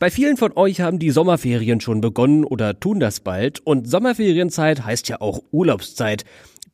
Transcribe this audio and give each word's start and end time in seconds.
Bei 0.00 0.10
vielen 0.10 0.38
von 0.38 0.56
euch 0.56 0.80
haben 0.80 0.98
die 0.98 1.10
Sommerferien 1.10 1.82
schon 1.82 2.00
begonnen 2.00 2.44
oder 2.44 2.80
tun 2.80 3.00
das 3.00 3.20
bald. 3.20 3.60
Und 3.60 3.86
Sommerferienzeit 3.86 4.82
heißt 4.82 5.10
ja 5.10 5.20
auch 5.20 5.42
Urlaubszeit. 5.50 6.24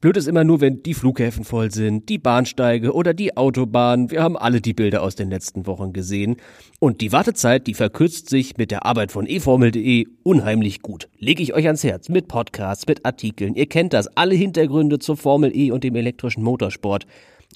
Blöd 0.00 0.16
ist 0.16 0.28
immer 0.28 0.44
nur, 0.44 0.60
wenn 0.60 0.84
die 0.84 0.94
Flughäfen 0.94 1.42
voll 1.42 1.72
sind, 1.72 2.08
die 2.08 2.18
Bahnsteige 2.18 2.92
oder 2.92 3.14
die 3.14 3.36
Autobahn. 3.36 4.12
Wir 4.12 4.22
haben 4.22 4.36
alle 4.36 4.60
die 4.60 4.74
Bilder 4.74 5.02
aus 5.02 5.16
den 5.16 5.28
letzten 5.28 5.66
Wochen 5.66 5.92
gesehen. 5.92 6.36
Und 6.78 7.00
die 7.00 7.10
Wartezeit, 7.10 7.66
die 7.66 7.74
verkürzt 7.74 8.30
sich 8.30 8.58
mit 8.58 8.70
der 8.70 8.86
Arbeit 8.86 9.10
von 9.10 9.26
eformel.de 9.26 10.06
unheimlich 10.22 10.80
gut. 10.80 11.08
Lege 11.18 11.42
ich 11.42 11.52
euch 11.52 11.66
ans 11.66 11.82
Herz. 11.82 12.08
Mit 12.08 12.28
Podcasts, 12.28 12.86
mit 12.86 13.04
Artikeln. 13.04 13.56
Ihr 13.56 13.66
kennt 13.66 13.92
das. 13.92 14.06
Alle 14.16 14.36
Hintergründe 14.36 15.00
zur 15.00 15.16
Formel 15.16 15.50
E 15.52 15.72
und 15.72 15.82
dem 15.82 15.96
elektrischen 15.96 16.44
Motorsport. 16.44 17.08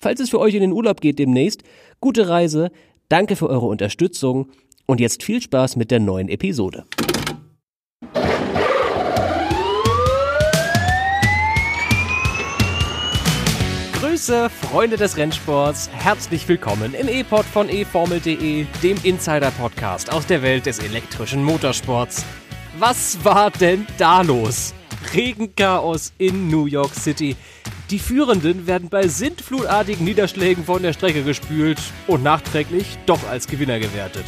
Falls 0.00 0.20
es 0.20 0.30
für 0.30 0.38
euch 0.38 0.54
in 0.54 0.60
den 0.60 0.72
Urlaub 0.72 1.00
geht 1.00 1.18
demnächst, 1.18 1.64
gute 2.00 2.28
Reise, 2.28 2.70
danke 3.08 3.34
für 3.36 3.48
eure 3.48 3.66
Unterstützung 3.66 4.50
und 4.86 5.00
jetzt 5.00 5.22
viel 5.22 5.42
Spaß 5.42 5.76
mit 5.76 5.90
der 5.90 6.00
neuen 6.00 6.28
Episode. 6.28 6.84
Grüße, 14.18 14.50
Freunde 14.50 14.96
des 14.96 15.16
Rennsports. 15.16 15.88
Herzlich 15.92 16.48
willkommen 16.48 16.92
im 16.92 17.08
E-Pod 17.08 17.44
von 17.44 17.68
eFormel.de, 17.68 18.66
dem 18.82 18.96
Insider-Podcast 19.04 20.12
aus 20.12 20.26
der 20.26 20.42
Welt 20.42 20.66
des 20.66 20.80
elektrischen 20.80 21.44
Motorsports. 21.44 22.24
Was 22.80 23.24
war 23.24 23.52
denn 23.52 23.86
da 23.96 24.22
los? 24.22 24.74
Regenchaos 25.14 26.12
in 26.18 26.48
New 26.48 26.66
York 26.66 26.96
City. 26.96 27.36
Die 27.90 28.00
Führenden 28.00 28.66
werden 28.66 28.88
bei 28.88 29.06
sintflutartigen 29.06 30.04
Niederschlägen 30.04 30.64
von 30.64 30.82
der 30.82 30.94
Strecke 30.94 31.22
gespült 31.22 31.78
und 32.08 32.24
nachträglich 32.24 32.98
doch 33.06 33.22
als 33.30 33.46
Gewinner 33.46 33.78
gewertet. 33.78 34.24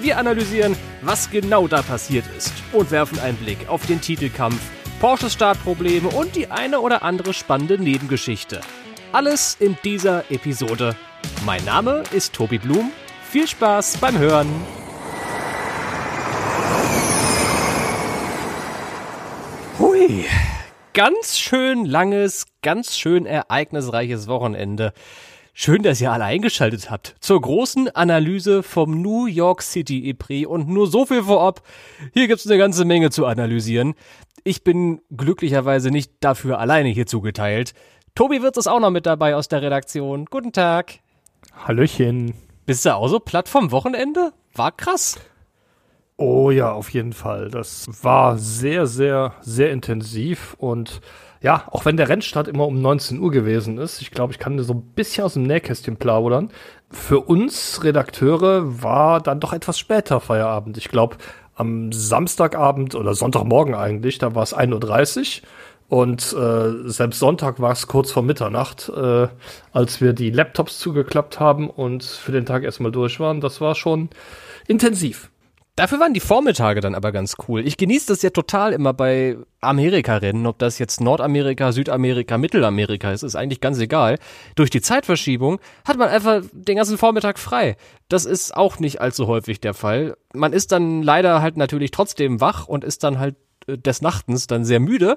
Wir 0.00 0.18
analysieren, 0.18 0.74
was 1.02 1.30
genau 1.30 1.68
da 1.68 1.82
passiert 1.82 2.24
ist 2.36 2.54
und 2.72 2.90
werfen 2.90 3.20
einen 3.20 3.36
Blick 3.36 3.68
auf 3.68 3.86
den 3.86 4.00
Titelkampf, 4.00 4.60
Porsches 4.98 5.34
Startprobleme 5.34 6.08
und 6.08 6.34
die 6.34 6.50
eine 6.50 6.80
oder 6.80 7.04
andere 7.04 7.32
spannende 7.32 7.78
Nebengeschichte. 7.78 8.62
Alles 9.10 9.56
in 9.58 9.74
dieser 9.82 10.30
Episode. 10.30 10.94
Mein 11.46 11.64
Name 11.64 12.02
ist 12.12 12.34
Tobi 12.34 12.58
Blum. 12.58 12.92
Viel 13.30 13.48
Spaß 13.48 13.96
beim 13.96 14.18
Hören. 14.18 14.46
Hui, 19.78 20.26
ganz 20.92 21.38
schön 21.38 21.86
langes, 21.86 22.48
ganz 22.60 22.98
schön 22.98 23.24
ereignisreiches 23.24 24.28
Wochenende. 24.28 24.92
Schön, 25.54 25.82
dass 25.82 26.02
ihr 26.02 26.12
alle 26.12 26.24
eingeschaltet 26.24 26.90
habt 26.90 27.16
zur 27.18 27.40
großen 27.40 27.88
Analyse 27.88 28.62
vom 28.62 29.00
New 29.00 29.24
York 29.24 29.62
City 29.62 30.04
E-Prix 30.04 30.46
und 30.46 30.68
nur 30.68 30.86
so 30.86 31.06
viel 31.06 31.22
vorab. 31.22 31.62
Hier 32.12 32.28
gibt's 32.28 32.46
eine 32.46 32.58
ganze 32.58 32.84
Menge 32.84 33.08
zu 33.08 33.24
analysieren. 33.24 33.94
Ich 34.44 34.62
bin 34.62 35.00
glücklicherweise 35.16 35.90
nicht 35.90 36.12
dafür 36.20 36.58
alleine 36.58 36.90
hier 36.90 37.06
zugeteilt. 37.06 37.72
Tobi 38.18 38.42
Wirtz 38.42 38.56
ist 38.56 38.66
auch 38.66 38.80
noch 38.80 38.90
mit 38.90 39.06
dabei 39.06 39.36
aus 39.36 39.46
der 39.46 39.62
Redaktion. 39.62 40.24
Guten 40.24 40.50
Tag. 40.50 40.94
Hallöchen. 41.64 42.34
Bist 42.66 42.84
du 42.84 42.92
auch 42.92 43.06
so 43.06 43.20
platt 43.20 43.48
vom 43.48 43.70
Wochenende? 43.70 44.32
War 44.56 44.72
krass. 44.72 45.20
Oh 46.16 46.50
ja, 46.50 46.72
auf 46.72 46.90
jeden 46.90 47.12
Fall. 47.12 47.48
Das 47.48 47.86
war 48.02 48.36
sehr, 48.36 48.88
sehr, 48.88 49.34
sehr 49.42 49.70
intensiv 49.70 50.56
und 50.58 51.00
ja, 51.40 51.62
auch 51.70 51.84
wenn 51.84 51.96
der 51.96 52.08
Rennstart 52.08 52.48
immer 52.48 52.66
um 52.66 52.82
19 52.82 53.20
Uhr 53.20 53.30
gewesen 53.30 53.78
ist, 53.78 54.02
ich 54.02 54.10
glaube, 54.10 54.32
ich 54.32 54.40
kann 54.40 54.58
so 54.64 54.74
ein 54.74 54.82
bisschen 54.96 55.22
aus 55.22 55.34
dem 55.34 55.44
Nähkästchen 55.44 55.96
plaudern. 55.96 56.50
Für 56.90 57.20
uns 57.20 57.84
Redakteure 57.84 58.82
war 58.82 59.20
dann 59.20 59.38
doch 59.38 59.52
etwas 59.52 59.78
später 59.78 60.18
Feierabend. 60.18 60.76
Ich 60.76 60.88
glaube, 60.88 61.18
am 61.54 61.92
Samstagabend 61.92 62.96
oder 62.96 63.14
Sonntagmorgen 63.14 63.76
eigentlich, 63.76 64.18
da 64.18 64.34
war 64.34 64.42
es 64.42 64.56
1.30 64.56 65.42
Uhr 65.42 65.48
und 65.88 66.34
äh, 66.34 66.88
selbst 66.88 67.18
Sonntag 67.18 67.60
war 67.60 67.72
es 67.72 67.86
kurz 67.86 68.10
vor 68.10 68.22
Mitternacht, 68.22 68.90
äh, 68.94 69.28
als 69.72 70.00
wir 70.00 70.12
die 70.12 70.30
Laptops 70.30 70.78
zugeklappt 70.78 71.40
haben 71.40 71.70
und 71.70 72.04
für 72.04 72.32
den 72.32 72.44
Tag 72.44 72.62
erstmal 72.62 72.92
durch 72.92 73.20
waren. 73.20 73.40
Das 73.40 73.60
war 73.60 73.74
schon 73.74 74.10
intensiv. 74.66 75.30
Dafür 75.76 76.00
waren 76.00 76.12
die 76.12 76.20
Vormittage 76.20 76.80
dann 76.80 76.96
aber 76.96 77.12
ganz 77.12 77.36
cool. 77.46 77.64
Ich 77.64 77.76
genieße 77.76 78.08
das 78.08 78.20
ja 78.22 78.30
total 78.30 78.72
immer 78.72 78.92
bei 78.92 79.36
Amerika-Rennen, 79.60 80.44
ob 80.46 80.58
das 80.58 80.80
jetzt 80.80 81.00
Nordamerika, 81.00 81.70
Südamerika, 81.70 82.36
Mittelamerika 82.36 83.12
ist, 83.12 83.22
ist 83.22 83.36
eigentlich 83.36 83.60
ganz 83.60 83.78
egal. 83.78 84.18
Durch 84.56 84.70
die 84.70 84.80
Zeitverschiebung 84.80 85.60
hat 85.86 85.96
man 85.96 86.08
einfach 86.08 86.42
den 86.52 86.76
ganzen 86.76 86.98
Vormittag 86.98 87.38
frei. 87.38 87.76
Das 88.08 88.24
ist 88.24 88.56
auch 88.56 88.80
nicht 88.80 89.00
allzu 89.00 89.28
häufig 89.28 89.60
der 89.60 89.72
Fall. 89.72 90.16
Man 90.34 90.52
ist 90.52 90.72
dann 90.72 91.04
leider 91.04 91.40
halt 91.40 91.56
natürlich 91.56 91.92
trotzdem 91.92 92.40
wach 92.40 92.66
und 92.66 92.82
ist 92.82 93.04
dann 93.04 93.20
halt 93.20 93.36
des 93.76 94.02
Nachtens 94.02 94.46
dann 94.46 94.64
sehr 94.64 94.80
müde, 94.80 95.16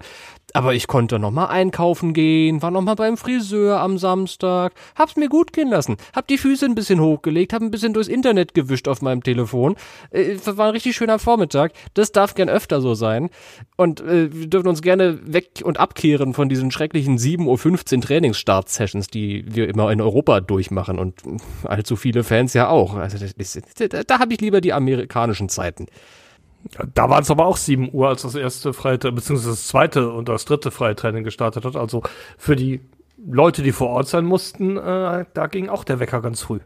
aber 0.53 0.73
ich 0.73 0.87
konnte 0.87 1.19
noch 1.19 1.31
mal 1.31 1.47
einkaufen 1.47 2.13
gehen, 2.13 2.61
war 2.61 2.71
noch 2.71 2.81
mal 2.81 2.95
beim 2.95 3.17
Friseur 3.17 3.79
am 3.79 3.97
Samstag, 3.97 4.73
hab's 4.95 5.15
mir 5.15 5.29
gut 5.29 5.53
gehen 5.53 5.69
lassen, 5.69 5.97
hab 6.13 6.27
die 6.27 6.37
Füße 6.37 6.65
ein 6.65 6.75
bisschen 6.75 6.99
hochgelegt, 6.99 7.53
hab 7.53 7.61
ein 7.61 7.71
bisschen 7.71 7.93
durchs 7.93 8.09
Internet 8.09 8.53
gewischt 8.53 8.87
auf 8.87 9.01
meinem 9.01 9.23
Telefon. 9.23 9.75
Äh, 10.11 10.35
war 10.45 10.67
ein 10.67 10.71
richtig 10.71 10.95
schöner 10.95 11.19
Vormittag. 11.19 11.73
Das 11.93 12.11
darf 12.11 12.35
gern 12.35 12.49
öfter 12.49 12.81
so 12.81 12.93
sein 12.93 13.29
und 13.77 14.01
äh, 14.01 14.33
wir 14.33 14.47
dürfen 14.47 14.67
uns 14.67 14.81
gerne 14.81 15.19
weg 15.23 15.61
und 15.63 15.79
abkehren 15.79 16.33
von 16.33 16.49
diesen 16.49 16.71
schrecklichen 16.71 17.17
7:15 17.17 17.95
Uhr 17.95 18.01
Trainingsstart-Sessions, 18.01 19.07
die 19.07 19.45
wir 19.47 19.69
immer 19.69 19.91
in 19.91 20.01
Europa 20.01 20.41
durchmachen 20.41 20.99
und 20.99 21.21
allzu 21.63 21.95
viele 21.95 22.23
Fans 22.23 22.53
ja 22.53 22.69
auch. 22.69 22.95
Also 22.95 23.17
das, 23.17 23.33
das, 23.35 23.89
da, 23.89 24.03
da 24.03 24.19
habe 24.19 24.33
ich 24.33 24.41
lieber 24.41 24.61
die 24.61 24.73
amerikanischen 24.73 25.49
Zeiten. 25.49 25.87
Da 26.93 27.09
waren 27.09 27.23
es 27.23 27.31
aber 27.31 27.45
auch 27.45 27.57
7 27.57 27.89
Uhr, 27.93 28.09
als 28.09 28.21
das 28.21 28.35
erste 28.35 28.73
Freitraining, 28.73 29.15
beziehungsweise 29.15 29.51
das 29.51 29.67
zweite 29.67 30.11
und 30.11 30.29
das 30.29 30.45
dritte 30.45 30.71
Freitraining 30.71 31.23
gestartet 31.23 31.65
hat. 31.65 31.75
Also 31.75 32.03
für 32.37 32.55
die 32.55 32.81
Leute, 33.25 33.61
die 33.61 33.71
vor 33.71 33.89
Ort 33.89 34.07
sein 34.07 34.25
mussten, 34.25 34.77
äh, 34.77 35.25
da 35.33 35.47
ging 35.47 35.69
auch 35.69 35.83
der 35.83 35.99
Wecker 35.99 36.21
ganz 36.21 36.41
früh. 36.41 36.59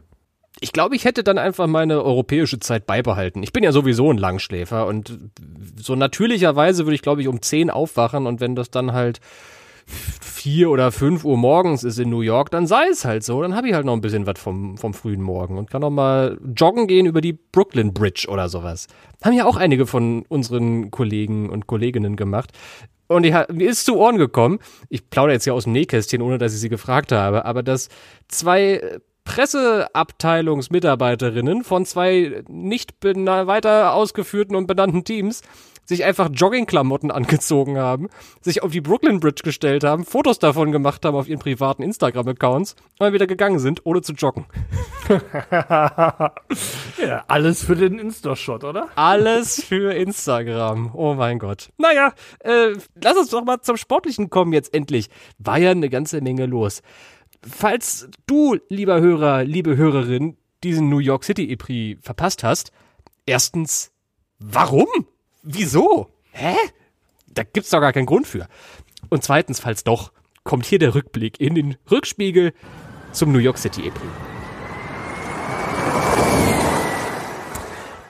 Ich 0.60 0.72
glaube, 0.72 0.96
ich 0.96 1.04
hätte 1.04 1.22
dann 1.22 1.36
einfach 1.36 1.66
meine 1.66 2.02
europäische 2.02 2.58
Zeit 2.58 2.86
beibehalten. 2.86 3.42
Ich 3.42 3.52
bin 3.52 3.62
ja 3.62 3.72
sowieso 3.72 4.10
ein 4.10 4.16
Langschläfer 4.16 4.86
und 4.86 5.18
so 5.76 5.96
natürlicherweise 5.96 6.86
würde 6.86 6.94
ich, 6.94 7.02
glaube 7.02 7.20
ich, 7.20 7.28
um 7.28 7.42
10 7.42 7.68
aufwachen 7.68 8.26
und 8.26 8.40
wenn 8.40 8.56
das 8.56 8.70
dann 8.70 8.92
halt 8.92 9.20
vier 9.86 10.70
oder 10.70 10.92
fünf 10.92 11.24
Uhr 11.24 11.36
morgens 11.36 11.84
ist 11.84 11.98
in 11.98 12.10
New 12.10 12.20
York, 12.20 12.50
dann 12.50 12.66
sei 12.66 12.88
es 12.88 13.04
halt 13.04 13.24
so. 13.24 13.42
Dann 13.42 13.56
habe 13.56 13.68
ich 13.68 13.74
halt 13.74 13.86
noch 13.86 13.94
ein 13.94 14.00
bisschen 14.00 14.26
was 14.26 14.38
vom, 14.38 14.76
vom 14.76 14.94
frühen 14.94 15.22
Morgen 15.22 15.58
und 15.58 15.70
kann 15.70 15.80
noch 15.80 15.90
mal 15.90 16.38
joggen 16.56 16.86
gehen 16.86 17.06
über 17.06 17.20
die 17.20 17.32
Brooklyn 17.32 17.92
Bridge 17.92 18.26
oder 18.28 18.48
sowas. 18.48 18.86
Haben 19.24 19.34
ja 19.34 19.46
auch 19.46 19.56
einige 19.56 19.86
von 19.86 20.24
unseren 20.28 20.90
Kollegen 20.90 21.50
und 21.50 21.66
Kolleginnen 21.66 22.16
gemacht. 22.16 22.50
Und 23.08 23.24
ich, 23.24 23.34
mir 23.52 23.70
ist 23.70 23.86
zu 23.86 23.96
Ohren 23.96 24.18
gekommen, 24.18 24.58
ich 24.88 25.10
plaudere 25.10 25.34
jetzt 25.34 25.44
hier 25.44 25.54
aus 25.54 25.64
dem 25.64 25.72
Nähkästchen, 25.72 26.22
ohne 26.22 26.38
dass 26.38 26.54
ich 26.54 26.60
sie 26.60 26.68
gefragt 26.68 27.12
habe, 27.12 27.44
aber 27.44 27.62
dass 27.62 27.88
zwei 28.28 28.98
Presseabteilungsmitarbeiterinnen 29.24 31.64
von 31.64 31.84
zwei 31.84 32.42
nicht 32.48 32.94
weiter 33.02 33.92
ausgeführten 33.92 34.56
und 34.56 34.66
benannten 34.66 35.04
Teams 35.04 35.42
sich 35.86 36.04
einfach 36.04 36.28
Joggingklamotten 36.32 37.10
angezogen 37.10 37.78
haben, 37.78 38.08
sich 38.40 38.62
auf 38.62 38.72
die 38.72 38.80
Brooklyn 38.80 39.20
Bridge 39.20 39.42
gestellt 39.42 39.84
haben, 39.84 40.04
Fotos 40.04 40.38
davon 40.38 40.72
gemacht 40.72 41.04
haben 41.04 41.16
auf 41.16 41.28
ihren 41.28 41.38
privaten 41.38 41.82
Instagram-Accounts 41.82 42.72
und 42.72 43.00
dann 43.00 43.12
wieder 43.12 43.26
gegangen 43.26 43.58
sind, 43.58 43.86
ohne 43.86 44.02
zu 44.02 44.12
joggen. 44.12 44.46
ja, 45.50 46.34
alles 47.28 47.64
für 47.64 47.76
den 47.76 47.98
Insta-Shot, 47.98 48.64
oder? 48.64 48.88
Alles 48.96 49.62
für 49.62 49.94
Instagram. 49.94 50.90
Oh 50.94 51.14
mein 51.14 51.38
Gott. 51.38 51.70
Naja, 51.78 52.12
äh, 52.40 52.72
lass 53.02 53.16
uns 53.16 53.30
doch 53.30 53.44
mal 53.44 53.60
zum 53.60 53.76
Sportlichen 53.76 54.28
kommen 54.28 54.52
jetzt 54.52 54.74
endlich. 54.74 55.08
War 55.38 55.58
ja 55.58 55.70
eine 55.70 55.88
ganze 55.88 56.20
Menge 56.20 56.46
los. 56.46 56.82
Falls 57.48 58.08
du, 58.26 58.56
lieber 58.68 59.00
Hörer, 59.00 59.44
liebe 59.44 59.76
Hörerin, 59.76 60.36
diesen 60.64 60.88
New 60.88 60.98
York 60.98 61.24
City 61.24 61.48
E-Prix 61.50 62.04
verpasst 62.04 62.42
hast, 62.42 62.72
erstens, 63.24 63.92
warum? 64.38 64.88
Wieso? 65.48 66.10
Hä? 66.32 66.56
Da 67.28 67.44
gibt's 67.44 67.70
doch 67.70 67.80
gar 67.80 67.92
keinen 67.92 68.06
Grund 68.06 68.26
für. 68.26 68.48
Und 69.10 69.22
zweitens, 69.22 69.60
falls 69.60 69.84
doch, 69.84 70.10
kommt 70.42 70.66
hier 70.66 70.80
der 70.80 70.96
Rückblick 70.96 71.40
in 71.40 71.54
den 71.54 71.76
Rückspiegel 71.88 72.52
zum 73.12 73.30
New 73.30 73.38
York 73.38 73.56
City 73.56 73.88
April. 73.88 74.10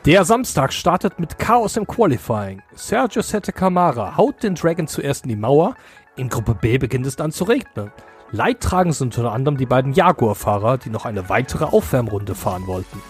Der 0.07 0.25
Samstag 0.25 0.73
startet 0.73 1.19
mit 1.19 1.39
Chaos 1.39 1.77
im 1.77 1.87
Qualifying. 1.87 2.63
Sergio 2.75 3.21
Sette 3.21 3.53
Camara 3.53 4.17
haut 4.17 4.43
den 4.43 4.55
Dragon 4.55 4.87
zuerst 4.89 5.25
in 5.25 5.29
die 5.29 5.37
Mauer. 5.37 5.75
In 6.17 6.31
Gruppe 6.31 6.55
B 6.55 6.79
beginnt 6.79 7.05
es 7.05 7.17
dann 7.17 7.33
zu 7.33 7.45
regnen. 7.45 7.93
Leidtragend 8.31 8.95
sind 8.95 9.19
unter 9.19 9.33
anderem 9.33 9.59
die 9.59 9.67
beiden 9.67 9.93
Jaguar-Fahrer, 9.93 10.79
die 10.79 10.91
noch 10.91 11.05
eine 11.05 11.29
weitere 11.29 11.65
Aufwärmrunde 11.65 12.35
fahren 12.35 12.67
wollten. 12.67 13.03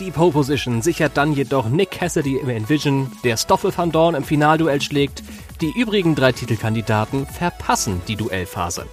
Die 0.00 0.12
Pole 0.12 0.30
Position 0.30 0.80
sichert 0.80 1.16
dann 1.16 1.32
jedoch 1.32 1.68
Nick 1.68 1.90
Cassidy 1.90 2.36
im 2.36 2.48
Envision, 2.48 3.10
der 3.24 3.36
Stoffel 3.36 3.76
van 3.76 3.90
Dorn 3.90 4.14
im 4.14 4.22
Finalduell 4.22 4.80
schlägt. 4.80 5.24
Die 5.60 5.72
übrigen 5.72 6.14
drei 6.14 6.30
Titelkandidaten 6.30 7.26
verpassen 7.26 8.00
die 8.06 8.14
Duellphase. 8.14 8.86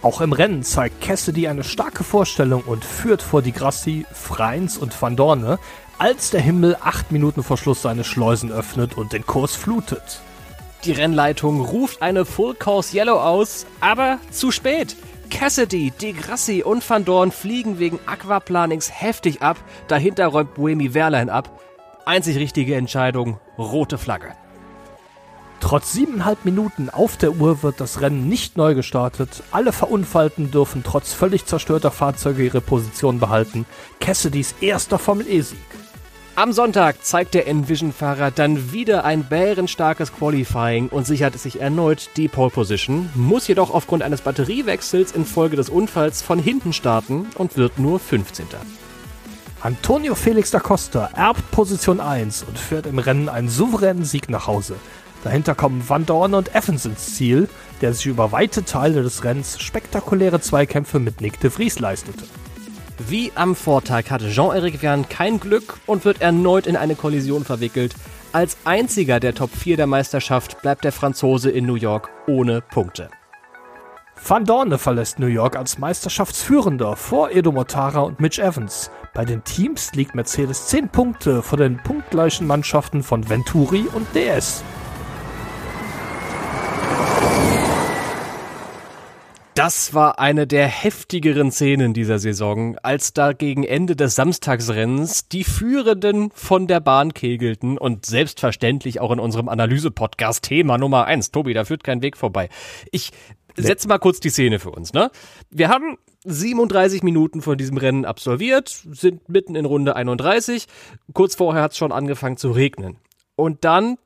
Auch 0.00 0.22
im 0.22 0.32
Rennen 0.32 0.62
zeigt 0.62 1.02
Cassidy 1.02 1.48
eine 1.48 1.62
starke 1.62 2.04
Vorstellung 2.04 2.62
und 2.62 2.86
führt 2.86 3.20
vor 3.20 3.42
Di 3.42 3.52
Grassi, 3.52 4.06
Freins 4.10 4.78
und 4.78 5.00
Van 5.00 5.14
Dorne, 5.14 5.58
als 5.98 6.30
der 6.30 6.40
Himmel 6.40 6.78
acht 6.80 7.12
Minuten 7.12 7.42
vor 7.42 7.58
Schluss 7.58 7.82
seine 7.82 8.04
Schleusen 8.04 8.50
öffnet 8.50 8.96
und 8.96 9.12
den 9.12 9.26
Kurs 9.26 9.56
flutet. 9.56 10.22
Die 10.84 10.92
Rennleitung 10.92 11.60
ruft 11.60 12.00
eine 12.00 12.24
Full 12.24 12.54
Course 12.54 12.96
Yellow 12.96 13.20
aus, 13.20 13.66
aber 13.80 14.20
zu 14.30 14.50
spät. 14.50 14.96
Cassidy, 15.30 15.90
De 15.90 16.12
Grassi 16.12 16.62
und 16.62 16.88
Van 16.88 17.04
Dorn 17.04 17.30
fliegen 17.30 17.78
wegen 17.78 17.98
Aquaplanings 18.06 18.90
heftig 18.90 19.42
ab. 19.42 19.56
Dahinter 19.88 20.26
räumt 20.26 20.54
Boemi 20.54 20.94
Wehrlein 20.94 21.28
ab. 21.28 21.60
Einzig 22.04 22.36
richtige 22.36 22.76
Entscheidung, 22.76 23.40
rote 23.58 23.98
Flagge. 23.98 24.32
Trotz 25.60 25.92
siebeneinhalb 25.92 26.44
Minuten 26.44 26.90
auf 26.90 27.16
der 27.16 27.32
Uhr 27.32 27.62
wird 27.62 27.80
das 27.80 28.00
Rennen 28.00 28.28
nicht 28.28 28.56
neu 28.56 28.74
gestartet. 28.74 29.42
Alle 29.50 29.72
Verunfallten 29.72 30.50
dürfen 30.50 30.82
trotz 30.84 31.12
völlig 31.12 31.46
zerstörter 31.46 31.90
Fahrzeuge 31.90 32.44
ihre 32.44 32.60
Position 32.60 33.18
behalten. 33.18 33.66
Cassidys 33.98 34.54
erster 34.60 34.98
Formel 34.98 35.26
E-Sieg. 35.26 35.58
Am 36.38 36.52
Sonntag 36.52 37.02
zeigt 37.02 37.32
der 37.32 37.48
Envision-Fahrer 37.48 38.30
dann 38.30 38.70
wieder 38.70 39.06
ein 39.06 39.24
bärenstarkes 39.24 40.12
Qualifying 40.12 40.88
und 40.88 41.06
sichert 41.06 41.38
sich 41.38 41.62
erneut 41.62 42.10
die 42.18 42.28
Pole 42.28 42.50
Position, 42.50 43.08
muss 43.14 43.48
jedoch 43.48 43.72
aufgrund 43.72 44.02
eines 44.02 44.20
Batteriewechsels 44.20 45.12
infolge 45.12 45.56
des 45.56 45.70
Unfalls 45.70 46.20
von 46.20 46.38
hinten 46.38 46.74
starten 46.74 47.26
und 47.36 47.56
wird 47.56 47.78
nur 47.78 47.98
15. 47.98 48.44
Antonio 49.62 50.14
Felix 50.14 50.50
da 50.50 50.60
Costa 50.60 51.08
erbt 51.16 51.50
Position 51.52 52.00
1 52.00 52.42
und 52.42 52.58
führt 52.58 52.84
im 52.84 52.98
Rennen 52.98 53.30
einen 53.30 53.48
souveränen 53.48 54.04
Sieg 54.04 54.28
nach 54.28 54.46
Hause. 54.46 54.76
Dahinter 55.24 55.54
kommen 55.54 55.88
Van 55.88 56.04
Dorn 56.04 56.34
und 56.34 56.54
Evans 56.54 56.84
ins 56.84 57.14
Ziel, 57.14 57.48
der 57.80 57.94
sich 57.94 58.04
über 58.04 58.30
weite 58.30 58.62
Teile 58.66 59.02
des 59.02 59.24
Rennens 59.24 59.58
spektakuläre 59.58 60.42
Zweikämpfe 60.42 60.98
mit 60.98 61.22
Nick 61.22 61.40
de 61.40 61.48
Vries 61.48 61.78
leistete. 61.78 62.24
Wie 62.98 63.30
am 63.34 63.54
Vortag 63.54 64.10
hatte 64.10 64.30
Jean-Eric 64.30 64.80
Verne 64.80 65.04
kein 65.08 65.38
Glück 65.38 65.78
und 65.84 66.06
wird 66.06 66.22
erneut 66.22 66.66
in 66.66 66.76
eine 66.76 66.94
Kollision 66.94 67.44
verwickelt. 67.44 67.94
Als 68.32 68.56
einziger 68.64 69.20
der 69.20 69.34
Top 69.34 69.50
4 69.54 69.76
der 69.76 69.86
Meisterschaft 69.86 70.62
bleibt 70.62 70.84
der 70.84 70.92
Franzose 70.92 71.50
in 71.50 71.66
New 71.66 71.74
York 71.74 72.08
ohne 72.26 72.62
Punkte. 72.62 73.10
Van 74.26 74.46
Dorne 74.46 74.78
verlässt 74.78 75.18
New 75.18 75.26
York 75.26 75.56
als 75.56 75.78
Meisterschaftsführender 75.78 76.96
vor 76.96 77.30
Edo 77.30 77.52
Mortara 77.52 78.00
und 78.00 78.18
Mitch 78.18 78.42
Evans. 78.42 78.90
Bei 79.12 79.26
den 79.26 79.44
Teams 79.44 79.92
liegt 79.92 80.14
Mercedes 80.14 80.68
10 80.68 80.88
Punkte 80.88 81.42
vor 81.42 81.58
den 81.58 81.76
punktgleichen 81.76 82.46
Mannschaften 82.46 83.02
von 83.02 83.28
Venturi 83.28 83.84
und 83.92 84.06
DS. 84.14 84.64
Das 89.56 89.94
war 89.94 90.18
eine 90.18 90.46
der 90.46 90.66
heftigeren 90.66 91.50
Szenen 91.50 91.94
dieser 91.94 92.18
Saison, 92.18 92.76
als 92.82 93.14
da 93.14 93.32
gegen 93.32 93.64
Ende 93.64 93.96
des 93.96 94.14
Samstagsrennens 94.14 95.28
die 95.28 95.44
Führenden 95.44 96.30
von 96.32 96.66
der 96.66 96.80
Bahn 96.80 97.14
kegelten 97.14 97.78
und 97.78 98.04
selbstverständlich 98.04 99.00
auch 99.00 99.10
in 99.12 99.18
unserem 99.18 99.48
Analyse-Podcast 99.48 100.44
Thema 100.44 100.76
Nummer 100.76 101.06
eins. 101.06 101.30
Tobi, 101.30 101.54
da 101.54 101.64
führt 101.64 101.84
kein 101.84 102.02
Weg 102.02 102.18
vorbei. 102.18 102.50
Ich 102.92 103.12
setze 103.56 103.88
mal 103.88 103.96
kurz 103.96 104.20
die 104.20 104.28
Szene 104.28 104.58
für 104.58 104.72
uns, 104.72 104.92
ne? 104.92 105.10
Wir 105.48 105.70
haben 105.70 105.96
37 106.24 107.02
Minuten 107.02 107.40
von 107.40 107.56
diesem 107.56 107.78
Rennen 107.78 108.04
absolviert, 108.04 108.68
sind 108.68 109.30
mitten 109.30 109.54
in 109.56 109.64
Runde 109.64 109.96
31. 109.96 110.66
Kurz 111.14 111.34
vorher 111.34 111.62
hat 111.62 111.72
es 111.72 111.78
schon 111.78 111.92
angefangen 111.92 112.36
zu 112.36 112.50
regnen. 112.50 112.98
Und 113.36 113.64
dann, 113.64 113.96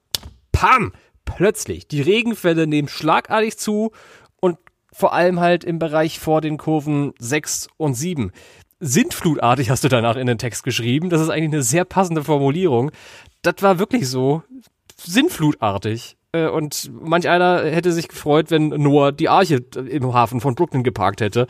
pam, 0.53 0.93
plötzlich, 1.25 1.89
die 1.89 2.03
Regenfälle 2.03 2.69
nehmen 2.69 2.87
schlagartig 2.87 3.59
zu 3.59 3.91
vor 5.01 5.15
allem 5.15 5.41
halt 5.41 5.65
im 5.65 5.79
Bereich 5.79 6.21
vor 6.21 6.41
den 6.41 6.59
Kurven 6.59 7.13
6 7.19 7.69
und 7.79 7.95
7. 7.95 8.33
Sintflutartig 8.81 9.71
hast 9.71 9.83
du 9.83 9.89
danach 9.89 10.17
in 10.17 10.27
den 10.27 10.39
Text 10.39 10.63
geschrieben. 10.63 11.11
Das 11.11 11.21
ist 11.21 11.31
eigentlich 11.31 11.53
eine 11.53 11.63
sehr 11.63 11.85
passende 11.85 12.23
Formulierung. 12.23 12.91
Das 13.43 13.57
war 13.61 13.79
wirklich 13.79 14.09
so. 14.09 14.43
Sintflutartig. 14.97 16.17
Äh, 16.33 16.49
und 16.49 16.91
manch 16.93 17.29
einer 17.29 17.65
hätte 17.65 17.93
sich 17.93 18.09
gefreut, 18.09 18.51
wenn 18.51 18.69
Noah 18.69 19.11
die 19.13 19.31
Arche 19.31 19.65
im 19.89 20.13
Hafen 20.13 20.41
von 20.41 20.55
Brooklyn 20.55 20.85
geparkt 20.85 21.23
hätte. 21.23 21.47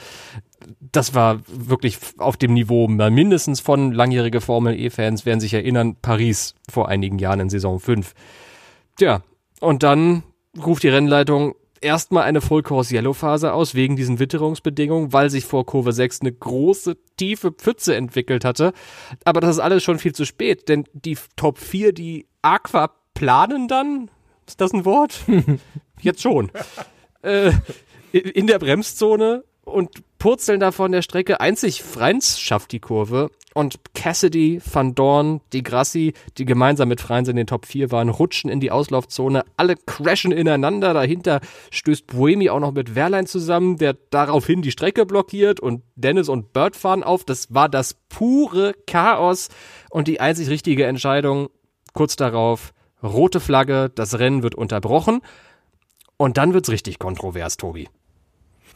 Das 0.93 1.14
war 1.14 1.41
wirklich 1.49 1.99
auf 2.19 2.37
dem 2.37 2.55
Niveau 2.55 2.87
mindestens 2.87 3.61
von 3.61 3.93
langjährige 3.93 4.41
Formel 4.41 4.79
E-Fans 4.79 5.26
werden 5.26 5.41
sich 5.41 5.55
erinnern, 5.55 5.96
Paris 6.00 6.55
vor 6.70 6.88
einigen 6.88 7.19
Jahren 7.19 7.41
in 7.41 7.50
Saison 7.50 7.81
5. 7.81 8.14
Tja, 8.96 9.23
und 9.61 9.82
dann 9.82 10.23
ruft 10.64 10.82
die 10.82 10.88
Rennleitung, 10.88 11.55
erstmal 11.81 12.25
eine 12.25 12.41
Full 12.41 12.62
Course 12.62 12.94
Yellow 12.94 13.12
Phase 13.12 13.53
aus 13.53 13.75
wegen 13.75 13.97
diesen 13.97 14.19
Witterungsbedingungen, 14.19 15.12
weil 15.12 15.31
sich 15.31 15.44
vor 15.44 15.67
Kurve 15.67 15.93
6 15.93 16.21
eine 16.21 16.32
große 16.32 16.97
tiefe 17.17 17.53
Pfütze 17.53 17.94
entwickelt 17.94 18.44
hatte. 18.44 18.73
Aber 19.25 19.41
das 19.41 19.56
ist 19.56 19.61
alles 19.61 19.82
schon 19.82 19.99
viel 19.99 20.15
zu 20.15 20.25
spät, 20.25 20.69
denn 20.69 20.85
die 20.93 21.17
Top 21.37 21.59
4, 21.59 21.93
die 21.93 22.27
Aqua 22.43 22.91
planen 23.15 23.69
dann, 23.69 24.11
ist 24.47 24.61
das 24.61 24.73
ein 24.73 24.85
Wort? 24.85 25.25
Jetzt 26.00 26.23
schon. 26.23 26.50
äh, 27.23 27.53
in 28.12 28.47
der 28.47 28.59
Bremszone 28.59 29.44
und 29.65 30.03
purzeln 30.20 30.61
da 30.61 30.70
von 30.70 30.93
der 30.93 31.02
Strecke. 31.02 31.40
Einzig 31.40 31.82
Freins 31.82 32.38
schafft 32.38 32.70
die 32.70 32.78
Kurve 32.78 33.31
und 33.55 33.81
Cassidy, 33.94 34.61
Van 34.64 34.94
Dorn, 34.94 35.40
Di 35.52 35.62
Grassi, 35.62 36.12
die 36.38 36.44
gemeinsam 36.44 36.88
mit 36.88 37.00
Freins 37.00 37.26
in 37.28 37.34
den 37.34 37.49
Top 37.49 37.67
4 37.67 37.90
waren, 37.90 38.11
rutschen 38.11 38.50
in 38.50 38.61
die 38.61 38.70
Auslaufzone. 38.70 39.44
Alle 39.56 39.75
crashen 39.75 40.31
ineinander. 40.31 40.94
Dahinter 40.94 41.40
stößt 41.72 42.06
Boemi 42.06 42.50
auch 42.50 42.61
noch 42.61 42.72
mit 42.72 42.94
Wehrlein 42.94 43.26
zusammen, 43.26 43.78
der 43.78 43.96
daraufhin 44.11 44.62
die 44.62 44.70
Strecke 44.70 45.06
blockiert 45.06 45.58
und 45.58 45.82
Dennis 45.96 46.28
und 46.28 46.52
Bird 46.52 46.76
fahren 46.76 47.02
auf. 47.02 47.25
Das 47.25 47.52
war 47.52 47.69
das 47.69 47.94
pure 48.11 48.75
Chaos 48.87 49.49
und 49.88 50.06
die 50.06 50.20
einzig 50.20 50.49
richtige 50.50 50.84
Entscheidung 50.84 51.49
kurz 51.94 52.14
darauf. 52.14 52.72
Rote 53.02 53.40
Flagge, 53.40 53.90
das 53.94 54.19
Rennen 54.19 54.43
wird 54.43 54.55
unterbrochen. 54.55 55.22
Und 56.19 56.37
dann 56.37 56.52
wird's 56.52 56.69
richtig 56.69 56.99
kontrovers, 56.99 57.56
Tobi. 57.56 57.88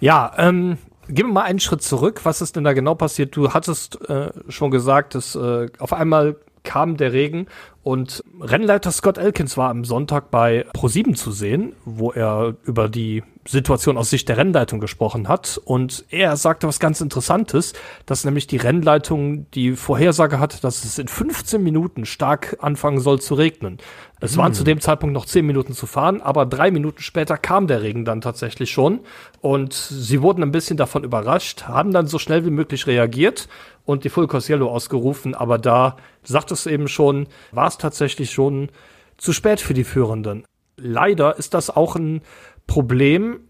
Ja, 0.01 0.33
ähm, 0.39 0.79
gehen 1.09 1.27
wir 1.27 1.33
mal 1.33 1.43
einen 1.43 1.61
Schritt 1.61 1.83
zurück. 1.83 2.21
Was 2.25 2.41
ist 2.41 2.57
denn 2.57 2.65
da 2.65 2.73
genau 2.73 2.95
passiert? 2.95 3.37
Du 3.37 3.53
hattest 3.53 4.01
äh, 4.09 4.31
schon 4.49 4.71
gesagt, 4.71 5.15
dass 5.15 5.35
äh, 5.35 5.69
auf 5.79 5.93
einmal 5.93 6.37
kam 6.63 6.97
der 6.97 7.13
Regen 7.13 7.47
und 7.85 8.25
Rennleiter 8.41 8.91
Scott 8.91 9.19
Elkins 9.19 9.59
war 9.59 9.69
am 9.69 9.85
Sonntag 9.85 10.31
bei 10.31 10.67
Pro7 10.75 11.15
zu 11.15 11.33
sehen, 11.33 11.75
wo 11.85 12.13
er 12.13 12.57
über 12.65 12.89
die 12.89 13.23
Situation 13.47 13.99
aus 13.99 14.09
Sicht 14.09 14.29
der 14.31 14.39
Rennleitung 14.39 14.81
gesprochen 14.81 15.29
hat. 15.29 15.61
Und 15.63 16.07
er 16.09 16.37
sagte 16.39 16.67
was 16.67 16.81
ganz 16.81 17.03
Interessantes, 17.03 17.75
dass 18.07 18.25
nämlich 18.25 18.47
die 18.47 18.57
Rennleitung 18.57 19.51
die 19.53 19.73
Vorhersage 19.73 20.39
hat, 20.39 20.65
dass 20.65 20.85
es 20.85 20.99
in 20.99 21.09
15 21.09 21.63
Minuten 21.63 22.07
stark 22.07 22.57
anfangen 22.61 23.01
soll 23.01 23.21
zu 23.21 23.35
regnen. 23.35 23.79
Es 24.19 24.33
hm. 24.33 24.39
waren 24.39 24.55
zu 24.55 24.65
dem 24.65 24.81
Zeitpunkt 24.81 25.13
noch 25.13 25.27
10 25.27 25.45
Minuten 25.45 25.75
zu 25.75 25.87
fahren, 25.87 26.23
aber 26.23 26.47
drei 26.47 26.71
Minuten 26.71 27.03
später 27.03 27.37
kam 27.37 27.67
der 27.67 27.83
Regen 27.83 28.07
dann 28.07 28.23
tatsächlich 28.23 28.71
schon. 28.71 29.01
Und 29.43 29.75
sie 29.75 30.23
wurden 30.23 30.43
ein 30.43 30.53
bisschen 30.53 30.79
davon 30.79 31.05
überrascht, 31.05 31.65
haben 31.65 31.93
dann 31.93 32.07
so 32.07 32.19
schnell 32.19 32.47
wie 32.47 32.51
möglich 32.51 32.87
reagiert 32.87 33.49
und 33.85 34.05
die 34.05 34.09
Full 34.09 34.27
Course 34.27 34.51
Yellow 34.51 34.71
ausgerufen. 34.71 35.35
Aber 35.35 35.59
da, 35.59 35.97
du 36.25 36.33
sagtest 36.33 36.67
eben 36.67 36.89
schon, 36.89 37.27
war 37.53 37.69
es 37.75 37.79
tatsächlich 37.79 38.31
schon 38.31 38.71
zu 39.17 39.33
spät 39.33 39.61
für 39.61 39.75
die 39.75 39.85
Führenden. 39.85 40.45
Leider 40.77 41.37
ist 41.39 41.55
das 41.55 41.71
auch 41.71 41.97
ein 41.97 42.23
Problem, 42.67 43.41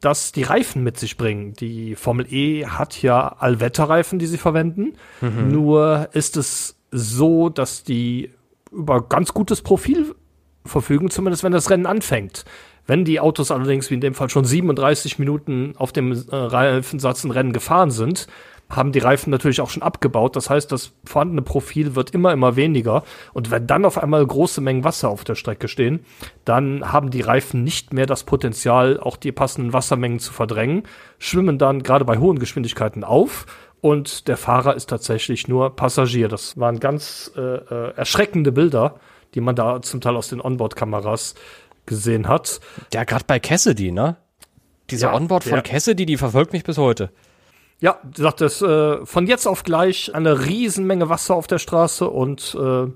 das 0.00 0.32
die 0.32 0.42
Reifen 0.42 0.82
mit 0.82 0.98
sich 0.98 1.16
bringen. 1.16 1.52
Die 1.54 1.94
Formel 1.94 2.26
E 2.32 2.66
hat 2.66 3.02
ja 3.02 3.28
Allwetterreifen, 3.38 4.18
die 4.18 4.26
sie 4.26 4.38
verwenden. 4.38 4.94
Mhm. 5.20 5.52
Nur 5.52 6.08
ist 6.12 6.36
es 6.36 6.76
so, 6.90 7.50
dass 7.50 7.84
die 7.84 8.30
über 8.72 9.06
ganz 9.06 9.34
gutes 9.34 9.62
Profil 9.62 10.14
verfügen, 10.64 11.10
zumindest 11.10 11.44
wenn 11.44 11.52
das 11.52 11.70
Rennen 11.70 11.86
anfängt. 11.86 12.44
Wenn 12.86 13.04
die 13.04 13.20
Autos 13.20 13.50
allerdings 13.50 13.90
wie 13.90 13.94
in 13.94 14.00
dem 14.00 14.14
Fall 14.14 14.30
schon 14.30 14.44
37 14.44 15.18
Minuten 15.18 15.74
auf 15.76 15.92
dem 15.92 16.12
äh, 16.12 16.34
Reifensatz 16.34 17.24
ein 17.24 17.30
Rennen 17.30 17.52
gefahren 17.52 17.90
sind, 17.90 18.26
haben 18.70 18.92
die 18.92 19.00
Reifen 19.00 19.30
natürlich 19.30 19.60
auch 19.60 19.70
schon 19.70 19.82
abgebaut. 19.82 20.36
Das 20.36 20.48
heißt, 20.48 20.70
das 20.72 20.92
vorhandene 21.04 21.42
Profil 21.42 21.94
wird 21.94 22.10
immer, 22.10 22.32
immer 22.32 22.56
weniger. 22.56 23.02
Und 23.32 23.50
wenn 23.50 23.66
dann 23.66 23.84
auf 23.84 23.98
einmal 23.98 24.24
große 24.26 24.60
Mengen 24.60 24.84
Wasser 24.84 25.08
auf 25.08 25.24
der 25.24 25.34
Strecke 25.34 25.68
stehen, 25.68 26.04
dann 26.44 26.92
haben 26.92 27.10
die 27.10 27.20
Reifen 27.20 27.64
nicht 27.64 27.92
mehr 27.92 28.06
das 28.06 28.24
Potenzial, 28.24 28.98
auch 28.98 29.16
die 29.16 29.32
passenden 29.32 29.72
Wassermengen 29.72 30.20
zu 30.20 30.32
verdrängen, 30.32 30.84
schwimmen 31.18 31.58
dann 31.58 31.82
gerade 31.82 32.04
bei 32.04 32.18
hohen 32.18 32.38
Geschwindigkeiten 32.38 33.04
auf 33.04 33.46
und 33.80 34.28
der 34.28 34.36
Fahrer 34.36 34.76
ist 34.76 34.90
tatsächlich 34.90 35.48
nur 35.48 35.74
Passagier. 35.74 36.28
Das 36.28 36.58
waren 36.58 36.80
ganz 36.80 37.32
äh, 37.36 37.40
äh, 37.40 37.94
erschreckende 37.96 38.52
Bilder, 38.52 38.96
die 39.34 39.40
man 39.40 39.54
da 39.54 39.80
zum 39.82 40.00
Teil 40.00 40.16
aus 40.16 40.28
den 40.28 40.40
Onboard-Kameras 40.40 41.34
gesehen 41.86 42.28
hat. 42.28 42.60
Ja, 42.92 43.04
gerade 43.04 43.24
bei 43.26 43.38
Cassidy, 43.38 43.90
ne? 43.90 44.16
Diese 44.90 45.06
ja, 45.06 45.14
Onboard 45.14 45.44
von 45.44 45.54
ja. 45.54 45.62
Cassidy, 45.62 46.04
die 46.04 46.16
verfolgt 46.16 46.52
mich 46.52 46.64
bis 46.64 46.76
heute. 46.76 47.10
Ja, 47.80 47.98
sagt 48.14 48.42
es 48.42 48.60
äh, 48.60 49.04
von 49.06 49.26
jetzt 49.26 49.46
auf 49.46 49.64
gleich 49.64 50.14
eine 50.14 50.44
Riesenmenge 50.46 51.08
Wasser 51.08 51.34
auf 51.34 51.46
der 51.46 51.58
Straße 51.58 52.08
und 52.08 52.56
äh, 52.60 52.86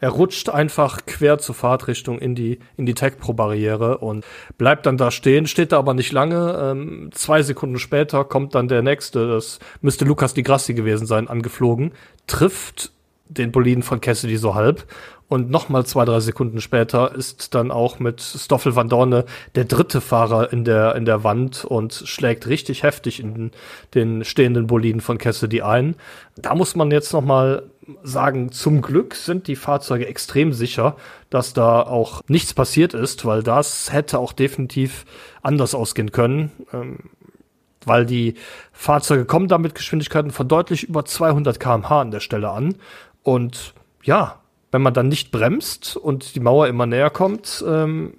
er 0.00 0.10
rutscht 0.10 0.48
einfach 0.48 1.00
quer 1.06 1.38
zur 1.38 1.56
Fahrtrichtung 1.56 2.20
in 2.20 2.36
die, 2.36 2.60
in 2.76 2.86
die 2.86 2.94
Tech-Pro-Barriere 2.94 3.98
und 3.98 4.24
bleibt 4.56 4.86
dann 4.86 4.96
da 4.96 5.10
stehen, 5.10 5.48
steht 5.48 5.72
da 5.72 5.78
aber 5.78 5.92
nicht 5.92 6.12
lange. 6.12 6.56
Ähm, 6.60 7.10
zwei 7.12 7.42
Sekunden 7.42 7.80
später 7.80 8.24
kommt 8.24 8.54
dann 8.54 8.68
der 8.68 8.82
nächste, 8.82 9.26
das 9.26 9.58
müsste 9.80 10.04
Lukas 10.04 10.34
Di 10.34 10.44
Grassi 10.44 10.74
gewesen 10.74 11.06
sein, 11.06 11.26
angeflogen, 11.26 11.92
trifft 12.28 12.92
den 13.26 13.50
Boliden 13.50 13.82
von 13.82 14.00
Cassidy 14.00 14.36
so 14.36 14.54
halb 14.54 14.86
und 15.28 15.50
nochmal 15.50 15.84
zwei, 15.84 16.06
drei 16.06 16.20
Sekunden 16.20 16.60
später 16.60 17.14
ist 17.14 17.54
dann 17.54 17.70
auch 17.70 17.98
mit 17.98 18.20
Stoffel 18.22 18.74
van 18.74 18.88
Dorne 18.88 19.26
der 19.54 19.66
dritte 19.66 20.00
Fahrer 20.00 20.52
in 20.52 20.64
der, 20.64 20.94
in 20.94 21.04
der 21.04 21.22
Wand 21.22 21.66
und 21.66 21.92
schlägt 21.92 22.46
richtig 22.46 22.82
heftig 22.82 23.20
in 23.20 23.50
den 23.94 24.24
stehenden 24.24 24.66
Boliden 24.66 25.02
von 25.02 25.18
Cassidy 25.18 25.60
ein. 25.60 25.96
Da 26.36 26.54
muss 26.54 26.76
man 26.76 26.90
jetzt 26.90 27.12
nochmal 27.12 27.64
sagen, 28.02 28.52
zum 28.52 28.80
Glück 28.80 29.14
sind 29.14 29.48
die 29.48 29.56
Fahrzeuge 29.56 30.06
extrem 30.06 30.54
sicher, 30.54 30.96
dass 31.28 31.52
da 31.52 31.82
auch 31.82 32.22
nichts 32.28 32.54
passiert 32.54 32.94
ist, 32.94 33.26
weil 33.26 33.42
das 33.42 33.92
hätte 33.92 34.18
auch 34.18 34.32
definitiv 34.32 35.04
anders 35.42 35.74
ausgehen 35.74 36.10
können. 36.10 36.52
Ähm, 36.72 36.98
weil 37.84 38.06
die 38.06 38.34
Fahrzeuge 38.72 39.24
kommen 39.24 39.48
da 39.48 39.56
mit 39.56 39.74
Geschwindigkeiten 39.74 40.30
von 40.30 40.48
deutlich 40.48 40.84
über 40.84 41.04
200 41.04 41.60
km/h 41.60 42.00
an 42.00 42.10
der 42.10 42.20
Stelle 42.20 42.50
an. 42.50 42.76
Und 43.22 43.74
ja, 44.02 44.37
wenn 44.70 44.82
man 44.82 44.94
dann 44.94 45.08
nicht 45.08 45.30
bremst 45.30 45.96
und 45.96 46.34
die 46.34 46.40
Mauer 46.40 46.68
immer 46.68 46.86
näher 46.86 47.10
kommt, 47.10 47.64
ähm, 47.66 48.14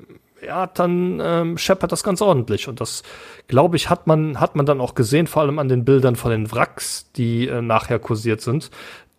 ja, 0.46 0.68
dann 0.68 1.22
ähm, 1.22 1.58
scheppert 1.58 1.92
das 1.92 2.04
ganz 2.04 2.22
ordentlich. 2.22 2.68
Und 2.68 2.82
das, 2.82 3.04
glaube 3.48 3.76
ich, 3.76 3.90
hat 3.90 4.08
man, 4.08 4.40
hat 4.40 4.56
man 4.56 4.66
dann 4.66 4.82
auch 4.82 4.96
gesehen, 4.96 5.28
vor 5.28 5.42
allem 5.42 5.60
an 5.60 5.68
den 5.68 5.86
Bildern 5.86 6.16
von 6.16 6.32
den 6.32 6.52
Wracks, 6.52 7.12
die 7.16 7.48
äh, 7.48 7.62
nachher 7.62 8.00
kursiert 8.00 8.42
sind. 8.42 8.72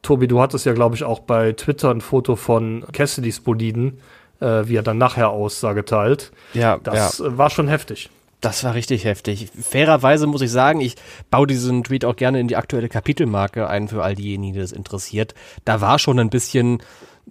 Tobi, 0.03 0.29
du 0.29 0.41
hattest 0.41 0.65
ja, 0.65 0.73
glaube 0.73 0.97
ich, 0.97 1.05
auch 1.05 1.21
bei 1.21 1.53
Twitter 1.53 1.91
ein 1.91 2.01
Foto 2.01 2.37
von 2.37 2.85
Cassidys 2.93 3.41
Boliden, 3.41 4.01
äh, 4.41 4.63
wie 4.65 4.77
er 4.77 4.83
dann 4.83 4.99
nachher 4.99 5.29
aussah, 5.29 5.75
geteilt. 5.75 6.33
Ja, 6.55 6.79
das 6.83 7.19
ja. 7.19 7.27
Äh, 7.27 7.39
war 7.39 7.51
schon 7.51 7.69
heftig. 7.69 8.09
Das 8.41 8.65
war 8.65 8.75
richtig 8.75 9.05
heftig. 9.05 9.51
Fairerweise 9.61 10.27
muss 10.27 10.41
ich 10.41 10.51
sagen, 10.51 10.81
ich 10.81 10.97
baue 11.31 11.47
diesen 11.47 11.85
Tweet 11.85 12.07
auch 12.07 12.17
gerne 12.17 12.41
in 12.41 12.49
die 12.49 12.57
aktuelle 12.57 12.89
Kapitelmarke 12.89 13.69
ein 13.69 13.89
für 13.89 14.03
all 14.03 14.15
diejenigen, 14.15 14.55
die 14.55 14.61
das 14.61 14.73
interessiert. 14.73 15.35
Da 15.67 15.83
war 15.83 15.99
schon 15.99 16.19
ein 16.19 16.31
bisschen 16.31 16.83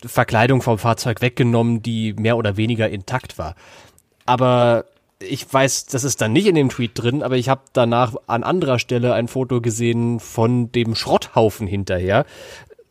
Verkleidung 0.06 0.62
vom 0.62 0.78
Fahrzeug 0.78 1.22
weggenommen, 1.22 1.82
die 1.82 2.14
mehr 2.14 2.38
oder 2.38 2.58
weniger 2.58 2.90
intakt 2.90 3.38
war. 3.38 3.56
Aber 4.26 4.86
ich 5.22 5.52
weiß, 5.52 5.88
das 5.88 6.04
ist 6.04 6.22
dann 6.22 6.32
nicht 6.32 6.48
in 6.48 6.56
dem 6.56 6.70
Tweet 6.70 6.92
drin, 6.94 7.24
aber 7.24 7.36
ich 7.36 7.50
habe 7.50 7.62
danach 7.74 8.16
an 8.28 8.44
anderer 8.44 8.80
Stelle 8.80 9.14
ein 9.14 9.28
Foto 9.28 9.62
gesehen 9.62 10.20
von 10.20 10.72
dem 10.72 10.96
Schrotthaufen 10.96 11.68
hinterher. 11.68 12.26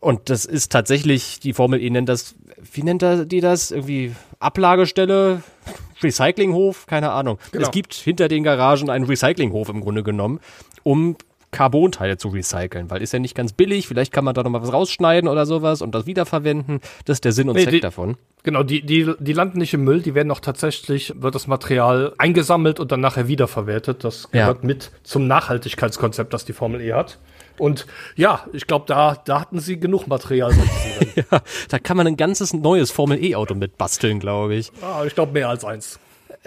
Und 0.00 0.30
das 0.30 0.44
ist 0.44 0.70
tatsächlich, 0.70 1.40
die 1.40 1.52
Formel 1.52 1.80
E 1.80 1.90
nennt 1.90 2.08
das, 2.08 2.36
wie 2.72 2.82
nennt 2.82 3.02
er 3.02 3.24
die 3.24 3.40
das? 3.40 3.70
Irgendwie 3.70 4.14
Ablagestelle, 4.38 5.42
Recyclinghof, 6.02 6.86
keine 6.86 7.10
Ahnung. 7.10 7.38
Genau. 7.50 7.64
Es 7.64 7.70
gibt 7.70 7.94
hinter 7.94 8.28
den 8.28 8.44
Garagen 8.44 8.90
einen 8.90 9.06
Recyclinghof 9.06 9.68
im 9.68 9.80
Grunde 9.80 10.02
genommen, 10.02 10.40
um 10.84 11.16
Carbonteile 11.50 12.18
zu 12.18 12.28
recyceln, 12.28 12.90
weil 12.90 13.02
ist 13.02 13.12
ja 13.12 13.18
nicht 13.18 13.34
ganz 13.34 13.52
billig, 13.52 13.88
vielleicht 13.88 14.12
kann 14.12 14.24
man 14.24 14.34
da 14.34 14.42
noch 14.42 14.50
mal 14.50 14.62
was 14.62 14.72
rausschneiden 14.72 15.28
oder 15.28 15.46
sowas 15.46 15.82
und 15.82 15.94
das 15.94 16.06
wiederverwenden. 16.06 16.80
Das 17.04 17.16
ist 17.16 17.24
der 17.24 17.32
Sinn 17.32 17.48
und 17.48 17.56
nee, 17.56 17.64
Zweck 17.64 17.74
die, 17.74 17.80
davon. 17.80 18.16
Genau, 18.42 18.62
die, 18.62 18.84
die, 18.84 19.12
die 19.18 19.32
landen 19.32 19.58
nicht 19.58 19.74
im 19.74 19.84
Müll, 19.84 20.00
die 20.02 20.14
werden 20.14 20.30
auch 20.30 20.40
tatsächlich, 20.40 21.14
wird 21.16 21.34
das 21.34 21.46
Material 21.46 22.12
eingesammelt 22.18 22.80
und 22.80 22.92
dann 22.92 23.00
nachher 23.00 23.28
wiederverwertet. 23.28 24.04
Das 24.04 24.30
gehört 24.30 24.62
ja. 24.62 24.66
mit 24.66 24.90
zum 25.02 25.26
Nachhaltigkeitskonzept, 25.26 26.32
das 26.32 26.44
die 26.44 26.52
Formel 26.52 26.80
E 26.80 26.92
hat. 26.92 27.18
Und 27.58 27.86
ja, 28.14 28.44
ich 28.52 28.66
glaube, 28.66 28.84
da, 28.86 29.16
da 29.24 29.40
hatten 29.40 29.58
sie 29.58 29.80
genug 29.80 30.06
Material. 30.06 30.52
ja, 31.16 31.40
da 31.68 31.78
kann 31.78 31.96
man 31.96 32.06
ein 32.06 32.16
ganzes 32.16 32.52
neues 32.52 32.90
Formel 32.90 33.22
E-Auto 33.22 33.54
mit 33.54 33.76
basteln, 33.76 34.20
glaube 34.20 34.54
ich. 34.54 34.70
Ah, 34.80 35.02
ich 35.04 35.14
glaube, 35.14 35.32
mehr 35.32 35.48
als 35.48 35.64
eins 35.64 35.98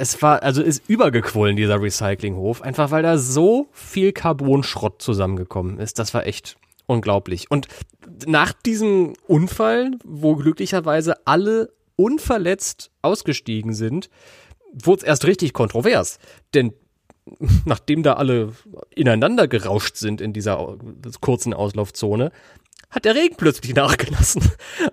es 0.01 0.19
war, 0.23 0.41
also 0.41 0.63
ist 0.63 0.89
übergequollen, 0.89 1.55
dieser 1.55 1.79
Recyclinghof, 1.79 2.63
einfach 2.63 2.89
weil 2.89 3.03
da 3.03 3.19
so 3.19 3.67
viel 3.71 4.11
Carbonschrott 4.13 4.99
zusammengekommen 4.99 5.77
ist. 5.77 5.99
Das 5.99 6.15
war 6.15 6.25
echt 6.25 6.57
unglaublich. 6.87 7.51
Und 7.51 7.67
nach 8.25 8.51
diesem 8.51 9.13
Unfall, 9.27 9.91
wo 10.03 10.35
glücklicherweise 10.35 11.27
alle 11.27 11.71
unverletzt 11.97 12.89
ausgestiegen 13.03 13.75
sind, 13.75 14.09
wurde 14.73 15.01
es 15.01 15.07
erst 15.07 15.25
richtig 15.25 15.53
kontrovers. 15.53 16.17
Denn 16.55 16.73
nachdem 17.65 18.01
da 18.01 18.13
alle 18.13 18.53
ineinander 18.95 19.47
gerauscht 19.47 19.97
sind 19.97 20.19
in 20.19 20.33
dieser 20.33 20.77
kurzen 21.21 21.53
Auslaufzone, 21.53 22.31
hat 22.91 23.05
der 23.05 23.15
Regen 23.15 23.35
plötzlich 23.37 23.73
nachgelassen. 23.73 24.43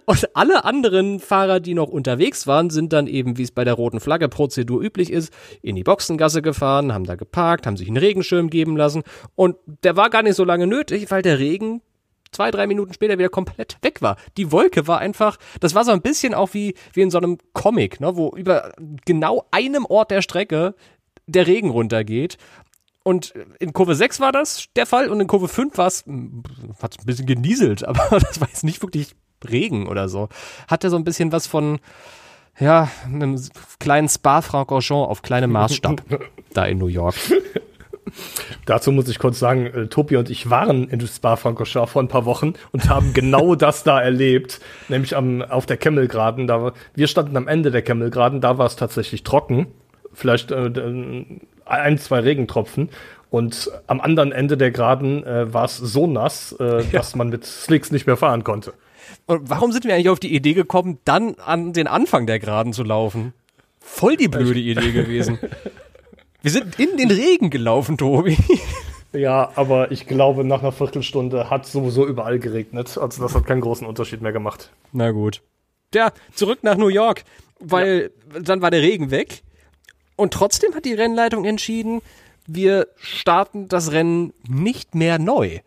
Und 0.06 0.36
alle 0.36 0.64
anderen 0.64 1.20
Fahrer, 1.20 1.60
die 1.60 1.74
noch 1.74 1.88
unterwegs 1.88 2.46
waren, 2.46 2.70
sind 2.70 2.92
dann 2.92 3.06
eben, 3.06 3.36
wie 3.36 3.42
es 3.42 3.50
bei 3.50 3.64
der 3.64 3.74
roten 3.74 4.00
Flagge 4.00 4.28
Prozedur 4.28 4.80
üblich 4.80 5.12
ist, 5.12 5.32
in 5.62 5.76
die 5.76 5.84
Boxengasse 5.84 6.40
gefahren, 6.40 6.94
haben 6.94 7.04
da 7.04 7.16
geparkt, 7.16 7.66
haben 7.66 7.76
sich 7.76 7.88
einen 7.88 7.96
Regenschirm 7.96 8.50
geben 8.50 8.76
lassen. 8.76 9.02
Und 9.34 9.56
der 9.82 9.96
war 9.96 10.10
gar 10.10 10.22
nicht 10.22 10.36
so 10.36 10.44
lange 10.44 10.66
nötig, 10.66 11.10
weil 11.10 11.22
der 11.22 11.38
Regen 11.38 11.82
zwei, 12.30 12.50
drei 12.50 12.66
Minuten 12.66 12.92
später 12.92 13.18
wieder 13.18 13.28
komplett 13.28 13.78
weg 13.82 14.02
war. 14.02 14.16
Die 14.36 14.52
Wolke 14.52 14.86
war 14.86 14.98
einfach, 14.98 15.38
das 15.60 15.74
war 15.74 15.84
so 15.84 15.92
ein 15.92 16.02
bisschen 16.02 16.34
auch 16.34 16.54
wie, 16.54 16.74
wie 16.92 17.02
in 17.02 17.10
so 17.10 17.18
einem 17.18 17.38
Comic, 17.52 18.00
ne, 18.00 18.16
wo 18.16 18.30
über 18.36 18.72
genau 19.04 19.46
einem 19.50 19.86
Ort 19.86 20.10
der 20.10 20.22
Strecke 20.22 20.74
der 21.26 21.46
Regen 21.46 21.70
runtergeht 21.70 22.38
und 23.08 23.32
in 23.58 23.72
Kurve 23.72 23.94
6 23.94 24.20
war 24.20 24.32
das 24.32 24.66
der 24.76 24.84
Fall 24.84 25.08
und 25.08 25.18
in 25.18 25.26
Kurve 25.26 25.48
5 25.48 25.78
war 25.78 25.86
es, 25.86 26.04
hat 26.82 26.96
ein 26.98 27.06
bisschen 27.06 27.24
genieselt, 27.24 27.82
aber 27.88 28.20
das 28.20 28.38
war 28.38 28.48
jetzt 28.48 28.64
nicht 28.64 28.82
wirklich 28.82 29.16
Regen 29.48 29.86
oder 29.86 30.10
so. 30.10 30.28
Hatte 30.68 30.90
so 30.90 30.96
ein 30.96 31.04
bisschen 31.04 31.32
was 31.32 31.46
von, 31.46 31.78
ja, 32.58 32.90
einem 33.06 33.40
kleinen 33.78 34.10
Spa-Francorchamps 34.10 35.08
auf 35.08 35.22
kleinem 35.22 35.52
Maßstab 35.52 36.02
da 36.52 36.66
in 36.66 36.76
New 36.76 36.88
York. 36.88 37.14
Dazu 38.66 38.92
muss 38.92 39.08
ich 39.08 39.18
kurz 39.18 39.38
sagen, 39.38 39.66
äh, 39.66 39.86
Tobi 39.86 40.16
und 40.16 40.28
ich 40.28 40.50
waren 40.50 40.88
in 40.88 41.00
Spa-Francorchamps 41.00 41.92
vor 41.92 42.02
ein 42.02 42.08
paar 42.08 42.26
Wochen 42.26 42.54
und 42.72 42.90
haben 42.90 43.14
genau 43.14 43.54
das 43.54 43.84
da 43.84 44.02
erlebt, 44.02 44.60
nämlich 44.88 45.16
am, 45.16 45.40
auf 45.40 45.64
der 45.64 45.78
Kemmelgraden. 45.78 46.46
Da, 46.46 46.72
wir 46.94 47.06
standen 47.06 47.38
am 47.38 47.48
Ende 47.48 47.70
der 47.70 47.80
Kemmelgraden, 47.80 48.42
da 48.42 48.58
war 48.58 48.66
es 48.66 48.76
tatsächlich 48.76 49.22
trocken. 49.22 49.68
Vielleicht 50.12 50.50
äh, 50.50 51.24
ein, 51.68 51.98
zwei 51.98 52.20
Regentropfen. 52.20 52.90
Und 53.30 53.70
am 53.87 54.00
anderen 54.00 54.32
Ende 54.32 54.56
der 54.56 54.70
Geraden 54.70 55.25
äh, 55.25 55.52
war 55.52 55.66
es 55.66 55.76
so 55.76 56.06
nass, 56.06 56.56
äh, 56.58 56.82
ja. 56.82 56.82
dass 56.92 57.14
man 57.14 57.28
mit 57.28 57.44
Slicks 57.44 57.90
nicht 57.90 58.06
mehr 58.06 58.16
fahren 58.16 58.42
konnte. 58.42 58.72
Und 59.26 59.50
warum 59.50 59.72
sind 59.72 59.84
wir 59.84 59.94
eigentlich 59.94 60.08
auf 60.08 60.20
die 60.20 60.34
Idee 60.34 60.54
gekommen, 60.54 60.98
dann 61.04 61.34
an 61.44 61.72
den 61.72 61.87
Anfang 61.87 62.26
der 62.26 62.38
Geraden 62.38 62.72
zu 62.72 62.82
laufen? 62.82 63.34
Voll 63.80 64.16
die 64.16 64.28
blöde 64.28 64.60
Idee 64.60 64.92
gewesen. 64.92 65.38
Wir 66.40 66.52
sind 66.52 66.78
in 66.78 66.96
den 66.96 67.10
Regen 67.10 67.50
gelaufen, 67.50 67.98
Tobi. 67.98 68.37
Ja, 69.12 69.50
aber 69.56 69.90
ich 69.90 70.06
glaube, 70.06 70.44
nach 70.44 70.60
einer 70.60 70.70
Viertelstunde 70.70 71.50
hat 71.50 71.66
sowieso 71.66 72.06
überall 72.06 72.38
geregnet. 72.38 72.96
Also 72.96 73.22
das 73.22 73.34
hat 73.34 73.46
keinen 73.46 73.60
großen 73.60 73.87
Unterschied 73.87 74.20
mehr 74.20 74.32
gemacht. 74.32 74.70
Na 74.92 75.10
gut. 75.10 75.42
Ja, 75.94 76.12
zurück 76.34 76.60
nach 76.62 76.76
New 76.76 76.88
York, 76.88 77.25
weil 77.58 78.10
ja. 78.32 78.40
dann 78.40 78.60
war 78.62 78.70
der 78.70 78.82
Regen 78.82 79.10
weg. 79.10 79.42
Und 80.18 80.34
trotzdem 80.34 80.75
hat 80.75 80.84
die 80.84 80.94
Rennleitung 80.94 81.44
entschieden, 81.44 82.02
wir 82.44 82.88
starten 82.96 83.68
das 83.68 83.92
Rennen 83.92 84.34
nicht 84.48 84.96
mehr 84.96 85.20
neu. 85.20 85.60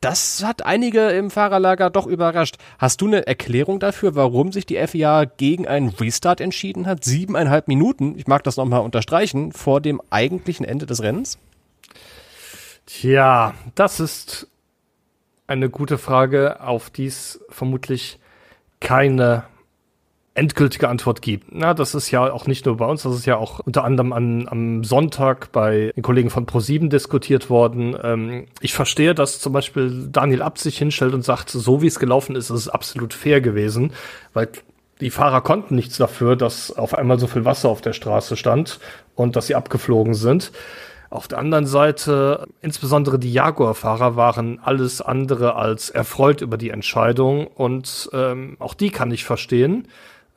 Das 0.00 0.44
hat 0.44 0.64
einige 0.64 1.08
im 1.08 1.28
Fahrerlager 1.28 1.90
doch 1.90 2.06
überrascht. 2.06 2.56
Hast 2.78 3.00
du 3.00 3.08
eine 3.08 3.26
Erklärung 3.26 3.80
dafür, 3.80 4.14
warum 4.14 4.52
sich 4.52 4.64
die 4.64 4.76
FIA 4.86 5.24
gegen 5.24 5.66
einen 5.66 5.88
Restart 5.88 6.40
entschieden 6.40 6.86
hat? 6.86 7.02
Siebeneinhalb 7.02 7.66
Minuten, 7.66 8.16
ich 8.16 8.28
mag 8.28 8.44
das 8.44 8.56
nochmal 8.56 8.82
unterstreichen, 8.82 9.50
vor 9.50 9.80
dem 9.80 10.00
eigentlichen 10.08 10.64
Ende 10.64 10.86
des 10.86 11.02
Rennens? 11.02 11.38
Tja, 12.86 13.54
das 13.74 13.98
ist 13.98 14.46
eine 15.48 15.68
gute 15.68 15.98
Frage, 15.98 16.60
auf 16.60 16.90
die 16.90 17.06
es 17.06 17.40
vermutlich 17.48 18.20
keine 18.78 19.44
endgültige 20.34 20.88
Antwort 20.88 21.22
gibt. 21.22 21.54
Na, 21.54 21.74
das 21.74 21.94
ist 21.94 22.10
ja 22.10 22.32
auch 22.32 22.46
nicht 22.46 22.66
nur 22.66 22.76
bei 22.76 22.86
uns, 22.86 23.04
das 23.04 23.14
ist 23.14 23.26
ja 23.26 23.36
auch 23.36 23.60
unter 23.60 23.84
anderem 23.84 24.12
an, 24.12 24.48
am 24.48 24.82
Sonntag 24.82 25.52
bei 25.52 25.92
den 25.94 26.02
Kollegen 26.02 26.28
von 26.28 26.44
ProSieben 26.44 26.90
diskutiert 26.90 27.50
worden. 27.50 27.96
Ähm, 28.02 28.46
ich 28.60 28.74
verstehe, 28.74 29.14
dass 29.14 29.38
zum 29.38 29.52
Beispiel 29.52 30.08
Daniel 30.10 30.42
Abt 30.42 30.58
sich 30.58 30.76
hinstellt 30.76 31.14
und 31.14 31.22
sagt, 31.22 31.50
so 31.50 31.82
wie 31.82 31.86
es 31.86 32.00
gelaufen 32.00 32.34
ist, 32.34 32.50
ist 32.50 32.58
es 32.58 32.68
absolut 32.68 33.14
fair 33.14 33.40
gewesen, 33.40 33.92
weil 34.32 34.48
die 35.00 35.10
Fahrer 35.10 35.40
konnten 35.40 35.76
nichts 35.76 35.96
dafür, 35.98 36.34
dass 36.34 36.72
auf 36.72 36.94
einmal 36.94 37.18
so 37.18 37.26
viel 37.26 37.44
Wasser 37.44 37.68
auf 37.68 37.80
der 37.80 37.92
Straße 37.92 38.36
stand 38.36 38.80
und 39.14 39.36
dass 39.36 39.46
sie 39.46 39.54
abgeflogen 39.54 40.14
sind. 40.14 40.50
Auf 41.10 41.28
der 41.28 41.38
anderen 41.38 41.66
Seite, 41.66 42.44
insbesondere 42.60 43.20
die 43.20 43.32
Jaguar-Fahrer 43.32 44.16
waren 44.16 44.58
alles 44.60 45.00
andere 45.00 45.54
als 45.54 45.90
erfreut 45.90 46.40
über 46.40 46.56
die 46.56 46.70
Entscheidung 46.70 47.46
und 47.46 48.10
ähm, 48.12 48.56
auch 48.58 48.74
die 48.74 48.90
kann 48.90 49.12
ich 49.12 49.24
verstehen. 49.24 49.86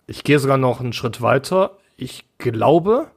Ich 0.08 0.24
gehe 0.24 0.40
sogar 0.40 0.58
noch 0.58 0.80
einen 0.80 0.94
Schritt 0.94 1.22
weiter. 1.22 1.78
Ich 1.98 2.26
glaube, 2.38 3.08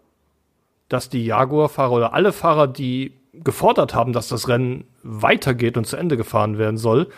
dass 0.89 1.09
die 1.09 1.25
Jaguar-Fahrer 1.25 1.93
oder 1.93 2.13
alle 2.13 2.33
Fahrer, 2.33 2.67
die 2.67 3.13
gefordert 3.33 3.95
haben, 3.95 4.13
dass 4.13 4.29
das 4.29 4.49
Rennen 4.49 4.85
weitergeht 5.03 5.77
und 5.77 5.87
zu 5.87 5.97
Ende 5.97 6.17
gefahren 6.17 6.59
werden 6.59 6.77
soll, 6.77 7.09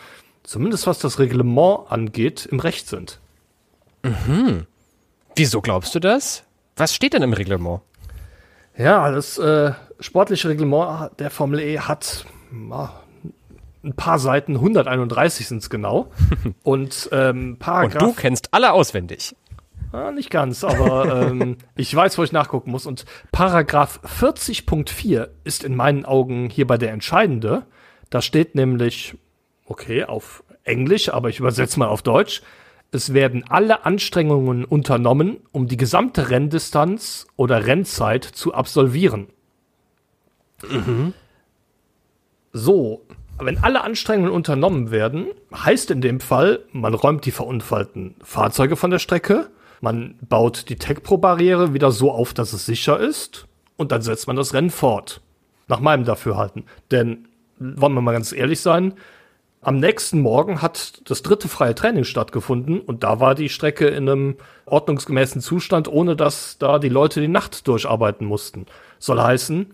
zumindest 0.42 0.86
was 0.86 0.98
das 0.98 1.18
Reglement 1.18 1.90
angeht, 1.90 2.46
im 2.46 2.60
Recht 2.60 2.86
sind. 2.86 3.18
Mhm. 4.02 4.66
Wieso 5.34 5.62
glaubst 5.62 5.94
du 5.94 6.00
das? 6.00 6.44
Was 6.76 6.94
steht 6.94 7.14
denn 7.14 7.22
im 7.22 7.32
Reglement? 7.32 7.80
Ja, 8.76 9.10
das 9.10 9.38
äh, 9.38 9.72
sportliche 10.00 10.48
Reglement 10.48 11.10
der 11.18 11.30
Formel 11.30 11.60
E 11.60 11.78
hat 11.78 12.26
na, 12.50 12.92
ein 13.84 13.94
paar 13.94 14.18
Seiten, 14.18 14.54
131 14.54 15.48
sind 15.48 15.58
es 15.58 15.70
genau. 15.70 16.10
Und 16.62 17.08
ähm, 17.12 17.56
Paragraph. 17.58 18.02
Und 18.02 18.08
du 18.10 18.14
kennst 18.14 18.52
alle 18.52 18.72
auswendig. 18.72 19.34
Ja, 19.92 20.10
nicht 20.10 20.30
ganz, 20.30 20.64
aber 20.64 21.28
ähm, 21.30 21.58
ich 21.76 21.94
weiß, 21.94 22.16
wo 22.18 22.24
ich 22.24 22.32
nachgucken 22.32 22.70
muss. 22.70 22.86
Und 22.86 23.04
Paragraph 23.30 24.00
40.4 24.20 25.28
ist 25.44 25.64
in 25.64 25.76
meinen 25.76 26.04
Augen 26.04 26.48
hierbei 26.48 26.78
der 26.78 26.92
entscheidende. 26.92 27.66
Da 28.10 28.22
steht 28.22 28.54
nämlich, 28.54 29.16
okay, 29.66 30.04
auf 30.04 30.44
Englisch, 30.64 31.10
aber 31.10 31.28
ich 31.28 31.40
übersetze 31.40 31.78
mal 31.78 31.88
auf 31.88 32.02
Deutsch. 32.02 32.42
Es 32.90 33.14
werden 33.14 33.44
alle 33.48 33.86
Anstrengungen 33.86 34.64
unternommen, 34.64 35.38
um 35.50 35.66
die 35.66 35.78
gesamte 35.78 36.30
Renndistanz 36.30 37.26
oder 37.36 37.66
Rennzeit 37.66 38.24
zu 38.24 38.52
absolvieren. 38.52 39.28
Mhm. 40.68 41.14
So, 42.52 43.02
wenn 43.38 43.58
alle 43.58 43.82
Anstrengungen 43.82 44.30
unternommen 44.30 44.90
werden, 44.90 45.28
heißt 45.54 45.90
in 45.90 46.02
dem 46.02 46.20
Fall, 46.20 46.60
man 46.72 46.92
räumt 46.92 47.24
die 47.24 47.30
verunfallten 47.30 48.14
Fahrzeuge 48.22 48.76
von 48.76 48.90
der 48.90 48.98
Strecke, 48.98 49.50
man 49.82 50.14
baut 50.26 50.68
die 50.68 50.76
Tech-Pro-Barriere 50.76 51.74
wieder 51.74 51.90
so 51.90 52.12
auf, 52.12 52.32
dass 52.32 52.52
es 52.52 52.64
sicher 52.64 52.98
ist 52.98 53.46
und 53.76 53.92
dann 53.92 54.00
setzt 54.00 54.28
man 54.28 54.36
das 54.36 54.54
Rennen 54.54 54.70
fort. 54.70 55.20
Nach 55.68 55.80
meinem 55.80 56.04
Dafürhalten. 56.04 56.64
Denn, 56.90 57.28
wollen 57.58 57.94
wir 57.94 58.00
mal 58.00 58.12
ganz 58.12 58.32
ehrlich 58.32 58.60
sein, 58.60 58.94
am 59.60 59.78
nächsten 59.78 60.20
Morgen 60.20 60.62
hat 60.62 61.02
das 61.08 61.22
dritte 61.22 61.48
freie 61.48 61.74
Training 61.74 62.04
stattgefunden 62.04 62.80
und 62.80 63.04
da 63.04 63.20
war 63.20 63.34
die 63.34 63.48
Strecke 63.48 63.88
in 63.88 64.08
einem 64.08 64.36
ordnungsgemäßen 64.66 65.40
Zustand, 65.40 65.88
ohne 65.88 66.16
dass 66.16 66.58
da 66.58 66.78
die 66.78 66.88
Leute 66.88 67.20
die 67.20 67.28
Nacht 67.28 67.66
durcharbeiten 67.66 68.26
mussten. 68.26 68.66
Soll 68.98 69.20
heißen, 69.20 69.66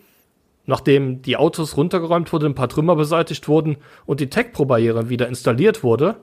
nachdem 0.67 1.21
die 1.23 1.37
Autos 1.37 1.77
runtergeräumt 1.77 2.33
wurden, 2.33 2.47
ein 2.47 2.55
paar 2.55 2.69
Trümmer 2.69 2.97
beseitigt 2.97 3.49
wurden 3.49 3.77
und 4.07 4.21
die 4.21 4.31
Tech-Pro-Barriere 4.31 5.11
wieder 5.11 5.29
installiert 5.29 5.83
wurde, 5.83 6.17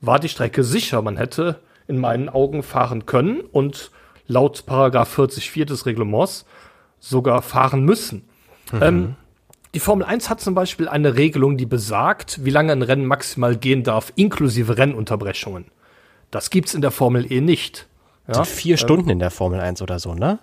war 0.00 0.20
die 0.20 0.28
Strecke 0.28 0.62
sicher. 0.62 1.02
Man 1.02 1.16
hätte 1.16 1.60
in 1.92 1.98
meinen 1.98 2.28
Augen 2.28 2.62
fahren 2.62 3.06
können 3.06 3.40
und 3.40 3.90
laut 4.26 4.64
Paragraph 4.66 5.18
40.4 5.18 5.66
des 5.66 5.86
Reglements 5.86 6.46
sogar 6.98 7.42
fahren 7.42 7.84
müssen. 7.84 8.24
Mhm. 8.72 8.82
Ähm, 8.82 9.16
die 9.74 9.80
Formel 9.80 10.04
1 10.04 10.28
hat 10.28 10.40
zum 10.40 10.54
Beispiel 10.54 10.88
eine 10.88 11.16
Regelung, 11.16 11.56
die 11.56 11.66
besagt, 11.66 12.44
wie 12.44 12.50
lange 12.50 12.72
ein 12.72 12.82
Rennen 12.82 13.06
maximal 13.06 13.56
gehen 13.56 13.82
darf, 13.84 14.12
inklusive 14.16 14.76
Rennunterbrechungen. 14.76 15.66
Das 16.30 16.50
gibt's 16.50 16.74
in 16.74 16.80
der 16.80 16.90
Formel 16.90 17.30
E 17.30 17.40
nicht. 17.40 17.86
Ja? 18.28 18.44
vier 18.44 18.74
ähm, 18.74 18.78
Stunden 18.78 19.10
in 19.10 19.18
der 19.18 19.30
Formel 19.30 19.60
1 19.60 19.82
oder 19.82 19.98
so, 19.98 20.14
ne? 20.14 20.38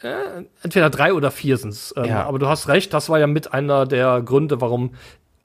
Äh, 0.00 0.44
entweder 0.62 0.90
drei 0.90 1.12
oder 1.12 1.30
vier 1.30 1.56
sind's. 1.56 1.92
Ähm, 1.96 2.04
ja. 2.04 2.24
Aber 2.24 2.38
du 2.38 2.48
hast 2.48 2.68
recht, 2.68 2.94
das 2.94 3.08
war 3.08 3.18
ja 3.18 3.26
mit 3.26 3.52
einer 3.52 3.84
der 3.84 4.22
Gründe, 4.22 4.60
warum 4.60 4.94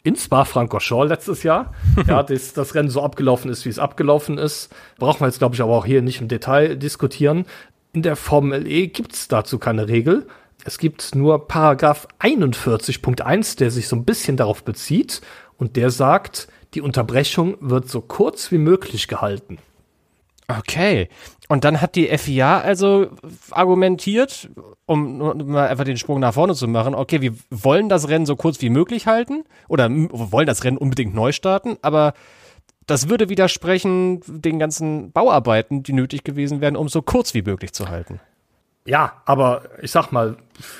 in 0.04 0.16
Spa-Francorchamps 0.16 1.10
letztes 1.10 1.44
Jahr, 1.44 1.74
ja, 2.08 2.24
das, 2.24 2.54
das 2.54 2.76
Rennen 2.76 2.90
so 2.90 3.02
abgelaufen 3.02 3.50
ist, 3.50 3.66
wie 3.66 3.70
es 3.70 3.80
abgelaufen 3.80 4.38
ist. 4.38 4.74
Brauchen 5.00 5.22
wir 5.22 5.28
jetzt, 5.28 5.40
glaube 5.40 5.56
ich, 5.56 5.62
aber 5.62 5.74
auch 5.74 5.86
hier 5.86 6.02
nicht 6.02 6.22
im 6.22 6.28
Detail 6.28 6.76
diskutieren. 6.76 7.46
In 7.94 8.02
der 8.02 8.16
Formel 8.16 8.68
E 8.68 8.88
gibt's 8.88 9.28
dazu 9.28 9.60
keine 9.60 9.88
Regel. 9.88 10.28
Es 10.66 10.78
gibt 10.78 11.16
nur 11.16 11.48
Paragraph 11.48 12.08
41.1, 12.20 13.58
der 13.58 13.72
sich 13.72 13.88
so 13.88 13.96
ein 13.96 14.06
bisschen 14.06 14.38
darauf 14.38 14.64
bezieht 14.64 15.22
und 15.58 15.76
der 15.76 15.90
sagt, 15.90 16.48
die 16.74 16.82
Unterbrechung 16.82 17.58
wird 17.60 17.90
so 17.90 18.02
kurz 18.02 18.52
wie 18.52 18.58
möglich 18.58 19.08
gehalten. 19.08 19.58
Okay. 20.48 21.10
Und 21.50 21.66
dann 21.66 21.82
hat 21.82 21.96
die 21.96 22.08
FIA 22.18 22.62
also 22.62 23.08
argumentiert, 23.52 24.50
um 24.86 25.18
mal 25.52 25.68
einfach 25.68 25.84
den 25.84 25.98
Sprung 25.98 26.20
nach 26.20 26.34
vorne 26.34 26.56
zu 26.56 26.68
machen, 26.68 26.96
okay, 26.96 27.22
wir 27.22 27.34
wollen 27.50 27.90
das 27.90 28.08
Rennen 28.08 28.26
so 28.26 28.36
kurz 28.36 28.62
wie 28.62 28.70
möglich 28.70 29.08
halten 29.08 29.44
oder 29.68 29.90
wollen 29.92 30.48
das 30.48 30.64
Rennen 30.64 30.78
unbedingt 30.78 31.14
neu 31.14 31.32
starten, 31.32 31.78
aber 31.82 32.14
das 32.88 33.10
würde 33.10 33.30
widersprechen 33.30 34.22
den 34.28 34.60
ganzen 34.60 35.12
Bauarbeiten, 35.12 35.84
die 35.84 35.94
nötig 35.94 36.24
gewesen 36.24 36.62
wären, 36.62 36.76
um 36.76 36.90
so 36.90 37.02
kurz 37.02 37.34
wie 37.34 37.42
möglich 37.42 37.74
zu 37.74 37.90
halten. 37.90 38.20
Ja, 38.86 39.22
aber 39.26 39.64
ich 39.82 39.92
sag 39.92 40.12
mal, 40.12 40.38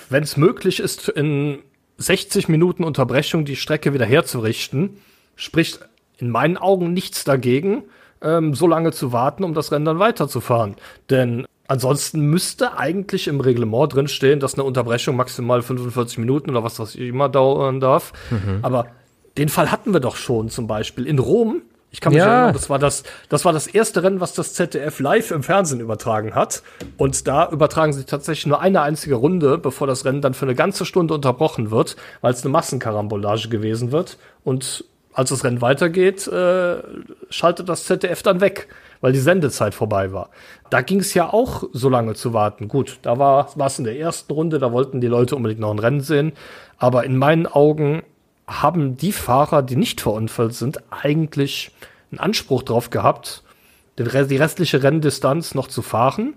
wenn 0.10 0.24
es 0.24 0.36
möglich 0.36 0.80
ist, 0.80 1.08
in 1.08 1.60
60 1.98 2.50
Minuten 2.50 2.84
Unterbrechung 2.84 3.46
die 3.46 3.56
Strecke 3.56 3.94
wieder 3.94 4.06
herzurichten, 4.06 4.98
spricht 5.36 5.80
in 6.18 6.30
meinen 6.30 6.58
Augen 6.58 6.94
nichts 6.94 7.24
dagegen, 7.24 7.84
ähm, 8.24 8.54
so 8.54 8.68
lange 8.68 8.92
zu 8.92 9.12
warten, 9.12 9.44
um 9.44 9.54
das 9.54 9.72
Rennen 9.72 9.86
dann 9.86 10.00
weiterzufahren. 10.00 10.76
Denn 11.10 11.46
ansonsten 11.68 12.22
müsste 12.22 12.78
eigentlich 12.78 13.28
im 13.28 13.40
Reglement 13.40 13.94
drinstehen, 13.94 14.40
dass 14.40 14.56
eine 14.56 14.64
Unterbrechung 14.64 15.16
maximal 15.16 15.62
45 15.62 16.18
Minuten 16.18 16.50
oder 16.50 16.64
was 16.64 16.76
das 16.76 16.96
immer 16.96 17.30
dauern 17.30 17.80
darf. 17.80 18.14
Mhm. 18.32 18.60
Aber 18.62 18.88
den 19.38 19.50
Fall 19.50 19.72
hatten 19.72 19.94
wir 19.94 20.00
doch 20.00 20.16
schon 20.16 20.50
zum 20.50 20.68
Beispiel 20.68 21.08
in 21.08 21.20
Rom. 21.20 21.62
Ich 21.90 22.02
kann 22.02 22.12
mich 22.12 22.24
ja. 22.24 22.26
erinnern, 22.26 22.54
das 22.54 22.72
war 22.72 22.80
das, 22.80 23.04
das 23.30 23.46
war 23.46 23.54
das 23.54 23.68
erste 23.68 24.02
Rennen, 24.02 24.20
was 24.20 24.34
das 24.34 24.56
ZDF 24.56 25.00
live 25.00 25.30
im 25.30 25.44
Fernsehen 25.44 25.80
übertragen 25.80 26.34
hat. 26.34 26.64
Und 26.98 27.28
da 27.28 27.50
übertragen 27.52 27.94
sie 27.94 28.04
tatsächlich 28.04 28.48
nur 28.48 28.62
eine 28.62 28.82
einzige 28.82 29.14
Runde, 29.14 29.60
bevor 29.60 29.86
das 29.86 30.04
Rennen 30.04 30.22
dann 30.22 30.34
für 30.34 30.46
eine 30.46 30.56
ganze 30.56 30.86
Stunde 30.86 31.14
unterbrochen 31.14 31.70
wird, 31.70 31.96
weil 32.22 32.34
es 32.34 32.44
eine 32.44 32.52
Massenkarambolage 32.52 33.48
gewesen 33.48 33.92
wird. 33.92 34.18
Und 34.44 34.86
als 35.14 35.30
das 35.30 35.44
Rennen 35.44 35.62
weitergeht, 35.62 36.28
äh, 36.28 36.78
schaltet 37.30 37.70
das 37.70 37.86
ZDF 37.86 38.24
dann 38.24 38.42
weg, 38.42 38.68
weil 39.02 39.14
die 39.14 39.20
Sendezeit 39.20 39.74
vorbei 39.74 40.12
war. 40.12 40.30
Da 40.70 40.82
ging 40.82 41.00
es 41.00 41.14
ja 41.14 41.32
auch 41.32 41.64
so 41.72 41.90
lange 41.90 42.16
zu 42.16 42.34
warten. 42.34 42.68
Gut, 42.68 43.00
da 43.04 43.20
war 43.20 43.50
es 43.66 43.80
in 43.80 43.86
der 43.86 43.98
ersten 43.98 44.34
Runde, 44.34 44.60
da 44.60 44.72
wollten 44.72 45.02
die 45.02 45.08
Leute 45.08 45.36
unbedingt 45.36 45.62
noch 45.62 45.72
ein 45.72 45.80
Rennen 45.80 46.02
sehen. 46.02 46.34
Aber 46.78 47.04
in 47.04 47.18
meinen 47.18 47.46
Augen 47.46 48.04
haben 48.48 48.98
die 48.98 49.12
Fahrer, 49.12 49.62
die 49.62 49.76
nicht 49.76 50.02
verunfallt 50.02 50.56
sind, 50.56 50.80
eigentlich 50.90 51.72
einen 52.12 52.20
Anspruch 52.20 52.64
drauf 52.64 52.90
gehabt, 52.90 53.44
die 53.98 54.04
restliche 54.04 54.84
Renndistanz 54.84 55.56
noch 55.56 55.68
zu 55.68 55.82
fahren. 55.82 56.34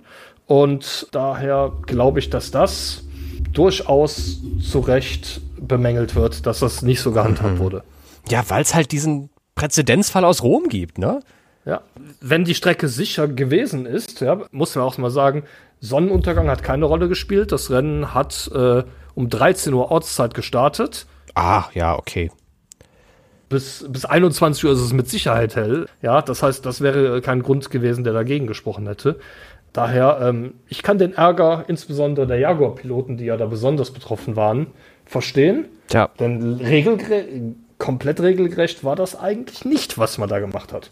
Und 0.47 1.09
daher 1.13 1.73
glaube 1.87 2.19
ich, 2.19 2.31
dass 2.31 2.51
das 2.51 3.03
durchaus 3.53 4.39
zu 4.61 4.81
Recht 4.81 5.41
bemängelt 5.59 6.15
wird, 6.15 6.47
dass 6.47 6.61
das 6.61 6.83
nicht 6.83 7.01
so 7.01 7.13
gehandhabt 7.13 7.55
mhm. 7.55 7.59
wurde. 7.59 7.85
Ja, 8.29 8.45
weil 8.49 8.63
es 8.63 8.75
halt 8.75 8.93
diesen 8.93 9.31
Präzedenzfall 9.55 10.25
aus 10.25 10.43
Rom 10.43 10.69
gibt, 10.69 10.99
ne? 10.99 11.21
Ja, 11.65 11.83
wenn 12.21 12.45
die 12.45 12.55
Strecke 12.55 12.89
sicher 12.89 13.27
gewesen 13.27 13.87
ist, 13.87 14.21
ja, 14.21 14.41
muss 14.53 14.77
man 14.77 14.85
auch 14.85 14.99
mal 14.99 15.11
sagen, 15.11 15.43
Sonnenuntergang 15.81 16.49
hat 16.49 16.63
keine 16.63 16.85
Rolle 16.85 17.09
gespielt. 17.09 17.53
Das 17.53 17.71
Rennen 17.71 18.15
hat 18.15 18.51
äh, 18.55 18.85
um 19.15 19.29
13 19.29 19.73
Uhr 19.75 19.91
Ortszeit 19.91 20.35
gestartet. 20.35 21.07
Ah, 21.35 21.65
ja, 21.75 21.97
okay. 21.99 22.31
Bis, 23.49 23.85
bis 23.89 24.05
21 24.05 24.65
Uhr 24.65 24.73
ist 24.73 24.81
es 24.81 24.93
mit 24.93 25.09
Sicherheit 25.09 25.55
hell. 25.55 25.87
Ja, 26.03 26.23
das 26.23 26.43
heißt, 26.43 26.65
das 26.65 26.81
wäre 26.81 27.21
kein 27.21 27.43
Grund 27.43 27.71
gewesen, 27.71 28.05
der 28.05 28.13
dagegen 28.13 28.47
gesprochen 28.47 28.87
hätte. 28.87 29.19
Daher, 29.73 30.19
ähm, 30.23 30.55
ich 30.69 30.83
kann 30.83 30.99
den 30.99 31.13
Ärger 31.13 31.65
insbesondere 31.69 32.27
der 32.27 32.39
Jaguar-Piloten, 32.39 33.19
die 33.19 33.27
ja 33.27 33.37
da 33.37 33.47
besonders 33.47 33.91
betroffen 33.91 34.35
waren, 34.35 34.69
verstehen. 35.05 35.67
Ja. 35.93 36.09
Denn 36.19 36.55
regelgerecht 36.55 37.29
komplett 37.79 38.21
regelgerecht 38.21 38.85
war 38.85 38.97
das 38.97 39.19
eigentlich 39.19 39.65
nicht, 39.65 39.99
was 39.99 40.19
man 40.19 40.29
da 40.29 40.39
gemacht 40.39 40.73
hat. 40.73 40.91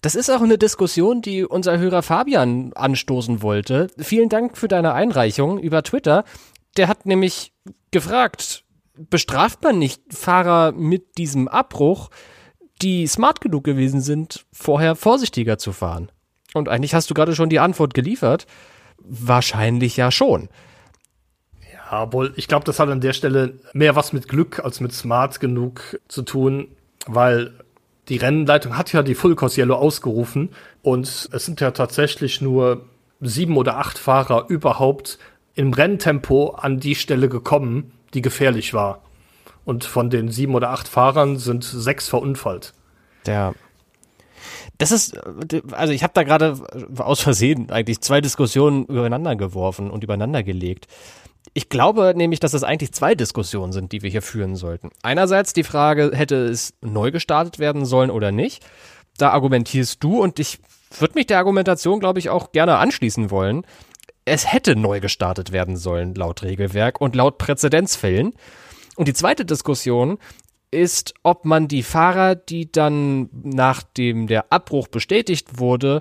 Das 0.00 0.14
ist 0.14 0.28
auch 0.28 0.42
eine 0.42 0.58
Diskussion, 0.58 1.22
die 1.22 1.44
unser 1.44 1.78
Hörer 1.78 2.02
Fabian 2.02 2.72
anstoßen 2.74 3.40
wollte. 3.40 3.86
Vielen 3.98 4.28
Dank 4.28 4.58
für 4.58 4.68
deine 4.68 4.92
Einreichung 4.92 5.58
über 5.58 5.82
Twitter. 5.82 6.24
Der 6.76 6.88
hat 6.88 7.06
nämlich 7.06 7.52
gefragt, 7.90 8.64
bestraft 8.94 9.62
man 9.62 9.78
nicht 9.78 10.02
Fahrer 10.10 10.72
mit 10.72 11.16
diesem 11.16 11.48
Abbruch, 11.48 12.10
die 12.82 13.06
smart 13.06 13.40
genug 13.40 13.64
gewesen 13.64 14.02
sind, 14.02 14.44
vorher 14.52 14.94
vorsichtiger 14.94 15.56
zu 15.56 15.72
fahren? 15.72 16.10
Und 16.52 16.68
eigentlich 16.68 16.94
hast 16.94 17.08
du 17.10 17.14
gerade 17.14 17.34
schon 17.34 17.48
die 17.48 17.60
Antwort 17.60 17.94
geliefert. 17.94 18.46
Wahrscheinlich 18.98 19.96
ja 19.96 20.10
schon. 20.10 20.48
Ja, 21.90 22.02
obwohl, 22.02 22.32
ich 22.36 22.48
glaube, 22.48 22.64
das 22.64 22.78
hat 22.78 22.88
an 22.88 23.00
der 23.00 23.12
Stelle 23.12 23.54
mehr 23.72 23.94
was 23.94 24.12
mit 24.12 24.28
Glück 24.28 24.64
als 24.64 24.80
mit 24.80 24.92
smart 24.92 25.40
genug 25.40 25.98
zu 26.08 26.22
tun, 26.22 26.68
weil 27.06 27.52
die 28.08 28.16
Rennleitung 28.16 28.76
hat 28.76 28.92
ja 28.92 29.02
die 29.02 29.14
Full 29.14 29.34
Course 29.34 29.60
Yellow 29.60 29.76
ausgerufen 29.76 30.50
und 30.82 31.06
es 31.06 31.44
sind 31.44 31.60
ja 31.60 31.70
tatsächlich 31.70 32.40
nur 32.40 32.84
sieben 33.20 33.56
oder 33.56 33.78
acht 33.78 33.98
Fahrer 33.98 34.46
überhaupt 34.48 35.18
im 35.54 35.72
Renntempo 35.72 36.50
an 36.50 36.80
die 36.80 36.94
Stelle 36.94 37.28
gekommen, 37.28 37.92
die 38.12 38.22
gefährlich 38.22 38.74
war. 38.74 39.02
Und 39.64 39.84
von 39.84 40.10
den 40.10 40.30
sieben 40.30 40.54
oder 40.54 40.70
acht 40.70 40.88
Fahrern 40.88 41.38
sind 41.38 41.64
sechs 41.64 42.08
verunfallt. 42.08 42.74
Ja. 43.26 43.54
Das 44.76 44.90
ist, 44.92 45.16
also 45.72 45.92
ich 45.92 46.02
habe 46.02 46.12
da 46.14 46.24
gerade 46.24 46.58
aus 46.98 47.20
Versehen 47.20 47.70
eigentlich 47.70 48.00
zwei 48.00 48.20
Diskussionen 48.20 48.84
übereinander 48.86 49.36
geworfen 49.36 49.90
und 49.90 50.04
übereinander 50.04 50.42
gelegt. 50.42 50.88
Ich 51.56 51.68
glaube 51.68 52.12
nämlich, 52.16 52.40
dass 52.40 52.50
das 52.50 52.64
eigentlich 52.64 52.92
zwei 52.92 53.14
Diskussionen 53.14 53.72
sind, 53.72 53.92
die 53.92 54.02
wir 54.02 54.10
hier 54.10 54.22
führen 54.22 54.56
sollten. 54.56 54.90
Einerseits 55.02 55.52
die 55.52 55.62
Frage, 55.62 56.10
hätte 56.12 56.34
es 56.46 56.74
neu 56.80 57.12
gestartet 57.12 57.60
werden 57.60 57.86
sollen 57.86 58.10
oder 58.10 58.32
nicht? 58.32 58.66
Da 59.18 59.30
argumentierst 59.30 60.02
du 60.02 60.20
und 60.20 60.40
ich 60.40 60.58
würde 60.98 61.14
mich 61.14 61.26
der 61.26 61.38
Argumentation, 61.38 62.00
glaube 62.00 62.18
ich, 62.18 62.28
auch 62.28 62.50
gerne 62.50 62.78
anschließen 62.78 63.30
wollen. 63.30 63.64
Es 64.24 64.52
hätte 64.52 64.74
neu 64.74 64.98
gestartet 64.98 65.52
werden 65.52 65.76
sollen, 65.76 66.14
laut 66.16 66.42
Regelwerk 66.42 67.00
und 67.00 67.14
laut 67.14 67.38
Präzedenzfällen. 67.38 68.32
Und 68.96 69.06
die 69.06 69.14
zweite 69.14 69.44
Diskussion 69.44 70.18
ist, 70.72 71.14
ob 71.22 71.44
man 71.44 71.68
die 71.68 71.84
Fahrer, 71.84 72.34
die 72.34 72.70
dann 72.72 73.28
nachdem 73.32 74.26
der 74.26 74.52
Abbruch 74.52 74.88
bestätigt 74.88 75.58
wurde, 75.58 76.00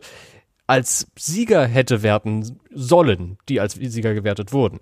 als 0.74 1.06
Sieger 1.16 1.68
hätte 1.68 2.02
werten 2.02 2.60
sollen, 2.74 3.38
die 3.48 3.60
als 3.60 3.74
Sieger 3.74 4.16
gewertet 4.16 4.54
wurden. 4.54 4.80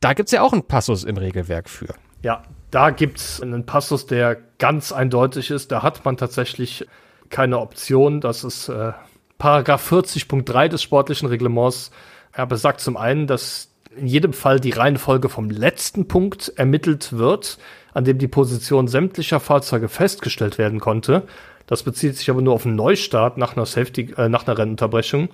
Da 0.00 0.14
gibt 0.14 0.28
es 0.28 0.32
ja 0.32 0.40
auch 0.40 0.54
einen 0.54 0.66
Passus 0.66 1.04
im 1.04 1.18
Regelwerk 1.18 1.68
für. 1.68 1.94
Ja, 2.22 2.42
da 2.70 2.88
gibt 2.88 3.18
es 3.18 3.42
einen 3.42 3.66
Passus, 3.66 4.06
der 4.06 4.38
ganz 4.58 4.92
eindeutig 4.92 5.50
ist. 5.50 5.72
Da 5.72 5.82
hat 5.82 6.06
man 6.06 6.16
tatsächlich 6.16 6.86
keine 7.28 7.58
Option. 7.58 8.22
Das 8.22 8.44
ist 8.44 8.70
äh, 8.70 8.92
Paragraph 9.36 9.92
40.3 9.92 10.68
des 10.68 10.82
sportlichen 10.82 11.28
Reglements. 11.28 11.90
Er 12.32 12.46
besagt 12.46 12.80
zum 12.80 12.96
einen, 12.96 13.26
dass 13.26 13.68
in 13.94 14.06
jedem 14.06 14.32
Fall 14.32 14.58
die 14.58 14.70
Reihenfolge 14.70 15.28
vom 15.28 15.50
letzten 15.50 16.08
Punkt 16.08 16.50
ermittelt 16.56 17.12
wird, 17.12 17.58
an 17.92 18.04
dem 18.04 18.16
die 18.16 18.28
Position 18.28 18.88
sämtlicher 18.88 19.40
Fahrzeuge 19.40 19.88
festgestellt 19.88 20.56
werden 20.56 20.80
konnte. 20.80 21.24
Das 21.70 21.84
bezieht 21.84 22.16
sich 22.16 22.28
aber 22.28 22.42
nur 22.42 22.52
auf 22.52 22.66
einen 22.66 22.74
Neustart 22.74 23.38
nach 23.38 23.56
einer 23.56 23.64
Safety, 23.64 24.12
äh, 24.16 24.28
nach 24.28 24.46
einer 24.46 24.58
Rennunterbrechung. 24.58 25.28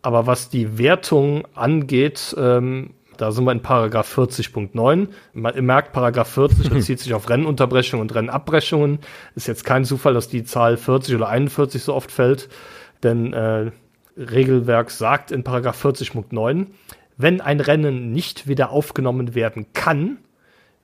Aber 0.00 0.26
was 0.26 0.48
die 0.48 0.78
Wertung 0.78 1.46
angeht, 1.54 2.34
ähm, 2.38 2.94
da 3.18 3.30
sind 3.30 3.44
wir 3.44 3.52
in 3.52 3.60
Paragraph 3.60 4.18
40.9. 4.18 5.08
Ihr 5.34 5.62
merkt, 5.62 5.92
Paragraph 5.92 6.28
40 6.28 6.70
bezieht 6.70 6.98
sich 6.98 7.12
auf 7.12 7.28
Rennunterbrechungen 7.28 8.00
und 8.00 8.14
Rennabbrechungen. 8.14 9.00
Ist 9.34 9.48
jetzt 9.48 9.66
kein 9.66 9.84
Zufall, 9.84 10.14
dass 10.14 10.28
die 10.28 10.44
Zahl 10.44 10.78
40 10.78 11.14
oder 11.14 11.28
41 11.28 11.82
so 11.82 11.94
oft 11.94 12.10
fällt. 12.10 12.48
Denn 13.02 13.34
äh, 13.34 13.70
Regelwerk 14.16 14.90
sagt 14.90 15.30
in 15.30 15.44
Paragraph 15.44 15.84
40.9, 15.84 16.68
wenn 17.18 17.42
ein 17.42 17.60
Rennen 17.60 18.12
nicht 18.12 18.48
wieder 18.48 18.70
aufgenommen 18.70 19.34
werden 19.34 19.66
kann, 19.74 20.16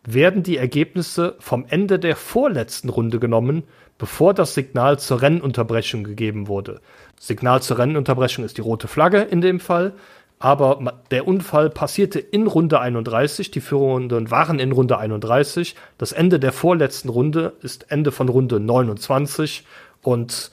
werden 0.07 0.43
die 0.43 0.59
Ergebnisse 0.59 1.35
vom 1.39 1.65
Ende 1.67 1.99
der 1.99 2.15
vorletzten 2.15 2.91
Runde 2.91 3.19
genommen, 3.19 3.65
bevor 3.99 4.33
das 4.33 4.55
Signal 4.55 4.99
zur 4.99 5.21
Rennunterbrechung 5.21 6.05
gegeben 6.05 6.49
wurde. 6.49 6.81
Signal 7.19 7.63
zur 7.63 7.79
Rennunterbrechung 7.79 8.45
ist 8.45 8.57
die 8.57 8.63
rote 8.63 8.89
Flagge 8.89 9.23
in 9.23 9.41
dem 9.41 9.61
Fall. 9.61 9.93
Aber 10.41 11.01
der 11.11 11.27
Unfall 11.27 11.69
passierte 11.69 12.21
in 12.21 12.47
Runde 12.47 12.79
31, 12.79 13.51
die 13.51 13.61
Führenden 13.61 14.31
waren 14.31 14.61
in 14.61 14.71
Runde 14.71 14.97
31. 14.97 15.75
Das 15.99 16.13
Ende 16.13 16.39
der 16.39 16.53
vorletzten 16.53 17.09
Runde 17.09 17.55
ist 17.61 17.91
Ende 17.91 18.13
von 18.13 18.29
Runde 18.29 18.61
29 18.61 19.65
und 20.03 20.53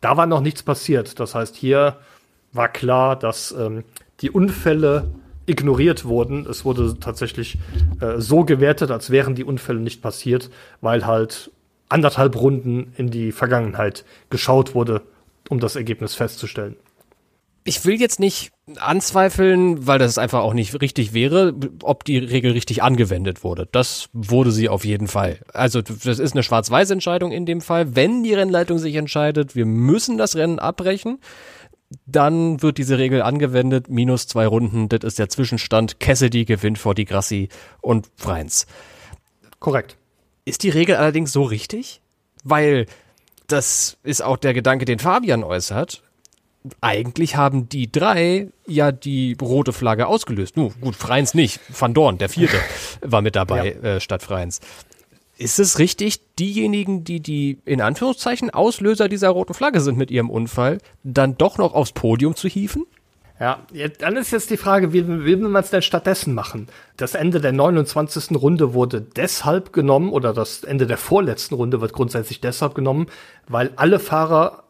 da 0.00 0.16
war 0.16 0.26
noch 0.26 0.40
nichts 0.40 0.62
passiert. 0.62 1.20
Das 1.20 1.34
heißt, 1.34 1.54
hier 1.54 1.98
war 2.52 2.68
klar, 2.68 3.14
dass 3.16 3.52
ähm, 3.52 3.84
die 4.20 4.30
Unfälle 4.30 5.10
ignoriert 5.44 6.06
wurden. 6.06 6.46
Es 6.48 6.64
wurde 6.64 6.98
tatsächlich 6.98 7.58
äh, 8.00 8.18
so 8.18 8.44
gewertet, 8.44 8.90
als 8.90 9.10
wären 9.10 9.34
die 9.34 9.44
Unfälle 9.44 9.80
nicht 9.80 10.00
passiert, 10.00 10.50
weil 10.80 11.06
halt 11.06 11.50
anderthalb 11.88 12.36
Runden 12.36 12.92
in 12.96 13.10
die 13.10 13.32
Vergangenheit 13.32 14.04
geschaut 14.30 14.74
wurde, 14.74 15.02
um 15.48 15.60
das 15.60 15.76
Ergebnis 15.76 16.14
festzustellen 16.14 16.76
ich 17.66 17.84
will 17.84 18.00
jetzt 18.00 18.20
nicht 18.20 18.52
anzweifeln, 18.76 19.86
weil 19.86 19.98
das 19.98 20.18
einfach 20.18 20.40
auch 20.40 20.54
nicht 20.54 20.80
richtig 20.80 21.12
wäre, 21.12 21.52
ob 21.82 22.04
die 22.04 22.18
Regel 22.18 22.52
richtig 22.52 22.82
angewendet 22.82 23.44
wurde. 23.44 23.68
Das 23.70 24.08
wurde 24.12 24.52
sie 24.52 24.68
auf 24.68 24.84
jeden 24.84 25.08
Fall. 25.08 25.40
Also 25.52 25.82
das 25.82 26.18
ist 26.18 26.32
eine 26.32 26.42
Schwarz-Weiß-Entscheidung 26.42 27.32
in 27.32 27.44
dem 27.44 27.60
Fall. 27.60 27.96
Wenn 27.96 28.22
die 28.22 28.34
Rennleitung 28.34 28.78
sich 28.78 28.94
entscheidet, 28.94 29.56
wir 29.56 29.66
müssen 29.66 30.16
das 30.16 30.36
Rennen 30.36 30.60
abbrechen, 30.60 31.18
dann 32.06 32.62
wird 32.62 32.78
diese 32.78 32.98
Regel 32.98 33.22
angewendet. 33.22 33.88
Minus 33.88 34.28
zwei 34.28 34.46
Runden, 34.46 34.88
das 34.88 35.00
ist 35.02 35.18
der 35.18 35.28
Zwischenstand. 35.28 35.98
Cassidy 35.98 36.44
gewinnt 36.44 36.78
vor 36.78 36.94
die 36.94 37.04
Grassi 37.04 37.48
und 37.80 38.08
Freins. 38.16 38.66
Korrekt. 39.58 39.96
Ist 40.46 40.62
die 40.62 40.70
Regel 40.70 40.96
allerdings 40.96 41.32
so 41.32 41.42
richtig? 41.42 42.00
Weil 42.42 42.86
das 43.48 43.98
ist 44.02 44.22
auch 44.22 44.38
der 44.38 44.54
Gedanke, 44.54 44.86
den 44.86 44.98
Fabian 44.98 45.44
äußert 45.44 46.02
eigentlich 46.80 47.36
haben 47.36 47.68
die 47.68 47.90
drei 47.90 48.48
ja 48.66 48.92
die 48.92 49.36
rote 49.40 49.72
Flagge 49.72 50.06
ausgelöst. 50.06 50.56
Nur 50.56 50.70
gut, 50.80 50.96
Freins 50.96 51.34
nicht. 51.34 51.60
Van 51.68 51.94
Dorn, 51.94 52.18
der 52.18 52.28
vierte, 52.28 52.58
war 53.02 53.22
mit 53.22 53.36
dabei 53.36 53.74
ja. 53.82 53.90
äh, 53.90 54.00
statt 54.00 54.22
Freins. 54.22 54.60
Ist 55.38 55.58
es 55.58 55.78
richtig, 55.78 56.20
diejenigen, 56.36 57.04
die 57.04 57.20
die 57.20 57.58
in 57.66 57.82
Anführungszeichen 57.82 58.50
Auslöser 58.50 59.08
dieser 59.08 59.28
roten 59.28 59.52
Flagge 59.52 59.80
sind 59.80 59.98
mit 59.98 60.10
ihrem 60.10 60.30
Unfall, 60.30 60.78
dann 61.04 61.36
doch 61.36 61.58
noch 61.58 61.74
aufs 61.74 61.92
Podium 61.92 62.34
zu 62.34 62.48
hieven? 62.48 62.84
Ja, 63.38 63.58
dann 63.98 64.16
ist 64.16 64.30
jetzt 64.30 64.48
die 64.48 64.56
Frage, 64.56 64.94
wie 64.94 65.06
will 65.06 65.36
man 65.36 65.62
es 65.62 65.70
denn 65.70 65.82
stattdessen 65.82 66.32
machen? 66.32 66.68
Das 66.96 67.14
Ende 67.14 67.40
der 67.40 67.52
29. 67.52 68.34
Runde 68.36 68.72
wurde 68.72 69.02
deshalb 69.02 69.74
genommen, 69.74 70.10
oder 70.10 70.32
das 70.32 70.64
Ende 70.64 70.86
der 70.86 70.96
vorletzten 70.96 71.54
Runde 71.54 71.82
wird 71.82 71.92
grundsätzlich 71.92 72.40
deshalb 72.40 72.74
genommen, 72.74 73.08
weil 73.46 73.72
alle 73.76 73.98
Fahrer 73.98 74.64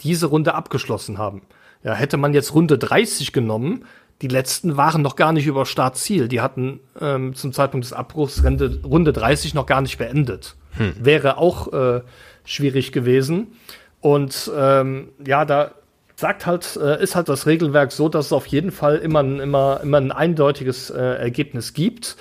diese 0.00 0.26
Runde 0.26 0.54
abgeschlossen 0.54 1.16
haben. 1.16 1.42
Ja, 1.84 1.94
hätte 1.94 2.18
man 2.18 2.34
jetzt 2.34 2.54
Runde 2.54 2.76
30 2.76 3.32
genommen, 3.32 3.84
die 4.22 4.28
letzten 4.28 4.76
waren 4.76 5.02
noch 5.02 5.16
gar 5.16 5.32
nicht 5.32 5.46
über 5.46 5.66
Startziel. 5.66 6.28
Die 6.28 6.40
hatten 6.40 6.80
ähm, 7.00 7.34
zum 7.34 7.52
Zeitpunkt 7.52 7.84
des 7.84 7.92
Abbruchs 7.92 8.44
Runde, 8.44 8.80
Runde 8.84 9.12
30 9.12 9.52
noch 9.54 9.66
gar 9.66 9.80
nicht 9.80 9.98
beendet. 9.98 10.54
Hm. 10.76 10.94
Wäre 11.00 11.38
auch 11.38 11.72
äh, 11.72 12.02
schwierig 12.44 12.92
gewesen. 12.92 13.48
Und 14.00 14.50
ähm, 14.56 15.08
ja, 15.26 15.44
da 15.44 15.72
sagt 16.22 16.46
halt, 16.46 16.76
äh, 16.76 17.02
ist 17.02 17.14
halt 17.14 17.28
das 17.28 17.46
Regelwerk 17.46 17.92
so, 17.92 18.08
dass 18.08 18.26
es 18.26 18.32
auf 18.32 18.46
jeden 18.46 18.70
Fall 18.70 18.96
immer, 18.96 19.20
immer, 19.20 19.80
immer 19.82 19.98
ein 19.98 20.10
eindeutiges 20.10 20.88
äh, 20.88 20.98
Ergebnis 20.98 21.74
gibt. 21.74 22.16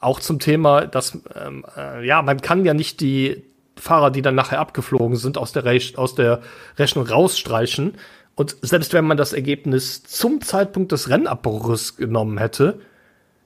Auch 0.00 0.20
zum 0.20 0.38
Thema, 0.38 0.86
dass 0.86 1.18
ähm, 1.34 1.64
äh, 1.74 2.06
ja, 2.06 2.20
man 2.20 2.42
kann 2.42 2.66
ja 2.66 2.74
nicht 2.74 3.00
die, 3.00 3.42
Fahrer, 3.76 4.10
die 4.10 4.22
dann 4.22 4.34
nachher 4.34 4.60
abgeflogen 4.60 5.16
sind, 5.16 5.38
aus 5.38 5.52
der, 5.52 5.64
Re 5.64 5.78
aus 5.96 6.14
der 6.14 6.40
Rechnung 6.78 7.06
rausstreichen. 7.06 7.94
Und 8.34 8.56
selbst 8.62 8.92
wenn 8.92 9.04
man 9.04 9.16
das 9.16 9.32
Ergebnis 9.32 10.02
zum 10.04 10.40
Zeitpunkt 10.40 10.92
des 10.92 11.08
Rennabbruches 11.08 11.96
genommen 11.96 12.38
hätte, 12.38 12.80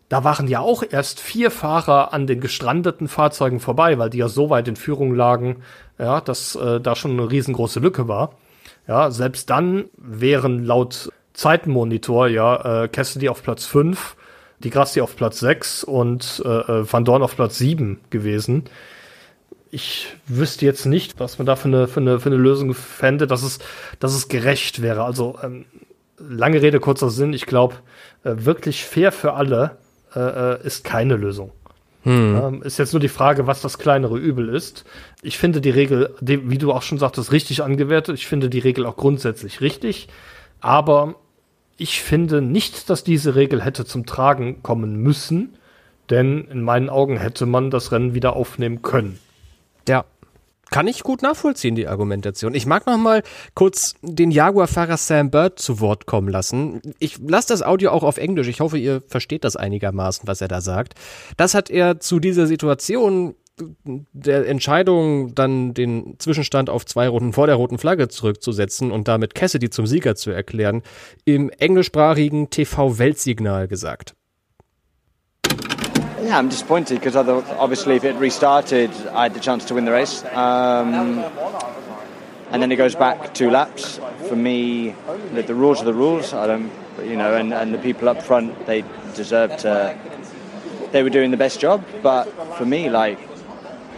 da 0.08 0.24
waren 0.24 0.48
ja 0.48 0.60
auch 0.60 0.82
erst 0.88 1.20
vier 1.20 1.50
Fahrer 1.50 2.14
an 2.14 2.26
den 2.26 2.40
gestrandeten 2.40 3.08
Fahrzeugen 3.08 3.60
vorbei, 3.60 3.98
weil 3.98 4.08
die 4.08 4.18
ja 4.18 4.28
so 4.28 4.48
weit 4.48 4.66
in 4.66 4.76
Führung 4.76 5.14
lagen, 5.14 5.62
ja, 5.98 6.20
dass 6.22 6.54
äh, 6.54 6.80
da 6.80 6.96
schon 6.96 7.12
eine 7.12 7.30
riesengroße 7.30 7.80
Lücke 7.80 8.08
war. 8.08 8.36
Ja, 8.88 9.10
selbst 9.10 9.50
dann 9.50 9.84
wären 9.96 10.64
laut 10.64 11.12
Zeitenmonitor 11.34 12.26
ja 12.28 12.84
äh, 12.84 12.88
Cassidy 12.88 13.28
auf 13.28 13.42
Platz 13.42 13.64
5, 13.66 14.16
die 14.58 14.70
Grassi 14.70 15.00
auf 15.00 15.14
Platz 15.14 15.38
6 15.38 15.84
und 15.84 16.42
äh, 16.44 16.48
äh, 16.48 16.92
Van 16.92 17.04
Dorn 17.04 17.22
auf 17.22 17.36
Platz 17.36 17.58
7 17.58 18.00
gewesen 18.10 18.64
ich 19.70 20.16
wüsste 20.26 20.64
jetzt 20.64 20.86
nicht, 20.86 21.18
was 21.20 21.38
man 21.38 21.46
da 21.46 21.56
für 21.56 21.68
eine, 21.68 21.88
für 21.88 22.00
eine, 22.00 22.20
für 22.20 22.30
eine 22.30 22.38
Lösung 22.38 22.74
fände, 22.74 23.26
dass 23.26 23.42
es, 23.42 23.58
dass 23.98 24.14
es 24.14 24.28
gerecht 24.28 24.82
wäre. 24.82 25.04
Also 25.04 25.38
ähm, 25.42 25.66
lange 26.18 26.62
Rede, 26.62 26.80
kurzer 26.80 27.10
Sinn. 27.10 27.32
Ich 27.32 27.46
glaube, 27.46 27.76
äh, 28.24 28.34
wirklich 28.38 28.84
fair 28.84 29.12
für 29.12 29.34
alle 29.34 29.76
äh, 30.14 30.20
äh, 30.20 30.66
ist 30.66 30.84
keine 30.84 31.16
Lösung. 31.16 31.52
Hm. 32.08 32.40
Ähm, 32.42 32.62
ist 32.62 32.78
jetzt 32.78 32.94
nur 32.94 33.00
die 33.00 33.08
Frage, 33.08 33.46
was 33.46 33.60
das 33.60 33.76
kleinere 33.78 34.16
Übel 34.16 34.48
ist. 34.48 34.86
Ich 35.20 35.36
finde 35.36 35.60
die 35.60 35.68
Regel, 35.68 36.14
wie 36.22 36.56
du 36.56 36.72
auch 36.72 36.80
schon 36.80 36.96
sagtest, 36.96 37.32
richtig 37.32 37.62
angewertet. 37.62 38.16
Ich 38.16 38.26
finde 38.26 38.48
die 38.48 38.60
Regel 38.60 38.86
auch 38.86 38.96
grundsätzlich 38.96 39.60
richtig. 39.60 40.08
Aber 40.60 41.16
ich 41.76 42.00
finde 42.00 42.40
nicht, 42.40 42.88
dass 42.88 43.04
diese 43.04 43.34
Regel 43.34 43.62
hätte 43.62 43.84
zum 43.84 44.06
Tragen 44.06 44.62
kommen 44.62 44.96
müssen, 44.96 45.58
denn 46.08 46.48
in 46.50 46.62
meinen 46.62 46.88
Augen 46.88 47.18
hätte 47.18 47.44
man 47.44 47.70
das 47.70 47.92
Rennen 47.92 48.14
wieder 48.14 48.34
aufnehmen 48.34 48.80
können. 48.80 49.18
Ja. 49.86 50.06
Kann 50.70 50.86
ich 50.86 51.02
gut 51.02 51.22
nachvollziehen, 51.22 51.74
die 51.74 51.88
Argumentation. 51.88 52.54
Ich 52.54 52.66
mag 52.66 52.86
noch 52.86 52.98
mal 52.98 53.22
kurz 53.54 53.94
den 54.02 54.30
Jaguar-Fahrer 54.30 54.96
Sam 54.96 55.30
Bird 55.30 55.58
zu 55.58 55.80
Wort 55.80 56.06
kommen 56.06 56.28
lassen. 56.28 56.80
Ich 56.98 57.18
lasse 57.18 57.48
das 57.48 57.62
Audio 57.62 57.90
auch 57.90 58.02
auf 58.02 58.18
Englisch. 58.18 58.48
Ich 58.48 58.60
hoffe, 58.60 58.78
ihr 58.78 59.02
versteht 59.06 59.44
das 59.44 59.56
einigermaßen, 59.56 60.28
was 60.28 60.40
er 60.40 60.48
da 60.48 60.60
sagt. 60.60 60.94
Das 61.36 61.54
hat 61.54 61.70
er 61.70 62.00
zu 62.00 62.20
dieser 62.20 62.46
Situation 62.46 63.34
der 64.12 64.46
Entscheidung, 64.46 65.34
dann 65.34 65.74
den 65.74 66.14
Zwischenstand 66.18 66.70
auf 66.70 66.86
zwei 66.86 67.08
Runden 67.08 67.32
vor 67.32 67.46
der 67.46 67.56
roten 67.56 67.78
Flagge 67.78 68.08
zurückzusetzen 68.08 68.90
und 68.92 69.08
damit 69.08 69.34
Cassidy 69.34 69.70
zum 69.70 69.86
Sieger 69.86 70.14
zu 70.14 70.30
erklären, 70.30 70.82
im 71.24 71.50
englischsprachigen 71.50 72.50
TV-Weltsignal 72.50 73.66
gesagt. 73.66 74.14
Yeah, 76.28 76.36
I'm 76.36 76.50
disappointed 76.50 76.96
because 76.96 77.16
obviously 77.16 77.96
if 77.96 78.04
it 78.04 78.14
restarted, 78.16 78.90
I 79.14 79.22
had 79.22 79.32
the 79.32 79.40
chance 79.40 79.64
to 79.64 79.74
win 79.74 79.86
the 79.86 79.92
race. 79.92 80.22
Um, 80.26 81.20
and 82.50 82.62
then 82.62 82.70
it 82.70 82.76
goes 82.76 82.94
back 82.94 83.32
two 83.32 83.50
laps. 83.50 83.98
For 84.28 84.36
me, 84.36 84.94
the, 85.32 85.40
the, 85.40 85.54
rules 85.54 85.80
are 85.80 85.86
the 85.86 85.94
rules. 85.94 86.34
I 86.34 86.46
don't, 86.46 86.70
you 87.02 87.16
know, 87.16 87.34
and, 87.34 87.54
and 87.54 87.72
the 87.72 87.78
people 87.78 88.10
up 88.10 88.22
front, 88.22 88.66
they 88.66 88.84
deserve 89.14 89.56
to 89.60 89.98
they 90.92 91.02
were 91.02 91.08
doing 91.08 91.30
the 91.30 91.38
best 91.38 91.60
job. 91.60 91.82
But 92.02 92.26
for 92.58 92.66
me, 92.66 92.90
like, 92.90 93.18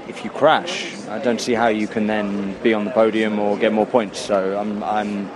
if 0.07 0.23
you 0.23 0.31
crash, 0.31 0.95
I 1.09 1.19
don't 1.19 1.41
see 1.41 1.55
how 1.55 1.67
you 1.67 1.89
can 1.89 2.07
then 2.07 2.57
be 2.63 2.75
on 2.75 2.85
the 2.85 2.93
podium 2.93 3.41
or 3.41 3.59
get 3.59 3.73
more 3.73 3.87
points. 3.87 4.21
So 4.21 4.57
I'm, 4.57 4.85
I'm 4.85 5.29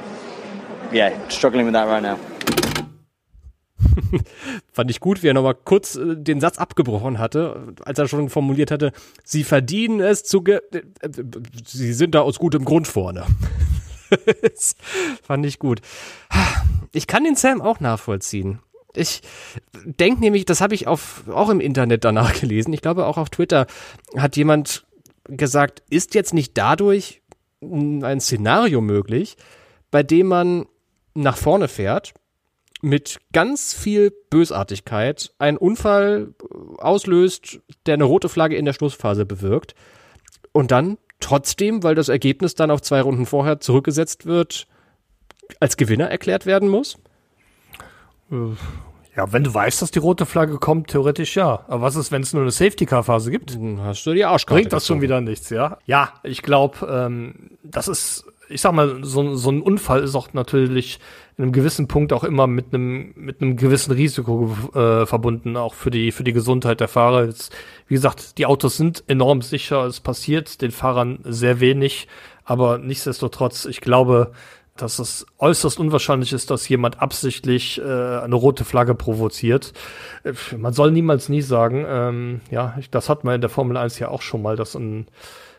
yeah, 0.92 1.26
struggling 1.26 1.64
with 1.64 1.72
that 1.72 1.88
right 1.88 2.04
now. 2.04 2.20
Fand 4.72 4.90
ich 4.90 5.00
gut, 5.00 5.22
wie 5.22 5.28
er 5.28 5.34
nochmal 5.34 5.54
kurz 5.54 5.96
äh, 5.96 6.16
den 6.16 6.40
Satz 6.40 6.58
abgebrochen 6.58 7.18
hatte, 7.18 7.74
als 7.84 7.98
er 7.98 8.08
schon 8.08 8.28
formuliert 8.28 8.70
hatte, 8.70 8.92
sie 9.24 9.44
verdienen 9.44 10.00
es 10.00 10.24
zu, 10.24 10.42
ge 10.42 10.60
äh, 10.72 11.10
sie 11.66 11.92
sind 11.92 12.14
da 12.14 12.20
aus 12.20 12.38
gutem 12.38 12.64
Grund 12.64 12.86
vorne. 12.86 13.24
fand 15.22 15.46
ich 15.46 15.58
gut. 15.58 15.80
Ich 16.92 17.06
kann 17.06 17.24
den 17.24 17.36
Sam 17.36 17.60
auch 17.60 17.80
nachvollziehen. 17.80 18.60
Ich 18.96 19.22
denke 19.84 20.20
nämlich, 20.20 20.44
das 20.44 20.60
habe 20.60 20.74
ich 20.74 20.86
auf, 20.86 21.24
auch 21.28 21.50
im 21.50 21.60
Internet 21.60 22.04
danach 22.04 22.38
gelesen, 22.40 22.72
ich 22.72 22.80
glaube 22.80 23.06
auch 23.06 23.18
auf 23.18 23.30
Twitter 23.30 23.66
hat 24.16 24.36
jemand 24.36 24.86
gesagt, 25.24 25.82
ist 25.90 26.14
jetzt 26.14 26.32
nicht 26.32 26.56
dadurch 26.56 27.22
ein 27.60 28.20
Szenario 28.20 28.80
möglich, 28.80 29.36
bei 29.90 30.02
dem 30.02 30.26
man 30.28 30.66
nach 31.14 31.36
vorne 31.36 31.68
fährt, 31.68 32.14
mit 32.84 33.18
ganz 33.32 33.72
viel 33.72 34.12
Bösartigkeit 34.28 35.32
einen 35.38 35.56
Unfall 35.56 36.34
auslöst, 36.78 37.60
der 37.86 37.94
eine 37.94 38.04
rote 38.04 38.28
Flagge 38.28 38.56
in 38.56 38.66
der 38.66 38.74
Schlussphase 38.74 39.24
bewirkt 39.24 39.74
und 40.52 40.70
dann 40.70 40.98
trotzdem, 41.18 41.82
weil 41.82 41.94
das 41.94 42.10
Ergebnis 42.10 42.54
dann 42.54 42.70
auf 42.70 42.82
zwei 42.82 43.00
Runden 43.00 43.24
vorher 43.24 43.58
zurückgesetzt 43.58 44.26
wird, 44.26 44.66
als 45.60 45.78
Gewinner 45.78 46.10
erklärt 46.10 46.44
werden 46.44 46.68
muss? 46.68 46.98
Ja, 49.16 49.32
wenn 49.32 49.44
du 49.44 49.54
weißt, 49.54 49.80
dass 49.80 49.90
die 49.90 50.00
rote 50.00 50.26
Flagge 50.26 50.58
kommt, 50.58 50.88
theoretisch 50.88 51.36
ja. 51.36 51.64
Aber 51.68 51.82
was 51.82 51.96
ist, 51.96 52.12
wenn 52.12 52.22
es 52.22 52.34
nur 52.34 52.42
eine 52.42 52.50
Safety-Car-Phase 52.50 53.30
gibt? 53.30 53.54
Dann 53.54 53.80
hast 53.80 54.04
du 54.04 54.12
die 54.12 54.24
Arschkarte. 54.24 54.60
Bringt 54.60 54.72
das 54.72 54.82
gezogen. 54.82 54.98
schon 54.98 55.02
wieder 55.02 55.20
nichts, 55.22 55.48
ja? 55.50 55.78
Ja, 55.86 56.12
ich 56.22 56.42
glaube, 56.42 56.86
ähm, 56.86 57.52
das 57.62 57.88
ist, 57.88 58.26
ich 58.54 58.60
sag 58.60 58.72
mal, 58.72 59.02
so, 59.02 59.34
so 59.34 59.50
ein 59.50 59.60
Unfall 59.60 60.04
ist 60.04 60.14
auch 60.14 60.32
natürlich 60.32 61.00
in 61.36 61.42
einem 61.42 61.52
gewissen 61.52 61.88
Punkt 61.88 62.12
auch 62.12 62.22
immer 62.22 62.46
mit 62.46 62.72
einem 62.72 63.12
mit 63.16 63.42
einem 63.42 63.56
gewissen 63.56 63.90
Risiko 63.92 64.56
äh, 64.74 65.06
verbunden, 65.06 65.56
auch 65.56 65.74
für 65.74 65.90
die 65.90 66.12
für 66.12 66.22
die 66.22 66.32
Gesundheit 66.32 66.78
der 66.78 66.86
Fahrer. 66.86 67.24
Jetzt, 67.24 67.52
wie 67.88 67.94
gesagt, 67.94 68.38
die 68.38 68.46
Autos 68.46 68.76
sind 68.76 69.02
enorm 69.08 69.42
sicher, 69.42 69.84
es 69.86 69.98
passiert 69.98 70.62
den 70.62 70.70
Fahrern 70.70 71.18
sehr 71.24 71.58
wenig, 71.58 72.06
aber 72.44 72.78
nichtsdestotrotz, 72.78 73.64
ich 73.64 73.80
glaube, 73.80 74.30
dass 74.76 75.00
es 75.00 75.26
äußerst 75.38 75.80
unwahrscheinlich 75.80 76.32
ist, 76.32 76.50
dass 76.52 76.68
jemand 76.68 77.02
absichtlich 77.02 77.80
äh, 77.80 77.82
eine 77.82 78.34
rote 78.36 78.64
Flagge 78.64 78.94
provoziert. 78.94 79.72
Äh, 80.22 80.32
man 80.56 80.72
soll 80.72 80.92
niemals 80.92 81.28
nie 81.28 81.42
sagen, 81.42 81.84
ähm, 81.88 82.40
ja, 82.52 82.78
das 82.92 83.08
hat 83.08 83.24
man 83.24 83.34
in 83.34 83.40
der 83.40 83.50
Formel 83.50 83.76
1 83.76 83.98
ja 83.98 84.08
auch 84.08 84.22
schon 84.22 84.42
mal, 84.42 84.54
dass 84.54 84.76
ein 84.76 85.06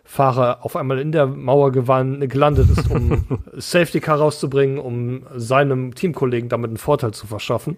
Fahrer 0.07 0.59
auf 0.63 0.75
einmal 0.75 0.99
in 0.99 1.11
der 1.11 1.25
Mauer 1.25 1.71
gelandet 1.71 2.69
ist, 2.69 2.89
um 2.91 3.25
Safety 3.53 3.99
Car 3.99 4.19
rauszubringen, 4.19 4.77
um 4.77 5.25
seinem 5.35 5.95
Teamkollegen 5.95 6.47
damit 6.47 6.69
einen 6.69 6.77
Vorteil 6.77 7.11
zu 7.11 7.25
verschaffen. 7.25 7.77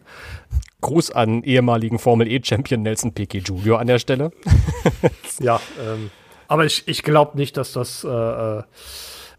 Gruß 0.81 1.11
an 1.11 1.41
ehemaligen 1.43 1.99
Formel 1.99 2.27
E-Champion 2.27 2.81
Nelson 2.83 3.13
Piquet 3.13 3.39
Jr. 3.39 3.79
an 3.79 3.87
der 3.87 3.99
Stelle. 3.99 4.31
ja, 5.39 5.59
ähm, 5.81 6.11
aber 6.49 6.65
ich, 6.65 6.87
ich 6.87 7.01
glaube 7.01 7.37
nicht, 7.37 7.55
dass 7.55 7.71
das, 7.71 8.03
äh, 8.03 8.09
äh, 8.09 8.63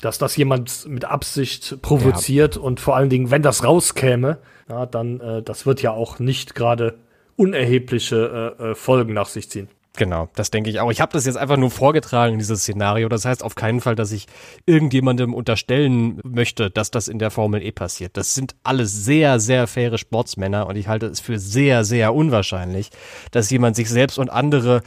dass 0.00 0.16
das 0.16 0.36
jemand 0.36 0.88
mit 0.88 1.04
Absicht 1.04 1.82
provoziert 1.82 2.56
ja. 2.56 2.62
und 2.62 2.80
vor 2.80 2.96
allen 2.96 3.10
Dingen, 3.10 3.30
wenn 3.30 3.42
das 3.42 3.64
rauskäme, 3.64 4.38
ja, 4.68 4.86
dann 4.86 5.20
äh, 5.20 5.42
das 5.42 5.66
wird 5.66 5.82
ja 5.82 5.92
auch 5.92 6.18
nicht 6.18 6.54
gerade 6.54 6.98
unerhebliche 7.36 8.56
äh, 8.58 8.70
äh 8.70 8.74
Folgen 8.74 9.12
nach 9.12 9.28
sich 9.28 9.50
ziehen. 9.50 9.68
Genau, 9.98 10.28
das 10.36 10.52
denke 10.52 10.70
ich 10.70 10.78
auch. 10.78 10.92
Ich 10.92 11.00
habe 11.00 11.12
das 11.12 11.26
jetzt 11.26 11.36
einfach 11.36 11.56
nur 11.56 11.72
vorgetragen, 11.72 12.38
dieses 12.38 12.60
Szenario. 12.60 13.08
Das 13.08 13.24
heißt 13.24 13.42
auf 13.42 13.56
keinen 13.56 13.80
Fall, 13.80 13.96
dass 13.96 14.12
ich 14.12 14.26
irgendjemandem 14.64 15.34
unterstellen 15.34 16.20
möchte, 16.22 16.70
dass 16.70 16.92
das 16.92 17.08
in 17.08 17.18
der 17.18 17.32
Formel 17.32 17.64
E 17.64 17.72
passiert. 17.72 18.16
Das 18.16 18.32
sind 18.32 18.54
alles 18.62 18.92
sehr, 19.04 19.40
sehr 19.40 19.66
faire 19.66 19.98
Sportsmänner 19.98 20.68
und 20.68 20.76
ich 20.76 20.86
halte 20.86 21.06
es 21.06 21.18
für 21.18 21.40
sehr, 21.40 21.84
sehr 21.84 22.14
unwahrscheinlich, 22.14 22.90
dass 23.32 23.50
jemand 23.50 23.74
sich 23.74 23.90
selbst 23.90 24.20
und 24.20 24.30
andere 24.30 24.82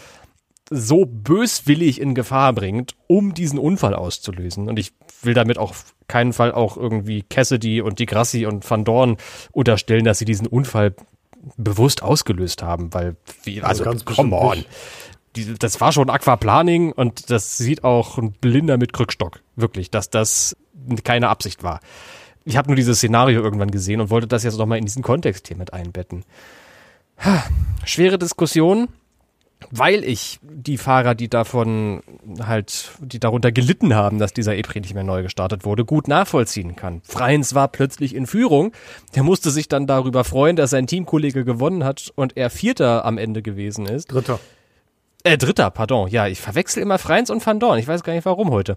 so 0.69 1.05
böswillig 1.05 1.99
in 1.99 2.15
Gefahr 2.15 2.53
bringt, 2.53 2.95
um 3.07 3.33
diesen 3.33 3.59
Unfall 3.59 3.93
auszulösen. 3.93 4.69
Und 4.69 4.79
ich 4.79 4.93
will 5.23 5.33
damit 5.33 5.57
auch 5.57 5.75
keinen 6.07 6.31
Fall 6.31 6.53
auch 6.53 6.77
irgendwie 6.77 7.23
Cassidy 7.23 7.81
und 7.81 7.99
Di 7.99 8.05
Grassi 8.05 8.45
und 8.45 8.69
Van 8.69 8.85
Dorn 8.85 9.17
unterstellen, 9.51 10.05
dass 10.05 10.19
sie 10.19 10.25
diesen 10.25 10.47
Unfall 10.47 10.95
bewusst 11.57 12.01
ausgelöst 12.01 12.63
haben, 12.63 12.93
weil, 12.93 13.17
wie, 13.43 13.61
also, 13.61 13.83
also 13.83 14.05
come 14.05 14.35
on. 14.35 14.57
Nicht 14.59 14.69
die, 15.35 15.53
das 15.57 15.79
war 15.81 15.91
schon 15.91 16.09
Aquaplaning 16.09 16.91
und 16.91 17.29
das 17.29 17.57
sieht 17.57 17.83
auch 17.83 18.17
ein 18.17 18.33
Blinder 18.33 18.77
mit 18.77 18.93
Krückstock. 18.93 19.41
Wirklich, 19.55 19.91
dass 19.91 20.09
das 20.09 20.55
keine 21.03 21.29
Absicht 21.29 21.63
war. 21.63 21.79
Ich 22.43 22.57
habe 22.57 22.69
nur 22.69 22.75
dieses 22.75 22.97
Szenario 22.97 23.41
irgendwann 23.41 23.71
gesehen 23.71 24.01
und 24.01 24.09
wollte 24.09 24.27
das 24.27 24.43
jetzt 24.43 24.57
nochmal 24.57 24.79
in 24.79 24.85
diesen 24.85 25.03
Kontext 25.03 25.47
hier 25.47 25.57
mit 25.57 25.73
einbetten. 25.73 26.25
Schwere 27.85 28.17
Diskussion, 28.17 28.87
weil 29.69 30.03
ich 30.03 30.39
die 30.41 30.77
Fahrer, 30.77 31.13
die 31.13 31.29
davon 31.29 32.01
halt, 32.41 32.91
die 32.99 33.19
darunter 33.19 33.51
gelitten 33.51 33.93
haben, 33.93 34.17
dass 34.17 34.33
dieser 34.33 34.55
E-Prix 34.55 34.81
nicht 34.81 34.95
mehr 34.95 35.03
neu 35.03 35.21
gestartet 35.21 35.65
wurde, 35.65 35.85
gut 35.85 36.07
nachvollziehen 36.07 36.75
kann. 36.75 37.01
Freins 37.03 37.53
war 37.53 37.67
plötzlich 37.67 38.15
in 38.15 38.25
Führung. 38.25 38.71
Der 39.15 39.21
musste 39.21 39.51
sich 39.51 39.69
dann 39.69 39.85
darüber 39.85 40.23
freuen, 40.23 40.55
dass 40.55 40.71
sein 40.71 40.87
Teamkollege 40.87 41.45
gewonnen 41.45 41.83
hat 41.83 42.11
und 42.15 42.37
er 42.37 42.49
Vierter 42.49 43.05
am 43.05 43.19
Ende 43.19 43.43
gewesen 43.43 43.85
ist. 43.85 44.07
Dritter. 44.07 44.39
Äh, 45.23 45.37
dritter, 45.37 45.69
pardon. 45.69 46.09
Ja, 46.09 46.27
ich 46.27 46.41
verwechsel 46.41 46.81
immer 46.81 46.97
Freins 46.97 47.29
und 47.29 47.45
Van 47.45 47.59
Dorn. 47.59 47.77
Ich 47.77 47.87
weiß 47.87 48.03
gar 48.03 48.13
nicht 48.13 48.25
warum 48.25 48.49
heute. 48.49 48.75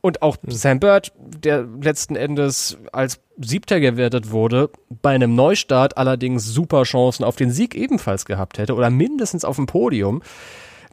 Und 0.00 0.22
auch. 0.22 0.36
Sam 0.46 0.80
Bird, 0.80 1.12
der 1.18 1.66
letzten 1.80 2.16
Endes 2.16 2.78
als 2.92 3.20
Siebter 3.38 3.80
gewertet 3.80 4.30
wurde, 4.30 4.70
bei 5.02 5.14
einem 5.14 5.34
Neustart 5.34 5.96
allerdings 5.96 6.44
super 6.46 6.82
Chancen 6.82 7.24
auf 7.24 7.36
den 7.36 7.50
Sieg 7.50 7.74
ebenfalls 7.74 8.24
gehabt 8.24 8.58
hätte 8.58 8.74
oder 8.74 8.90
mindestens 8.90 9.44
auf 9.44 9.56
dem 9.56 9.66
Podium. 9.66 10.22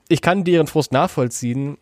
Ich 0.07 0.21
kann 0.21 0.43
deren 0.43 0.67
Frust 0.67 0.91
nachvollziehen. 0.91 1.77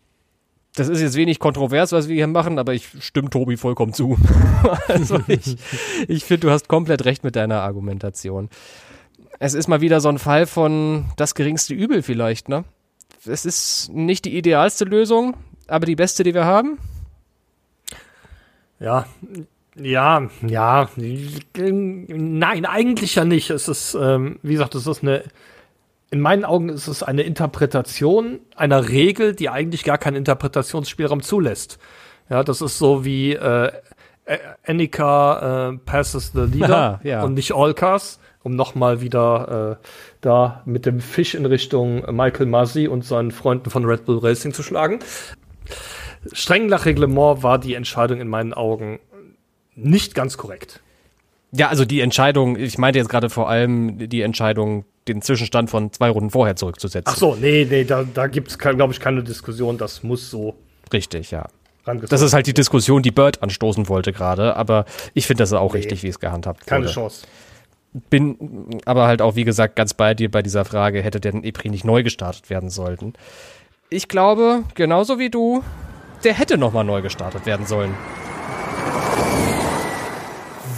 Das 0.76 0.88
ist 0.88 1.00
jetzt 1.00 1.16
wenig 1.16 1.40
kontrovers, 1.40 1.92
was 1.92 2.08
wir 2.08 2.14
hier 2.14 2.28
machen, 2.28 2.58
aber 2.58 2.74
ich 2.74 2.88
stimme 3.00 3.28
Tobi 3.28 3.56
vollkommen 3.56 3.92
zu. 3.92 4.16
also 4.88 5.18
ich, 5.26 5.56
ich 6.06 6.24
finde, 6.24 6.46
du 6.46 6.50
hast 6.50 6.68
komplett 6.68 7.04
recht 7.04 7.24
mit 7.24 7.36
deiner 7.36 7.62
Argumentation. 7.62 8.48
Es 9.40 9.54
ist 9.54 9.68
mal 9.68 9.80
wieder 9.80 10.00
so 10.00 10.08
ein 10.08 10.18
Fall 10.18 10.46
von 10.46 11.06
das 11.16 11.34
geringste 11.34 11.74
Übel 11.74 12.02
vielleicht, 12.02 12.48
ne? 12.48 12.64
Es 13.26 13.44
ist 13.44 13.90
nicht 13.92 14.24
die 14.24 14.36
idealste 14.36 14.84
Lösung, 14.84 15.36
aber 15.66 15.86
die 15.86 15.96
beste, 15.96 16.22
die 16.22 16.34
wir 16.34 16.44
haben. 16.44 16.78
Ja, 18.78 19.06
ja, 19.76 20.28
ja. 20.46 20.88
Nein, 20.96 22.66
eigentlich 22.66 23.14
ja 23.14 23.24
nicht. 23.24 23.50
Es 23.50 23.68
ist, 23.68 23.94
ähm, 23.94 24.38
wie 24.42 24.52
gesagt, 24.52 24.74
es 24.74 24.86
ist 24.86 25.02
eine, 25.02 25.22
in 26.10 26.20
meinen 26.20 26.44
Augen 26.44 26.70
ist 26.70 26.88
es 26.88 27.02
eine 27.02 27.22
Interpretation 27.22 28.40
einer 28.56 28.88
Regel, 28.88 29.34
die 29.34 29.48
eigentlich 29.48 29.84
gar 29.84 29.98
keinen 29.98 30.16
Interpretationsspielraum 30.16 31.22
zulässt. 31.22 31.78
Ja, 32.28 32.42
das 32.42 32.60
ist 32.60 32.78
so 32.78 33.04
wie 33.04 33.34
äh, 33.34 33.70
Annika 34.66 35.70
äh, 35.70 35.78
passes 35.78 36.32
the 36.32 36.42
leader 36.42 37.00
ja. 37.04 37.22
und 37.22 37.34
nicht 37.34 37.54
all 37.54 37.74
cars 37.74 38.18
um 38.42 38.56
nochmal 38.56 39.00
wieder 39.00 39.78
äh, 39.82 39.86
da 40.20 40.62
mit 40.64 40.86
dem 40.86 41.00
Fisch 41.00 41.34
in 41.34 41.46
Richtung 41.46 42.04
Michael 42.14 42.46
Masi 42.46 42.88
und 42.88 43.04
seinen 43.04 43.30
Freunden 43.30 43.70
von 43.70 43.84
Red 43.84 44.04
Bull 44.04 44.18
Racing 44.18 44.52
zu 44.52 44.62
schlagen. 44.62 45.00
Streng 46.32 46.66
nach 46.66 46.84
Reglement 46.84 47.42
war 47.42 47.58
die 47.58 47.74
Entscheidung 47.74 48.20
in 48.20 48.28
meinen 48.28 48.52
Augen 48.52 49.00
nicht 49.74 50.14
ganz 50.14 50.36
korrekt. 50.36 50.80
Ja, 51.52 51.68
also 51.68 51.84
die 51.84 52.00
Entscheidung, 52.00 52.56
ich 52.56 52.78
meinte 52.78 52.98
jetzt 52.98 53.08
gerade 53.08 53.30
vor 53.30 53.48
allem 53.48 54.08
die 54.08 54.20
Entscheidung, 54.20 54.84
den 55.08 55.22
Zwischenstand 55.22 55.70
von 55.70 55.92
zwei 55.92 56.10
Runden 56.10 56.30
vorher 56.30 56.54
zurückzusetzen. 56.54 57.12
Ach 57.12 57.16
so, 57.16 57.34
nee, 57.34 57.66
nee, 57.68 57.84
da, 57.84 58.04
da 58.04 58.26
gibt 58.26 58.50
es, 58.50 58.58
glaube 58.58 58.92
ich, 58.92 59.00
keine 59.00 59.24
Diskussion. 59.24 59.78
Das 59.78 60.02
muss 60.02 60.30
so. 60.30 60.54
Richtig, 60.92 61.30
ja. 61.30 61.48
Das 62.08 62.20
ist 62.20 62.34
halt 62.34 62.46
die 62.46 62.54
Diskussion, 62.54 63.02
die 63.02 63.10
Bird 63.10 63.42
anstoßen 63.42 63.88
wollte 63.88 64.12
gerade, 64.12 64.54
aber 64.54 64.84
ich 65.14 65.26
finde 65.26 65.42
das 65.42 65.52
auch 65.52 65.72
nee, 65.72 65.78
richtig, 65.78 66.02
wie 66.02 66.08
es 66.08 66.20
gehandhabt 66.20 66.60
wurde. 66.60 66.68
Keine 66.68 66.86
Chance 66.86 67.26
bin 67.92 68.80
aber 68.84 69.06
halt 69.06 69.22
auch, 69.22 69.36
wie 69.36 69.44
gesagt, 69.44 69.76
ganz 69.76 69.94
bei 69.94 70.14
dir 70.14 70.30
bei 70.30 70.42
dieser 70.42 70.64
Frage, 70.64 71.02
hätte 71.02 71.20
der 71.20 71.34
EPRI 71.34 71.70
nicht 71.70 71.84
neu 71.84 72.02
gestartet 72.02 72.50
werden 72.50 72.70
sollten. 72.70 73.14
Ich 73.88 74.08
glaube, 74.08 74.64
genauso 74.74 75.18
wie 75.18 75.30
du, 75.30 75.64
der 76.22 76.34
hätte 76.34 76.58
nochmal 76.58 76.84
neu 76.84 77.02
gestartet 77.02 77.46
werden 77.46 77.66
sollen. 77.66 77.94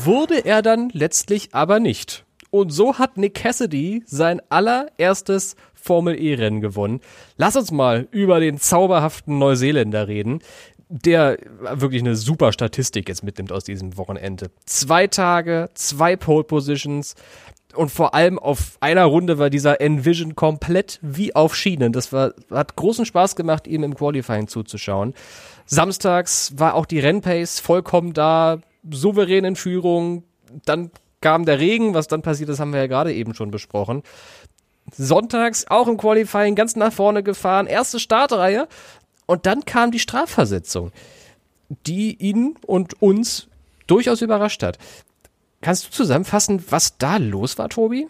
Wurde 0.04 0.44
er 0.44 0.62
dann 0.62 0.88
letztlich 0.92 1.50
aber 1.52 1.78
nicht. 1.78 2.24
Und 2.50 2.70
so 2.70 2.98
hat 2.98 3.16
Nick 3.16 3.34
Cassidy 3.34 4.02
sein 4.06 4.40
allererstes 4.50 5.56
Formel 5.74 6.20
E-Rennen 6.20 6.60
gewonnen. 6.60 7.00
Lass 7.36 7.56
uns 7.56 7.72
mal 7.72 8.08
über 8.10 8.40
den 8.40 8.58
zauberhaften 8.58 9.38
Neuseeländer 9.38 10.06
reden, 10.06 10.40
der 10.92 11.38
wirklich 11.74 12.02
eine 12.02 12.16
super 12.16 12.52
Statistik 12.52 13.08
jetzt 13.08 13.24
mitnimmt 13.24 13.50
aus 13.50 13.64
diesem 13.64 13.96
Wochenende. 13.96 14.50
Zwei 14.66 15.06
Tage, 15.06 15.70
zwei 15.74 16.16
Pole 16.16 16.44
Positions 16.44 17.14
und 17.74 17.90
vor 17.90 18.14
allem 18.14 18.38
auf 18.38 18.76
einer 18.80 19.06
Runde 19.06 19.38
war 19.38 19.48
dieser 19.48 19.80
Envision 19.80 20.34
komplett 20.34 20.98
wie 21.00 21.34
auf 21.34 21.56
Schienen. 21.56 21.94
Das 21.94 22.12
war, 22.12 22.34
hat 22.50 22.76
großen 22.76 23.06
Spaß 23.06 23.36
gemacht, 23.36 23.66
ihm 23.66 23.82
im 23.84 23.94
Qualifying 23.94 24.48
zuzuschauen. 24.48 25.14
Samstags 25.64 26.52
war 26.56 26.74
auch 26.74 26.84
die 26.84 27.00
Rennpace 27.00 27.60
vollkommen 27.60 28.12
da, 28.12 28.58
souverän 28.90 29.46
in 29.46 29.56
Führung. 29.56 30.24
Dann 30.66 30.90
kam 31.22 31.46
der 31.46 31.58
Regen, 31.58 31.94
was 31.94 32.08
dann 32.08 32.20
passiert 32.20 32.50
ist, 32.50 32.60
haben 32.60 32.74
wir 32.74 32.80
ja 32.80 32.86
gerade 32.86 33.14
eben 33.14 33.32
schon 33.34 33.50
besprochen. 33.50 34.02
Sonntags 34.90 35.66
auch 35.68 35.88
im 35.88 35.96
Qualifying 35.96 36.54
ganz 36.54 36.76
nach 36.76 36.92
vorne 36.92 37.22
gefahren, 37.22 37.66
erste 37.66 38.00
Startreihe, 38.00 38.68
und 39.26 39.46
dann 39.46 39.64
kam 39.64 39.90
die 39.90 39.98
Strafversetzung, 39.98 40.92
die 41.86 42.16
ihn 42.16 42.56
und 42.66 43.00
uns 43.00 43.48
durchaus 43.86 44.22
überrascht 44.22 44.62
hat. 44.62 44.78
Kannst 45.60 45.86
du 45.86 45.90
zusammenfassen, 45.90 46.64
was 46.70 46.98
da 46.98 47.18
los 47.18 47.58
war, 47.58 47.68
Tobi? 47.68 48.08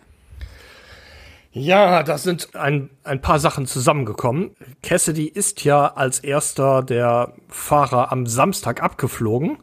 Ja, 1.54 2.02
da 2.02 2.16
sind 2.16 2.56
ein, 2.56 2.88
ein 3.04 3.20
paar 3.20 3.38
Sachen 3.38 3.66
zusammengekommen. 3.66 4.52
Cassidy 4.82 5.26
ist 5.26 5.64
ja 5.64 5.86
als 5.86 6.18
erster 6.18 6.82
der 6.82 7.34
Fahrer 7.48 8.10
am 8.10 8.26
Samstag 8.26 8.82
abgeflogen 8.82 9.58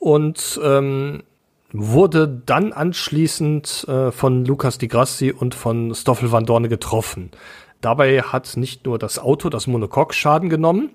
und 0.00 0.60
ähm, 0.64 1.22
wurde 1.72 2.26
dann 2.44 2.72
anschließend 2.72 3.86
äh, 3.86 4.10
von 4.10 4.44
Lukas 4.46 4.78
Di 4.78 4.88
Grassi 4.88 5.30
und 5.30 5.54
von 5.54 5.94
Stoffel 5.94 6.32
van 6.32 6.44
Dorne 6.44 6.68
getroffen. 6.68 7.30
Dabei 7.80 8.22
hat 8.22 8.56
nicht 8.56 8.86
nur 8.86 8.98
das 8.98 9.18
Auto, 9.18 9.48
das 9.48 9.66
Monocoque 9.66 10.14
Schaden 10.14 10.48
genommen 10.48 10.90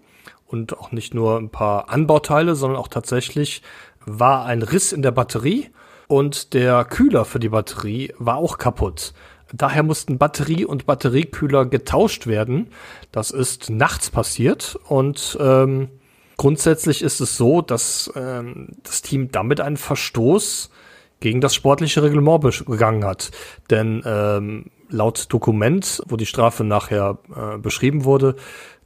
und 0.47 0.77
auch 0.77 0.91
nicht 0.91 1.13
nur 1.13 1.37
ein 1.37 1.49
paar 1.49 1.89
Anbauteile, 1.89 2.55
sondern 2.55 2.79
auch 2.79 2.89
tatsächlich 2.89 3.61
war 4.05 4.45
ein 4.45 4.61
Riss 4.61 4.91
in 4.91 5.01
der 5.01 5.11
Batterie 5.11 5.69
und 6.07 6.53
der 6.53 6.85
Kühler 6.85 7.25
für 7.25 7.39
die 7.39 7.49
Batterie 7.49 8.13
war 8.17 8.37
auch 8.37 8.57
kaputt. 8.57 9.13
Daher 9.53 9.83
mussten 9.83 10.17
Batterie 10.17 10.65
und 10.65 10.85
Batteriekühler 10.87 11.65
getauscht 11.65 12.25
werden. 12.25 12.69
Das 13.11 13.29
ist 13.29 13.69
nachts 13.69 14.09
passiert 14.09 14.77
und 14.87 15.37
ähm, 15.39 15.89
grundsätzlich 16.37 17.03
ist 17.03 17.21
es 17.21 17.37
so, 17.37 17.61
dass 17.61 18.11
ähm, 18.15 18.69
das 18.81 19.03
Team 19.03 19.31
damit 19.31 19.61
einen 19.61 19.77
Verstoß 19.77 20.71
gegen 21.19 21.39
das 21.39 21.55
sportliche 21.55 22.03
Reglement 22.03 22.65
begangen 22.65 23.05
hat. 23.05 23.31
Denn 23.69 24.01
ähm, 24.05 24.65
laut 24.93 25.25
Dokument, 25.34 26.01
wo 26.08 26.15
die 26.15 26.25
Strafe 26.25 26.63
nachher 26.63 27.17
äh, 27.36 27.58
beschrieben 27.58 28.06
wurde, 28.06 28.36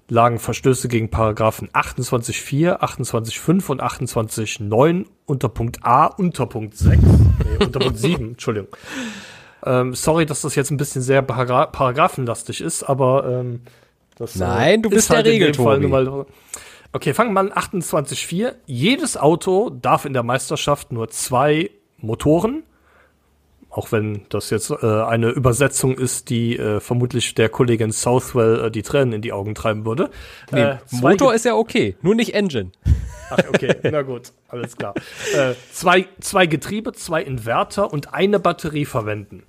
lagen 0.10 0.40
Verstöße 0.40 0.88
gegen 0.88 1.10
Paragraphen 1.10 1.70
28.4, 1.70 2.80
28.5 2.80 3.70
und 3.70 3.84
28.9 3.84 5.06
unter 5.26 5.50
Punkt 5.50 5.80
A 5.84 6.06
unter 6.06 6.46
Punkt 6.46 6.78
6, 6.78 7.02
nee, 7.04 7.66
unter 7.66 7.80
Punkt 7.80 7.98
7, 7.98 8.28
Entschuldigung. 8.30 8.70
Ähm, 9.66 9.94
sorry, 9.94 10.26
dass 10.26 10.42
das 10.42 10.56
jetzt 10.56 10.72
ein 10.72 10.78
bisschen 10.78 11.02
sehr 11.02 11.22
Paragra 11.22 11.66
paragraphenlastig 11.66 12.62
ist, 12.62 12.84
aber 12.84 13.28
ähm, 13.28 13.62
das 14.16 14.38
äh, 14.38 14.40
Nein, 14.40 14.82
du 14.82 14.90
bist 14.90 15.10
halt 15.10 15.26
der 15.26 15.34
Regel, 15.34 15.52
Tobi. 15.52 15.88
Mal, 15.88 16.26
okay, 16.94 17.14
fangen 17.14 17.34
wir 17.34 17.42
an 17.42 17.52
28.4. 17.52 18.54
Jedes 18.66 19.18
Auto 19.18 19.70
darf 19.70 20.06
in 20.06 20.14
der 20.14 20.24
Meisterschaft 20.24 20.92
nur 20.94 21.10
zwei 21.10 21.70
Motoren, 21.98 22.64
auch 23.78 23.92
wenn 23.92 24.22
das 24.30 24.50
jetzt 24.50 24.72
äh, 24.72 24.86
eine 24.86 25.30
Übersetzung 25.30 25.98
ist, 25.98 26.30
die 26.30 26.58
äh, 26.58 26.80
vermutlich 26.80 27.36
der 27.36 27.48
Kollegin 27.50 27.92
Southwell 27.92 28.66
äh, 28.66 28.72
die 28.72 28.82
Tränen 28.82 29.14
in 29.14 29.22
die 29.22 29.32
Augen 29.32 29.54
treiben 29.54 29.86
würde. 29.86 30.10
Nee, 30.52 30.62
äh, 30.62 30.78
Motor 30.90 31.36
ist 31.36 31.46
ja 31.46 31.54
okay, 31.54 31.96
nur 32.02 32.16
nicht 32.16 32.34
Engine. 32.34 32.72
Ach, 33.30 33.38
okay, 33.50 33.76
na 33.84 34.02
gut, 34.02 34.32
alles 34.48 34.76
klar. 34.76 34.96
Äh, 35.36 35.54
zwei, 35.72 36.08
zwei 36.20 36.48
Getriebe, 36.48 36.94
zwei 36.94 37.22
Inverter 37.22 37.94
und 37.94 38.14
eine 38.16 38.40
Batterie 38.40 38.86
verwenden. 38.86 39.44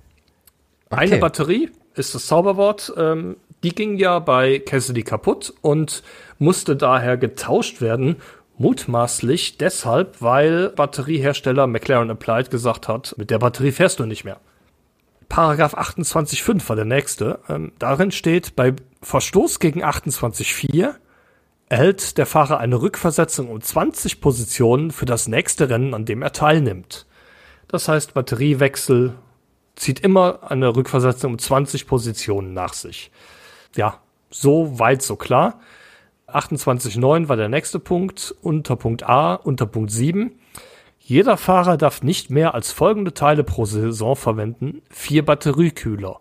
Okay. 0.91 1.01
Eine 1.01 1.17
Batterie 1.17 1.71
ist 1.95 2.13
das 2.13 2.27
Zauberwort. 2.27 2.93
Ähm, 2.97 3.37
die 3.63 3.73
ging 3.73 3.97
ja 3.97 4.19
bei 4.19 4.59
Cassidy 4.59 5.01
kaputt 5.03 5.53
und 5.61 6.03
musste 6.37 6.75
daher 6.75 7.17
getauscht 7.17 7.81
werden 7.81 8.17
Mutmaßlich 8.59 9.57
deshalb, 9.57 10.21
weil 10.21 10.69
Batteriehersteller 10.69 11.65
McLaren 11.65 12.11
Applied 12.11 12.51
gesagt 12.51 12.89
hat, 12.89 13.15
mit 13.17 13.31
der 13.31 13.39
Batterie 13.39 13.71
fährst 13.71 13.99
du 13.99 14.05
nicht 14.05 14.25
mehr. 14.25 14.41
Paragraph 15.29 15.75
28.5 15.75 16.67
war 16.67 16.75
der 16.75 16.83
nächste. 16.83 17.39
Ähm, 17.47 17.71
darin 17.79 18.11
steht, 18.11 18.57
bei 18.57 18.73
Verstoß 19.01 19.61
gegen 19.61 19.81
28.4 19.81 20.93
erhält 21.69 22.17
der 22.17 22.25
Fahrer 22.25 22.57
eine 22.57 22.81
Rückversetzung 22.81 23.49
um 23.49 23.61
20 23.61 24.19
Positionen 24.19 24.91
für 24.91 25.05
das 25.05 25.29
nächste 25.29 25.69
Rennen, 25.69 25.93
an 25.93 26.03
dem 26.03 26.21
er 26.21 26.33
teilnimmt. 26.33 27.05
Das 27.69 27.87
heißt, 27.87 28.13
Batteriewechsel 28.13 29.13
zieht 29.77 30.01
immer 30.01 30.51
eine 30.51 30.75
Rückversetzung 30.75 31.33
um 31.33 31.39
20 31.39 31.87
Positionen 31.87 32.53
nach 32.53 32.73
sich. 32.73 33.09
Ja, 33.77 34.01
so 34.29 34.79
weit, 34.79 35.01
so 35.01 35.15
klar. 35.15 35.61
28.9 36.35 37.29
war 37.29 37.35
der 37.35 37.49
nächste 37.49 37.79
Punkt, 37.79 38.35
unter 38.41 38.75
Punkt 38.75 39.07
A, 39.07 39.35
unter 39.35 39.65
Punkt 39.65 39.91
7. 39.91 40.31
Jeder 40.99 41.37
Fahrer 41.37 41.77
darf 41.77 42.03
nicht 42.03 42.29
mehr 42.29 42.53
als 42.53 42.71
folgende 42.71 43.13
Teile 43.13 43.43
pro 43.43 43.65
Saison 43.65 44.15
verwenden. 44.15 44.81
Vier 44.89 45.25
Batteriekühler. 45.25 46.19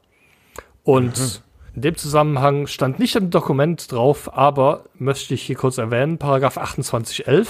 Und 0.82 1.18
mhm. 1.18 1.74
in 1.74 1.82
dem 1.82 1.96
Zusammenhang 1.96 2.66
stand 2.66 2.98
nicht 2.98 3.14
im 3.16 3.30
Dokument 3.30 3.92
drauf, 3.92 4.34
aber 4.36 4.84
möchte 4.94 5.34
ich 5.34 5.42
hier 5.42 5.56
kurz 5.56 5.76
erwähnen, 5.78 6.18
Paragraph 6.18 6.56
28.11. 6.56 7.46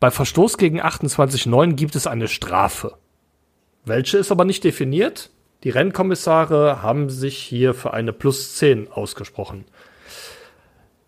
Bei 0.00 0.10
Verstoß 0.10 0.56
gegen 0.56 0.80
28.9 0.80 1.74
gibt 1.74 1.96
es 1.96 2.06
eine 2.06 2.28
Strafe. 2.28 2.96
Welche 3.84 4.18
ist 4.18 4.32
aber 4.32 4.44
nicht 4.44 4.64
definiert. 4.64 5.30
Die 5.64 5.70
Rennkommissare 5.70 6.82
haben 6.82 7.08
sich 7.08 7.38
hier 7.38 7.74
für 7.74 7.92
eine 7.92 8.12
Plus 8.12 8.56
10 8.56 8.90
ausgesprochen. 8.90 9.64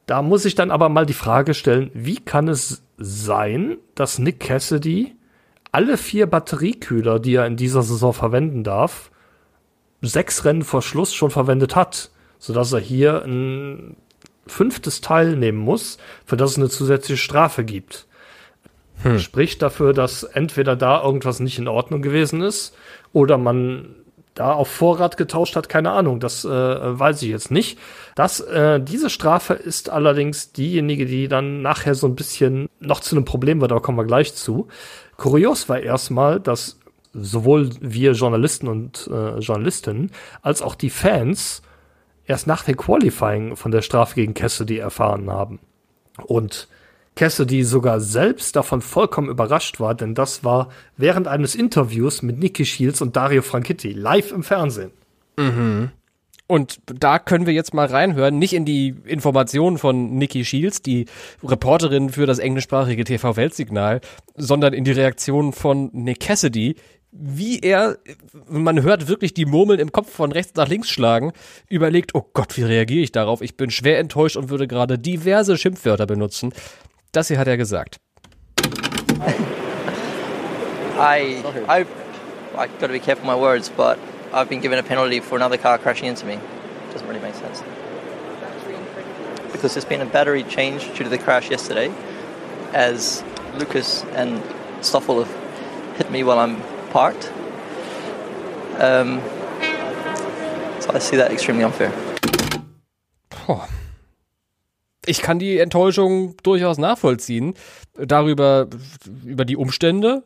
Da 0.09 0.23
muss 0.23 0.47
ich 0.47 0.55
dann 0.55 0.71
aber 0.71 0.88
mal 0.88 1.05
die 1.05 1.12
Frage 1.12 1.53
stellen, 1.53 1.90
wie 1.92 2.16
kann 2.16 2.49
es 2.49 2.83
sein, 2.97 3.77
dass 3.94 4.18
Nick 4.18 4.40
Cassidy 4.40 5.14
alle 5.71 5.99
vier 5.99 6.27
Batteriekühler, 6.27 7.21
die 7.21 7.35
er 7.35 7.44
in 7.44 7.59
dieser 7.59 7.83
Saison 7.83 8.14
verwenden 8.14 8.64
darf, 8.64 9.11
sechs 10.01 10.47
Rennen 10.47 10.62
vor 10.62 10.81
Schluss 10.81 11.12
schon 11.12 11.31
verwendet 11.31 11.77
hat, 11.77 12.11
sodass 12.38 12.73
er 12.73 12.81
hier 12.81 13.23
ein 13.23 13.97
fünftes 14.47 15.03
Teil 15.03 15.37
nehmen 15.37 15.59
muss, 15.59 15.99
für 16.25 16.38
das 16.38 16.53
es 16.53 16.57
eine 16.57 16.71
zusätzliche 16.71 17.21
Strafe 17.21 17.62
gibt. 17.62 18.07
Hm. 19.03 19.18
Spricht 19.18 19.61
dafür, 19.61 19.92
dass 19.92 20.23
entweder 20.23 20.75
da 20.75 21.03
irgendwas 21.05 21.38
nicht 21.38 21.59
in 21.59 21.68
Ordnung 21.68 22.01
gewesen 22.01 22.40
ist 22.40 22.75
oder 23.12 23.37
man 23.37 23.94
da 24.38 24.53
auf 24.53 24.68
Vorrat 24.68 25.16
getauscht 25.16 25.57
hat, 25.57 25.68
keine 25.68 25.90
Ahnung, 25.90 26.20
das 26.20 26.44
äh, 26.44 26.48
weiß 26.48 27.22
ich 27.22 27.29
jetzt 27.29 27.51
nicht. 27.51 27.79
Das, 28.14 28.40
äh, 28.40 28.81
diese 28.81 29.11
Strafe 29.11 29.55
ist 29.55 29.90
allerdings 29.90 30.53
diejenige, 30.53 31.07
die 31.07 31.27
dann 31.27 31.61
nachher 31.61 31.94
so 31.94 32.07
ein 32.07 32.14
bisschen 32.14 32.68
noch 32.79 33.01
zu 33.01 33.16
einem 33.16 33.24
Problem 33.24 33.61
wird, 33.61 33.72
da 33.72 33.81
kommen 33.81 33.98
wir 33.98 34.05
gleich 34.05 34.35
zu. 34.35 34.68
Kurios 35.16 35.68
war 35.68 35.81
erstmal, 35.81 36.38
dass 36.38 36.79
sowohl 37.12 37.70
wir 37.81 38.12
Journalisten 38.12 38.68
und 38.68 39.11
äh, 39.12 39.38
Journalistinnen 39.38 40.12
als 40.42 40.62
auch 40.62 40.77
die 40.77 40.90
Fans 40.90 41.62
erst 42.27 42.46
nach 42.46 42.62
dem 42.62 42.77
Qualifying 42.77 43.57
von 43.57 43.72
der 43.72 43.83
Strafe 43.83 44.14
gegen 44.14 44.35
Cassidy 44.35 44.79
erfahren 44.79 45.31
haben. 45.31 45.59
Und 46.27 46.68
Cassidy 47.18 47.64
sogar 47.64 47.98
selbst 47.98 48.54
davon 48.54 48.81
vollkommen 48.81 49.28
überrascht 49.28 49.81
war, 49.81 49.96
denn 49.96 50.14
das 50.14 50.44
war 50.44 50.68
während 50.96 51.26
eines 51.26 51.57
Interviews 51.57 52.22
mit 52.22 52.38
Nicky 52.38 52.64
Shields 52.64 53.02
und 53.02 53.16
Dario 53.16 53.42
Franchitti 53.42 53.92
live 53.92 54.31
im 54.31 54.44
Fernsehen. 54.44 54.92
Mhm. 55.37 55.90
Und 56.46 56.78
da 56.87 57.18
können 57.18 57.46
wir 57.46 57.52
jetzt 57.52 57.74
mal 57.74 57.88
reinhören, 57.88 58.38
nicht 58.38 58.52
in 58.52 58.64
die 58.64 58.94
Informationen 59.04 59.78
von 59.78 60.14
Nikki 60.14 60.44
Shields, 60.44 60.81
die 60.81 61.07
Reporterin 61.42 62.11
für 62.11 62.24
das 62.24 62.38
englischsprachige 62.38 63.02
TV-Weltsignal, 63.02 64.00
sondern 64.37 64.72
in 64.72 64.85
die 64.85 64.92
Reaktion 64.92 65.52
von 65.52 65.90
Nick 65.92 66.20
Cassidy, 66.20 66.76
wie 67.11 67.59
er, 67.59 67.98
man 68.48 68.83
hört 68.83 69.09
wirklich 69.09 69.35
die 69.35 69.44
Murmeln 69.44 69.81
im 69.81 69.90
Kopf 69.90 70.11
von 70.12 70.31
rechts 70.31 70.54
nach 70.54 70.68
links 70.68 70.88
schlagen, 70.88 71.33
überlegt, 71.68 72.14
oh 72.14 72.24
Gott, 72.33 72.57
wie 72.57 72.62
reagiere 72.62 73.02
ich 73.02 73.12
darauf? 73.12 73.40
Ich 73.42 73.57
bin 73.57 73.70
schwer 73.70 73.98
enttäuscht 73.98 74.37
und 74.37 74.50
würde 74.50 74.68
gerade 74.68 74.98
diverse 74.98 75.59
Schimpfwörter 75.59 76.07
benutzen. 76.07 76.52
Das 77.12 77.28
hier 77.28 77.38
hat 77.38 77.48
er 77.48 77.56
gesagt. 77.56 77.98
I, 81.00 81.42
I, 81.68 81.86
I 82.56 82.66
got 82.66 82.80
to 82.80 82.88
be 82.88 82.98
careful 82.98 83.24
my 83.24 83.36
words, 83.36 83.68
but 83.68 83.98
I've 84.32 84.48
been 84.48 84.61
given 84.61 84.78
a 84.78 84.82
penalty 84.82 85.20
for 85.20 85.36
another 85.36 85.56
car 85.56 85.78
crashing 85.78 86.09
into 86.09 86.26
me. 86.26 86.38
Doesn't 86.92 87.06
really 87.06 87.20
make 87.20 87.34
sense. 87.34 87.62
Because 89.52 89.74
there's 89.74 89.84
been 89.84 90.00
a 90.00 90.06
battery 90.06 90.42
change 90.44 90.86
due 90.94 91.04
to 91.04 91.09
the 91.09 91.18
crash 91.18 91.50
yesterday, 91.50 91.92
as 92.72 93.24
Lucas 93.56 94.04
and 94.14 94.42
Stoffel 94.82 95.24
have 95.24 95.96
hit 95.96 96.11
me 96.11 96.24
while 96.24 96.38
I'm 96.38 96.61
parked. 96.90 97.32
Um, 98.78 99.20
so 100.80 100.90
I 100.92 100.98
see 100.98 101.16
that 101.16 101.30
extremely 101.32 101.64
unfair. 101.64 101.92
Boah. 103.30 103.68
Ich 105.09 105.22
kann 105.22 105.38
die 105.38 105.59
Enttäuschung 105.59 106.36
durchaus 106.42 106.78
nachvollziehen 106.78 107.54
darüber, 107.94 108.68
über 109.24 109.44
die 109.44 109.56
Umstände, 109.56 110.22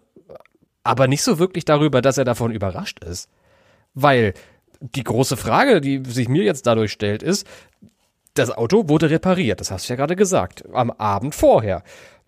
aber 0.82 1.08
nicht 1.08 1.22
so 1.22 1.38
wirklich 1.38 1.64
darüber, 1.64 2.02
dass 2.02 2.18
er 2.18 2.24
davon 2.24 2.52
überrascht 2.52 3.02
ist. 3.04 3.28
Weil 3.94 4.34
die 4.80 5.04
große 5.04 5.36
Frage, 5.36 5.80
die 5.80 6.02
sich 6.04 6.28
mir 6.28 6.42
jetzt 6.42 6.66
dadurch 6.66 6.92
stellt, 6.92 7.22
ist, 7.22 7.46
das 8.34 8.50
Auto 8.50 8.88
wurde 8.88 9.10
repariert, 9.10 9.60
das 9.60 9.70
hast 9.70 9.88
du 9.88 9.92
ja 9.92 9.96
gerade 9.96 10.16
gesagt, 10.16 10.64
am 10.72 10.90
Abend 10.90 11.34
vorher, 11.34 11.82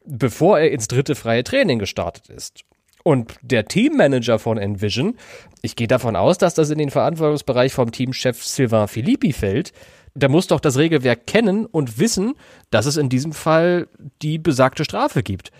bevor 0.05 0.59
er 0.59 0.71
ins 0.71 0.87
dritte 0.87 1.15
freie 1.15 1.45
Training 1.45 1.79
gestartet 1.79 2.29
ist. 2.29 2.61
Und 3.03 3.35
der 3.43 3.67
Teammanager 3.67 4.39
von 4.39 4.57
Envision, 4.57 5.19
ich 5.63 5.77
gehe 5.77 5.89
davon 5.89 6.17
aus, 6.17 6.39
dass 6.39 6.55
das 6.55 6.71
in 6.71 6.79
den 6.79 6.91
Verantwortungsbereich 6.91 7.73
vom 7.73 7.91
Teamchef 7.91 8.43
Sylvain 8.43 8.89
Philippi 8.89 9.33
fällt, 9.33 9.73
der 10.15 10.29
muss 10.29 10.47
doch 10.47 10.61
das 10.61 10.79
Regelwerk 10.79 11.27
kennen 11.27 11.67
und 11.67 11.99
wissen, 11.99 12.35
dass 12.71 12.87
es 12.87 12.97
in 12.97 13.09
diesem 13.09 13.33
Fall 13.33 13.89
die 14.23 14.39
besagte 14.39 14.85
Strafe 14.85 15.23
gibt. 15.23 15.51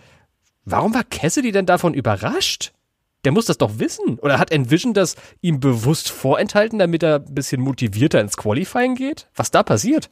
Warum 0.65 0.95
war 0.95 1.05
Cassidy 1.05 1.53
denn 1.53 1.67
davon 1.67 1.93
überrascht? 1.93 2.73
Der 3.25 3.33
muss 3.33 3.47
das 3.47 3.59
doch 3.59 3.79
wissen. 3.79 4.19
Oder 4.21 4.39
hat 4.39 4.53
Envision 4.53 4.95
das 4.95 5.17
ihm 5.41 5.61
bewusst 5.61 6.11
vorenthalten, 6.11 6.79
damit 6.79 7.03
er 7.03 7.17
ein 7.17 7.35
bisschen 7.35 7.61
motivierter 7.61 8.21
ins 8.21 8.37
Qualifying 8.37 8.95
geht? 8.95 9.29
Was 9.35 9.51
da 9.51 9.63
passiert? 9.63 10.11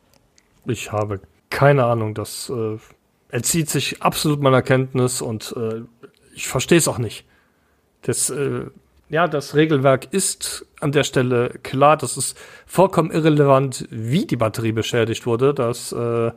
Ich 0.66 0.93
habe 0.93 1.20
keine 1.51 1.84
Ahnung. 1.84 2.14
Das 2.14 2.51
äh, 2.51 2.78
entzieht 3.30 3.70
sich 3.70 4.03
absolut 4.03 4.40
meiner 4.40 4.62
Kenntnis 4.62 5.22
und 5.22 5.55
äh, 5.57 5.82
ich 6.34 6.49
verstehe 6.49 6.78
es 6.78 6.88
auch 6.88 6.99
nicht. 6.99 7.26
Das, 8.03 8.30
äh, 8.30 8.66
ja, 9.12 9.28
das 9.28 9.54
Regelwerk 9.54 10.08
ist 10.10 10.64
an 10.80 10.90
der 10.90 11.04
Stelle 11.04 11.50
klar. 11.62 11.98
Das 11.98 12.16
ist 12.16 12.34
vollkommen 12.64 13.10
irrelevant, 13.10 13.86
wie 13.90 14.26
die 14.26 14.36
Batterie 14.36 14.72
beschädigt 14.72 15.26
wurde. 15.26 15.52
Das 15.52 15.92
äh, 15.92 16.28
äh, 16.28 16.32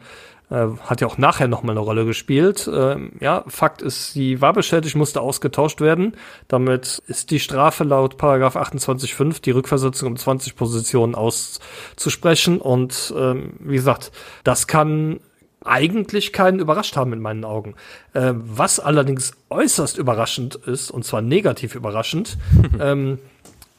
hat 0.49 0.99
ja 0.99 1.07
auch 1.07 1.17
nachher 1.17 1.47
nochmal 1.47 1.71
eine 1.71 1.79
Rolle 1.79 2.05
gespielt. 2.05 2.69
Ähm, 2.71 3.13
ja, 3.21 3.45
Fakt 3.47 3.81
ist, 3.81 4.11
sie 4.11 4.41
war 4.41 4.51
beschädigt, 4.51 4.97
musste 4.97 5.21
ausgetauscht 5.21 5.79
werden. 5.79 6.17
Damit 6.49 7.01
ist 7.07 7.31
die 7.31 7.39
Strafe 7.39 7.85
laut 7.85 8.17
Paragraph 8.17 8.57
28.5, 8.57 9.41
die 9.41 9.51
Rückversetzung 9.51 10.09
um 10.09 10.17
20 10.17 10.57
Positionen 10.57 11.15
auszusprechen. 11.15 12.59
Und 12.59 13.13
ähm, 13.17 13.53
wie 13.59 13.75
gesagt, 13.75 14.11
das 14.43 14.67
kann 14.67 15.21
eigentlich 15.65 16.33
keinen 16.33 16.59
überrascht 16.59 16.95
haben 16.95 17.13
in 17.13 17.19
meinen 17.19 17.43
Augen. 17.43 17.75
Äh, 18.13 18.33
was 18.35 18.79
allerdings 18.79 19.33
äußerst 19.49 19.97
überraschend 19.97 20.55
ist, 20.55 20.91
und 20.91 21.03
zwar 21.05 21.21
negativ 21.21 21.75
überraschend, 21.75 22.37
ähm, 22.79 23.19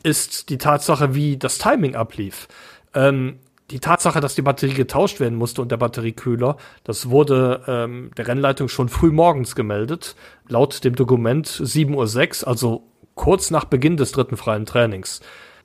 ist 0.02 0.50
die 0.50 0.58
Tatsache, 0.58 1.14
wie 1.14 1.36
das 1.36 1.58
Timing 1.58 1.94
ablief. 1.94 2.48
Ähm, 2.94 3.38
die 3.70 3.80
Tatsache, 3.80 4.20
dass 4.20 4.36
die 4.36 4.42
Batterie 4.42 4.74
getauscht 4.74 5.18
werden 5.18 5.36
musste 5.36 5.60
und 5.60 5.72
der 5.72 5.76
Batteriekühler, 5.76 6.56
das 6.84 7.10
wurde 7.10 7.62
ähm, 7.66 8.10
der 8.16 8.28
Rennleitung 8.28 8.68
schon 8.68 8.88
früh 8.88 9.10
morgens 9.10 9.56
gemeldet. 9.56 10.14
Laut 10.48 10.84
dem 10.84 10.94
Dokument 10.94 11.48
7.06 11.48 12.42
Uhr, 12.42 12.48
also 12.48 12.84
kurz 13.16 13.50
nach 13.50 13.64
Beginn 13.64 13.96
des 13.96 14.12
dritten 14.12 14.36
freien 14.36 14.66
Trainings. 14.66 15.20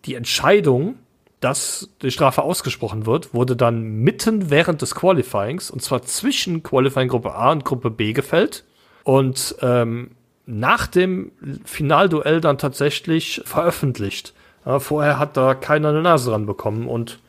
Die 0.06 0.16
Entscheidung, 0.16 0.96
dass 1.42 1.90
die 2.02 2.12
Strafe 2.12 2.44
ausgesprochen 2.44 3.06
wird, 3.06 3.34
wurde 3.34 3.56
dann 3.56 3.82
mitten 3.82 4.50
während 4.50 4.82
des 4.82 4.96
Qualifyings, 4.96 5.72
und 5.72 5.82
zwar 5.82 6.04
zwischen 6.04 6.64
Qualifying 6.64 7.10
Gruppe 7.10 7.34
A 7.34 7.52
und 7.52 7.66
Gruppe 7.66 7.90
B 7.90 8.14
gefällt. 8.14 8.64
Und 9.04 9.56
ähm, 9.62 10.12
nach 10.46 10.88
dem 10.88 11.32
Finalduell 11.66 12.42
dann 12.42 12.58
tatsächlich 12.58 13.42
veröffentlicht. 13.46 14.34
Ja, 14.66 14.80
vorher 14.80 15.18
hat 15.18 15.36
da 15.36 15.56
keiner 15.56 15.90
eine 15.90 16.04
Nase 16.04 16.30
dran 16.30 16.46
bekommen 16.46 16.88
und 16.88 17.20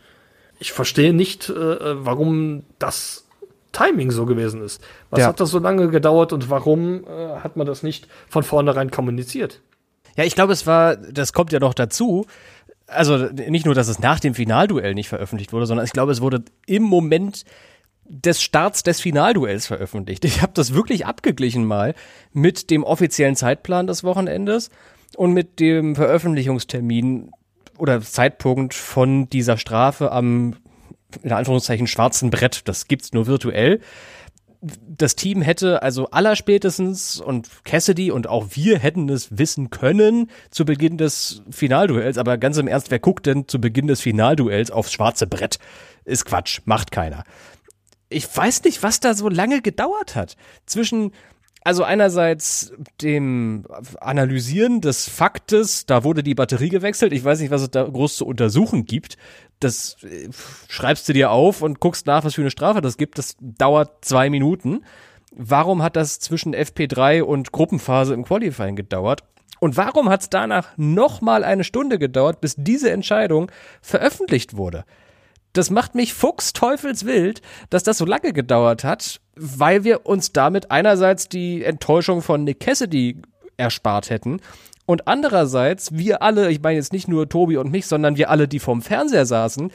ich 0.58 0.72
verstehe 0.72 1.14
nicht, 1.14 1.48
äh, 1.48 2.04
warum 2.04 2.64
das 2.78 3.26
Timing 3.72 4.10
so 4.10 4.26
gewesen 4.26 4.62
ist. 4.62 4.82
Was 5.10 5.20
ja. 5.20 5.26
hat 5.28 5.40
das 5.40 5.50
so 5.50 5.58
lange 5.58 5.88
gedauert 5.88 6.34
und 6.34 6.50
warum 6.50 7.04
äh, 7.06 7.40
hat 7.40 7.56
man 7.56 7.66
das 7.66 7.82
nicht 7.82 8.06
von 8.28 8.42
vornherein 8.42 8.90
kommuniziert? 8.90 9.60
Ja, 10.16 10.24
ich 10.24 10.34
glaube, 10.34 10.52
es 10.52 10.66
war, 10.66 10.96
das 10.96 11.32
kommt 11.32 11.52
ja 11.52 11.58
noch 11.58 11.74
dazu. 11.74 12.26
Also 12.94 13.16
nicht 13.16 13.66
nur, 13.66 13.74
dass 13.74 13.88
es 13.88 13.98
nach 13.98 14.20
dem 14.20 14.34
Finalduell 14.34 14.94
nicht 14.94 15.08
veröffentlicht 15.08 15.52
wurde, 15.52 15.66
sondern 15.66 15.86
ich 15.86 15.92
glaube, 15.92 16.12
es 16.12 16.20
wurde 16.20 16.44
im 16.66 16.82
Moment 16.82 17.44
des 18.04 18.42
Starts 18.42 18.82
des 18.82 19.00
Finalduells 19.00 19.66
veröffentlicht. 19.66 20.24
Ich 20.24 20.42
habe 20.42 20.52
das 20.54 20.74
wirklich 20.74 21.06
abgeglichen 21.06 21.64
mal 21.64 21.94
mit 22.32 22.70
dem 22.70 22.84
offiziellen 22.84 23.36
Zeitplan 23.36 23.86
des 23.86 24.04
Wochenendes 24.04 24.70
und 25.16 25.32
mit 25.32 25.60
dem 25.60 25.94
Veröffentlichungstermin 25.94 27.30
oder 27.78 28.00
Zeitpunkt 28.00 28.74
von 28.74 29.28
dieser 29.28 29.56
Strafe 29.56 30.12
am, 30.12 30.56
in 31.22 31.32
Anführungszeichen, 31.32 31.86
schwarzen 31.86 32.30
Brett. 32.30 32.68
Das 32.68 32.86
gibt's 32.86 33.12
nur 33.12 33.26
virtuell. 33.26 33.80
Das 34.62 35.16
Team 35.16 35.42
hätte 35.42 35.82
also 35.82 36.10
allerspätestens 36.10 37.20
und 37.20 37.48
Cassidy 37.64 38.12
und 38.12 38.28
auch 38.28 38.46
wir 38.52 38.78
hätten 38.78 39.08
es 39.08 39.36
wissen 39.36 39.70
können 39.70 40.30
zu 40.50 40.64
Beginn 40.64 40.98
des 40.98 41.42
Finalduells, 41.50 42.16
aber 42.16 42.38
ganz 42.38 42.58
im 42.58 42.68
Ernst, 42.68 42.92
wer 42.92 43.00
guckt 43.00 43.26
denn 43.26 43.48
zu 43.48 43.60
Beginn 43.60 43.88
des 43.88 44.00
Finalduells 44.00 44.70
aufs 44.70 44.92
schwarze 44.92 45.26
Brett? 45.26 45.58
Ist 46.04 46.26
Quatsch, 46.26 46.60
macht 46.64 46.92
keiner. 46.92 47.24
Ich 48.08 48.34
weiß 48.36 48.62
nicht, 48.64 48.84
was 48.84 49.00
da 49.00 49.14
so 49.14 49.28
lange 49.28 49.62
gedauert 49.62 50.14
hat. 50.14 50.36
Zwischen 50.66 51.12
also 51.64 51.84
einerseits 51.84 52.72
dem 53.00 53.64
Analysieren 54.00 54.80
des 54.80 55.08
Faktes, 55.08 55.86
da 55.86 56.04
wurde 56.04 56.22
die 56.22 56.34
Batterie 56.34 56.68
gewechselt. 56.68 57.12
Ich 57.12 57.24
weiß 57.24 57.40
nicht, 57.40 57.50
was 57.50 57.62
es 57.62 57.70
da 57.70 57.84
groß 57.84 58.16
zu 58.16 58.26
untersuchen 58.26 58.84
gibt. 58.84 59.16
Das 59.60 59.96
äh, 60.02 60.28
schreibst 60.68 61.08
du 61.08 61.12
dir 61.12 61.30
auf 61.30 61.62
und 61.62 61.80
guckst 61.80 62.06
nach, 62.06 62.24
was 62.24 62.34
für 62.34 62.40
eine 62.40 62.50
Strafe 62.50 62.80
das 62.80 62.96
gibt. 62.96 63.18
Das 63.18 63.36
dauert 63.40 64.04
zwei 64.04 64.30
Minuten. 64.30 64.84
Warum 65.34 65.82
hat 65.82 65.96
das 65.96 66.18
zwischen 66.18 66.54
FP3 66.54 67.22
und 67.22 67.52
Gruppenphase 67.52 68.14
im 68.14 68.24
Qualifying 68.24 68.76
gedauert? 68.76 69.24
Und 69.60 69.76
warum 69.76 70.08
hat 70.08 70.22
es 70.22 70.30
danach 70.30 70.76
nochmal 70.76 71.44
eine 71.44 71.64
Stunde 71.64 71.98
gedauert, 71.98 72.40
bis 72.40 72.56
diese 72.58 72.90
Entscheidung 72.90 73.50
veröffentlicht 73.80 74.56
wurde? 74.56 74.84
das 75.52 75.70
macht 75.70 75.94
mich 75.94 76.14
fuchsteufelswild, 76.14 77.42
dass 77.70 77.82
das 77.82 77.98
so 77.98 78.04
lange 78.04 78.32
gedauert 78.32 78.84
hat, 78.84 79.20
weil 79.36 79.84
wir 79.84 80.06
uns 80.06 80.32
damit 80.32 80.70
einerseits 80.70 81.28
die 81.28 81.64
Enttäuschung 81.64 82.22
von 82.22 82.44
Nick 82.44 82.60
Cassidy 82.60 83.22
erspart 83.56 84.10
hätten 84.10 84.40
und 84.86 85.06
andererseits 85.06 85.92
wir 85.92 86.22
alle, 86.22 86.50
ich 86.50 86.60
meine 86.60 86.76
jetzt 86.76 86.92
nicht 86.92 87.08
nur 87.08 87.28
Tobi 87.28 87.56
und 87.56 87.70
mich, 87.70 87.86
sondern 87.86 88.16
wir 88.16 88.30
alle, 88.30 88.48
die 88.48 88.58
vorm 88.58 88.82
Fernseher 88.82 89.26
saßen, 89.26 89.70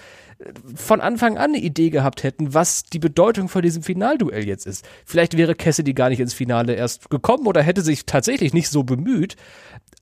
von 0.76 1.02
Anfang 1.02 1.38
an 1.38 1.52
eine 1.52 1.58
Idee 1.58 1.90
gehabt 1.90 2.22
hätten, 2.22 2.54
was 2.54 2.84
die 2.84 3.00
Bedeutung 3.00 3.50
von 3.50 3.64
diesem 3.64 3.82
Finalduell 3.82 4.46
jetzt 4.46 4.68
ist. 4.68 4.88
Vielleicht 5.06 5.36
wäre 5.36 5.56
Cassidy 5.56 5.94
gar 5.94 6.10
nicht 6.10 6.20
ins 6.20 6.36
Finale 6.36 6.76
erst 6.76 7.10
gekommen 7.10 7.48
oder 7.48 7.64
hätte 7.64 7.82
sich 7.82 8.06
tatsächlich 8.06 8.54
nicht 8.54 8.70
so 8.70 8.84
bemüht 8.84 9.36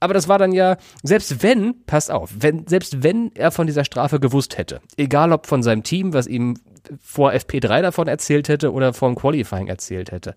aber 0.00 0.14
das 0.14 0.28
war 0.28 0.38
dann 0.38 0.52
ja, 0.52 0.76
selbst 1.02 1.42
wenn, 1.42 1.82
passt 1.86 2.10
auf, 2.10 2.30
wenn, 2.38 2.66
selbst 2.66 3.02
wenn 3.02 3.30
er 3.34 3.50
von 3.50 3.66
dieser 3.66 3.84
Strafe 3.84 4.20
gewusst 4.20 4.58
hätte, 4.58 4.80
egal 4.96 5.32
ob 5.32 5.46
von 5.46 5.62
seinem 5.62 5.82
Team, 5.82 6.12
was 6.12 6.26
ihm 6.26 6.58
vor 7.00 7.32
FP3 7.32 7.82
davon 7.82 8.08
erzählt 8.08 8.48
hätte 8.48 8.72
oder 8.72 8.92
vom 8.92 9.14
Qualifying 9.14 9.68
erzählt 9.68 10.12
hätte, 10.12 10.34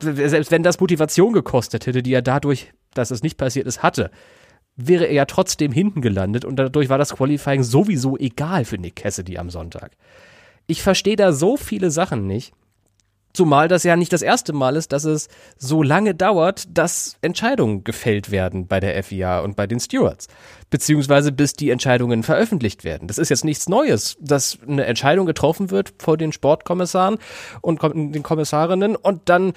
selbst 0.00 0.50
wenn 0.50 0.62
das 0.62 0.80
Motivation 0.80 1.32
gekostet 1.32 1.86
hätte, 1.86 2.02
die 2.02 2.12
er 2.12 2.22
dadurch, 2.22 2.72
dass 2.94 3.10
es 3.10 3.22
nicht 3.22 3.36
passiert 3.36 3.66
ist, 3.66 3.82
hatte, 3.82 4.10
wäre 4.76 5.06
er 5.06 5.12
ja 5.12 5.24
trotzdem 5.24 5.72
hinten 5.72 6.00
gelandet 6.00 6.44
und 6.44 6.56
dadurch 6.56 6.88
war 6.88 6.98
das 6.98 7.14
Qualifying 7.14 7.62
sowieso 7.62 8.16
egal 8.16 8.64
für 8.64 8.78
Nick 8.78 8.96
Cassidy 8.96 9.38
am 9.38 9.50
Sonntag. 9.50 9.92
Ich 10.66 10.82
verstehe 10.82 11.16
da 11.16 11.32
so 11.32 11.56
viele 11.56 11.90
Sachen 11.90 12.26
nicht. 12.26 12.52
Zumal 13.34 13.68
das 13.68 13.84
ja 13.84 13.94
nicht 13.96 14.12
das 14.12 14.22
erste 14.22 14.52
Mal 14.52 14.76
ist, 14.76 14.92
dass 14.92 15.04
es 15.04 15.28
so 15.56 15.82
lange 15.82 16.14
dauert, 16.14 16.64
dass 16.70 17.16
Entscheidungen 17.20 17.84
gefällt 17.84 18.30
werden 18.30 18.66
bei 18.66 18.80
der 18.80 19.02
FIA 19.02 19.40
und 19.40 19.54
bei 19.54 19.66
den 19.66 19.80
Stewards. 19.80 20.28
Beziehungsweise 20.70 21.30
bis 21.30 21.52
die 21.52 21.70
Entscheidungen 21.70 22.22
veröffentlicht 22.22 22.84
werden. 22.84 23.06
Das 23.06 23.18
ist 23.18 23.28
jetzt 23.28 23.44
nichts 23.44 23.68
Neues, 23.68 24.16
dass 24.20 24.58
eine 24.66 24.86
Entscheidung 24.86 25.26
getroffen 25.26 25.70
wird 25.70 25.94
vor 25.98 26.16
den 26.16 26.32
Sportkommissaren 26.32 27.18
und 27.60 27.80
den 27.82 28.22
Kommissarinnen 28.22 28.96
und 28.96 29.28
dann 29.28 29.52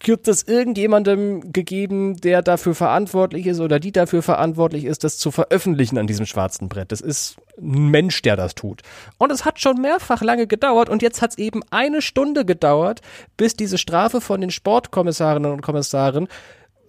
gibt 0.00 0.28
es 0.28 0.44
irgendjemandem 0.44 1.52
gegeben, 1.52 2.16
der 2.16 2.42
dafür 2.42 2.74
verantwortlich 2.74 3.46
ist 3.46 3.60
oder 3.60 3.80
die 3.80 3.92
dafür 3.92 4.22
verantwortlich 4.22 4.84
ist, 4.84 5.04
das 5.04 5.18
zu 5.18 5.30
veröffentlichen 5.30 5.98
an 5.98 6.06
diesem 6.06 6.26
schwarzen 6.26 6.68
Brett. 6.68 6.92
Das 6.92 7.00
ist 7.00 7.36
ein 7.58 7.88
Mensch, 7.88 8.22
der 8.22 8.36
das 8.36 8.54
tut. 8.54 8.82
Und 9.18 9.32
es 9.32 9.44
hat 9.44 9.60
schon 9.60 9.80
mehrfach 9.80 10.22
lange 10.22 10.46
gedauert 10.46 10.88
und 10.88 11.02
jetzt 11.02 11.20
hat 11.20 11.32
es 11.32 11.38
eben 11.38 11.62
eine 11.70 12.02
Stunde 12.02 12.44
gedauert, 12.44 13.00
bis 13.36 13.54
diese 13.54 13.78
Strafe 13.78 14.20
von 14.20 14.40
den 14.40 14.50
Sportkommissarinnen 14.50 15.52
und 15.52 15.62
Kommissaren 15.62 16.28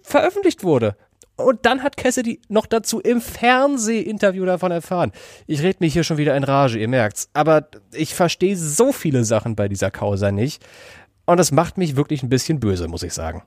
veröffentlicht 0.03 0.63
wurde. 0.63 0.95
Und 1.35 1.65
dann 1.65 1.83
hat 1.83 1.95
Cassidy 1.95 2.41
noch 2.49 2.65
dazu 2.65 2.99
im 2.99 3.21
Fernsehinterview 3.21 4.45
davon 4.45 4.71
erfahren. 4.71 5.13
Ich 5.47 5.61
rede 5.61 5.77
mich 5.79 5.93
hier 5.93 6.03
schon 6.03 6.17
wieder 6.17 6.35
in 6.35 6.43
Rage, 6.43 6.77
ihr 6.77 6.89
merkt's. 6.89 7.29
Aber 7.33 7.69
ich 7.93 8.13
verstehe 8.13 8.57
so 8.57 8.91
viele 8.91 9.23
Sachen 9.23 9.55
bei 9.55 9.69
dieser 9.69 9.89
Causa 9.89 10.31
nicht. 10.31 10.61
Und 11.29 11.37
das 11.37 11.51
macht 11.51 11.77
mich 11.77 11.95
wirklich 11.95 12.23
ein 12.23 12.29
bisschen 12.29 12.59
böse, 12.59 12.87
muss 12.87 13.03
ich 13.03 13.13
sagen. 13.13 13.43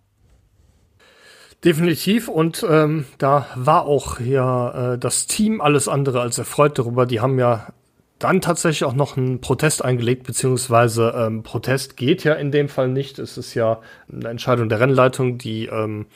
Definitiv 1.64 2.28
und 2.28 2.64
ähm, 2.70 3.06
da 3.18 3.48
war 3.56 3.86
auch 3.86 4.20
ja 4.20 4.92
äh, 4.92 4.98
das 4.98 5.26
Team 5.26 5.60
alles 5.60 5.88
andere 5.88 6.20
als 6.20 6.38
erfreut 6.38 6.78
darüber. 6.78 7.06
Die 7.06 7.20
haben 7.20 7.40
ja 7.40 7.72
dann 8.20 8.40
tatsächlich 8.40 8.84
auch 8.84 8.94
noch 8.94 9.16
einen 9.16 9.40
Protest 9.40 9.84
eingelegt, 9.84 10.22
beziehungsweise 10.22 11.12
ähm, 11.16 11.42
Protest 11.42 11.96
geht 11.96 12.22
ja 12.22 12.34
in 12.34 12.52
dem 12.52 12.68
Fall 12.68 12.86
nicht. 12.86 13.18
Es 13.18 13.36
ist 13.36 13.52
ja 13.54 13.80
eine 14.12 14.28
Entscheidung 14.28 14.68
der 14.68 14.78
Rennleitung, 14.78 15.38
die 15.38 15.66
ähm, 15.66 16.06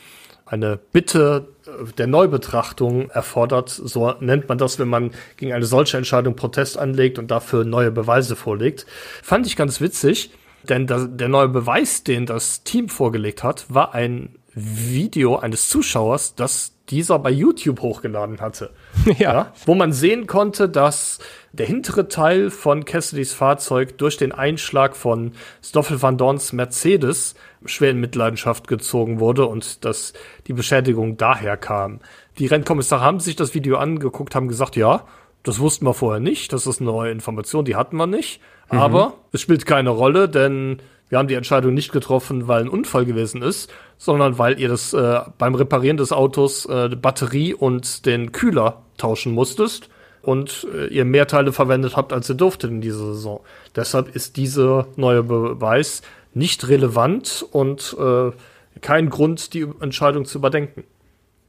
eine 0.45 0.77
Bitte 0.77 1.49
äh, 1.67 1.93
der 1.95 2.07
Neubetrachtung 2.07 3.11
erfordert. 3.11 3.71
So 3.71 4.13
nennt 4.21 4.49
man 4.49 4.59
das, 4.59 4.79
wenn 4.79 4.87
man 4.87 5.11
gegen 5.37 5.53
eine 5.53 5.67
solche 5.67 5.97
Entscheidung 5.97 6.37
Protest 6.37 6.79
anlegt 6.79 7.19
und 7.19 7.33
dafür 7.33 7.65
neue 7.65 7.91
Beweise 7.91 8.37
vorlegt. 8.37 8.87
Fand 9.21 9.49
ich 9.49 9.57
ganz 9.57 9.81
witzig, 9.81 10.31
denn 10.67 10.87
der 10.87 11.29
neue 11.29 11.49
Beweis, 11.49 12.05
den 12.05 12.27
das 12.27 12.63
Team 12.65 12.89
vorgelegt 12.89 13.43
hat, 13.43 13.67
war 13.69 13.95
ein 13.95 14.37
Video 14.55 15.37
eines 15.37 15.69
Zuschauers, 15.69 16.35
das 16.35 16.73
dieser 16.89 17.19
bei 17.19 17.31
YouTube 17.31 17.81
hochgeladen 17.81 18.41
hatte. 18.41 18.71
Ja. 19.19 19.33
ja. 19.33 19.53
Wo 19.65 19.75
man 19.75 19.93
sehen 19.93 20.27
konnte, 20.27 20.69
dass 20.69 21.19
der 21.53 21.67
hintere 21.67 22.09
Teil 22.09 22.51
von 22.51 22.85
Cassidys 22.85 23.33
Fahrzeug 23.33 23.99
durch 23.99 24.17
den 24.17 24.33
Einschlag 24.33 24.97
von 24.97 25.33
Stoffel 25.63 26.01
van 26.03 26.19
Dorns 26.19 26.53
Mercedes 26.53 27.35
schwer 27.65 27.91
in 27.91 28.01
Mitleidenschaft 28.01 28.67
gezogen 28.67 29.21
wurde 29.21 29.47
und 29.47 29.85
dass 29.85 30.13
die 30.47 30.53
Beschädigung 30.53 31.17
daher 31.17 31.57
kam. 31.57 32.01
Die 32.39 32.47
Rennkommissare 32.47 33.03
haben 33.03 33.21
sich 33.21 33.37
das 33.37 33.55
Video 33.55 33.77
angeguckt, 33.77 34.35
haben 34.35 34.49
gesagt, 34.49 34.77
ja, 34.77 35.05
das 35.43 35.61
wussten 35.61 35.87
wir 35.87 35.95
vorher 35.95 36.21
nicht, 36.21 36.53
das 36.53 36.67
ist 36.67 36.81
eine 36.81 36.91
neue 36.91 37.13
Information, 37.13 37.65
die 37.65 37.77
hatten 37.77 37.97
wir 37.97 38.07
nicht. 38.07 38.41
Mhm. 38.71 38.79
Aber 38.79 39.15
es 39.33 39.41
spielt 39.41 39.67
keine 39.67 39.91
Rolle, 39.91 40.29
denn 40.29 40.81
wir 41.09 41.19
haben 41.19 41.29
die 41.29 41.35
Entscheidung 41.35 41.75
nicht 41.75 41.93
getroffen, 41.93 42.49
weil 42.49 42.63
ein 42.63 42.69
Unfall 42.69 43.05
gewesen 43.05 43.43
ist, 43.43 43.71
sondern 43.97 44.39
weil 44.39 44.59
ihr 44.59 44.69
das 44.69 44.93
äh, 44.93 45.21
beim 45.39 45.55
Reparieren 45.55 45.97
des 45.97 46.13
Autos 46.13 46.67
äh, 46.67 46.89
Batterie 46.89 47.55
und 47.55 48.07
den 48.07 48.33
Kühler 48.33 48.83
tauschen 48.97 49.33
musstest 49.33 49.89
und 50.23 50.67
äh, 50.75 50.87
ihr 50.89 51.05
mehr 51.05 51.29
Teile 51.29 51.53
verwendet 51.53 51.97
habt, 51.97 52.13
als 52.13 52.29
ihr 52.29 52.35
durftet 52.35 52.71
in 52.71 52.81
dieser 52.81 53.15
Saison. 53.15 53.41
Deshalb 53.77 54.15
ist 54.15 54.37
dieser 54.37 54.89
neue 54.97 55.23
Beweis 55.23 56.03
nicht 56.35 56.69
relevant 56.69 57.47
und 57.53 57.97
äh, 57.99 58.33
kein 58.81 59.09
Grund, 59.09 59.55
die 59.55 59.67
Entscheidung 59.81 60.25
zu 60.25 60.39
überdenken. 60.39 60.85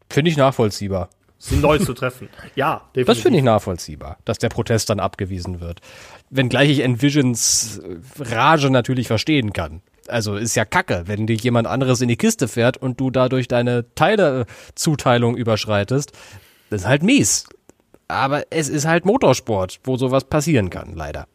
Finde 0.09 0.31
ich 0.31 0.37
nachvollziehbar. 0.37 1.09
Sie 1.39 1.57
neu 1.57 1.77
zu 1.77 1.93
treffen. 1.93 2.29
Ja, 2.55 2.81
definitiv. 2.95 3.05
Das 3.05 3.19
finde 3.19 3.37
ich 3.39 3.43
nachvollziehbar, 3.43 4.17
dass 4.25 4.39
der 4.39 4.49
Protest 4.49 4.89
dann 4.89 4.99
abgewiesen 4.99 5.59
wird. 5.59 5.81
Wenngleich 6.29 6.69
ich 6.69 6.79
Envisions 6.79 7.79
äh, 7.79 7.97
Rage 8.19 8.69
natürlich 8.69 9.07
verstehen 9.07 9.53
kann 9.53 9.81
also 10.07 10.35
ist 10.35 10.55
ja 10.55 10.65
kacke, 10.65 11.03
wenn 11.05 11.27
dir 11.27 11.35
jemand 11.35 11.67
anderes 11.67 12.01
in 12.01 12.07
die 12.07 12.17
Kiste 12.17 12.47
fährt 12.47 12.77
und 12.77 12.99
du 12.99 13.11
dadurch 13.11 13.47
deine 13.47 13.85
Teilezuteilung 13.95 15.35
überschreitest. 15.35 16.11
Das 16.69 16.81
ist 16.81 16.87
halt 16.87 17.03
mies. 17.03 17.45
Aber 18.07 18.43
es 18.49 18.69
ist 18.69 18.85
halt 18.85 19.05
Motorsport, 19.05 19.79
wo 19.83 19.97
sowas 19.97 20.25
passieren 20.25 20.69
kann, 20.69 20.95
leider. 20.95 21.27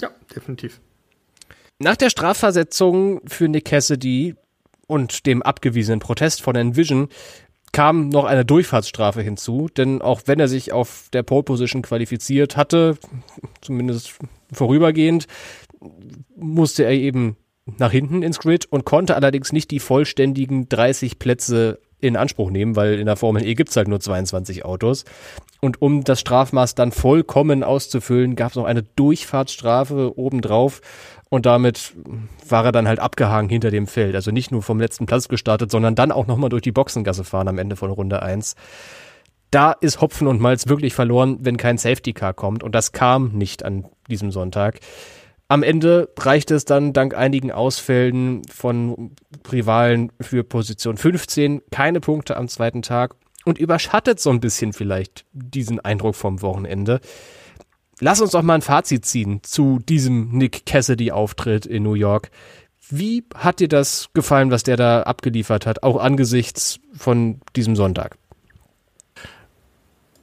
Ja, 0.00 0.10
definitiv. 0.34 0.80
Nach 1.78 1.96
der 1.96 2.10
Strafversetzung 2.10 3.20
für 3.26 3.48
Nick 3.48 3.64
Cassidy 3.64 4.36
und 4.86 5.26
dem 5.26 5.42
abgewiesenen 5.42 5.98
Protest 5.98 6.42
von 6.42 6.54
Envision 6.54 7.08
kam 7.72 8.10
noch 8.10 8.24
eine 8.24 8.44
Durchfahrtsstrafe 8.44 9.22
hinzu, 9.22 9.68
denn 9.74 10.02
auch 10.02 10.22
wenn 10.26 10.38
er 10.38 10.48
sich 10.48 10.72
auf 10.72 11.08
der 11.12 11.22
Pole 11.22 11.42
Position 11.42 11.82
qualifiziert 11.82 12.56
hatte, 12.56 12.98
zumindest 13.62 14.18
vorübergehend, 14.52 15.26
musste 16.36 16.84
er 16.84 16.92
eben 16.92 17.36
nach 17.78 17.92
hinten 17.92 18.22
ins 18.22 18.38
Grid 18.38 18.66
und 18.66 18.84
konnte 18.84 19.14
allerdings 19.14 19.52
nicht 19.52 19.70
die 19.70 19.80
vollständigen 19.80 20.68
30 20.68 21.18
Plätze 21.18 21.78
in 22.00 22.16
Anspruch 22.16 22.50
nehmen, 22.50 22.74
weil 22.74 22.98
in 22.98 23.06
der 23.06 23.16
Formel 23.16 23.46
E 23.46 23.54
gibt's 23.54 23.76
halt 23.76 23.86
nur 23.88 24.00
22 24.00 24.64
Autos. 24.64 25.04
Und 25.60 25.80
um 25.80 26.02
das 26.02 26.20
Strafmaß 26.20 26.74
dann 26.74 26.90
vollkommen 26.90 27.62
auszufüllen, 27.62 28.34
gab 28.34 28.50
es 28.50 28.56
noch 28.56 28.64
eine 28.64 28.82
Durchfahrtsstrafe 28.82 30.18
obendrauf. 30.18 30.80
Und 31.32 31.46
damit 31.46 31.94
war 32.46 32.66
er 32.66 32.72
dann 32.72 32.86
halt 32.86 33.00
abgehangen 33.00 33.48
hinter 33.48 33.70
dem 33.70 33.86
Feld. 33.86 34.14
Also 34.14 34.30
nicht 34.30 34.52
nur 34.52 34.62
vom 34.62 34.78
letzten 34.78 35.06
Platz 35.06 35.28
gestartet, 35.28 35.70
sondern 35.70 35.94
dann 35.94 36.12
auch 36.12 36.26
nochmal 36.26 36.50
durch 36.50 36.60
die 36.60 36.72
Boxengasse 36.72 37.24
fahren 37.24 37.48
am 37.48 37.56
Ende 37.56 37.74
von 37.74 37.90
Runde 37.90 38.20
1. 38.20 38.54
Da 39.50 39.72
ist 39.72 40.02
Hopfen 40.02 40.26
und 40.26 40.42
Malz 40.42 40.68
wirklich 40.68 40.92
verloren, 40.92 41.38
wenn 41.40 41.56
kein 41.56 41.78
Safety 41.78 42.12
Car 42.12 42.34
kommt. 42.34 42.62
Und 42.62 42.74
das 42.74 42.92
kam 42.92 43.30
nicht 43.32 43.64
an 43.64 43.86
diesem 44.10 44.30
Sonntag. 44.30 44.80
Am 45.48 45.62
Ende 45.62 46.10
reichte 46.18 46.54
es 46.54 46.66
dann 46.66 46.92
dank 46.92 47.16
einigen 47.16 47.50
Ausfällen 47.50 48.42
von 48.50 49.12
Rivalen 49.50 50.12
für 50.20 50.44
Position 50.44 50.98
15 50.98 51.62
keine 51.70 52.00
Punkte 52.00 52.36
am 52.36 52.46
zweiten 52.46 52.82
Tag 52.82 53.14
und 53.46 53.56
überschattet 53.56 54.20
so 54.20 54.28
ein 54.28 54.40
bisschen 54.40 54.74
vielleicht 54.74 55.24
diesen 55.32 55.80
Eindruck 55.80 56.14
vom 56.14 56.42
Wochenende. 56.42 57.00
Lass 58.04 58.20
uns 58.20 58.32
doch 58.32 58.42
mal 58.42 58.56
ein 58.56 58.62
Fazit 58.62 59.06
ziehen 59.06 59.38
zu 59.44 59.78
diesem 59.78 60.30
Nick 60.32 60.66
Cassidy-Auftritt 60.66 61.66
in 61.66 61.84
New 61.84 61.94
York. 61.94 62.32
Wie 62.90 63.22
hat 63.32 63.60
dir 63.60 63.68
das 63.68 64.08
gefallen, 64.12 64.50
was 64.50 64.64
der 64.64 64.76
da 64.76 65.02
abgeliefert 65.02 65.66
hat, 65.66 65.84
auch 65.84 65.98
angesichts 65.98 66.80
von 66.92 67.40
diesem 67.54 67.76
Sonntag? 67.76 68.16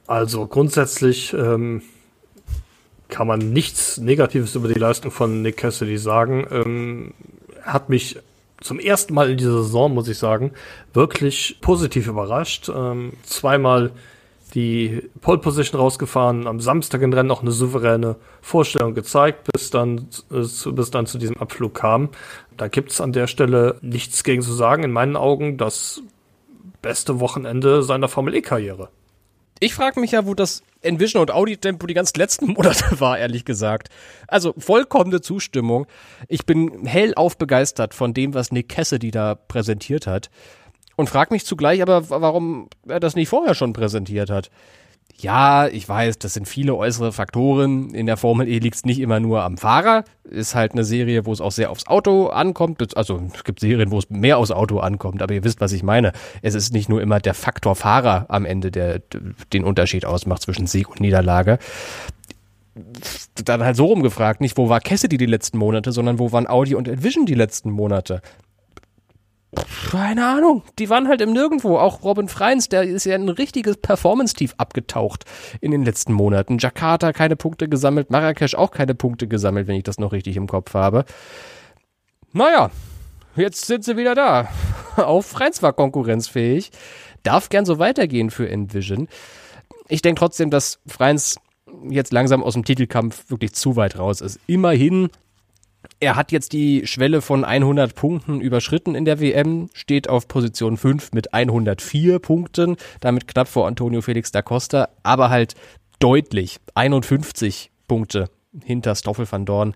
Also 0.06 0.46
grundsätzlich 0.46 1.32
ähm, 1.32 1.80
kann 3.08 3.26
man 3.26 3.50
nichts 3.50 3.96
Negatives 3.96 4.54
über 4.54 4.68
die 4.68 4.78
Leistung 4.78 5.10
von 5.10 5.40
Nick 5.40 5.56
Cassidy 5.56 5.96
sagen. 5.96 6.46
Ähm, 6.50 7.14
hat 7.62 7.88
mich 7.88 8.18
zum 8.60 8.78
ersten 8.78 9.14
Mal 9.14 9.30
in 9.30 9.38
dieser 9.38 9.62
Saison, 9.62 9.94
muss 9.94 10.06
ich 10.06 10.18
sagen, 10.18 10.52
wirklich 10.92 11.56
positiv 11.62 12.08
überrascht. 12.08 12.68
Ähm, 12.68 13.14
zweimal 13.22 13.92
die 14.50 15.08
Pole 15.20 15.38
Position 15.38 15.80
rausgefahren, 15.80 16.46
am 16.46 16.60
Samstag 16.60 17.02
im 17.02 17.12
Rennen 17.12 17.28
noch 17.28 17.42
eine 17.42 17.52
souveräne 17.52 18.16
Vorstellung 18.40 18.94
gezeigt, 18.94 19.48
bis 19.52 19.70
dann, 19.70 20.08
äh, 20.32 20.42
zu, 20.42 20.74
bis 20.74 20.90
dann 20.90 21.06
zu 21.06 21.18
diesem 21.18 21.36
Abflug 21.38 21.74
kam. 21.74 22.10
Da 22.56 22.68
gibt's 22.68 23.00
an 23.00 23.12
der 23.12 23.26
Stelle 23.26 23.78
nichts 23.80 24.24
gegen 24.24 24.42
zu 24.42 24.52
sagen. 24.52 24.82
In 24.82 24.92
meinen 24.92 25.16
Augen 25.16 25.56
das 25.56 26.02
beste 26.82 27.20
Wochenende 27.20 27.82
seiner 27.82 28.08
Formel 28.08 28.34
E-Karriere. 28.34 28.88
Ich 29.62 29.74
frage 29.74 30.00
mich 30.00 30.12
ja, 30.12 30.24
wo 30.26 30.32
das 30.32 30.62
Envision 30.80 31.20
und 31.20 31.30
Audi 31.30 31.58
Tempo 31.58 31.86
die 31.86 31.92
ganz 31.92 32.14
letzten 32.16 32.46
Monate 32.54 32.98
war, 32.98 33.18
ehrlich 33.18 33.44
gesagt. 33.44 33.90
Also 34.26 34.54
vollkommene 34.56 35.20
Zustimmung. 35.20 35.86
Ich 36.28 36.46
bin 36.46 36.86
hellauf 36.86 37.36
begeistert 37.36 37.92
von 37.92 38.14
dem, 38.14 38.32
was 38.32 38.52
Nick 38.52 38.70
Cassidy 38.70 39.10
da 39.10 39.34
präsentiert 39.34 40.06
hat. 40.06 40.30
Und 41.00 41.08
frag 41.08 41.30
mich 41.30 41.46
zugleich 41.46 41.80
aber, 41.80 42.10
warum 42.10 42.68
er 42.86 43.00
das 43.00 43.14
nicht 43.14 43.30
vorher 43.30 43.54
schon 43.54 43.72
präsentiert 43.72 44.28
hat. 44.28 44.50
Ja, 45.16 45.66
ich 45.66 45.88
weiß, 45.88 46.18
das 46.18 46.34
sind 46.34 46.46
viele 46.46 46.74
äußere 46.74 47.10
Faktoren. 47.10 47.94
In 47.94 48.04
der 48.04 48.18
Formel 48.18 48.46
E 48.46 48.58
liegt 48.58 48.76
es 48.76 48.84
nicht 48.84 49.00
immer 49.00 49.18
nur 49.18 49.42
am 49.42 49.56
Fahrer. 49.56 50.04
Ist 50.24 50.54
halt 50.54 50.72
eine 50.72 50.84
Serie, 50.84 51.24
wo 51.24 51.32
es 51.32 51.40
auch 51.40 51.52
sehr 51.52 51.70
aufs 51.70 51.86
Auto 51.86 52.26
ankommt. 52.26 52.94
Also 52.98 53.18
es 53.34 53.44
gibt 53.44 53.60
Serien, 53.60 53.90
wo 53.90 53.96
es 53.96 54.10
mehr 54.10 54.36
aufs 54.36 54.50
Auto 54.50 54.80
ankommt, 54.80 55.22
aber 55.22 55.32
ihr 55.32 55.42
wisst, 55.42 55.62
was 55.62 55.72
ich 55.72 55.82
meine. 55.82 56.12
Es 56.42 56.54
ist 56.54 56.74
nicht 56.74 56.90
nur 56.90 57.00
immer 57.00 57.18
der 57.18 57.32
Faktor 57.32 57.76
Fahrer 57.76 58.26
am 58.28 58.44
Ende, 58.44 58.70
der 58.70 59.00
den 59.54 59.64
Unterschied 59.64 60.04
ausmacht 60.04 60.42
zwischen 60.42 60.66
Sieg 60.66 60.90
und 60.90 61.00
Niederlage. 61.00 61.58
Dann 63.42 63.64
halt 63.64 63.76
so 63.76 63.86
rumgefragt, 63.86 64.42
nicht 64.42 64.58
wo 64.58 64.68
war 64.68 64.80
Cassidy 64.80 65.16
die 65.16 65.24
letzten 65.24 65.56
Monate, 65.56 65.92
sondern 65.92 66.18
wo 66.18 66.30
waren 66.32 66.46
Audi 66.46 66.74
und 66.74 66.88
Envision 66.88 67.24
die 67.24 67.32
letzten 67.32 67.70
Monate? 67.70 68.20
Keine 69.90 70.26
Ahnung, 70.26 70.62
die 70.78 70.88
waren 70.90 71.08
halt 71.08 71.20
im 71.20 71.32
Nirgendwo. 71.32 71.78
Auch 71.78 72.04
Robin 72.04 72.28
Freins, 72.28 72.68
der 72.68 72.84
ist 72.84 73.04
ja 73.04 73.16
ein 73.16 73.28
richtiges 73.28 73.76
Performance-Tief 73.78 74.54
abgetaucht 74.58 75.24
in 75.60 75.72
den 75.72 75.84
letzten 75.84 76.12
Monaten. 76.12 76.58
Jakarta 76.58 77.12
keine 77.12 77.34
Punkte 77.34 77.68
gesammelt, 77.68 78.10
Marrakesch 78.10 78.54
auch 78.54 78.70
keine 78.70 78.94
Punkte 78.94 79.26
gesammelt, 79.26 79.66
wenn 79.66 79.76
ich 79.76 79.82
das 79.82 79.98
noch 79.98 80.12
richtig 80.12 80.36
im 80.36 80.46
Kopf 80.46 80.74
habe. 80.74 81.04
Naja, 82.32 82.70
jetzt 83.34 83.66
sind 83.66 83.84
sie 83.84 83.96
wieder 83.96 84.14
da. 84.14 84.48
Auch 84.96 85.22
Freins 85.22 85.62
war 85.62 85.72
konkurrenzfähig. 85.72 86.70
Darf 87.24 87.48
gern 87.48 87.64
so 87.64 87.80
weitergehen 87.80 88.30
für 88.30 88.48
Envision. 88.48 89.08
Ich 89.88 90.02
denke 90.02 90.20
trotzdem, 90.20 90.50
dass 90.50 90.78
Freins 90.86 91.36
jetzt 91.88 92.12
langsam 92.12 92.44
aus 92.44 92.54
dem 92.54 92.64
Titelkampf 92.64 93.28
wirklich 93.30 93.54
zu 93.54 93.74
weit 93.74 93.98
raus 93.98 94.20
ist. 94.20 94.38
Immerhin 94.46 95.08
er 95.98 96.16
hat 96.16 96.32
jetzt 96.32 96.52
die 96.52 96.86
Schwelle 96.86 97.22
von 97.22 97.44
100 97.44 97.94
Punkten 97.94 98.40
überschritten 98.40 98.94
in 98.94 99.04
der 99.04 99.20
WM, 99.20 99.68
steht 99.74 100.08
auf 100.08 100.28
Position 100.28 100.76
5 100.76 101.12
mit 101.12 101.32
104 101.34 102.18
Punkten, 102.18 102.76
damit 103.00 103.26
knapp 103.26 103.48
vor 103.48 103.66
Antonio 103.66 104.00
Felix 104.00 104.32
da 104.32 104.42
Costa, 104.42 104.88
aber 105.02 105.30
halt 105.30 105.54
deutlich 105.98 106.58
51 106.74 107.70
Punkte 107.88 108.30
hinter 108.64 108.94
Stoffel 108.94 109.30
van 109.30 109.44
Dorn. 109.44 109.74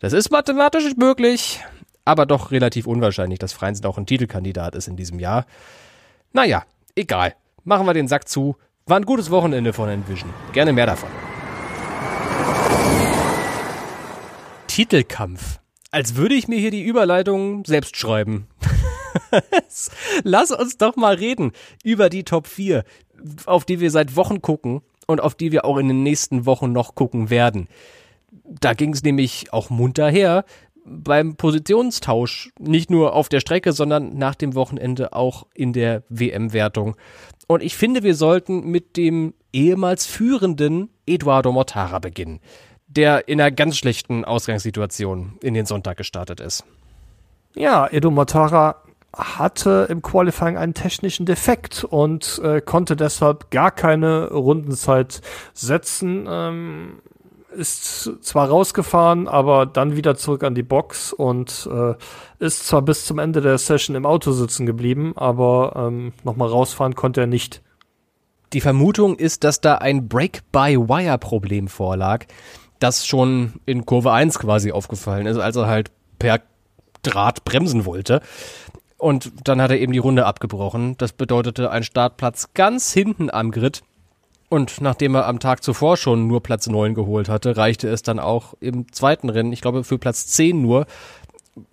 Das 0.00 0.12
ist 0.12 0.30
mathematisch 0.30 0.96
möglich, 0.96 1.60
aber 2.04 2.26
doch 2.26 2.50
relativ 2.50 2.86
unwahrscheinlich, 2.86 3.38
dass 3.38 3.52
Freinsen 3.52 3.86
auch 3.86 3.98
ein 3.98 4.06
Titelkandidat 4.06 4.74
ist 4.74 4.88
in 4.88 4.96
diesem 4.96 5.18
Jahr. 5.18 5.46
Naja, 6.32 6.64
egal. 6.94 7.34
Machen 7.64 7.86
wir 7.86 7.94
den 7.94 8.08
Sack 8.08 8.28
zu. 8.28 8.56
War 8.86 8.96
ein 8.96 9.06
gutes 9.06 9.30
Wochenende 9.30 9.72
von 9.72 9.88
Envision. 9.88 10.30
Gerne 10.52 10.72
mehr 10.72 10.86
davon. 10.86 11.31
Titelkampf. 14.72 15.60
Als 15.90 16.16
würde 16.16 16.34
ich 16.34 16.48
mir 16.48 16.58
hier 16.58 16.70
die 16.70 16.82
Überleitung 16.82 17.62
selbst 17.66 17.94
schreiben. 17.98 18.46
Lass 20.22 20.50
uns 20.50 20.78
doch 20.78 20.96
mal 20.96 21.14
reden 21.14 21.52
über 21.84 22.08
die 22.08 22.24
Top 22.24 22.46
4, 22.46 22.82
auf 23.44 23.66
die 23.66 23.80
wir 23.80 23.90
seit 23.90 24.16
Wochen 24.16 24.40
gucken 24.40 24.80
und 25.06 25.20
auf 25.20 25.34
die 25.34 25.52
wir 25.52 25.66
auch 25.66 25.76
in 25.76 25.88
den 25.88 26.02
nächsten 26.02 26.46
Wochen 26.46 26.72
noch 26.72 26.94
gucken 26.94 27.28
werden. 27.28 27.68
Da 28.30 28.72
ging 28.72 28.94
es 28.94 29.02
nämlich 29.02 29.52
auch 29.52 29.68
munter 29.68 30.08
her 30.08 30.46
beim 30.86 31.36
Positionstausch, 31.36 32.50
nicht 32.58 32.90
nur 32.90 33.12
auf 33.12 33.28
der 33.28 33.40
Strecke, 33.40 33.74
sondern 33.74 34.16
nach 34.16 34.36
dem 34.36 34.54
Wochenende 34.54 35.12
auch 35.12 35.46
in 35.54 35.74
der 35.74 36.02
WM-Wertung. 36.08 36.96
Und 37.46 37.62
ich 37.62 37.76
finde, 37.76 38.02
wir 38.02 38.14
sollten 38.14 38.70
mit 38.70 38.96
dem 38.96 39.34
ehemals 39.52 40.06
führenden 40.06 40.88
Eduardo 41.04 41.52
Mortara 41.52 41.98
beginnen, 41.98 42.40
der 42.96 43.28
in 43.28 43.40
einer 43.40 43.50
ganz 43.50 43.76
schlechten 43.76 44.24
Ausgangssituation 44.24 45.38
in 45.42 45.54
den 45.54 45.66
Sonntag 45.66 45.96
gestartet 45.96 46.40
ist. 46.40 46.64
Ja, 47.54 47.86
Edo 47.90 48.10
Mortara 48.10 48.76
hatte 49.14 49.86
im 49.90 50.00
Qualifying 50.00 50.56
einen 50.56 50.74
technischen 50.74 51.26
Defekt 51.26 51.84
und 51.84 52.40
äh, 52.42 52.60
konnte 52.62 52.96
deshalb 52.96 53.50
gar 53.50 53.70
keine 53.70 54.30
Rundenzeit 54.30 55.20
setzen. 55.52 56.26
Ähm, 56.28 57.02
ist 57.52 58.10
zwar 58.22 58.48
rausgefahren, 58.48 59.28
aber 59.28 59.66
dann 59.66 59.94
wieder 59.94 60.16
zurück 60.16 60.42
an 60.42 60.54
die 60.54 60.62
Box 60.62 61.12
und 61.12 61.68
äh, 61.70 61.94
ist 62.38 62.66
zwar 62.66 62.80
bis 62.80 63.04
zum 63.04 63.18
Ende 63.18 63.42
der 63.42 63.58
Session 63.58 63.94
im 63.94 64.06
Auto 64.06 64.32
sitzen 64.32 64.64
geblieben, 64.64 65.12
aber 65.16 65.74
ähm, 65.76 66.14
nochmal 66.24 66.48
rausfahren 66.48 66.94
konnte 66.94 67.20
er 67.20 67.26
nicht. 67.26 67.62
Die 68.52 68.60
Vermutung 68.60 69.16
ist, 69.16 69.44
dass 69.44 69.60
da 69.60 69.76
ein 69.76 70.08
Break-by-Wire-Problem 70.08 71.68
vorlag, 71.68 72.26
das 72.82 73.06
schon 73.06 73.54
in 73.66 73.86
Kurve 73.86 74.12
1 74.12 74.38
quasi 74.38 74.72
aufgefallen 74.72 75.26
ist, 75.26 75.38
als 75.38 75.56
er 75.56 75.66
halt 75.66 75.90
per 76.18 76.40
Draht 77.02 77.44
bremsen 77.44 77.84
wollte. 77.84 78.20
Und 78.98 79.32
dann 79.44 79.60
hat 79.60 79.70
er 79.70 79.80
eben 79.80 79.92
die 79.92 79.98
Runde 79.98 80.26
abgebrochen. 80.26 80.96
Das 80.98 81.12
bedeutete 81.12 81.70
ein 81.70 81.82
Startplatz 81.82 82.50
ganz 82.54 82.92
hinten 82.92 83.30
am 83.30 83.50
Grid. 83.50 83.82
Und 84.48 84.80
nachdem 84.80 85.14
er 85.14 85.26
am 85.26 85.40
Tag 85.40 85.64
zuvor 85.64 85.96
schon 85.96 86.26
nur 86.26 86.42
Platz 86.42 86.68
9 86.68 86.94
geholt 86.94 87.28
hatte, 87.28 87.56
reichte 87.56 87.88
es 87.88 88.02
dann 88.02 88.18
auch 88.18 88.54
im 88.60 88.92
zweiten 88.92 89.30
Rennen, 89.30 89.52
ich 89.52 89.62
glaube 89.62 89.82
für 89.82 89.98
Platz 89.98 90.26
10 90.26 90.60
nur, 90.60 90.86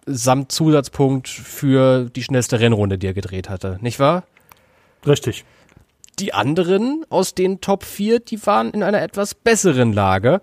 samt 0.05 0.51
Zusatzpunkt 0.51 1.27
für 1.27 2.09
die 2.09 2.23
schnellste 2.23 2.59
Rennrunde, 2.59 2.97
die 2.97 3.07
er 3.07 3.13
gedreht 3.13 3.49
hatte. 3.49 3.77
Nicht 3.81 3.99
wahr? 3.99 4.23
Richtig 5.05 5.45
die 6.19 6.33
anderen 6.33 7.05
aus 7.09 7.33
den 7.33 7.61
Top 7.61 7.83
4, 7.83 8.19
die 8.19 8.45
waren 8.45 8.71
in 8.71 8.83
einer 8.83 9.01
etwas 9.01 9.33
besseren 9.33 9.93
Lage. 9.93 10.41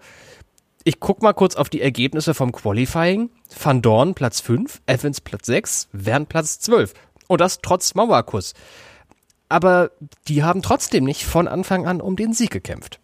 Ich 0.89 1.01
guck 1.01 1.21
mal 1.21 1.33
kurz 1.33 1.57
auf 1.57 1.69
die 1.69 1.81
Ergebnisse 1.81 2.33
vom 2.33 2.53
Qualifying. 2.53 3.29
Van 3.61 3.83
Dorn 3.83 4.15
Platz 4.15 4.41
5, 4.41 4.83
Evans 4.87 5.21
Platz 5.21 5.47
6, 5.47 5.89
Wern 5.91 6.27
Platz 6.27 6.61
12. 6.61 6.95
Und 7.27 7.41
das 7.41 7.61
trotz 7.61 7.97
Mauerkuss. 7.97 8.55
Aber 9.49 9.91
die 10.29 10.45
haben 10.45 10.63
trotzdem 10.63 11.03
nicht 11.03 11.25
von 11.25 11.49
Anfang 11.49 11.89
an 11.89 12.01
um 12.01 12.15
den 12.15 12.33
Sieg 12.33 12.53
gekämpft. 12.53 13.01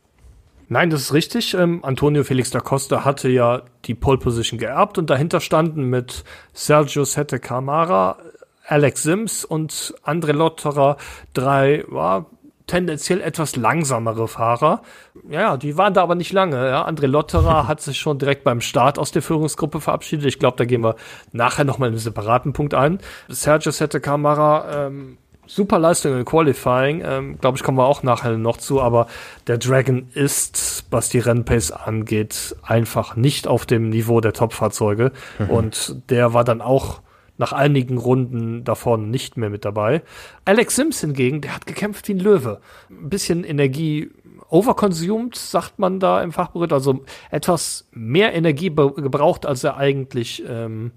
Nein, 0.68 0.90
das 0.90 1.00
ist 1.00 1.12
richtig. 1.12 1.54
Ähm, 1.54 1.84
Antonio 1.84 2.22
Felix 2.22 2.50
da 2.50 2.60
Costa 2.60 3.04
hatte 3.04 3.28
ja 3.28 3.62
die 3.84 3.96
Pole 3.96 4.18
Position 4.18 4.60
geerbt 4.60 4.96
und 4.96 5.10
dahinter 5.10 5.40
standen 5.40 5.90
mit 5.90 6.22
Sergio 6.52 7.04
Sette 7.04 7.40
Camara, 7.40 8.16
Alex 8.64 9.02
Sims 9.02 9.44
und 9.44 9.92
Andre 10.04 10.30
Lotterer 10.30 10.98
drei 11.34 11.84
ja, 11.92 12.26
tendenziell 12.66 13.20
etwas 13.20 13.56
langsamere 13.56 14.28
Fahrer. 14.28 14.82
Ja, 15.28 15.56
die 15.56 15.76
waren 15.76 15.94
da 15.94 16.02
aber 16.02 16.14
nicht 16.14 16.32
lange. 16.32 16.68
Ja. 16.68 16.86
André 16.86 17.06
Lotterer 17.06 17.68
hat 17.68 17.80
sich 17.80 17.98
schon 17.98 18.18
direkt 18.18 18.44
beim 18.44 18.60
Start 18.60 18.98
aus 18.98 19.12
der 19.12 19.22
Führungsgruppe 19.22 19.80
verabschiedet. 19.80 20.26
Ich 20.26 20.38
glaube, 20.38 20.56
da 20.56 20.64
gehen 20.64 20.82
wir 20.82 20.96
nachher 21.32 21.64
nochmal 21.64 21.88
in 21.88 21.94
einen 21.94 22.00
separaten 22.00 22.52
Punkt 22.52 22.74
ein. 22.74 22.98
Sergio 23.28 23.72
Sette 23.72 24.00
Camara, 24.00 24.86
ähm, 24.86 25.18
super 25.46 25.78
Leistung 25.78 26.16
im 26.16 26.24
Qualifying. 26.24 27.02
Ähm, 27.04 27.38
glaube 27.38 27.56
ich, 27.56 27.62
kommen 27.62 27.78
wir 27.78 27.86
auch 27.86 28.02
nachher 28.02 28.36
noch 28.38 28.56
zu. 28.56 28.80
Aber 28.80 29.06
der 29.46 29.58
Dragon 29.58 30.08
ist, 30.14 30.84
was 30.90 31.08
die 31.08 31.18
Rennpace 31.18 31.72
angeht, 31.72 32.56
einfach 32.62 33.16
nicht 33.16 33.46
auf 33.46 33.66
dem 33.66 33.90
Niveau 33.90 34.20
der 34.20 34.32
Top-Fahrzeuge. 34.32 35.12
Mhm. 35.38 35.50
Und 35.50 36.10
der 36.10 36.32
war 36.34 36.44
dann 36.44 36.60
auch 36.60 37.00
nach 37.42 37.52
einigen 37.52 37.98
Runden 37.98 38.62
davon 38.62 39.10
nicht 39.10 39.36
mehr 39.36 39.50
mit 39.50 39.64
dabei. 39.64 40.02
Alex 40.44 40.76
Sims 40.76 41.00
hingegen, 41.00 41.40
der 41.40 41.56
hat 41.56 41.66
gekämpft 41.66 42.06
wie 42.06 42.14
ein 42.14 42.20
Löwe. 42.20 42.60
Ein 42.88 43.10
bisschen 43.10 43.42
Energie 43.42 44.12
overconsumed, 44.48 45.34
sagt 45.34 45.80
man 45.80 45.98
da 45.98 46.22
im 46.22 46.30
Fachbericht, 46.30 46.72
also 46.72 47.04
etwas 47.32 47.88
mehr 47.90 48.32
Energie 48.32 48.68
gebraucht, 48.68 49.44
als 49.44 49.64
er 49.64 49.76
eigentlich 49.76 50.44
ähm, 50.48 50.92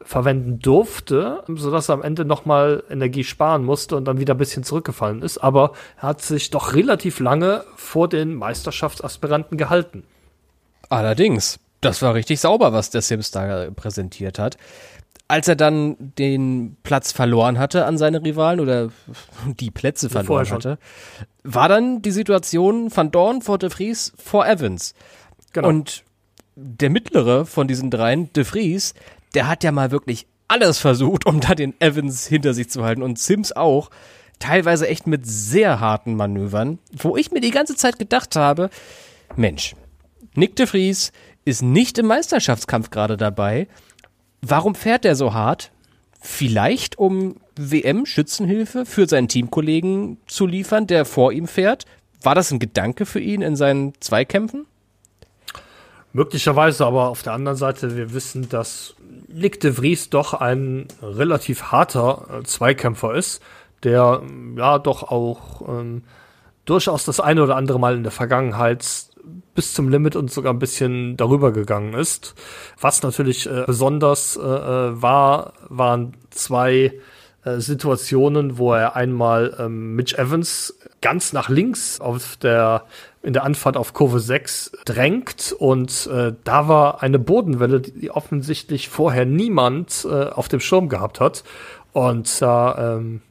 verwenden 0.00 0.60
durfte, 0.60 1.42
sodass 1.48 1.88
er 1.88 1.94
am 1.94 2.02
Ende 2.02 2.24
nochmal 2.24 2.84
Energie 2.88 3.24
sparen 3.24 3.64
musste 3.64 3.96
und 3.96 4.04
dann 4.04 4.20
wieder 4.20 4.34
ein 4.34 4.38
bisschen 4.38 4.62
zurückgefallen 4.62 5.20
ist. 5.20 5.38
Aber 5.38 5.72
er 5.96 6.10
hat 6.10 6.22
sich 6.22 6.50
doch 6.50 6.74
relativ 6.74 7.18
lange 7.18 7.64
vor 7.74 8.08
den 8.08 8.36
Meisterschaftsaspiranten 8.36 9.58
gehalten. 9.58 10.04
Allerdings, 10.88 11.58
das 11.80 12.02
war 12.02 12.14
richtig 12.14 12.38
sauber, 12.38 12.72
was 12.72 12.90
der 12.90 13.02
Sims 13.02 13.32
da 13.32 13.68
präsentiert 13.74 14.38
hat 14.38 14.58
als 15.32 15.48
er 15.48 15.56
dann 15.56 15.96
den 16.18 16.76
Platz 16.82 17.10
verloren 17.10 17.58
hatte 17.58 17.86
an 17.86 17.96
seine 17.96 18.22
Rivalen 18.22 18.60
oder 18.60 18.90
die 19.46 19.70
Plätze 19.70 20.10
verloren 20.10 20.50
hatte, 20.50 20.78
war 21.42 21.70
dann 21.70 22.02
die 22.02 22.10
Situation 22.10 22.94
Van 22.94 23.10
Dorn 23.10 23.40
vor 23.40 23.56
De 23.56 23.70
Vries 23.70 24.12
vor 24.22 24.46
Evans. 24.46 24.94
Genau. 25.54 25.68
Und 25.68 26.04
der 26.54 26.90
mittlere 26.90 27.46
von 27.46 27.66
diesen 27.66 27.90
dreien, 27.90 28.30
De 28.34 28.44
Vries, 28.44 28.92
der 29.34 29.48
hat 29.48 29.64
ja 29.64 29.72
mal 29.72 29.90
wirklich 29.90 30.26
alles 30.48 30.78
versucht, 30.78 31.24
um 31.24 31.40
da 31.40 31.54
den 31.54 31.80
Evans 31.80 32.26
hinter 32.26 32.52
sich 32.52 32.68
zu 32.68 32.84
halten 32.84 33.00
und 33.02 33.18
Sims 33.18 33.52
auch. 33.52 33.88
Teilweise 34.38 34.86
echt 34.86 35.06
mit 35.06 35.24
sehr 35.24 35.80
harten 35.80 36.14
Manövern, 36.14 36.78
wo 36.92 37.16
ich 37.16 37.30
mir 37.32 37.40
die 37.40 37.52
ganze 37.52 37.74
Zeit 37.74 37.98
gedacht 37.98 38.36
habe, 38.36 38.68
Mensch, 39.36 39.76
Nick 40.34 40.56
de 40.56 40.66
Vries 40.66 41.10
ist 41.46 41.62
nicht 41.62 41.96
im 41.96 42.06
Meisterschaftskampf 42.06 42.90
gerade 42.90 43.16
dabei 43.16 43.66
Warum 44.44 44.74
fährt 44.74 45.04
er 45.04 45.14
so 45.14 45.32
hart? 45.32 45.70
Vielleicht 46.20 46.98
um 46.98 47.36
WM-Schützenhilfe 47.56 48.84
für 48.86 49.08
seinen 49.08 49.28
Teamkollegen 49.28 50.18
zu 50.26 50.46
liefern, 50.46 50.86
der 50.86 51.04
vor 51.04 51.32
ihm 51.32 51.46
fährt? 51.46 51.84
War 52.22 52.34
das 52.34 52.50
ein 52.50 52.58
Gedanke 52.58 53.06
für 53.06 53.20
ihn 53.20 53.42
in 53.42 53.56
seinen 53.56 53.94
Zweikämpfen? 54.00 54.66
Möglicherweise, 56.12 56.84
aber 56.84 57.08
auf 57.08 57.22
der 57.22 57.32
anderen 57.32 57.56
Seite, 57.56 57.96
wir 57.96 58.12
wissen, 58.12 58.48
dass 58.48 58.94
Nick 59.28 59.60
de 59.60 59.72
Vries 59.72 60.10
doch 60.10 60.34
ein 60.34 60.88
relativ 61.00 61.72
harter 61.72 62.26
äh, 62.30 62.42
Zweikämpfer 62.42 63.14
ist, 63.14 63.40
der 63.82 64.22
ja 64.56 64.78
doch 64.78 65.04
auch 65.04 65.66
ähm, 65.68 66.02
durchaus 66.64 67.04
das 67.04 67.18
eine 67.20 67.42
oder 67.42 67.56
andere 67.56 67.80
Mal 67.80 67.96
in 67.96 68.02
der 68.02 68.12
Vergangenheit 68.12 68.84
bis 69.54 69.74
zum 69.74 69.88
Limit 69.88 70.16
und 70.16 70.30
sogar 70.30 70.52
ein 70.52 70.58
bisschen 70.58 71.16
darüber 71.16 71.52
gegangen 71.52 71.94
ist. 71.94 72.34
Was 72.80 73.02
natürlich 73.02 73.48
äh, 73.48 73.64
besonders 73.66 74.36
äh, 74.36 74.40
äh, 74.40 75.02
war, 75.02 75.52
waren 75.68 76.14
zwei 76.30 76.92
äh, 77.44 77.58
Situationen, 77.58 78.58
wo 78.58 78.72
er 78.72 78.96
einmal 78.96 79.56
ähm, 79.58 79.94
Mitch 79.96 80.16
Evans 80.16 80.78
ganz 81.00 81.32
nach 81.32 81.48
links 81.48 82.00
auf 82.00 82.36
der 82.36 82.84
in 83.22 83.32
der 83.32 83.44
Anfahrt 83.44 83.76
auf 83.76 83.92
Kurve 83.92 84.18
6 84.18 84.72
drängt 84.84 85.54
und 85.56 86.08
äh, 86.08 86.34
da 86.42 86.66
war 86.66 87.02
eine 87.02 87.20
Bodenwelle, 87.20 87.80
die 87.80 88.10
offensichtlich 88.10 88.88
vorher 88.88 89.24
niemand 89.24 90.06
äh, 90.08 90.24
auf 90.24 90.48
dem 90.48 90.58
Schirm 90.58 90.88
gehabt 90.88 91.20
hat 91.20 91.44
und 91.92 92.42
da 92.42 92.96
ähm, 92.96 93.22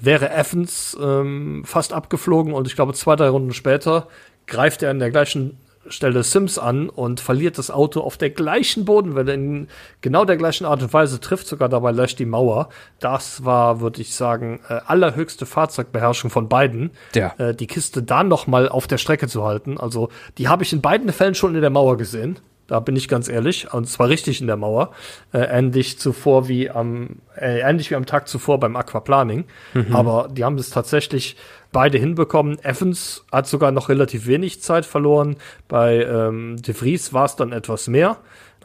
wäre 0.00 0.30
Evans 0.30 0.96
ähm, 1.00 1.62
fast 1.64 1.92
abgeflogen 1.92 2.52
und 2.52 2.66
ich 2.66 2.74
glaube 2.74 2.94
zwei, 2.94 3.16
drei 3.16 3.28
Runden 3.28 3.52
später 3.52 4.08
greift 4.46 4.82
er 4.82 4.90
an 4.90 4.98
der 4.98 5.10
gleichen 5.10 5.58
Stelle 5.88 6.22
Sims 6.22 6.58
an 6.58 6.88
und 6.88 7.20
verliert 7.20 7.58
das 7.58 7.70
Auto 7.70 8.00
auf 8.00 8.16
der 8.16 8.30
gleichen 8.30 8.84
Bodenwelle 8.84 9.34
in 9.34 9.68
genau 10.00 10.24
der 10.24 10.36
gleichen 10.36 10.64
Art 10.64 10.82
und 10.82 10.92
Weise, 10.92 11.20
trifft 11.20 11.46
sogar 11.46 11.68
dabei 11.68 11.90
leicht 11.90 12.18
die 12.18 12.24
Mauer. 12.24 12.68
Das 13.00 13.44
war, 13.44 13.80
würde 13.80 14.00
ich 14.00 14.14
sagen, 14.14 14.60
äh, 14.68 14.80
allerhöchste 14.86 15.46
Fahrzeugbeherrschung 15.46 16.30
von 16.30 16.48
beiden. 16.48 16.90
Ja. 17.14 17.34
Äh, 17.38 17.54
die 17.54 17.66
Kiste 17.66 18.02
da 18.02 18.24
noch 18.24 18.46
mal 18.46 18.68
auf 18.68 18.86
der 18.86 18.98
Strecke 18.98 19.28
zu 19.28 19.44
halten. 19.44 19.78
Also 19.78 20.08
die 20.38 20.48
habe 20.48 20.62
ich 20.62 20.72
in 20.72 20.80
beiden 20.80 21.12
Fällen 21.12 21.34
schon 21.34 21.54
in 21.54 21.60
der 21.60 21.70
Mauer 21.70 21.96
gesehen. 21.96 22.38
Da 22.66 22.80
bin 22.80 22.96
ich 22.96 23.08
ganz 23.08 23.28
ehrlich, 23.28 23.74
und 23.74 23.86
zwar 23.86 24.08
richtig 24.08 24.40
in 24.40 24.46
der 24.46 24.56
Mauer, 24.56 24.92
äh, 25.34 25.40
ähnlich 25.40 25.98
zuvor 25.98 26.48
wie 26.48 26.70
am, 26.70 27.16
äh, 27.36 27.60
ähnlich 27.60 27.90
wie 27.90 27.94
am 27.94 28.06
Tag 28.06 28.26
zuvor 28.26 28.58
beim 28.58 28.74
Aquaplaning. 28.74 29.44
Mhm. 29.74 29.94
Aber 29.94 30.28
die 30.32 30.44
haben 30.44 30.56
es 30.56 30.70
tatsächlich 30.70 31.36
beide 31.74 31.98
hinbekommen. 31.98 32.58
Evans 32.64 33.26
hat 33.30 33.46
sogar 33.46 33.72
noch 33.72 33.90
relativ 33.90 34.26
wenig 34.26 34.62
Zeit 34.62 34.86
verloren. 34.86 35.36
Bei 35.68 36.02
ähm, 36.04 36.56
De 36.62 36.72
Vries 36.72 37.12
war 37.12 37.26
es 37.26 37.36
dann 37.36 37.52
etwas 37.52 37.88
mehr. 37.88 38.16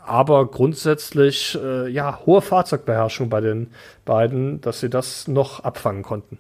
Aber 0.06 0.46
grundsätzlich, 0.50 1.58
äh, 1.62 1.90
ja, 1.90 2.22
hohe 2.26 2.42
Fahrzeugbeherrschung 2.42 3.30
bei 3.30 3.42
den 3.42 3.72
beiden, 4.06 4.62
dass 4.62 4.80
sie 4.80 4.90
das 4.90 5.28
noch 5.28 5.60
abfangen 5.60 6.04
konnten. 6.04 6.38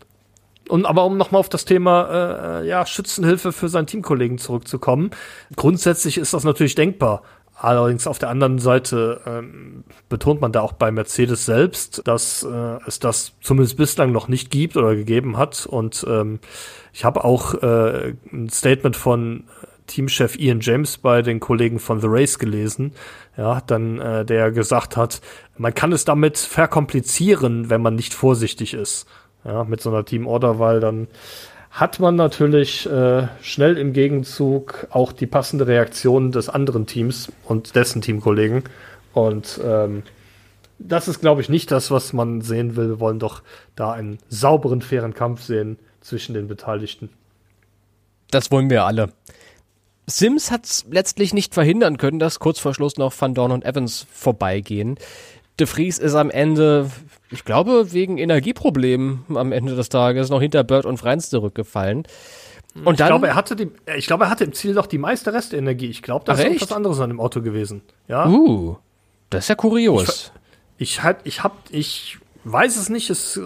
Und 0.69 0.85
aber 0.85 1.05
um 1.05 1.17
nochmal 1.17 1.39
auf 1.39 1.49
das 1.49 1.65
Thema 1.65 2.61
äh, 2.61 2.67
ja, 2.67 2.85
Schützenhilfe 2.85 3.51
für 3.51 3.69
seinen 3.69 3.87
Teamkollegen 3.87 4.37
zurückzukommen, 4.37 5.09
grundsätzlich 5.55 6.19
ist 6.19 6.33
das 6.33 6.43
natürlich 6.43 6.75
denkbar. 6.75 7.23
Allerdings 7.61 8.07
auf 8.07 8.19
der 8.19 8.29
anderen 8.29 8.57
Seite 8.57 9.19
ähm, 9.25 9.83
betont 10.07 10.39
man 10.39 10.53
da 10.53 10.61
auch 10.61 10.71
bei 10.71 10.91
Mercedes 10.91 11.45
selbst, 11.45 12.01
dass 12.07 12.43
äh, 12.43 12.77
es 12.87 12.99
das 12.99 13.33
zumindest 13.41 13.75
bislang 13.75 14.13
noch 14.13 14.29
nicht 14.29 14.49
gibt 14.49 14.77
oder 14.77 14.95
gegeben 14.95 15.37
hat. 15.37 15.65
Und 15.65 16.05
ähm, 16.07 16.39
ich 16.93 17.03
habe 17.03 17.25
auch 17.25 17.55
äh, 17.55 18.13
ein 18.31 18.49
Statement 18.49 18.95
von 18.95 19.43
Teamchef 19.87 20.39
Ian 20.39 20.61
James 20.61 20.99
bei 20.99 21.21
den 21.21 21.41
Kollegen 21.41 21.79
von 21.79 21.99
The 21.99 22.07
Race 22.09 22.39
gelesen, 22.39 22.93
ja, 23.35 23.59
dann 23.67 23.99
äh, 23.99 24.23
der 24.23 24.51
gesagt 24.51 24.95
hat, 24.95 25.19
man 25.57 25.73
kann 25.73 25.91
es 25.91 26.05
damit 26.05 26.37
verkomplizieren, 26.37 27.69
wenn 27.69 27.81
man 27.81 27.95
nicht 27.95 28.13
vorsichtig 28.13 28.73
ist, 28.73 29.05
ja, 29.43 29.65
mit 29.65 29.81
so 29.81 29.89
einer 29.89 30.05
Teamorder, 30.05 30.59
weil 30.59 30.79
dann 30.79 31.07
hat 31.79 32.01
man 32.01 32.15
natürlich 32.15 32.85
äh, 32.89 33.27
schnell 33.41 33.77
im 33.77 33.93
Gegenzug 33.93 34.87
auch 34.89 35.13
die 35.13 35.27
passende 35.27 35.65
Reaktion 35.65 36.33
des 36.33 36.49
anderen 36.49 36.85
Teams 36.85 37.31
und 37.45 37.73
dessen 37.75 38.01
Teamkollegen. 38.01 38.63
Und 39.13 39.61
ähm, 39.63 40.03
das 40.77 41.07
ist, 41.07 41.21
glaube 41.21 41.39
ich, 41.39 41.47
nicht 41.47 41.71
das, 41.71 41.89
was 41.89 42.11
man 42.11 42.41
sehen 42.41 42.75
will. 42.75 42.89
Wir 42.89 42.99
wollen 42.99 43.19
doch 43.19 43.43
da 43.75 43.93
einen 43.93 44.19
sauberen, 44.27 44.81
fairen 44.81 45.13
Kampf 45.13 45.43
sehen 45.43 45.79
zwischen 46.01 46.33
den 46.33 46.49
Beteiligten. 46.49 47.09
Das 48.29 48.51
wollen 48.51 48.69
wir 48.69 48.83
alle. 48.83 49.13
Sims 50.05 50.51
hat 50.51 50.65
es 50.65 50.85
letztlich 50.89 51.33
nicht 51.33 51.53
verhindern 51.53 51.97
können, 51.97 52.19
dass 52.19 52.39
kurz 52.39 52.59
vor 52.59 52.73
Schluss 52.73 52.97
noch 52.97 53.13
Van 53.17 53.33
Dorn 53.33 53.51
und 53.51 53.63
Evans 53.63 54.05
vorbeigehen. 54.11 54.97
De 55.59 55.67
Vries 55.67 55.97
ist 55.97 56.15
am 56.15 56.29
Ende, 56.29 56.89
ich 57.31 57.45
glaube, 57.45 57.91
wegen 57.91 58.17
Energieproblemen 58.17 59.25
am 59.35 59.51
Ende 59.51 59.75
des 59.75 59.89
Tages 59.89 60.29
noch 60.29 60.41
hinter 60.41 60.63
Bird 60.63 60.85
und 60.85 60.97
Freins 60.97 61.29
zurückgefallen. 61.29 62.03
Und 62.85 62.93
ich 62.93 62.97
dann, 62.97 63.07
glaube, 63.07 63.27
er 63.27 63.35
hatte 63.35 63.55
die, 63.55 63.71
ich 63.97 64.07
glaube, 64.07 64.25
er 64.25 64.29
hatte 64.29 64.43
im 64.43 64.53
Ziel 64.53 64.73
noch 64.73 64.85
die 64.85 64.99
meiste 64.99 65.33
Restenergie. 65.33 65.87
Ich 65.87 66.01
glaube, 66.01 66.25
da 66.25 66.33
ist 66.33 66.43
etwas 66.43 66.71
anderes 66.71 66.99
an 66.99 67.09
dem 67.09 67.19
Auto 67.19 67.41
gewesen. 67.41 67.81
Ja. 68.07 68.27
Uh, 68.27 68.77
das 69.29 69.45
ist 69.45 69.49
ja 69.49 69.55
kurios. 69.55 70.31
Ich, 70.77 70.91
ich, 70.91 71.03
halt, 71.03 71.17
ich 71.23 71.43
hab, 71.43 71.57
ich 71.71 72.19
weiß 72.45 72.77
es 72.77 72.89
nicht, 72.89 73.09
es 73.09 73.37
äh, 73.37 73.41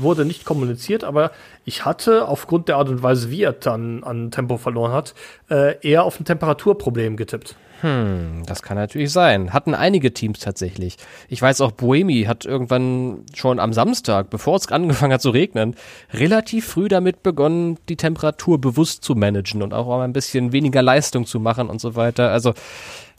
wurde 0.00 0.24
nicht 0.24 0.44
kommuniziert, 0.44 1.04
aber 1.04 1.32
ich 1.64 1.84
hatte 1.84 2.28
aufgrund 2.28 2.68
der 2.68 2.76
Art 2.76 2.88
und 2.88 3.02
Weise, 3.02 3.30
wie 3.30 3.42
er 3.42 3.52
dann 3.52 4.04
an 4.04 4.30
Tempo 4.30 4.56
verloren 4.56 4.92
hat, 4.92 5.14
äh, 5.50 5.76
eher 5.86 6.04
auf 6.04 6.18
ein 6.18 6.24
Temperaturproblem 6.24 7.16
getippt. 7.16 7.56
Hm, 7.80 8.42
das 8.46 8.62
kann 8.62 8.76
natürlich 8.76 9.12
sein. 9.12 9.52
Hatten 9.52 9.74
einige 9.74 10.12
Teams 10.12 10.40
tatsächlich. 10.40 10.96
Ich 11.28 11.40
weiß 11.40 11.60
auch, 11.60 11.70
Boemi 11.70 12.24
hat 12.24 12.44
irgendwann 12.44 13.24
schon 13.34 13.60
am 13.60 13.72
Samstag, 13.72 14.30
bevor 14.30 14.56
es 14.56 14.70
angefangen 14.72 15.12
hat 15.12 15.22
zu 15.22 15.30
regnen, 15.30 15.76
relativ 16.12 16.66
früh 16.66 16.88
damit 16.88 17.22
begonnen, 17.22 17.78
die 17.88 17.96
Temperatur 17.96 18.60
bewusst 18.60 19.04
zu 19.04 19.14
managen 19.14 19.62
und 19.62 19.74
auch 19.74 20.00
ein 20.00 20.12
bisschen 20.12 20.52
weniger 20.52 20.82
Leistung 20.82 21.24
zu 21.24 21.38
machen 21.38 21.68
und 21.68 21.80
so 21.80 21.94
weiter. 21.94 22.32
Also, 22.32 22.54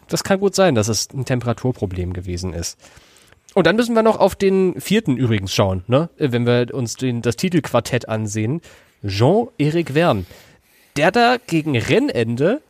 das 0.09 0.23
kann 0.23 0.39
gut 0.39 0.55
sein, 0.55 0.75
dass 0.75 0.89
es 0.89 1.07
ein 1.13 1.23
Temperaturproblem 1.23 2.13
gewesen 2.13 2.53
ist. 2.53 2.77
Und 3.53 3.65
dann 3.65 3.75
müssen 3.75 3.95
wir 3.95 4.03
noch 4.03 4.19
auf 4.19 4.35
den 4.35 4.79
vierten 4.79 5.17
übrigens 5.17 5.53
schauen, 5.53 5.83
ne? 5.87 6.09
wenn 6.17 6.45
wir 6.45 6.67
uns 6.73 6.95
den, 6.95 7.21
das 7.21 7.35
Titelquartett 7.35 8.07
ansehen. 8.07 8.61
Jean-Eric 9.05 9.91
Verne, 9.93 10.25
der 10.97 11.11
da 11.11 11.37
gegen 11.47 11.77
Rennende 11.77 12.61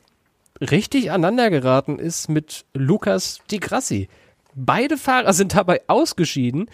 richtig 0.62 1.12
aneinander 1.12 1.50
geraten 1.50 2.00
ist 2.00 2.30
mit 2.30 2.66
Lukas 2.74 3.40
Di 3.50 3.60
Grassi. 3.60 4.10
Beide 4.56 4.98
Fahrer 4.98 5.34
sind 5.34 5.56
dabei 5.56 5.82
ausgeschieden. 5.88 6.70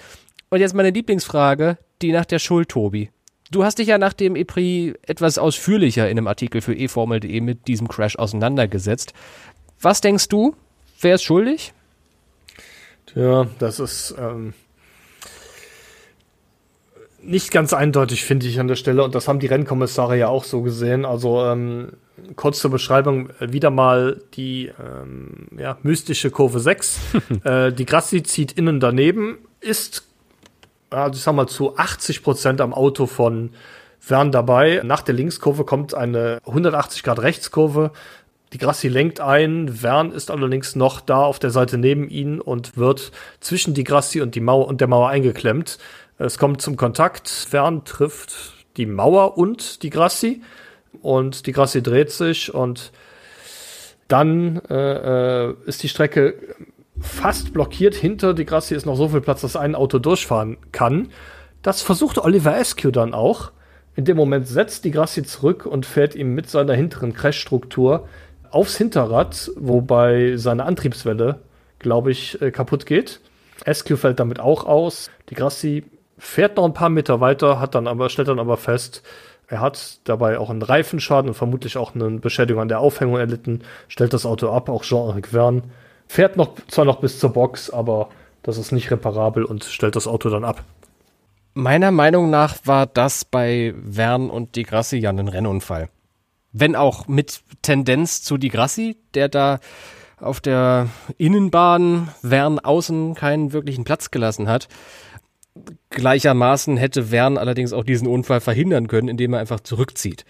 Und 0.49 0.59
jetzt 0.59 0.73
meine 0.73 0.91
Lieblingsfrage, 0.91 1.77
die 2.01 2.11
nach 2.11 2.25
der 2.25 2.39
Schuld, 2.39 2.69
Tobi. 2.69 3.09
Du 3.51 3.63
hast 3.63 3.77
dich 3.77 3.87
ja 3.87 3.97
nach 3.97 4.13
dem 4.13 4.35
EPRI 4.35 4.95
etwas 5.03 5.37
ausführlicher 5.37 6.09
in 6.09 6.17
einem 6.17 6.27
Artikel 6.27 6.61
für 6.61 6.75
eFormel.de 6.75 7.41
mit 7.41 7.67
diesem 7.67 7.87
Crash 7.87 8.17
auseinandergesetzt. 8.17 9.13
Was 9.79 10.01
denkst 10.01 10.29
du? 10.29 10.55
Wer 10.99 11.15
ist 11.15 11.23
schuldig? 11.23 11.73
Ja, 13.13 13.47
das 13.59 13.79
ist 13.79 14.15
ähm, 14.17 14.53
nicht 17.21 17.51
ganz 17.51 17.73
eindeutig, 17.73 18.25
finde 18.25 18.47
ich 18.47 18.59
an 18.59 18.67
der 18.67 18.75
Stelle. 18.75 19.03
Und 19.03 19.15
das 19.15 19.27
haben 19.27 19.39
die 19.39 19.47
Rennkommissare 19.47 20.17
ja 20.17 20.27
auch 20.27 20.43
so 20.43 20.61
gesehen. 20.61 21.05
Also 21.05 21.43
ähm, 21.45 21.93
kurz 22.35 22.59
zur 22.59 22.71
Beschreibung, 22.71 23.29
wieder 23.39 23.69
mal 23.69 24.21
die 24.33 24.71
ähm, 24.79 25.47
ja, 25.57 25.77
mystische 25.83 26.31
Kurve 26.31 26.59
6. 26.59 26.99
äh, 27.43 27.71
die 27.71 27.85
Grassi 27.85 28.23
zieht 28.23 28.53
innen 28.53 28.79
daneben, 28.79 29.37
ist, 29.59 30.07
also 30.89 31.17
ich 31.17 31.23
sag 31.23 31.35
mal, 31.35 31.47
zu 31.47 31.77
80 31.77 32.23
Prozent 32.23 32.61
am 32.61 32.73
Auto 32.73 33.05
von 33.05 33.51
Wern 34.07 34.31
dabei. 34.31 34.81
Nach 34.83 35.01
der 35.01 35.15
Linkskurve 35.15 35.65
kommt 35.65 35.93
eine 35.93 36.39
180 36.45 37.03
Grad 37.03 37.19
Rechtskurve. 37.19 37.91
Die 38.53 38.57
Grassi 38.57 38.87
lenkt 38.87 39.19
ein, 39.19 39.81
Wern 39.81 40.11
ist 40.11 40.31
allerdings 40.31 40.75
noch 40.75 41.01
da 41.01 41.23
auf 41.23 41.39
der 41.39 41.49
Seite 41.49 41.77
neben 41.77 42.09
ihnen 42.09 42.39
und 42.39 42.77
wird 42.77 43.11
zwischen 43.39 43.73
die 43.73 43.83
Grassi 43.83 44.21
und 44.21 44.35
die 44.35 44.39
Mauer 44.39 44.67
und 44.67 44.79
der 44.81 44.87
Mauer 44.87 45.09
eingeklemmt. 45.09 45.77
Es 46.17 46.37
kommt 46.37 46.61
zum 46.61 46.77
Kontakt. 46.77 47.47
Wern 47.51 47.83
trifft 47.83 48.53
die 48.77 48.85
Mauer 48.85 49.37
und 49.37 49.83
die 49.83 49.89
Grassi 49.89 50.41
und 51.01 51.47
die 51.47 51.51
Grassi 51.51 51.81
dreht 51.81 52.11
sich 52.11 52.53
und 52.53 52.91
dann 54.07 54.61
äh, 54.69 55.47
äh, 55.47 55.55
ist 55.65 55.83
die 55.83 55.89
Strecke 55.89 56.35
fast 56.99 57.53
blockiert. 57.53 57.95
Hinter 57.95 58.33
die 58.33 58.45
Grassi 58.45 58.75
ist 58.75 58.85
noch 58.85 58.95
so 58.95 59.09
viel 59.09 59.21
Platz, 59.21 59.41
dass 59.41 59.55
ein 59.55 59.75
Auto 59.75 59.99
durchfahren 59.99 60.57
kann. 60.71 61.09
Das 61.61 61.81
versucht 61.81 62.17
Oliver 62.19 62.57
Eskew 62.57 62.91
dann 62.91 63.13
auch. 63.13 63.51
In 63.95 64.05
dem 64.05 64.17
Moment 64.17 64.47
setzt 64.47 64.83
die 64.85 64.91
Grassi 64.91 65.23
zurück 65.23 65.65
und 65.65 65.85
fährt 65.85 66.15
ihm 66.15 66.35
mit 66.35 66.49
seiner 66.49 66.73
hinteren 66.73 67.13
Crashstruktur 67.13 68.07
aufs 68.51 68.77
Hinterrad, 68.77 69.51
wobei 69.55 70.37
seine 70.37 70.65
Antriebswelle, 70.65 71.39
glaube 71.79 72.11
ich, 72.11 72.41
äh, 72.41 72.51
kaputt 72.51 72.85
geht. 72.85 73.21
SQ 73.65 73.97
fällt 73.97 74.19
damit 74.19 74.39
auch 74.39 74.65
aus. 74.65 75.09
Die 75.29 75.35
Grassi 75.35 75.85
fährt 76.17 76.57
noch 76.57 76.65
ein 76.65 76.73
paar 76.73 76.89
Meter 76.89 77.19
weiter, 77.21 77.59
hat 77.59 77.75
dann 77.75 77.87
aber, 77.87 78.09
stellt 78.09 78.27
dann 78.27 78.39
aber 78.39 78.57
fest, 78.57 79.01
er 79.47 79.61
hat 79.61 79.99
dabei 80.05 80.39
auch 80.39 80.49
einen 80.49 80.61
Reifenschaden 80.61 81.29
und 81.29 81.35
vermutlich 81.35 81.77
auch 81.77 81.95
eine 81.95 82.09
Beschädigung 82.19 82.61
an 82.61 82.67
der 82.67 82.79
Aufhängung 82.79 83.17
erlitten, 83.17 83.61
stellt 83.87 84.13
das 84.13 84.25
Auto 84.25 84.49
ab, 84.49 84.69
auch 84.69 84.83
Jean-Eric 84.83 85.27
Verne. 85.27 85.63
Fährt 86.07 86.37
noch, 86.37 86.55
zwar 86.67 86.85
noch 86.85 86.99
bis 86.99 87.19
zur 87.19 87.31
Box, 87.31 87.69
aber 87.69 88.09
das 88.43 88.57
ist 88.57 88.71
nicht 88.71 88.91
reparabel 88.91 89.43
und 89.43 89.63
stellt 89.63 89.95
das 89.95 90.07
Auto 90.07 90.29
dann 90.29 90.43
ab. 90.43 90.63
Meiner 91.53 91.91
Meinung 91.91 92.29
nach 92.29 92.55
war 92.65 92.85
das 92.85 93.25
bei 93.25 93.73
Verne 93.89 94.31
und 94.31 94.55
Di 94.55 94.63
Grassi 94.63 94.97
ja 94.97 95.09
ein 95.09 95.27
Rennunfall 95.27 95.89
wenn 96.57 96.75
auch 96.75 97.07
mit 97.07 97.41
Tendenz 97.61 98.23
zu 98.23 98.37
Di 98.37 98.47
Grassi, 98.47 98.95
der 99.13 99.27
da 99.27 99.59
auf 100.17 100.39
der 100.39 100.87
Innenbahn 101.17 102.09
Wern 102.21 102.59
außen 102.59 103.13
keinen 103.13 103.51
wirklichen 103.51 103.83
Platz 103.83 104.09
gelassen 104.09 104.47
hat. 104.47 104.69
Gleichermaßen 105.89 106.77
hätte 106.77 107.11
Wern 107.11 107.37
allerdings 107.37 107.73
auch 107.73 107.83
diesen 107.83 108.07
Unfall 108.07 108.41
verhindern 108.41 108.87
können, 108.87 109.07
indem 109.07 109.33
er 109.33 109.39
einfach 109.39 109.61
zurückzieht. 109.61 110.25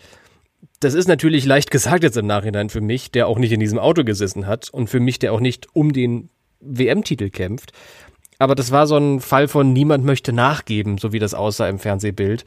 Das 0.80 0.94
ist 0.94 1.08
natürlich 1.08 1.46
leicht 1.46 1.72
gesagt 1.72 2.04
jetzt 2.04 2.18
im 2.18 2.28
Nachhinein 2.28 2.70
für 2.70 2.82
mich, 2.82 3.12
der 3.12 3.28
auch 3.28 3.40
nicht 3.40 3.52
in 3.52 3.60
diesem 3.60 3.80
Auto 3.80 4.04
gesessen 4.04 4.46
hat 4.46 4.70
und 4.70 4.90
für 4.90 5.00
mich, 5.00 5.20
der 5.20 5.34
auch 5.34 5.40
nicht 5.40 5.68
um 5.74 5.94
den 5.94 6.30
WM-Titel 6.60 7.30
kämpft. 7.30 7.72
Aber 8.38 8.54
das 8.54 8.72
war 8.72 8.86
so 8.86 8.98
ein 8.98 9.22
Fall 9.22 9.48
von 9.48 9.72
niemand 9.72 10.04
möchte 10.04 10.34
nachgeben, 10.34 10.98
so 10.98 11.14
wie 11.14 11.20
das 11.20 11.34
aussah 11.34 11.70
im 11.70 11.80
Fernsehbild. 11.80 12.44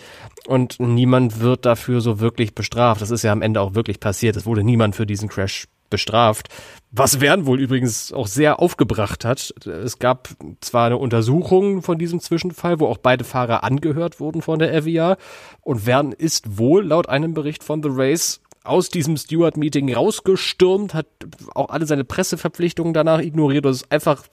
Und 0.46 0.78
niemand 0.80 1.40
wird 1.40 1.64
dafür 1.64 2.00
so 2.00 2.20
wirklich 2.20 2.54
bestraft. 2.54 3.00
Das 3.00 3.10
ist 3.10 3.22
ja 3.22 3.32
am 3.32 3.42
Ende 3.42 3.60
auch 3.60 3.74
wirklich 3.74 3.98
passiert. 3.98 4.36
Es 4.36 4.44
wurde 4.44 4.62
niemand 4.62 4.96
für 4.96 5.06
diesen 5.06 5.28
Crash 5.28 5.66
bestraft. 5.90 6.48
Was 6.90 7.20
Wern 7.20 7.46
wohl 7.46 7.60
übrigens 7.60 8.12
auch 8.12 8.26
sehr 8.26 8.60
aufgebracht 8.60 9.24
hat. 9.24 9.54
Es 9.66 9.98
gab 9.98 10.30
zwar 10.60 10.86
eine 10.86 10.96
Untersuchung 10.96 11.82
von 11.82 11.98
diesem 11.98 12.20
Zwischenfall, 12.20 12.80
wo 12.80 12.86
auch 12.86 12.98
beide 12.98 13.24
Fahrer 13.24 13.62
angehört 13.62 14.20
wurden 14.20 14.40
von 14.40 14.58
der 14.58 14.82
FIA. 14.82 15.16
Und 15.60 15.86
Wern 15.86 16.12
ist 16.12 16.58
wohl 16.58 16.84
laut 16.86 17.08
einem 17.08 17.34
Bericht 17.34 17.62
von 17.62 17.82
The 17.82 17.90
Race 17.92 18.40
aus 18.64 18.88
diesem 18.88 19.16
Steward-Meeting 19.16 19.92
rausgestürmt, 19.94 20.94
hat 20.94 21.06
auch 21.54 21.70
alle 21.70 21.86
seine 21.86 22.04
Presseverpflichtungen 22.04 22.92
danach 22.92 23.20
ignoriert 23.20 23.64
und 23.66 23.72
ist 23.72 23.90
einfach 23.90 24.24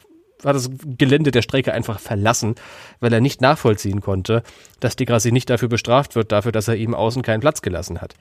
hat 0.43 0.56
das 0.56 0.70
Gelände 0.86 1.32
der 1.32 1.41
Strecke 1.41 1.74
einfach 1.74 1.99
verlassen, 1.99 2.56
weil 2.99 3.14
er 3.14 3.22
nicht 3.22 3.41
nachvollziehen 3.41 4.01
konnte, 4.01 4.43
dass 4.80 4.95
die 4.95 5.06
Grassi 5.06 5.32
nicht 5.32 5.49
dafür 5.49 5.70
bestraft 5.70 6.16
wird, 6.16 6.32
dafür, 6.32 6.51
dass 6.51 6.68
er 6.68 6.76
ihm 6.76 6.93
außen 6.93 7.22
keinen 7.22 7.39
Platz 7.39 7.62
gelassen 7.62 8.01
hat. 8.01 8.16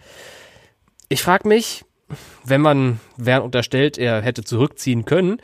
Ich 1.09 1.23
frage 1.23 1.49
mich, 1.49 1.85
wenn 2.45 2.61
man 2.61 3.01
Wern 3.17 3.43
unterstellt, 3.43 3.99
er 3.99 4.23
hätte 4.23 4.45
zurückziehen 4.45 5.05
können, 5.05 5.41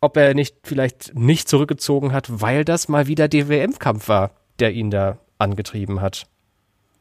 ob 0.00 0.16
er 0.16 0.34
nicht 0.34 0.56
vielleicht 0.64 1.14
nicht 1.14 1.48
zurückgezogen 1.48 2.12
hat, 2.12 2.40
weil 2.40 2.64
das 2.64 2.88
mal 2.88 3.06
wieder 3.06 3.28
der 3.28 3.48
WM-Kampf 3.48 4.08
war, 4.08 4.30
der 4.58 4.72
ihn 4.72 4.90
da 4.90 5.18
angetrieben 5.38 6.00
hat. 6.00 6.26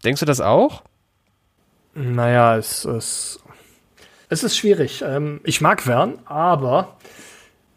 Denkst 0.03 0.20
du 0.20 0.26
das 0.26 0.41
auch? 0.41 0.84
Naja, 1.93 2.57
es, 2.57 2.86
es, 2.86 3.39
es 4.30 4.43
ist 4.43 4.57
schwierig. 4.57 5.03
Ähm, 5.05 5.39
ich 5.43 5.61
mag 5.61 5.88
Wern, 5.88 6.20
aber 6.26 6.97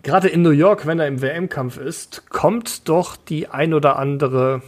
gerade 0.03 0.29
in 0.29 0.43
New 0.43 0.51
York, 0.51 0.87
wenn 0.87 0.99
er 0.99 1.07
im 1.07 1.23
WM-Kampf 1.23 1.79
ist, 1.79 2.29
kommt 2.29 2.89
doch 2.89 3.17
die 3.17 3.49
ein 3.49 3.75
oder 3.75 3.97
andere, 3.97 4.63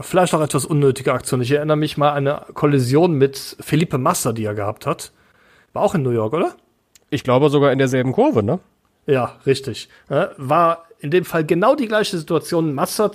vielleicht 0.00 0.34
auch 0.34 0.40
etwas 0.40 0.64
unnötige 0.64 1.12
Aktion. 1.12 1.40
Ich 1.40 1.52
erinnere 1.52 1.76
mich 1.76 1.96
mal 1.96 2.10
an 2.10 2.26
eine 2.26 2.42
Kollision 2.54 3.14
mit 3.14 3.56
Felipe 3.60 3.98
Massa, 3.98 4.32
die 4.32 4.44
er 4.44 4.54
gehabt 4.54 4.86
hat. 4.86 5.12
War 5.78 5.84
auch 5.84 5.94
in 5.94 6.02
New 6.02 6.10
York, 6.10 6.32
oder? 6.32 6.56
Ich 7.08 7.22
glaube 7.22 7.50
sogar 7.50 7.70
in 7.70 7.78
derselben 7.78 8.10
Kurve, 8.10 8.42
ne? 8.42 8.58
Ja, 9.06 9.36
richtig. 9.46 9.88
War 10.08 10.86
in 10.98 11.12
dem 11.12 11.24
Fall 11.24 11.44
genau 11.44 11.76
die 11.76 11.86
gleiche 11.86 12.18
Situation. 12.18 12.74
Massa 12.74 13.12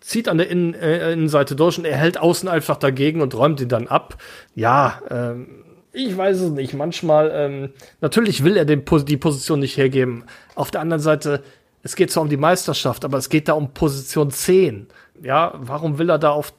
zieht 0.00 0.28
an 0.28 0.36
der 0.36 0.50
Innen, 0.50 0.74
äh, 0.74 1.10
Innenseite 1.10 1.56
durch 1.56 1.78
und 1.78 1.86
er 1.86 1.96
hält 1.96 2.18
außen 2.18 2.50
einfach 2.50 2.76
dagegen 2.76 3.22
und 3.22 3.34
räumt 3.34 3.62
ihn 3.62 3.70
dann 3.70 3.88
ab. 3.88 4.18
Ja, 4.54 5.00
ähm, 5.08 5.64
ich 5.94 6.14
weiß 6.14 6.38
es 6.40 6.50
nicht. 6.50 6.74
Manchmal, 6.74 7.32
ähm, 7.34 7.70
natürlich 8.02 8.44
will 8.44 8.58
er 8.58 8.66
den, 8.66 8.84
die 9.06 9.16
Position 9.16 9.60
nicht 9.60 9.78
hergeben. 9.78 10.24
Auf 10.54 10.70
der 10.70 10.82
anderen 10.82 11.00
Seite, 11.00 11.42
es 11.82 11.96
geht 11.96 12.10
zwar 12.10 12.24
um 12.24 12.28
die 12.28 12.36
Meisterschaft, 12.36 13.06
aber 13.06 13.16
es 13.16 13.30
geht 13.30 13.48
da 13.48 13.54
um 13.54 13.72
Position 13.72 14.30
10. 14.30 14.88
Ja, 15.22 15.54
warum 15.56 15.96
will 15.96 16.10
er 16.10 16.18
da 16.18 16.32
auf 16.32 16.52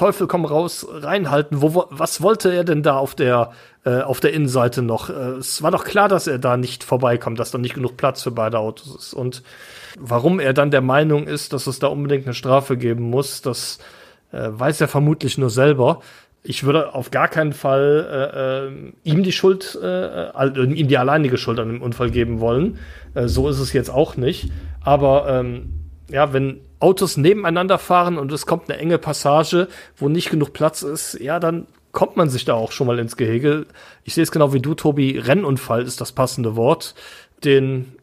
Teufel 0.00 0.26
komm 0.26 0.46
raus 0.46 0.86
reinhalten? 0.90 1.60
Wo, 1.60 1.84
was 1.90 2.22
wollte 2.22 2.50
er 2.50 2.64
denn 2.64 2.82
da 2.82 2.96
auf 2.96 3.14
der, 3.14 3.50
äh, 3.84 4.00
auf 4.00 4.20
der 4.20 4.32
Innenseite 4.32 4.80
noch? 4.80 5.10
Äh, 5.10 5.12
es 5.12 5.62
war 5.62 5.70
doch 5.70 5.84
klar, 5.84 6.08
dass 6.08 6.26
er 6.26 6.38
da 6.38 6.56
nicht 6.56 6.84
vorbeikommt, 6.84 7.38
dass 7.38 7.50
da 7.50 7.58
nicht 7.58 7.74
genug 7.74 7.98
Platz 7.98 8.22
für 8.22 8.30
beide 8.30 8.60
Autos 8.60 8.96
ist. 8.96 9.12
Und 9.12 9.42
warum 9.98 10.40
er 10.40 10.54
dann 10.54 10.70
der 10.70 10.80
Meinung 10.80 11.26
ist, 11.26 11.52
dass 11.52 11.66
es 11.66 11.80
da 11.80 11.88
unbedingt 11.88 12.24
eine 12.24 12.32
Strafe 12.32 12.78
geben 12.78 13.10
muss, 13.10 13.42
das 13.42 13.78
äh, 14.32 14.48
weiß 14.50 14.80
er 14.80 14.88
vermutlich 14.88 15.36
nur 15.36 15.50
selber 15.50 16.00
ich 16.42 16.64
würde 16.64 16.94
auf 16.94 17.10
gar 17.10 17.28
keinen 17.28 17.52
Fall 17.52 18.08
äh, 18.10 18.68
äh, 18.68 18.92
ihm 19.04 19.22
die 19.22 19.32
Schuld, 19.32 19.78
äh, 19.82 20.30
ihm 20.56 20.88
die 20.88 20.96
alleinige 20.96 21.36
Schuld 21.36 21.58
an 21.58 21.68
dem 21.68 21.82
Unfall 21.82 22.10
geben 22.10 22.40
wollen. 22.40 22.78
So 23.26 23.50
ist 23.50 23.58
es 23.58 23.74
jetzt 23.74 23.90
auch 23.90 24.16
nicht. 24.16 24.50
Aber 24.82 25.28
ähm, 25.28 25.74
ja, 26.08 26.32
wenn 26.32 26.60
Autos 26.80 27.16
nebeneinander 27.16 27.78
fahren 27.78 28.18
und 28.18 28.32
es 28.32 28.46
kommt 28.46 28.70
eine 28.70 28.80
enge 28.80 28.98
Passage, 28.98 29.68
wo 29.96 30.08
nicht 30.08 30.30
genug 30.30 30.52
Platz 30.52 30.82
ist, 30.82 31.20
ja, 31.20 31.38
dann 31.38 31.66
kommt 31.92 32.16
man 32.16 32.30
sich 32.30 32.44
da 32.44 32.54
auch 32.54 32.72
schon 32.72 32.86
mal 32.86 32.98
ins 32.98 33.16
Gehege. 33.16 33.66
Ich 34.04 34.14
sehe 34.14 34.22
es 34.22 34.32
genau 34.32 34.52
wie 34.52 34.60
du, 34.60 34.74
Tobi. 34.74 35.18
Rennunfall 35.18 35.82
ist 35.82 36.00
das 36.00 36.12
passende 36.12 36.56
Wort, 36.56 36.94
den 37.44 37.96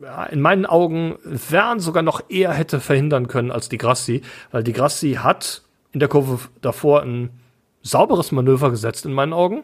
ja, 0.00 0.24
in 0.24 0.40
meinen 0.40 0.66
Augen 0.66 1.16
Wern 1.24 1.80
sogar 1.80 2.02
noch 2.02 2.22
eher 2.28 2.52
hätte 2.52 2.80
verhindern 2.80 3.28
können 3.28 3.50
als 3.50 3.68
die 3.68 3.78
Grassi, 3.78 4.22
weil 4.50 4.64
die 4.64 4.72
Grassi 4.72 5.14
hat 5.14 5.62
in 5.92 6.00
der 6.00 6.08
Kurve 6.08 6.38
davor 6.60 7.02
ein 7.02 7.30
sauberes 7.82 8.32
Manöver 8.32 8.70
gesetzt 8.70 9.06
in 9.06 9.12
meinen 9.12 9.32
Augen. 9.32 9.62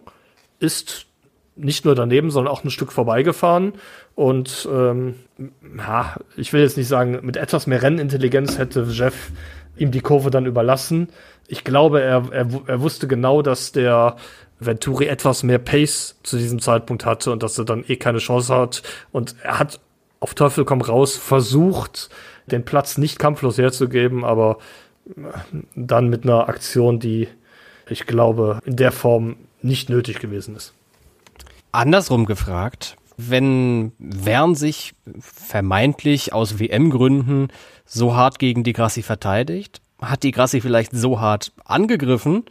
Ist 0.58 1.06
nicht 1.56 1.84
nur 1.84 1.94
daneben, 1.94 2.30
sondern 2.30 2.52
auch 2.52 2.64
ein 2.64 2.70
Stück 2.70 2.92
vorbeigefahren. 2.92 3.74
Und 4.14 4.68
ähm, 4.72 5.14
ja, 5.76 6.16
ich 6.36 6.52
will 6.52 6.62
jetzt 6.62 6.76
nicht 6.76 6.88
sagen, 6.88 7.18
mit 7.22 7.36
etwas 7.36 7.66
mehr 7.66 7.82
Rennintelligenz 7.82 8.58
hätte 8.58 8.86
Jeff 8.90 9.30
ihm 9.76 9.90
die 9.90 10.00
Kurve 10.00 10.30
dann 10.30 10.46
überlassen. 10.46 11.08
Ich 11.48 11.64
glaube, 11.64 12.00
er, 12.00 12.24
er, 12.32 12.46
er 12.66 12.80
wusste 12.80 13.08
genau, 13.08 13.42
dass 13.42 13.72
der 13.72 14.16
Venturi 14.58 15.06
etwas 15.06 15.42
mehr 15.42 15.58
Pace 15.58 16.16
zu 16.22 16.36
diesem 16.36 16.60
Zeitpunkt 16.60 17.06
hatte 17.06 17.32
und 17.32 17.42
dass 17.42 17.58
er 17.58 17.64
dann 17.64 17.84
eh 17.88 17.96
keine 17.96 18.18
Chance 18.18 18.54
hat. 18.54 18.82
Und 19.10 19.34
er 19.42 19.58
hat 19.58 19.80
auf 20.20 20.34
Teufel 20.34 20.64
komm 20.64 20.82
raus 20.82 21.16
versucht, 21.16 22.10
den 22.46 22.64
Platz 22.64 22.98
nicht 22.98 23.18
kampflos 23.18 23.58
herzugeben, 23.58 24.24
aber 24.24 24.58
dann 25.74 26.08
mit 26.08 26.24
einer 26.24 26.48
Aktion, 26.48 27.00
die 27.00 27.28
ich 27.88 28.06
glaube, 28.06 28.60
in 28.64 28.76
der 28.76 28.92
Form 28.92 29.36
nicht 29.62 29.88
nötig 29.88 30.20
gewesen 30.20 30.56
ist. 30.56 30.74
Andersrum 31.72 32.26
gefragt, 32.26 32.96
wenn 33.16 33.92
Wern 33.98 34.54
sich 34.54 34.94
vermeintlich 35.18 36.32
aus 36.32 36.58
WM-Gründen 36.58 37.48
so 37.84 38.14
hart 38.14 38.38
gegen 38.38 38.64
die 38.64 38.72
Grassi 38.72 39.02
verteidigt, 39.02 39.80
hat 40.00 40.22
die 40.22 40.30
Grassi 40.30 40.60
vielleicht 40.60 40.92
so 40.92 41.20
hart 41.20 41.52
angegriffen, 41.64 42.44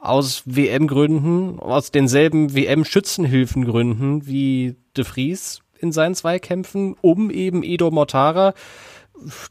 aus 0.00 0.42
WM-Gründen, 0.44 1.58
aus 1.60 1.90
denselben 1.90 2.54
WM-Schützenhilfengründen 2.54 4.26
wie 4.26 4.76
De 4.96 5.04
Vries 5.04 5.62
in 5.78 5.92
seinen 5.92 6.14
Zweikämpfen, 6.14 6.96
um 7.00 7.30
eben 7.30 7.62
Edo 7.62 7.90
Mortara, 7.90 8.52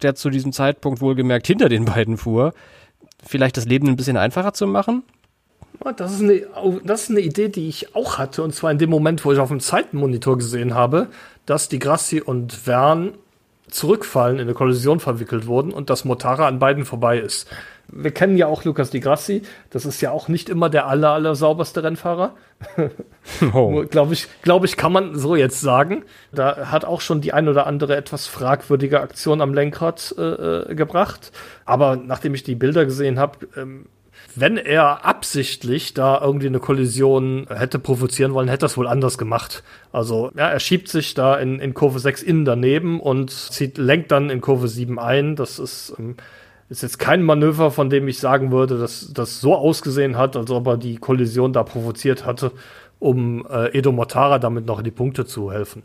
der 0.02 0.14
zu 0.16 0.30
diesem 0.30 0.52
Zeitpunkt 0.52 1.02
wohlgemerkt 1.02 1.48
hinter 1.48 1.70
den 1.70 1.86
beiden 1.86 2.18
fuhr, 2.18 2.54
vielleicht 3.26 3.58
das 3.58 3.66
Leben 3.66 3.88
ein 3.88 3.96
bisschen 3.96 4.18
einfacher 4.18 4.54
zu 4.54 4.68
machen? 4.68 5.04
Das 5.98 6.14
ist, 6.14 6.22
eine, 6.22 6.46
das 6.84 7.04
ist 7.04 7.10
eine 7.10 7.20
Idee, 7.20 7.50
die 7.50 7.68
ich 7.68 7.96
auch 7.96 8.18
hatte. 8.18 8.44
Und 8.44 8.56
zwar 8.56 8.72
in 8.72 8.78
dem 8.78 8.90
Moment, 8.90 9.26
wo 9.26 9.32
ich 9.32 9.40
auf 9.40 9.50
dem 9.50 9.60
Zeitenmonitor 9.60 10.38
gesehen 10.38 10.74
habe, 10.74 11.08
dass 11.46 11.68
die 11.68 11.80
Grassi 11.80 12.22
und 12.22 12.54
Vern 12.54 13.14
zurückfallen, 13.70 14.38
in 14.38 14.44
eine 14.44 14.54
Kollision 14.54 15.00
verwickelt 15.00 15.48
wurden 15.48 15.74
und 15.74 15.90
dass 15.90 16.06
Motara 16.06 16.48
an 16.48 16.60
beiden 16.60 16.86
vorbei 16.86 17.18
ist. 17.18 17.48
Wir 17.88 18.12
kennen 18.12 18.38
ja 18.38 18.48
auch 18.48 18.64
Lukas 18.64 18.92
Di 18.92 19.00
Grassi. 19.00 19.42
Das 19.72 19.86
ist 19.86 20.00
ja 20.00 20.12
auch 20.12 20.28
nicht 20.28 20.48
immer 20.48 20.70
der 20.70 20.88
aller, 20.88 21.10
aller 21.10 21.36
sauberste 21.36 21.84
Rennfahrer. 21.84 22.36
Oh. 23.54 23.86
glaube 23.90 24.14
ich, 24.14 24.28
glaube 24.42 24.66
ich, 24.66 24.76
kann 24.76 24.92
man 24.92 25.18
so 25.18 25.38
jetzt 25.38 25.62
sagen. 25.62 26.04
Da 26.34 26.72
hat 26.72 26.84
auch 26.84 27.00
schon 27.00 27.22
die 27.22 27.32
ein 27.32 27.48
oder 27.48 27.68
andere 27.68 27.96
etwas 27.96 28.28
fragwürdige 28.28 29.00
Aktion 29.00 29.40
am 29.40 29.54
Lenkrad 29.54 30.14
äh, 30.18 30.22
äh 30.22 30.76
gebracht. 30.76 31.32
Aber 31.64 31.96
nachdem 31.96 32.34
ich 32.36 32.44
die 32.44 32.56
Bilder 32.56 32.84
gesehen 32.84 33.20
habe, 33.20 33.48
ähm, 33.56 33.86
wenn 34.36 34.58
er 34.58 35.06
absichtlich 35.06 35.94
da 35.94 36.20
irgendwie 36.22 36.48
eine 36.48 36.60
Kollision 36.60 37.48
hätte 37.50 37.80
provozieren 37.80 38.34
wollen, 38.34 38.48
hätte 38.48 38.66
er 38.66 38.68
es 38.68 38.78
wohl 38.78 38.88
anders 38.88 39.18
gemacht. 39.18 39.64
Also, 39.92 40.32
ja, 40.36 40.50
er 40.50 40.60
schiebt 40.60 40.90
sich 40.90 41.14
da 41.14 41.36
in, 41.36 41.60
in 41.60 41.74
Kurve 41.74 42.00
6 42.00 42.24
innen 42.24 42.46
daneben 42.46 43.00
und 43.00 43.32
zieht, 43.32 43.78
lenkt 43.78 44.12
dann 44.12 44.30
in 44.30 44.42
Kurve 44.42 44.68
7 44.68 45.00
ein. 45.00 45.36
Das 45.36 45.60
ist, 45.60 45.94
ähm, 46.00 46.16
ist 46.70 46.82
jetzt 46.82 47.00
kein 47.00 47.22
Manöver, 47.22 47.72
von 47.72 47.90
dem 47.90 48.08
ich 48.08 48.20
sagen 48.20 48.52
würde, 48.52 48.80
dass 48.80 49.14
das 49.14 49.40
so 49.40 49.56
ausgesehen 49.56 50.18
hat, 50.18 50.36
als 50.36 50.50
ob 50.50 50.68
er 50.68 50.78
die 50.78 50.98
Kollision 50.98 51.54
da 51.54 51.64
provoziert 51.64 52.26
hatte, 52.26 52.52
um 53.00 53.46
äh, 53.50 53.78
Edo 53.78 53.92
Mortara 53.92 54.40
damit 54.40 54.66
noch 54.66 54.80
in 54.80 54.86
die 54.86 54.92
Punkte 54.92 55.26
zu 55.26 55.52
helfen. 55.52 55.84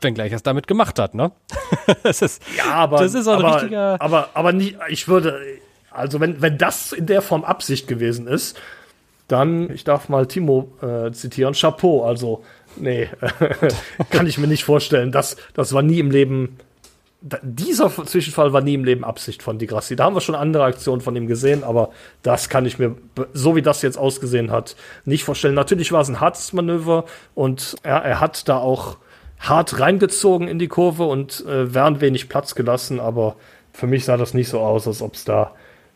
Wenngleich 0.00 0.32
er 0.32 0.36
es 0.36 0.42
damit 0.42 0.66
gemacht 0.66 0.98
hat, 0.98 1.14
ne? 1.14 1.32
das 2.02 2.20
ist, 2.20 2.42
ja, 2.58 2.74
aber, 2.74 2.98
das 2.98 3.14
ist 3.14 3.26
auch 3.26 3.38
ein 3.38 3.44
aber, 3.44 3.54
richtiger. 3.54 3.96
Aber, 4.00 4.28
aber 4.34 4.52
nie, 4.52 4.76
ich 4.88 5.08
würde, 5.08 5.40
also 5.94 6.20
wenn, 6.20 6.42
wenn 6.42 6.58
das 6.58 6.92
in 6.92 7.06
der 7.06 7.22
Form 7.22 7.44
Absicht 7.44 7.88
gewesen 7.88 8.26
ist, 8.26 8.60
dann, 9.28 9.70
ich 9.70 9.84
darf 9.84 10.08
mal 10.08 10.26
Timo 10.26 10.72
äh, 10.82 11.10
zitieren, 11.12 11.54
Chapeau. 11.54 12.04
Also, 12.04 12.44
nee, 12.76 13.08
kann 14.10 14.26
ich 14.26 14.38
mir 14.38 14.46
nicht 14.46 14.64
vorstellen. 14.64 15.12
Das, 15.12 15.36
das 15.54 15.72
war 15.72 15.82
nie 15.82 15.98
im 15.98 16.10
Leben, 16.10 16.58
dieser 17.42 17.90
Zwischenfall 17.90 18.52
war 18.52 18.60
nie 18.60 18.74
im 18.74 18.84
Leben 18.84 19.02
Absicht 19.02 19.42
von 19.42 19.58
Di 19.58 19.66
Grassi. 19.66 19.96
Da 19.96 20.04
haben 20.04 20.14
wir 20.14 20.20
schon 20.20 20.34
andere 20.34 20.64
Aktionen 20.64 21.00
von 21.00 21.16
ihm 21.16 21.26
gesehen, 21.26 21.64
aber 21.64 21.88
das 22.22 22.50
kann 22.50 22.66
ich 22.66 22.78
mir, 22.78 22.96
so 23.32 23.56
wie 23.56 23.62
das 23.62 23.80
jetzt 23.80 23.96
ausgesehen 23.96 24.50
hat, 24.50 24.76
nicht 25.06 25.24
vorstellen. 25.24 25.54
Natürlich 25.54 25.90
war 25.90 26.02
es 26.02 26.08
ein 26.10 26.20
hartes 26.20 26.52
Manöver 26.52 27.06
und 27.34 27.76
ja, 27.82 27.98
er 27.98 28.20
hat 28.20 28.46
da 28.46 28.58
auch 28.58 28.98
hart 29.38 29.80
reingezogen 29.80 30.48
in 30.48 30.58
die 30.58 30.68
Kurve 30.68 31.04
und 31.04 31.44
äh, 31.46 31.72
während 31.72 32.02
wenig 32.02 32.28
Platz 32.28 32.54
gelassen, 32.54 33.00
aber 33.00 33.36
für 33.72 33.86
mich 33.86 34.04
sah 34.04 34.18
das 34.18 34.34
nicht 34.34 34.48
so 34.50 34.60
aus, 34.60 34.86
als 34.86 35.00
ob 35.00 35.14
es 35.14 35.24
da 35.24 35.52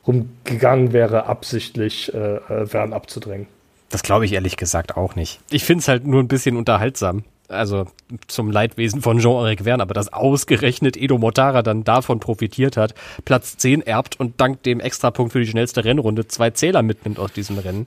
rumgegangen 0.07 0.93
wäre, 0.93 1.27
absichtlich 1.27 2.13
äh, 2.15 2.37
äh, 2.37 2.73
Wern 2.73 2.93
abzudrängen. 2.93 3.47
Das 3.91 4.03
glaube 4.03 4.27
ich 4.27 4.33
ehrlich 4.33 4.57
gesagt 4.57 4.97
auch 4.97 5.15
nicht. 5.15 5.41
Ich 5.51 5.65
finde 5.65 5.81
es 5.81 5.89
halt 5.89 6.07
nur 6.07 6.23
ein 6.23 6.29
bisschen 6.29 6.57
unterhaltsam. 6.57 7.25
Also 7.49 7.87
zum 8.27 8.51
Leidwesen 8.51 9.01
von 9.01 9.21
Jean-Eric 9.21 9.65
Verne, 9.65 9.83
aber 9.83 9.95
dass 9.95 10.13
ausgerechnet 10.13 10.99
Edo 10.99 11.17
Mortara 11.17 11.63
dann 11.63 11.83
davon 11.83 12.21
profitiert 12.21 12.77
hat, 12.77 12.95
Platz 13.25 13.57
10 13.57 13.81
erbt 13.81 14.21
und 14.21 14.39
dank 14.39 14.63
dem 14.65 14.81
Extrapunkt 14.81 15.33
für 15.33 15.41
die 15.41 15.47
schnellste 15.47 15.83
Rennrunde 15.83 16.29
zwei 16.29 16.51
Zähler 16.51 16.83
mitnimmt 16.83 17.19
aus 17.19 17.33
diesem 17.33 17.57
Rennen. 17.59 17.87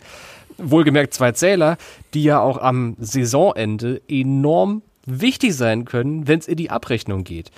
Wohlgemerkt 0.57 1.13
zwei 1.13 1.33
Zähler, 1.33 1.77
die 2.15 2.23
ja 2.23 2.41
auch 2.41 2.57
am 2.57 2.95
Saisonende 2.99 4.01
enorm 4.09 4.81
wichtig 5.05 5.55
sein 5.55 5.85
können, 5.85 6.27
wenn 6.27 6.39
es 6.39 6.47
in 6.47 6.57
die 6.57 6.71
Abrechnung 6.71 7.23
geht. 7.23 7.51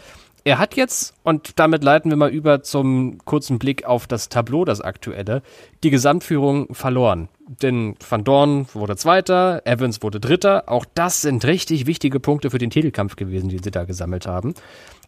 Er 0.46 0.60
hat 0.60 0.76
jetzt, 0.76 1.14
und 1.24 1.58
damit 1.58 1.86
leiten 1.86 2.12
wir 2.12 2.18
mal 2.18 2.30
über 2.30 2.64
zum 2.64 3.18
kurzen 3.24 3.60
Blick 3.60 3.86
auf 3.86 4.08
das 4.08 4.28
Tableau, 4.28 4.66
das 4.66 4.82
aktuelle, 4.82 5.42
die 5.84 5.90
Gesamtführung 5.90 6.74
verloren. 6.74 7.30
Denn 7.48 7.96
Van 8.08 8.26
Dorn 8.26 8.68
wurde 8.74 8.98
Zweiter, 8.98 9.62
Evans 9.66 10.04
wurde 10.04 10.20
Dritter. 10.20 10.64
Auch 10.68 10.86
das 10.96 11.22
sind 11.22 11.46
richtig 11.46 11.86
wichtige 11.86 12.20
Punkte 12.20 12.52
für 12.52 12.58
den 12.58 12.72
Titelkampf 12.72 13.16
gewesen, 13.16 13.48
die 13.48 13.60
sie 13.60 13.72
da 13.72 13.86
gesammelt 13.86 14.28
haben. 14.28 14.54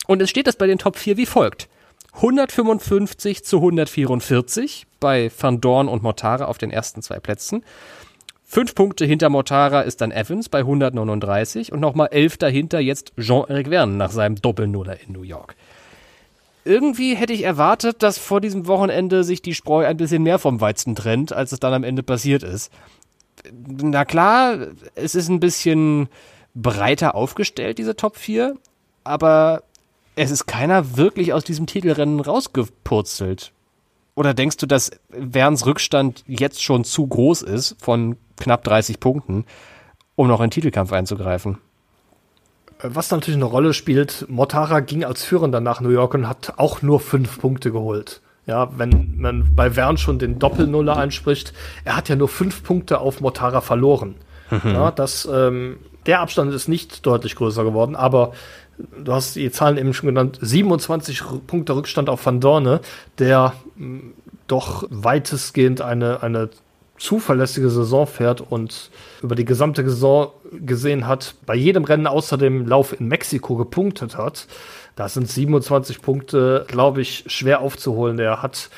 Und 0.08 0.22
es 0.22 0.30
steht 0.30 0.48
das 0.48 0.56
bei 0.56 0.68
den 0.68 0.78
Top 0.78 0.96
4 0.96 1.18
wie 1.18 1.26
folgt. 1.26 1.68
155 2.14 3.44
zu 3.44 3.58
144 3.58 4.88
bei 5.02 5.30
Van 5.38 5.60
Dorn 5.60 5.90
und 5.90 6.02
Mortara 6.02 6.46
auf 6.46 6.58
den 6.58 6.72
ersten 6.72 7.02
zwei 7.02 7.20
Plätzen. 7.20 7.62
Fünf 8.48 8.76
Punkte 8.76 9.06
hinter 9.06 9.30
Mortara 9.30 9.82
ist 9.82 10.02
dann 10.02 10.12
Evans 10.12 10.50
bei 10.50 10.60
139 10.60 11.72
und 11.72 11.80
nochmal 11.80 12.10
elf 12.12 12.38
dahinter 12.38 12.80
jetzt 12.80 13.12
Jean-Eric 13.18 13.70
Verne 13.70 13.96
nach 13.96 14.12
seinem 14.12 14.36
Doppelnuller 14.36 15.00
in 15.02 15.14
New 15.14 15.24
York. 15.24 15.56
Irgendwie 16.64 17.16
hätte 17.16 17.34
ich 17.34 17.44
erwartet, 17.44 18.04
dass 18.04 18.20
vor 18.20 18.42
diesem 18.42 18.68
Wochenende 18.68 19.24
sich 19.24 19.42
die 19.42 19.56
Spreu 19.56 19.86
ein 19.86 19.98
bisschen 19.98 20.24
mehr 20.24 20.40
vom 20.40 20.62
Weizen 20.62 20.96
trennt, 20.96 21.34
als 21.34 21.52
es 21.52 21.60
dann 21.60 21.74
am 21.74 21.84
Ende 21.84 22.04
passiert 22.04 22.44
ist. 22.44 22.72
Na 23.52 24.06
klar, 24.06 24.68
es 24.94 25.16
ist 25.16 25.28
ein 25.28 25.40
bisschen 25.40 26.08
breiter 26.54 27.16
aufgestellt, 27.16 27.80
diese 27.80 27.96
Top 27.96 28.16
4, 28.16 28.56
aber 29.04 29.64
es 30.16 30.32
ist 30.32 30.46
keiner 30.46 30.98
wirklich 30.98 31.34
aus 31.34 31.44
diesem 31.44 31.66
Titelrennen 31.66 32.20
rausgepurzelt. 32.20 33.52
Oder 34.16 34.34
denkst 34.34 34.58
du, 34.58 34.66
dass 34.66 34.92
Werns 35.10 35.66
Rückstand 35.66 36.24
jetzt 36.26 36.64
schon 36.64 36.86
zu 36.86 37.06
groß 37.06 37.42
ist 37.42 37.76
von 37.80 38.16
knapp 38.38 38.64
30 38.64 39.00
Punkten, 39.00 39.46
um 40.16 40.28
noch 40.28 40.40
in 40.40 40.46
den 40.46 40.52
Titelkampf 40.52 40.92
einzugreifen? 40.92 41.58
Was 42.82 43.10
natürlich 43.12 43.38
eine 43.38 43.46
Rolle 43.46 43.74
spielt, 43.74 44.26
Mortara 44.28 44.82
ging 44.82 45.06
als 45.06 45.24
Führender 45.24 45.62
nach 45.62 45.80
New 45.80 45.90
York 45.90 46.14
und 46.14 46.28
hat 46.28 46.54
auch 46.58 46.82
nur 46.82 47.00
fünf 47.00 47.40
Punkte 47.40 47.72
geholt. 47.72 48.22
Ja, 48.48 48.70
wenn 48.78 49.16
man 49.18 49.56
bei 49.56 49.76
Wern 49.76 49.98
schon 49.98 50.20
den 50.20 50.38
Doppelnuller 50.38 50.98
einspricht, 50.98 51.54
er 51.84 51.96
hat 51.96 52.10
ja 52.10 52.16
nur 52.16 52.28
fünf 52.28 52.64
Punkte 52.64 53.00
auf 53.00 53.22
Mortara 53.22 53.62
verloren. 53.62 54.16
Mhm. 54.52 54.72
Ja, 54.72 54.92
das, 54.92 55.28
ähm, 55.32 55.78
der 56.06 56.20
Abstand 56.20 56.54
ist 56.54 56.68
nicht 56.68 57.06
deutlich 57.06 57.36
größer 57.36 57.64
geworden, 57.64 57.96
aber 57.96 58.34
du 59.04 59.14
hast 59.14 59.36
die 59.36 59.50
Zahlen 59.52 59.78
eben 59.78 59.94
schon 59.94 60.08
genannt, 60.08 60.38
27 60.42 61.24
Punkte 61.48 61.76
Rückstand 61.76 62.10
auf 62.10 62.26
Van 62.26 62.40
Dorne, 62.40 62.82
der 63.18 63.54
mh, 63.76 64.02
doch 64.48 64.84
weitestgehend 64.90 65.82
eine, 65.82 66.22
eine 66.22 66.50
zuverlässige 66.98 67.70
Saison 67.70 68.08
fährt 68.08 68.42
und 68.42 68.90
über 69.22 69.36
die 69.36 69.46
gesamte 69.46 69.88
Saison 69.88 70.32
gesehen 70.52 71.08
hat, 71.08 71.36
bei 71.46 71.56
jedem 71.56 71.84
Rennen 71.84 72.08
außer 72.08 72.38
dem 72.38 72.68
Lauf 72.68 73.00
in 73.00 73.08
Mexiko 73.08 73.56
gepunktet 73.56 74.18
hat. 74.18 74.48
Da 74.96 75.10
sind 75.10 75.30
27 75.30 76.02
Punkte, 76.02 76.66
glaube 76.68 77.02
ich, 77.02 77.26
schwer 77.28 77.60
aufzuholen. 77.62 78.18
Der 78.18 78.42
hat 78.42 78.70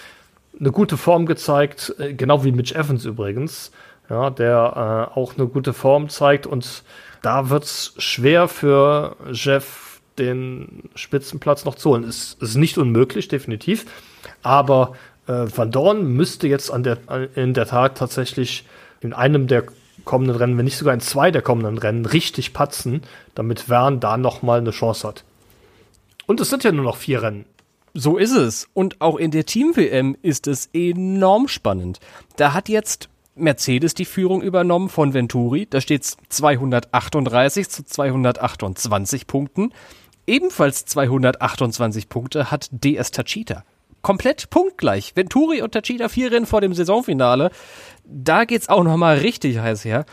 eine 0.60 0.72
gute 0.72 0.98
Form 0.98 1.26
gezeigt, 1.26 1.94
äh, 2.00 2.14
genau 2.14 2.44
wie 2.44 2.52
Mitch 2.52 2.74
Evans 2.74 3.06
übrigens, 3.06 3.72
ja, 4.10 4.30
der 4.30 5.10
äh, 5.16 5.20
auch 5.20 5.38
eine 5.38 5.48
gute 5.48 5.74
Form 5.74 6.10
zeigt 6.10 6.48
und 6.48 6.84
da 7.22 7.50
wird 7.50 7.66
es 7.66 7.94
schwer 7.98 8.48
für 8.48 9.16
Jeff 9.32 10.02
den 10.18 10.90
Spitzenplatz 10.96 11.66
noch 11.66 11.76
zu 11.76 11.92
holen. 11.92 12.04
Ist, 12.04 12.42
ist 12.42 12.56
nicht 12.56 12.78
unmöglich, 12.78 13.28
definitiv. 13.28 13.86
Aber 14.42 14.94
äh, 15.28 15.46
Van 15.56 15.72
Dorn 15.72 16.14
müsste 16.14 16.48
jetzt 16.48 16.72
an 16.72 16.84
der, 16.84 16.98
in 17.36 17.54
der 17.54 17.68
Tat 17.68 17.98
tatsächlich 17.98 18.66
in 19.02 19.14
einem 19.14 19.48
der 19.48 19.66
kommenden 20.06 20.38
Rennen, 20.38 20.58
wenn 20.58 20.66
nicht 20.66 20.78
sogar 20.78 20.94
in 20.94 21.02
zwei 21.02 21.32
der 21.32 21.42
kommenden 21.42 21.78
Rennen, 21.78 22.06
richtig 22.06 22.54
patzen, 22.54 23.02
damit 23.36 23.62
Vern 23.62 24.00
da 24.00 24.18
nochmal 24.18 24.60
eine 24.60 24.72
Chance 24.72 25.08
hat. 25.08 25.24
Und 26.26 26.40
es 26.40 26.50
sind 26.50 26.64
ja 26.64 26.72
nur 26.72 26.86
noch 26.86 26.98
vier 26.98 27.22
Rennen. 27.22 27.46
So 27.94 28.18
ist 28.18 28.32
es. 28.32 28.68
Und 28.74 29.02
auch 29.02 29.18
in 29.18 29.32
der 29.32 29.46
Team-WM 29.46 30.18
ist 30.22 30.48
es 30.48 30.70
enorm 30.74 31.48
spannend. 31.48 32.00
Da 32.36 32.54
hat 32.54 32.70
jetzt 32.70 33.10
Mercedes 33.36 33.94
die 33.94 34.06
Führung 34.06 34.42
übernommen 34.42 34.90
von 34.90 35.14
Venturi. 35.14 35.68
Da 35.70 35.82
steht 35.82 36.04
es 36.04 36.18
238 36.30 37.70
zu 37.70 37.84
228 37.84 39.28
Punkten. 39.28 39.74
Ebenfalls 40.26 40.86
228 40.86 42.10
Punkte 42.10 42.52
hat 42.52 42.70
DS 42.72 43.12
Tachita 43.12 43.64
komplett 44.02 44.50
punktgleich. 44.50 45.16
Venturi 45.16 45.62
und 45.62 45.72
Tachida 45.72 46.10
vier 46.10 46.32
Rennen 46.32 46.46
vor 46.46 46.62
dem 46.62 46.74
Saisonfinale. 46.74 47.52
Da 48.06 48.46
geht's 48.46 48.70
auch 48.70 48.84
noch 48.84 48.98
mal 48.98 49.18
richtig 49.18 49.60
heiß 49.60 49.86
her 49.86 50.06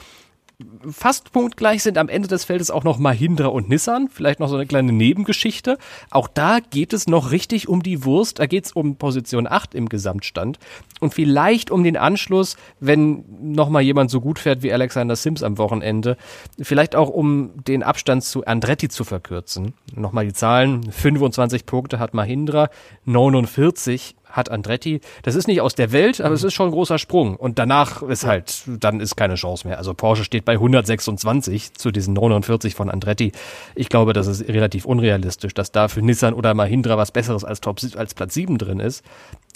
fast 0.88 1.32
punktgleich 1.32 1.82
sind 1.82 1.98
am 1.98 2.08
Ende 2.08 2.28
des 2.28 2.44
Feldes 2.44 2.70
auch 2.70 2.84
noch 2.84 2.98
Mahindra 2.98 3.46
und 3.46 3.68
Nissan. 3.68 4.08
Vielleicht 4.08 4.40
noch 4.40 4.48
so 4.48 4.54
eine 4.56 4.66
kleine 4.66 4.92
Nebengeschichte. 4.92 5.78
Auch 6.10 6.28
da 6.28 6.60
geht 6.60 6.92
es 6.92 7.06
noch 7.06 7.30
richtig 7.30 7.68
um 7.68 7.82
die 7.82 8.04
Wurst. 8.04 8.38
Da 8.38 8.46
geht 8.46 8.66
es 8.66 8.72
um 8.72 8.96
Position 8.96 9.46
8 9.48 9.74
im 9.74 9.88
Gesamtstand. 9.88 10.58
Und 11.00 11.12
vielleicht 11.12 11.70
um 11.70 11.82
den 11.82 11.96
Anschluss, 11.96 12.56
wenn 12.80 13.24
noch 13.40 13.68
mal 13.68 13.82
jemand 13.82 14.10
so 14.10 14.20
gut 14.20 14.38
fährt 14.38 14.62
wie 14.62 14.72
Alexander 14.72 15.16
Sims 15.16 15.42
am 15.42 15.58
Wochenende. 15.58 16.16
Vielleicht 16.60 16.94
auch 16.94 17.08
um 17.08 17.50
den 17.64 17.82
Abstand 17.82 18.22
zu 18.22 18.44
Andretti 18.44 18.88
zu 18.88 19.04
verkürzen. 19.04 19.74
Nochmal 19.94 20.26
die 20.26 20.32
Zahlen. 20.32 20.90
25 20.90 21.66
Punkte 21.66 21.98
hat 21.98 22.14
Mahindra, 22.14 22.68
49 23.04 24.14
hat 24.34 24.50
Andretti. 24.50 25.00
Das 25.22 25.34
ist 25.34 25.46
nicht 25.46 25.60
aus 25.60 25.74
der 25.74 25.92
Welt, 25.92 26.20
aber 26.20 26.30
mhm. 26.30 26.34
es 26.34 26.44
ist 26.44 26.54
schon 26.54 26.68
ein 26.68 26.72
großer 26.72 26.98
Sprung. 26.98 27.36
Und 27.36 27.58
danach 27.58 28.02
ist 28.02 28.26
halt, 28.26 28.62
dann 28.66 29.00
ist 29.00 29.16
keine 29.16 29.36
Chance 29.36 29.66
mehr. 29.66 29.78
Also 29.78 29.94
Porsche 29.94 30.24
steht 30.24 30.44
bei 30.44 30.54
126 30.54 31.74
zu 31.74 31.90
diesen 31.90 32.14
49 32.14 32.74
von 32.74 32.90
Andretti. 32.90 33.32
Ich 33.74 33.88
glaube, 33.88 34.12
das 34.12 34.26
ist 34.26 34.48
relativ 34.48 34.84
unrealistisch, 34.84 35.54
dass 35.54 35.72
da 35.72 35.88
für 35.88 36.02
Nissan 36.02 36.34
oder 36.34 36.52
Mahindra 36.54 36.96
was 36.96 37.12
Besseres 37.12 37.44
als 37.44 37.60
Top, 37.60 37.78
als 37.96 38.14
Platz 38.14 38.34
7 38.34 38.58
drin 38.58 38.80
ist. 38.80 39.04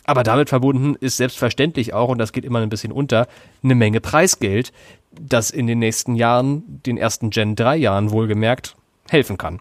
Aber 0.04 0.22
damit 0.22 0.48
verbunden 0.48 0.94
ist 0.98 1.18
selbstverständlich 1.18 1.92
auch, 1.92 2.08
und 2.08 2.18
das 2.18 2.32
geht 2.32 2.44
immer 2.44 2.60
ein 2.60 2.70
bisschen 2.70 2.92
unter, 2.92 3.26
eine 3.62 3.74
Menge 3.74 4.00
Preisgeld, 4.00 4.72
das 5.20 5.50
in 5.50 5.66
den 5.66 5.80
nächsten 5.80 6.14
Jahren, 6.14 6.80
den 6.86 6.96
ersten 6.96 7.30
Gen 7.30 7.56
3 7.56 7.76
Jahren 7.76 8.10
wohlgemerkt, 8.10 8.76
helfen 9.10 9.36
kann. 9.36 9.60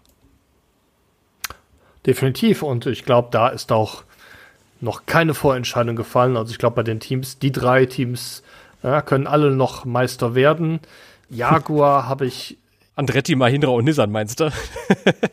Definitiv. 2.06 2.62
Und 2.62 2.86
ich 2.86 3.04
glaube, 3.04 3.28
da 3.30 3.48
ist 3.48 3.72
auch 3.72 4.04
noch 4.80 5.06
keine 5.06 5.34
Vorentscheidung 5.34 5.96
gefallen. 5.96 6.36
Also 6.36 6.52
ich 6.52 6.58
glaube, 6.58 6.76
bei 6.76 6.82
den 6.82 7.00
Teams, 7.00 7.38
die 7.38 7.52
drei 7.52 7.86
Teams 7.86 8.42
ja, 8.82 9.02
können 9.02 9.26
alle 9.26 9.50
noch 9.50 9.84
Meister 9.84 10.34
werden. 10.34 10.80
Jaguar 11.30 12.08
habe 12.08 12.26
ich. 12.26 12.58
Andretti, 12.94 13.36
Mahindra 13.36 13.70
und 13.70 13.84
Nissan 13.84 14.10
meinst 14.10 14.40
du? 14.40 14.50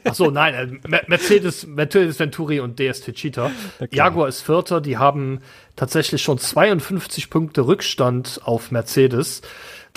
Ach 0.03 0.13
so, 0.13 0.29
nein, 0.29 0.81
äh, 0.87 1.01
Mercedes, 1.07 1.65
Mercedes 1.65 2.19
Venturi 2.19 2.59
und 2.59 2.79
DST 2.79 3.11
Cheetah. 3.13 3.49
Jaguar 3.89 4.27
ist 4.27 4.41
Vierter, 4.41 4.81
die 4.81 4.99
haben 4.99 5.39
tatsächlich 5.75 6.21
schon 6.21 6.37
52 6.37 7.31
Punkte 7.31 7.65
Rückstand 7.65 8.41
auf 8.43 8.69
Mercedes. 8.69 9.41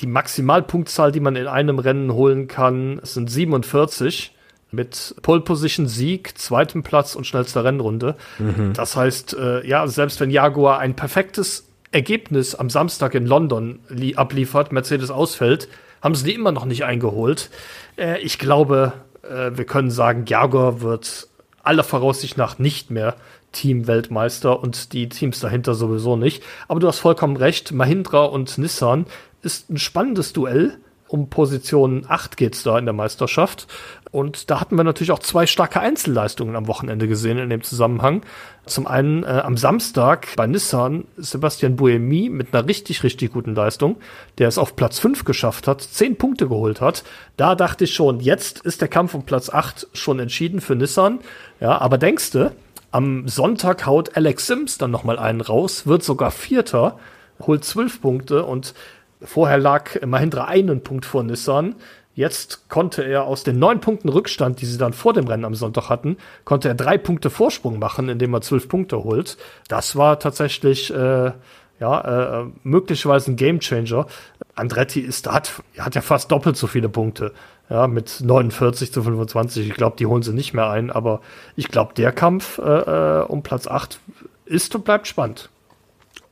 Die 0.00 0.06
Maximalpunktzahl, 0.06 1.12
die 1.12 1.20
man 1.20 1.36
in 1.36 1.46
einem 1.46 1.78
Rennen 1.78 2.14
holen 2.14 2.48
kann, 2.48 3.00
sind 3.02 3.30
47 3.30 4.32
mit 4.70 5.14
Pole 5.22 5.40
Position 5.40 5.86
Sieg, 5.86 6.36
zweitem 6.38 6.82
Platz 6.82 7.14
und 7.14 7.26
schnellster 7.26 7.64
Rennrunde. 7.64 8.16
Mhm. 8.38 8.72
Das 8.74 8.96
heißt, 8.96 9.34
äh, 9.34 9.66
ja, 9.66 9.86
selbst 9.86 10.20
wenn 10.20 10.30
Jaguar 10.30 10.78
ein 10.78 10.94
perfektes 10.94 11.68
Ergebnis 11.90 12.54
am 12.54 12.68
Samstag 12.68 13.14
in 13.14 13.26
London 13.26 13.80
abliefert, 14.16 14.72
Mercedes 14.72 15.10
ausfällt, 15.10 15.68
haben 16.02 16.14
sie 16.14 16.24
die 16.24 16.34
immer 16.34 16.52
noch 16.52 16.66
nicht 16.66 16.84
eingeholt. 16.84 17.50
Äh, 17.96 18.20
ich 18.20 18.38
glaube, 18.38 18.92
äh, 19.22 19.52
wir 19.54 19.64
können 19.64 19.90
sagen, 19.90 20.24
Jaguar 20.26 20.80
wird 20.82 21.28
aller 21.62 21.84
Voraussicht 21.84 22.36
nach 22.36 22.58
nicht 22.58 22.90
mehr 22.90 23.16
Team-Weltmeister 23.52 24.60
und 24.60 24.92
die 24.92 25.08
Teams 25.08 25.40
dahinter 25.40 25.74
sowieso 25.74 26.16
nicht. 26.16 26.42
Aber 26.68 26.80
du 26.80 26.86
hast 26.86 26.98
vollkommen 26.98 27.36
recht, 27.36 27.72
Mahindra 27.72 28.24
und 28.24 28.58
Nissan 28.58 29.06
ist 29.42 29.70
ein 29.70 29.78
spannendes 29.78 30.32
Duell 30.32 30.78
um 31.08 31.30
Position 31.30 32.04
8 32.06 32.36
geht's 32.36 32.62
da 32.62 32.78
in 32.78 32.84
der 32.84 32.92
Meisterschaft. 32.92 33.66
Und 34.10 34.50
da 34.50 34.60
hatten 34.60 34.76
wir 34.76 34.84
natürlich 34.84 35.12
auch 35.12 35.18
zwei 35.18 35.46
starke 35.46 35.80
Einzelleistungen 35.80 36.56
am 36.56 36.66
Wochenende 36.66 37.08
gesehen 37.08 37.38
in 37.38 37.50
dem 37.50 37.62
Zusammenhang. 37.62 38.22
Zum 38.64 38.86
einen 38.86 39.22
äh, 39.22 39.26
am 39.26 39.56
Samstag 39.56 40.28
bei 40.36 40.46
Nissan 40.46 41.04
Sebastian 41.16 41.76
Buemi 41.76 42.30
mit 42.30 42.54
einer 42.54 42.66
richtig, 42.66 43.02
richtig 43.02 43.32
guten 43.32 43.54
Leistung, 43.54 43.96
der 44.38 44.48
es 44.48 44.58
auf 44.58 44.76
Platz 44.76 44.98
5 44.98 45.24
geschafft 45.24 45.66
hat, 45.66 45.82
10 45.82 46.16
Punkte 46.16 46.48
geholt 46.48 46.80
hat. 46.80 47.04
Da 47.36 47.54
dachte 47.54 47.84
ich 47.84 47.94
schon, 47.94 48.20
jetzt 48.20 48.60
ist 48.60 48.80
der 48.80 48.88
Kampf 48.88 49.14
um 49.14 49.24
Platz 49.24 49.50
8 49.50 49.88
schon 49.92 50.18
entschieden 50.20 50.60
für 50.60 50.74
Nissan. 50.74 51.20
Ja, 51.60 51.78
aber 51.78 51.98
denkste, 51.98 52.52
am 52.90 53.28
Sonntag 53.28 53.84
haut 53.84 54.16
Alex 54.16 54.46
Sims 54.46 54.78
dann 54.78 54.90
nochmal 54.90 55.18
einen 55.18 55.42
raus, 55.42 55.86
wird 55.86 56.02
sogar 56.02 56.30
Vierter, 56.30 56.98
holt 57.40 57.64
12 57.64 58.00
Punkte 58.00 58.44
und 58.44 58.74
Vorher 59.20 59.58
lag 59.58 60.00
Mahindra 60.06 60.44
einen 60.44 60.82
Punkt 60.82 61.04
vor 61.04 61.24
Nissan. 61.24 61.74
Jetzt 62.18 62.68
konnte 62.68 63.04
er 63.04 63.26
aus 63.26 63.44
den 63.44 63.60
neun 63.60 63.80
Punkten 63.80 64.08
Rückstand, 64.08 64.60
die 64.60 64.66
sie 64.66 64.76
dann 64.76 64.92
vor 64.92 65.12
dem 65.12 65.28
Rennen 65.28 65.44
am 65.44 65.54
Sonntag 65.54 65.88
hatten, 65.88 66.16
konnte 66.44 66.66
er 66.66 66.74
drei 66.74 66.98
Punkte 66.98 67.30
Vorsprung 67.30 67.78
machen, 67.78 68.08
indem 68.08 68.34
er 68.34 68.40
zwölf 68.40 68.68
Punkte 68.68 69.04
holt. 69.04 69.36
Das 69.68 69.94
war 69.94 70.18
tatsächlich 70.18 70.92
äh, 70.92 71.30
ja 71.78 72.40
äh, 72.40 72.46
möglicherweise 72.64 73.30
ein 73.30 73.36
Gamechanger. 73.36 74.08
Andretti 74.56 74.98
ist 74.98 75.30
hat, 75.30 75.62
hat 75.78 75.94
ja 75.94 76.00
fast 76.00 76.32
doppelt 76.32 76.56
so 76.56 76.66
viele 76.66 76.88
Punkte. 76.88 77.34
Ja, 77.70 77.86
mit 77.86 78.20
49 78.20 78.92
zu 78.92 79.04
25. 79.04 79.68
Ich 79.68 79.74
glaube, 79.74 79.94
die 79.96 80.06
holen 80.06 80.24
sie 80.24 80.32
nicht 80.32 80.54
mehr 80.54 80.68
ein, 80.68 80.90
aber 80.90 81.20
ich 81.54 81.68
glaube, 81.68 81.94
der 81.94 82.10
Kampf 82.10 82.58
äh, 82.58 82.62
äh 82.62 83.22
um 83.28 83.44
Platz 83.44 83.68
8 83.68 84.00
ist 84.44 84.74
und 84.74 84.84
bleibt 84.84 85.06
spannend. 85.06 85.50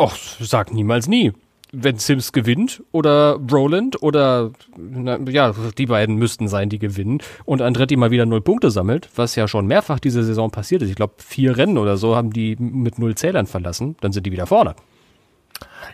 Och, 0.00 0.16
sag 0.40 0.74
niemals 0.74 1.06
nie 1.06 1.32
wenn 1.78 1.98
Sims 1.98 2.32
gewinnt 2.32 2.82
oder 2.90 3.38
Roland 3.52 4.02
oder 4.02 4.50
na, 4.76 5.18
ja, 5.28 5.54
die 5.76 5.86
beiden 5.86 6.16
müssten 6.16 6.48
sein, 6.48 6.70
die 6.70 6.78
gewinnen 6.78 7.20
und 7.44 7.60
Andretti 7.60 7.96
mal 7.96 8.10
wieder 8.10 8.24
null 8.24 8.40
Punkte 8.40 8.70
sammelt, 8.70 9.10
was 9.14 9.36
ja 9.36 9.46
schon 9.46 9.66
mehrfach 9.66 10.00
diese 10.00 10.24
Saison 10.24 10.50
passiert 10.50 10.80
ist. 10.82 10.88
Ich 10.88 10.96
glaube, 10.96 11.14
vier 11.18 11.58
Rennen 11.58 11.76
oder 11.76 11.98
so 11.98 12.16
haben 12.16 12.32
die 12.32 12.56
mit 12.58 12.98
null 12.98 13.14
Zählern 13.14 13.46
verlassen, 13.46 13.96
dann 14.00 14.12
sind 14.12 14.24
die 14.24 14.32
wieder 14.32 14.46
vorne. 14.46 14.74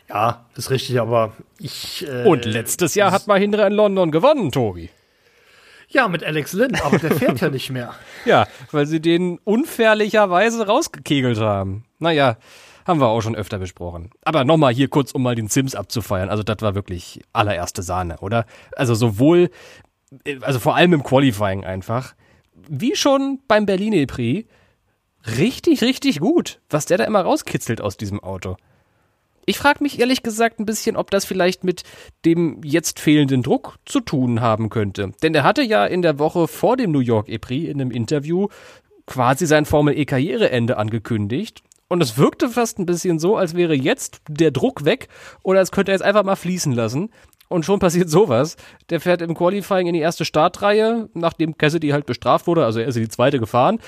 Ja, 0.08 0.46
ist 0.56 0.70
richtig, 0.70 1.00
aber 1.00 1.32
ich. 1.58 2.06
Äh, 2.08 2.28
und 2.28 2.44
letztes 2.44 2.94
Jahr 2.94 3.10
hat 3.10 3.26
Mahindra 3.26 3.66
in 3.66 3.72
London 3.72 4.12
gewonnen, 4.12 4.52
Tobi. 4.52 4.88
Ja, 5.88 6.08
mit 6.08 6.24
Alex 6.24 6.52
Lynn, 6.52 6.76
aber 6.76 6.98
der 6.98 7.10
fährt 7.12 7.40
ja 7.40 7.50
nicht 7.50 7.70
mehr. 7.70 7.94
Ja, 8.24 8.46
weil 8.70 8.86
sie 8.86 9.00
den 9.00 9.38
unfairlicherweise 9.44 10.66
rausgekegelt 10.66 11.38
haben. 11.38 11.84
Naja, 11.98 12.36
haben 12.86 13.00
wir 13.00 13.08
auch 13.08 13.20
schon 13.20 13.36
öfter 13.36 13.58
besprochen. 13.58 14.10
Aber 14.24 14.44
nochmal 14.44 14.72
hier 14.72 14.88
kurz, 14.88 15.12
um 15.12 15.22
mal 15.22 15.34
den 15.34 15.48
Sims 15.48 15.74
abzufeiern. 15.74 16.28
Also 16.28 16.42
das 16.42 16.58
war 16.60 16.74
wirklich 16.74 17.20
allererste 17.32 17.82
Sahne, 17.82 18.18
oder? 18.18 18.46
Also 18.76 18.94
sowohl, 18.94 19.50
also 20.40 20.58
vor 20.58 20.76
allem 20.76 20.92
im 20.92 21.02
Qualifying 21.02 21.64
einfach, 21.64 22.14
wie 22.68 22.96
schon 22.96 23.40
beim 23.48 23.66
Berlin 23.66 24.06
Prix, 24.06 24.48
richtig, 25.38 25.82
richtig 25.82 26.20
gut, 26.20 26.60
was 26.70 26.86
der 26.86 26.98
da 26.98 27.04
immer 27.04 27.22
rauskitzelt 27.22 27.80
aus 27.80 27.96
diesem 27.96 28.20
Auto. 28.20 28.56
Ich 29.44 29.58
frage 29.58 29.82
mich 29.82 29.98
ehrlich 29.98 30.22
gesagt 30.22 30.60
ein 30.60 30.66
bisschen, 30.66 30.96
ob 30.96 31.10
das 31.10 31.24
vielleicht 31.24 31.64
mit 31.64 31.82
dem 32.24 32.60
jetzt 32.62 33.00
fehlenden 33.00 33.42
Druck 33.42 33.76
zu 33.84 34.00
tun 34.00 34.40
haben 34.40 34.70
könnte. 34.70 35.12
Denn 35.22 35.34
er 35.34 35.42
hatte 35.42 35.62
ja 35.62 35.84
in 35.84 36.02
der 36.02 36.20
Woche 36.20 36.46
vor 36.46 36.76
dem 36.76 36.92
New 36.92 37.00
York 37.00 37.28
E-Prix 37.28 37.68
in 37.68 37.80
einem 37.80 37.90
Interview 37.90 38.48
quasi 39.06 39.46
sein 39.46 39.64
Formel 39.64 39.98
E-Karriereende 39.98 40.76
angekündigt. 40.76 41.62
Und 41.92 42.02
es 42.02 42.16
wirkte 42.16 42.48
fast 42.48 42.78
ein 42.78 42.86
bisschen 42.86 43.18
so, 43.18 43.36
als 43.36 43.54
wäre 43.54 43.74
jetzt 43.74 44.22
der 44.26 44.50
Druck 44.50 44.86
weg 44.86 45.08
oder 45.42 45.58
als 45.58 45.72
könnte 45.72 45.92
er 45.92 45.94
jetzt 45.94 46.02
einfach 46.02 46.24
mal 46.24 46.36
fließen 46.36 46.72
lassen. 46.72 47.10
Und 47.48 47.66
schon 47.66 47.80
passiert 47.80 48.08
sowas. 48.08 48.56
Der 48.88 48.98
fährt 48.98 49.20
im 49.20 49.34
Qualifying 49.34 49.88
in 49.88 49.92
die 49.92 50.00
erste 50.00 50.24
Startreihe, 50.24 51.10
nachdem 51.12 51.58
Cassidy 51.58 51.90
halt 51.90 52.06
bestraft 52.06 52.46
wurde, 52.46 52.64
also 52.64 52.80
er 52.80 52.86
ist 52.86 52.96
in 52.96 53.02
die 53.02 53.10
zweite 53.10 53.38
gefahren 53.38 53.78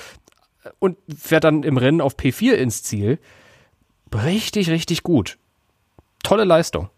und 0.77 0.99
fährt 1.17 1.45
dann 1.45 1.63
im 1.63 1.77
Rennen 1.77 1.99
auf 1.99 2.15
P4 2.15 2.51
ins 2.51 2.83
Ziel. 2.83 3.17
Richtig, 4.13 4.69
richtig 4.69 5.01
gut. 5.01 5.39
Tolle 6.21 6.43
Leistung. 6.43 6.91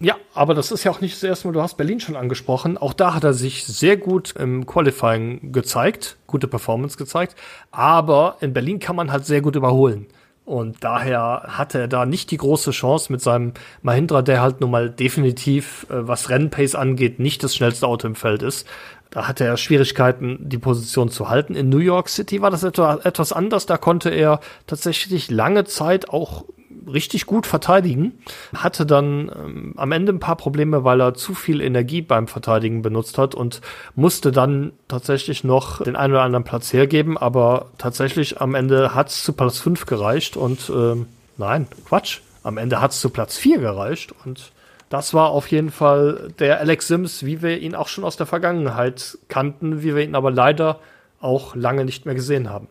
Ja, 0.00 0.16
aber 0.32 0.54
das 0.54 0.72
ist 0.72 0.82
ja 0.82 0.92
auch 0.92 1.02
nicht 1.02 1.14
das 1.14 1.22
erste 1.24 1.46
Mal, 1.46 1.52
du 1.52 1.60
hast 1.60 1.76
Berlin 1.76 2.00
schon 2.00 2.16
angesprochen. 2.16 2.78
Auch 2.78 2.94
da 2.94 3.12
hat 3.12 3.24
er 3.24 3.34
sich 3.34 3.66
sehr 3.66 3.98
gut 3.98 4.34
im 4.38 4.64
Qualifying 4.64 5.52
gezeigt, 5.52 6.16
gute 6.26 6.48
Performance 6.48 6.96
gezeigt. 6.96 7.36
Aber 7.70 8.38
in 8.40 8.54
Berlin 8.54 8.78
kann 8.78 8.96
man 8.96 9.12
halt 9.12 9.26
sehr 9.26 9.42
gut 9.42 9.56
überholen. 9.56 10.06
Und 10.44 10.82
daher 10.82 11.44
hatte 11.46 11.78
er 11.78 11.88
da 11.88 12.04
nicht 12.04 12.30
die 12.32 12.36
große 12.36 12.72
Chance 12.72 13.12
mit 13.12 13.20
seinem 13.20 13.52
Mahindra, 13.82 14.22
der 14.22 14.42
halt 14.42 14.60
nun 14.60 14.70
mal 14.70 14.90
definitiv, 14.90 15.86
äh, 15.88 16.06
was 16.08 16.30
Rennpace 16.30 16.74
angeht, 16.74 17.20
nicht 17.20 17.44
das 17.44 17.54
schnellste 17.54 17.86
Auto 17.86 18.08
im 18.08 18.16
Feld 18.16 18.42
ist. 18.42 18.66
Da 19.10 19.28
hatte 19.28 19.44
er 19.44 19.56
Schwierigkeiten, 19.56 20.38
die 20.40 20.58
Position 20.58 21.10
zu 21.10 21.28
halten. 21.28 21.54
In 21.54 21.68
New 21.68 21.78
York 21.78 22.08
City 22.08 22.40
war 22.40 22.50
das 22.50 22.62
etwas 22.64 23.32
anders. 23.32 23.66
Da 23.66 23.76
konnte 23.76 24.08
er 24.08 24.40
tatsächlich 24.66 25.30
lange 25.30 25.64
Zeit 25.64 26.08
auch 26.08 26.46
richtig 26.86 27.26
gut 27.26 27.46
verteidigen, 27.46 28.18
hatte 28.54 28.86
dann 28.86 29.30
ähm, 29.34 29.74
am 29.76 29.92
Ende 29.92 30.12
ein 30.12 30.20
paar 30.20 30.36
Probleme, 30.36 30.84
weil 30.84 31.00
er 31.00 31.14
zu 31.14 31.34
viel 31.34 31.60
Energie 31.60 32.02
beim 32.02 32.28
Verteidigen 32.28 32.82
benutzt 32.82 33.18
hat 33.18 33.34
und 33.34 33.60
musste 33.94 34.32
dann 34.32 34.72
tatsächlich 34.88 35.44
noch 35.44 35.82
den 35.82 35.96
einen 35.96 36.12
oder 36.12 36.22
anderen 36.22 36.44
Platz 36.44 36.72
hergeben, 36.72 37.18
aber 37.18 37.66
tatsächlich 37.78 38.40
am 38.40 38.54
Ende 38.54 38.94
hat 38.94 39.08
es 39.08 39.24
zu 39.24 39.32
Platz 39.32 39.58
5 39.58 39.86
gereicht 39.86 40.36
und 40.36 40.70
ähm, 40.74 41.06
nein, 41.36 41.66
Quatsch, 41.86 42.20
am 42.42 42.58
Ende 42.58 42.80
hat 42.80 42.92
es 42.92 43.00
zu 43.00 43.10
Platz 43.10 43.36
4 43.36 43.58
gereicht 43.58 44.14
und 44.24 44.52
das 44.88 45.14
war 45.14 45.30
auf 45.30 45.50
jeden 45.50 45.70
Fall 45.70 46.28
der 46.38 46.60
Alex 46.60 46.88
Sims, 46.88 47.24
wie 47.24 47.40
wir 47.40 47.58
ihn 47.58 47.74
auch 47.74 47.88
schon 47.88 48.04
aus 48.04 48.18
der 48.18 48.26
Vergangenheit 48.26 49.16
kannten, 49.28 49.82
wie 49.82 49.94
wir 49.94 50.02
ihn 50.02 50.14
aber 50.14 50.30
leider 50.30 50.80
auch 51.18 51.54
lange 51.54 51.86
nicht 51.86 52.04
mehr 52.04 52.14
gesehen 52.14 52.50
haben. 52.50 52.68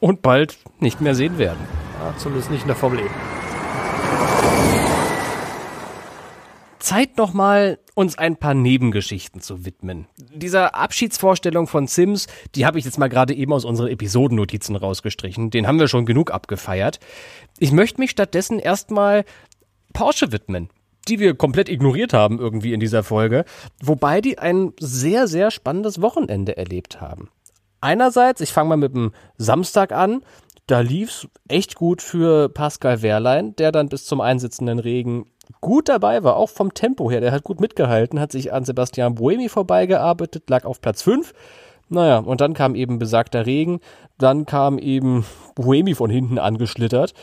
Und 0.00 0.22
bald 0.22 0.58
nicht 0.80 1.00
mehr 1.00 1.14
sehen 1.14 1.38
werden. 1.38 1.60
Ja, 2.00 2.16
zumindest 2.16 2.50
nicht 2.50 2.62
in 2.62 2.68
der 2.68 2.76
Formel 2.76 3.00
E. 3.00 3.04
Zeit 6.78 7.18
nochmal, 7.18 7.78
uns 7.94 8.16
ein 8.16 8.36
paar 8.36 8.54
Nebengeschichten 8.54 9.40
zu 9.40 9.66
widmen. 9.66 10.06
Dieser 10.16 10.74
Abschiedsvorstellung 10.74 11.66
von 11.66 11.86
Sims, 11.86 12.28
die 12.54 12.64
habe 12.64 12.78
ich 12.78 12.84
jetzt 12.84 12.98
mal 12.98 13.08
gerade 13.08 13.34
eben 13.34 13.52
aus 13.52 13.64
unseren 13.64 13.88
Episodennotizen 13.88 14.76
rausgestrichen. 14.76 15.50
Den 15.50 15.66
haben 15.66 15.80
wir 15.80 15.88
schon 15.88 16.06
genug 16.06 16.30
abgefeiert. 16.30 16.98
Ich 17.58 17.72
möchte 17.72 18.00
mich 18.00 18.10
stattdessen 18.10 18.58
erstmal 18.58 19.24
Porsche 19.92 20.32
widmen 20.32 20.70
die 21.08 21.18
wir 21.18 21.34
komplett 21.34 21.68
ignoriert 21.68 22.12
haben 22.12 22.38
irgendwie 22.38 22.72
in 22.72 22.80
dieser 22.80 23.02
Folge, 23.02 23.44
wobei 23.82 24.20
die 24.20 24.38
ein 24.38 24.72
sehr, 24.78 25.26
sehr 25.26 25.50
spannendes 25.50 26.02
Wochenende 26.02 26.56
erlebt 26.56 27.00
haben. 27.00 27.30
Einerseits, 27.80 28.40
ich 28.40 28.52
fange 28.52 28.70
mal 28.70 28.76
mit 28.76 28.94
dem 28.94 29.12
Samstag 29.36 29.92
an, 29.92 30.22
da 30.66 30.80
lief's 30.80 31.26
echt 31.48 31.76
gut 31.76 32.02
für 32.02 32.48
Pascal 32.48 33.02
Wehrlein, 33.02 33.56
der 33.56 33.72
dann 33.72 33.88
bis 33.88 34.04
zum 34.04 34.20
einsitzenden 34.20 34.78
Regen 34.78 35.26
gut 35.60 35.88
dabei 35.88 36.22
war, 36.24 36.36
auch 36.36 36.50
vom 36.50 36.74
Tempo 36.74 37.10
her. 37.10 37.20
Der 37.20 37.32
hat 37.32 37.44
gut 37.44 37.60
mitgehalten, 37.60 38.20
hat 38.20 38.32
sich 38.32 38.52
an 38.52 38.64
Sebastian 38.64 39.14
Buemi 39.14 39.48
vorbeigearbeitet, 39.48 40.50
lag 40.50 40.64
auf 40.64 40.80
Platz 40.80 41.02
5. 41.02 41.32
Naja, 41.88 42.18
und 42.18 42.40
dann 42.42 42.52
kam 42.52 42.74
eben 42.74 42.98
besagter 42.98 43.46
Regen, 43.46 43.80
dann 44.18 44.44
kam 44.44 44.78
eben 44.78 45.24
Buemi 45.54 45.94
von 45.94 46.10
hinten 46.10 46.38
angeschlittert 46.38 47.14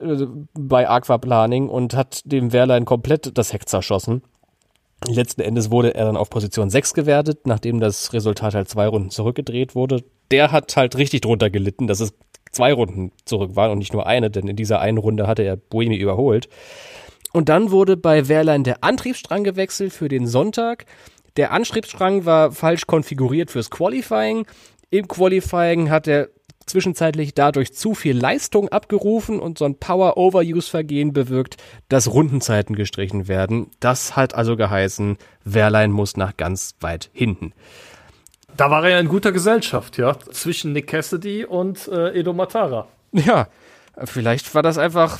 äh, 0.00 0.26
bei 0.54 0.88
Aquaplaning 0.88 1.68
und 1.68 1.94
hat 1.94 2.22
dem 2.24 2.52
Wehrlein 2.52 2.84
komplett 2.84 3.38
das 3.38 3.52
Heck 3.52 3.68
zerschossen. 3.68 4.22
Letzten 5.06 5.42
Endes 5.42 5.70
wurde 5.70 5.94
er 5.94 6.06
dann 6.06 6.16
auf 6.16 6.28
Position 6.28 6.70
6 6.70 6.92
gewertet, 6.94 7.46
nachdem 7.46 7.80
das 7.80 8.12
Resultat 8.12 8.54
halt 8.54 8.68
zwei 8.68 8.88
Runden 8.88 9.10
zurückgedreht 9.10 9.74
wurde. 9.74 10.02
Der 10.30 10.50
hat 10.50 10.76
halt 10.76 10.96
richtig 10.96 11.20
drunter 11.20 11.50
gelitten, 11.50 11.86
dass 11.86 12.00
es 12.00 12.14
zwei 12.50 12.72
Runden 12.72 13.12
zurück 13.24 13.54
waren 13.54 13.70
und 13.70 13.78
nicht 13.78 13.92
nur 13.92 14.06
eine, 14.06 14.30
denn 14.30 14.48
in 14.48 14.56
dieser 14.56 14.80
einen 14.80 14.98
Runde 14.98 15.26
hatte 15.26 15.42
er 15.42 15.56
Buemi 15.56 15.96
überholt. 15.96 16.48
Und 17.32 17.48
dann 17.48 17.70
wurde 17.70 17.96
bei 17.96 18.28
Wehrlein 18.28 18.64
der 18.64 18.82
Antriebsstrang 18.82 19.44
gewechselt 19.44 19.92
für 19.92 20.08
den 20.08 20.26
Sonntag. 20.26 20.86
Der 21.36 21.52
Antriebsstrang 21.52 22.24
war 22.24 22.50
falsch 22.50 22.86
konfiguriert 22.86 23.50
fürs 23.50 23.70
Qualifying. 23.70 24.46
Im 24.90 25.06
Qualifying 25.06 25.90
hat 25.90 26.08
er 26.08 26.28
zwischenzeitlich 26.68 27.34
dadurch 27.34 27.72
zu 27.72 27.94
viel 27.94 28.16
Leistung 28.16 28.68
abgerufen 28.68 29.40
und 29.40 29.58
so 29.58 29.64
ein 29.64 29.76
Power-Overuse-Vergehen 29.76 31.12
bewirkt, 31.12 31.56
dass 31.88 32.12
Rundenzeiten 32.12 32.76
gestrichen 32.76 33.28
werden. 33.28 33.70
Das 33.80 34.16
hat 34.16 34.34
also 34.34 34.56
geheißen, 34.56 35.18
Wehrlein 35.44 35.90
muss 35.90 36.16
nach 36.16 36.36
ganz 36.36 36.74
weit 36.80 37.10
hinten. 37.12 37.52
Da 38.56 38.70
war 38.70 38.84
er 38.84 38.90
ja 38.90 38.98
in 38.98 39.08
guter 39.08 39.32
Gesellschaft, 39.32 39.98
ja, 39.98 40.18
zwischen 40.32 40.72
Nick 40.72 40.88
Cassidy 40.88 41.44
und 41.44 41.88
äh, 41.88 42.18
Edo 42.18 42.32
Matara. 42.32 42.88
Ja, 43.12 43.48
vielleicht 44.04 44.54
war 44.54 44.62
das 44.62 44.78
einfach 44.78 45.18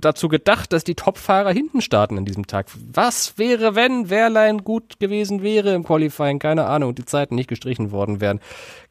dazu 0.00 0.28
gedacht, 0.28 0.72
dass 0.72 0.84
die 0.84 0.94
Top-Fahrer 0.94 1.52
hinten 1.52 1.80
starten 1.80 2.18
an 2.18 2.24
diesem 2.24 2.46
Tag. 2.46 2.66
Was 2.92 3.38
wäre, 3.38 3.74
wenn 3.74 4.10
Wehrlein 4.10 4.64
gut 4.64 4.98
gewesen 5.00 5.42
wäre 5.42 5.74
im 5.74 5.84
Qualifying? 5.84 6.38
Keine 6.38 6.66
Ahnung. 6.66 6.90
Und 6.90 6.98
die 6.98 7.04
Zeiten 7.04 7.34
nicht 7.34 7.48
gestrichen 7.48 7.90
worden 7.92 8.20
wären. 8.20 8.40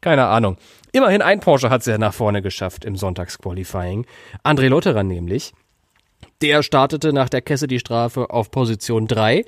Keine 0.00 0.26
Ahnung. 0.26 0.56
Immerhin 0.92 1.22
ein 1.22 1.40
Porsche 1.40 1.70
hat 1.70 1.80
es 1.82 1.86
ja 1.86 1.98
nach 1.98 2.14
vorne 2.14 2.42
geschafft 2.42 2.84
im 2.84 2.96
Sonntagsqualifying. 2.96 4.06
André 4.44 4.68
Lotterer 4.68 5.02
nämlich. 5.02 5.52
Der 6.40 6.62
startete 6.62 7.12
nach 7.12 7.28
der 7.28 7.42
Cassidy-Strafe 7.42 8.30
auf 8.30 8.50
Position 8.50 9.06
3 9.06 9.44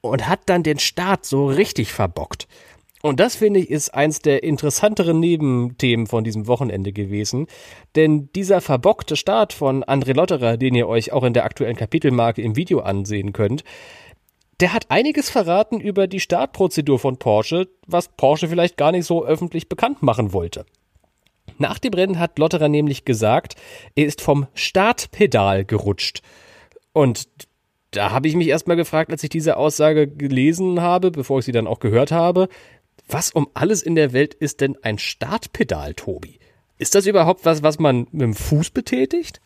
und 0.00 0.28
hat 0.28 0.40
dann 0.46 0.62
den 0.62 0.78
Start 0.78 1.24
so 1.24 1.46
richtig 1.46 1.92
verbockt. 1.92 2.46
Und 3.06 3.20
das 3.20 3.36
finde 3.36 3.60
ich 3.60 3.70
ist 3.70 3.94
eins 3.94 4.18
der 4.18 4.42
interessanteren 4.42 5.20
Nebenthemen 5.20 6.08
von 6.08 6.24
diesem 6.24 6.48
Wochenende 6.48 6.92
gewesen. 6.92 7.46
Denn 7.94 8.30
dieser 8.34 8.60
verbockte 8.60 9.14
Start 9.14 9.52
von 9.52 9.84
André 9.84 10.12
Lotterer, 10.12 10.56
den 10.56 10.74
ihr 10.74 10.88
euch 10.88 11.12
auch 11.12 11.22
in 11.22 11.32
der 11.32 11.44
aktuellen 11.44 11.76
Kapitelmarke 11.76 12.42
im 12.42 12.56
Video 12.56 12.80
ansehen 12.80 13.32
könnt, 13.32 13.62
der 14.58 14.72
hat 14.72 14.90
einiges 14.90 15.30
verraten 15.30 15.78
über 15.78 16.08
die 16.08 16.18
Startprozedur 16.18 16.98
von 16.98 17.16
Porsche, 17.16 17.68
was 17.86 18.08
Porsche 18.08 18.48
vielleicht 18.48 18.76
gar 18.76 18.90
nicht 18.90 19.06
so 19.06 19.24
öffentlich 19.24 19.68
bekannt 19.68 20.02
machen 20.02 20.32
wollte. 20.32 20.66
Nach 21.58 21.78
dem 21.78 21.94
Rennen 21.94 22.18
hat 22.18 22.40
Lotterer 22.40 22.68
nämlich 22.68 23.04
gesagt, 23.04 23.54
er 23.94 24.06
ist 24.06 24.20
vom 24.20 24.48
Startpedal 24.54 25.64
gerutscht. 25.64 26.22
Und 26.92 27.28
da 27.92 28.10
habe 28.10 28.28
ich 28.28 28.34
mich 28.34 28.48
erstmal 28.48 28.76
gefragt, 28.76 29.10
als 29.10 29.22
ich 29.22 29.30
diese 29.30 29.56
Aussage 29.56 30.08
gelesen 30.08 30.82
habe, 30.82 31.10
bevor 31.10 31.38
ich 31.38 31.44
sie 31.44 31.52
dann 31.52 31.66
auch 31.66 31.80
gehört 31.80 32.12
habe, 32.12 32.48
was 33.08 33.30
um 33.30 33.48
alles 33.54 33.82
in 33.82 33.94
der 33.94 34.12
Welt 34.12 34.34
ist 34.34 34.60
denn 34.60 34.76
ein 34.82 34.98
Startpedal, 34.98 35.94
Tobi? 35.94 36.38
Ist 36.78 36.94
das 36.94 37.06
überhaupt 37.06 37.44
was, 37.44 37.62
was 37.62 37.78
man 37.78 38.06
mit 38.12 38.22
dem 38.22 38.34
Fuß 38.34 38.70
betätigt? 38.70 39.40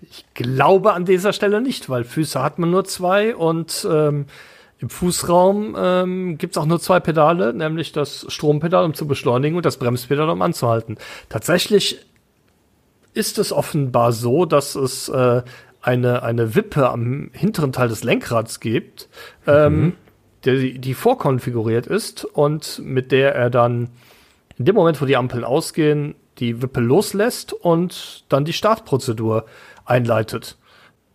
Ich 0.00 0.24
glaube 0.34 0.92
an 0.92 1.04
dieser 1.04 1.32
Stelle 1.32 1.60
nicht, 1.60 1.88
weil 1.88 2.04
Füße 2.04 2.42
hat 2.42 2.58
man 2.58 2.70
nur 2.70 2.84
zwei 2.84 3.34
und 3.34 3.86
ähm, 3.90 4.26
im 4.78 4.90
Fußraum 4.90 5.76
ähm, 5.78 6.38
gibt 6.38 6.56
es 6.56 6.62
auch 6.62 6.66
nur 6.66 6.80
zwei 6.80 7.00
Pedale, 7.00 7.54
nämlich 7.54 7.92
das 7.92 8.26
Strompedal, 8.28 8.84
um 8.84 8.94
zu 8.94 9.06
beschleunigen 9.06 9.56
und 9.56 9.64
das 9.64 9.78
Bremspedal, 9.78 10.28
um 10.28 10.42
anzuhalten. 10.42 10.98
Tatsächlich 11.28 12.04
ist 13.14 13.38
es 13.38 13.52
offenbar 13.52 14.12
so, 14.12 14.44
dass 14.44 14.74
es 14.74 15.08
äh, 15.08 15.42
eine, 15.80 16.22
eine 16.22 16.54
Wippe 16.54 16.88
am 16.88 17.30
hinteren 17.32 17.72
Teil 17.72 17.88
des 17.88 18.04
Lenkrads 18.04 18.60
gibt, 18.60 19.08
ähm, 19.46 19.80
mhm 19.80 19.92
der, 19.92 20.03
die 20.44 20.94
vorkonfiguriert 20.94 21.86
ist 21.86 22.24
und 22.24 22.80
mit 22.84 23.12
der 23.12 23.34
er 23.34 23.50
dann 23.50 23.88
in 24.58 24.64
dem 24.66 24.74
Moment, 24.74 25.00
wo 25.00 25.06
die 25.06 25.16
Ampeln 25.16 25.44
ausgehen, 25.44 26.14
die 26.38 26.62
Wippe 26.62 26.80
loslässt 26.80 27.52
und 27.52 28.24
dann 28.28 28.44
die 28.44 28.52
Startprozedur 28.52 29.46
einleitet. 29.84 30.56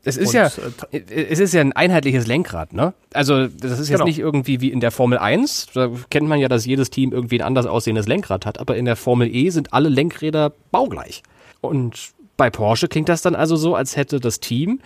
Es 0.04 0.16
ist 0.16 0.30
und, 0.30 0.36
ja, 0.36 0.50
äh, 0.92 1.02
es 1.30 1.40
ist 1.40 1.54
ja 1.54 1.62
ein 1.62 1.74
einheitliches 1.74 2.26
Lenkrad, 2.26 2.74
ne? 2.74 2.94
Also, 3.14 3.48
das 3.48 3.74
ist 3.74 3.90
jetzt 3.90 3.90
genau. 3.90 4.06
nicht 4.06 4.20
irgendwie 4.20 4.62
wie 4.62 4.72
in 4.72 4.80
der 4.80 4.92
Formel 4.92 5.18
1. 5.18 5.68
Da 5.74 5.90
kennt 6.10 6.28
man 6.28 6.40
ja, 6.40 6.48
dass 6.48 6.66
jedes 6.66 6.90
Team 6.90 7.12
irgendwie 7.12 7.40
ein 7.40 7.46
anders 7.46 7.66
aussehendes 7.66 8.08
Lenkrad 8.08 8.46
hat. 8.46 8.60
Aber 8.60 8.78
in 8.78 8.86
der 8.86 8.96
Formel 8.96 9.34
E 9.34 9.50
sind 9.50 9.74
alle 9.74 9.90
Lenkräder 9.90 10.54
baugleich. 10.72 11.22
Und 11.60 12.12
bei 12.38 12.50
Porsche 12.50 12.88
klingt 12.88 13.10
das 13.10 13.22
dann 13.22 13.36
also 13.36 13.58
so, 13.58 13.76
als 13.76 13.98
hätte 13.98 14.22
das 14.22 14.40
Team 14.40 14.80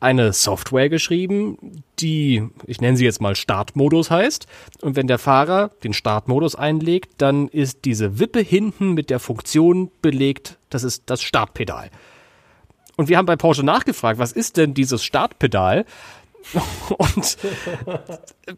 eine 0.00 0.32
Software 0.32 0.88
geschrieben, 0.88 1.82
die, 1.98 2.46
ich 2.66 2.80
nenne 2.80 2.96
sie 2.96 3.04
jetzt 3.04 3.20
mal 3.20 3.34
Startmodus 3.34 4.10
heißt. 4.10 4.46
Und 4.82 4.96
wenn 4.96 5.06
der 5.06 5.18
Fahrer 5.18 5.70
den 5.82 5.94
Startmodus 5.94 6.54
einlegt, 6.54 7.14
dann 7.18 7.48
ist 7.48 7.84
diese 7.84 8.18
Wippe 8.18 8.40
hinten 8.40 8.92
mit 8.92 9.10
der 9.10 9.18
Funktion 9.18 9.90
belegt, 10.02 10.58
das 10.70 10.84
ist 10.84 11.04
das 11.06 11.22
Startpedal. 11.22 11.90
Und 12.96 13.08
wir 13.08 13.18
haben 13.18 13.26
bei 13.26 13.36
Porsche 13.36 13.62
nachgefragt, 13.62 14.18
was 14.18 14.32
ist 14.32 14.56
denn 14.56 14.74
dieses 14.74 15.04
Startpedal? 15.04 15.84
Und 16.98 17.36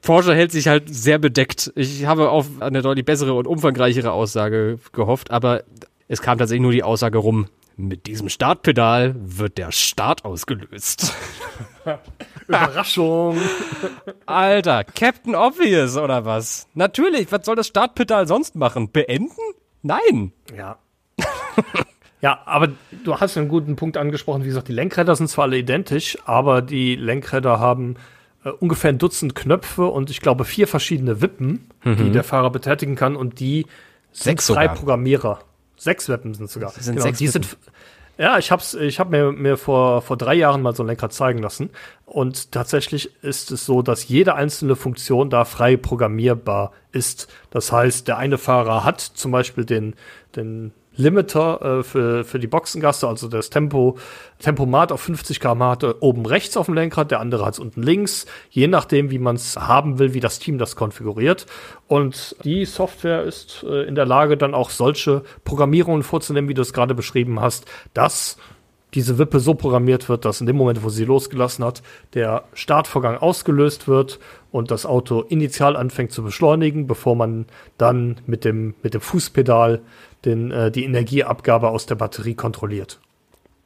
Porsche 0.03 0.35
hält 0.35 0.53
sich 0.53 0.69
halt 0.69 0.95
sehr 0.95 1.19
bedeckt. 1.19 1.73
Ich 1.75 2.05
habe 2.05 2.31
auf 2.31 2.47
eine 2.61 2.83
deutlich 2.83 3.07
bessere 3.07 3.33
und 3.35 3.47
umfangreichere 3.47 4.13
Aussage 4.13 4.79
gehofft, 4.93 5.31
aber 5.31 5.65
es 6.07 6.21
kam 6.21 6.39
tatsächlich 6.39 6.63
nur 6.63 6.73
die 6.73 6.83
Aussage 6.83 7.19
rum, 7.19 7.47
mit 7.79 8.07
diesem 8.07 8.29
Startpedal 8.29 9.15
wird 9.17 9.57
der 9.57 9.71
Start 9.71 10.25
ausgelöst. 10.25 11.15
Überraschung. 12.49 13.39
Alter, 14.27 14.85
Captain 14.85 15.35
Obvious 15.35 15.97
oder 15.97 16.25
was? 16.25 16.67
Natürlich, 16.75 17.31
was 17.31 17.47
soll 17.47 17.57
das 17.57 17.69
Startpedal 17.69 18.27
sonst 18.27 18.57
machen? 18.57 18.91
Beenden? 18.91 19.31
Nein. 19.83 20.33
Ja. 20.57 20.79
ja, 22.21 22.41
aber 22.47 22.71
du 23.05 23.17
hast 23.21 23.37
einen 23.39 23.49
guten 23.49 23.77
Punkt 23.77 23.97
angesprochen. 23.97 24.43
Wie 24.43 24.49
gesagt, 24.49 24.69
die 24.69 24.73
Lenkräder 24.73 25.15
sind 25.15 25.29
zwar 25.29 25.45
alle 25.45 25.59
identisch, 25.59 26.19
aber 26.25 26.63
die 26.63 26.97
Lenkräder 26.97 27.61
haben 27.61 27.95
äh, 28.45 28.51
ungefähr 28.51 28.91
ein 28.91 28.99
Dutzend 28.99 29.37
Knöpfe 29.37 29.87
und 29.87 30.11
ich 30.11 30.21
glaube 30.21 30.45
vier 30.45 30.67
verschiedene 30.67 31.23
Wippen, 31.23 31.71
mhm. 31.85 31.97
die 31.97 32.11
der 32.11 32.25
Fahrer 32.25 32.51
betätigen 32.51 32.97
kann 32.97 33.15
und 33.15 33.39
die 33.39 33.67
sind 34.11 34.41
Sechs 34.41 34.47
frei 34.49 34.65
sogar. 34.65 34.75
Programmierer. 34.75 35.39
Sechs 35.79 36.09
Wippen 36.09 36.35
sind 36.35 36.51
sogar. 36.51 36.73
Das 36.75 36.85
sind 36.85 36.97
genau, 36.97 37.07
sechs 37.07 37.19
die 37.19 37.29
sind 37.29 37.57
ja, 38.19 38.37
ich 38.37 38.51
hab's, 38.51 38.75
ich 38.75 38.99
habe 38.99 39.11
mir, 39.11 39.31
mir 39.31 39.57
vor, 39.57 40.03
vor 40.03 40.17
drei 40.17 40.35
Jahren 40.35 40.61
mal 40.61 40.75
so 40.75 40.83
ein 40.83 40.89
Lenkrad 40.89 41.13
zeigen 41.13 41.39
lassen. 41.39 41.71
Und 42.05 42.51
tatsächlich 42.51 43.13
ist 43.23 43.53
es 43.53 43.65
so, 43.65 43.81
dass 43.81 44.09
jede 44.09 44.35
einzelne 44.35 44.75
Funktion 44.75 45.31
da 45.31 45.45
frei 45.45 45.77
programmierbar 45.77 46.73
ist. 46.91 47.29
Das 47.51 47.71
heißt, 47.71 48.09
der 48.09 48.19
eine 48.19 48.37
Fahrer 48.37 48.83
hat 48.83 49.01
zum 49.01 49.31
Beispiel 49.31 49.65
den, 49.65 49.95
den 50.35 50.73
Limiter 50.99 51.79
äh, 51.79 51.83
für, 51.83 52.25
für 52.25 52.39
die 52.39 52.49
Boxengasse, 52.49 53.09
also 53.09 53.29
das 53.29 53.51
Tempo, 53.51 53.97
Tempomat 54.41 54.93
auf 54.93 55.01
50 55.01 55.41
km 55.41 55.63
hat 55.63 55.83
er 55.85 56.03
oben 56.03 56.27
rechts 56.27 56.57
auf 56.57 56.67
dem 56.67 56.75
Lenkrad, 56.75 57.11
der 57.11 57.21
andere 57.21 57.47
hat 57.47 57.55
es 57.55 57.61
unten 57.61 57.83
links, 57.83 58.27
je 58.51 58.67
nachdem, 58.67 59.11
wie 59.11 59.19
man 59.19 59.37
es 59.37 59.57
haben 59.57 59.99
will, 59.99 60.13
wie 60.13 60.21
das 60.21 60.41
Team 60.41 60.59
das 60.59 60.77
konfiguriert. 60.77 61.47
Und 61.87 62.37
die 62.45 62.65
Software 62.65 63.23
ist 63.23 63.65
äh, 63.67 63.85
in 63.85 63.95
der 63.95 64.07
Lage, 64.07 64.37
dann 64.37 64.55
auch 64.55 64.71
solche 64.71 65.23
Programmierungen 65.45 66.03
vorzunehmen, 66.03 66.49
wie 66.49 66.55
du 66.55 66.63
es 66.63 66.73
gerade 66.73 66.95
beschrieben 66.95 67.41
hast, 67.41 67.65
dass 67.95 68.37
diese 68.95 69.19
Wippe 69.19 69.41
so 69.41 69.55
programmiert 69.55 70.09
wird, 70.09 70.25
dass 70.25 70.41
in 70.41 70.47
dem 70.47 70.57
Moment, 70.57 70.83
wo 70.83 70.89
sie 70.89 71.05
losgelassen 71.05 71.65
hat, 71.65 71.83
der 72.15 72.45
Startvorgang 72.55 73.19
ausgelöst 73.19 73.87
wird 73.87 74.19
und 74.51 74.71
das 74.71 74.87
Auto 74.87 75.23
initial 75.23 75.77
anfängt 75.77 76.13
zu 76.13 76.23
beschleunigen, 76.23 76.87
bevor 76.87 77.15
man 77.15 77.47
dann 77.77 78.21
mit 78.27 78.45
dem, 78.45 78.75
mit 78.83 78.95
dem 78.95 79.01
Fußpedal 79.01 79.83
den, 80.25 80.51
äh, 80.51 80.71
die 80.71 80.85
Energieabgabe 80.85 81.69
aus 81.69 81.87
der 81.87 81.97
Batterie 81.97 82.35
kontrolliert. 82.35 83.01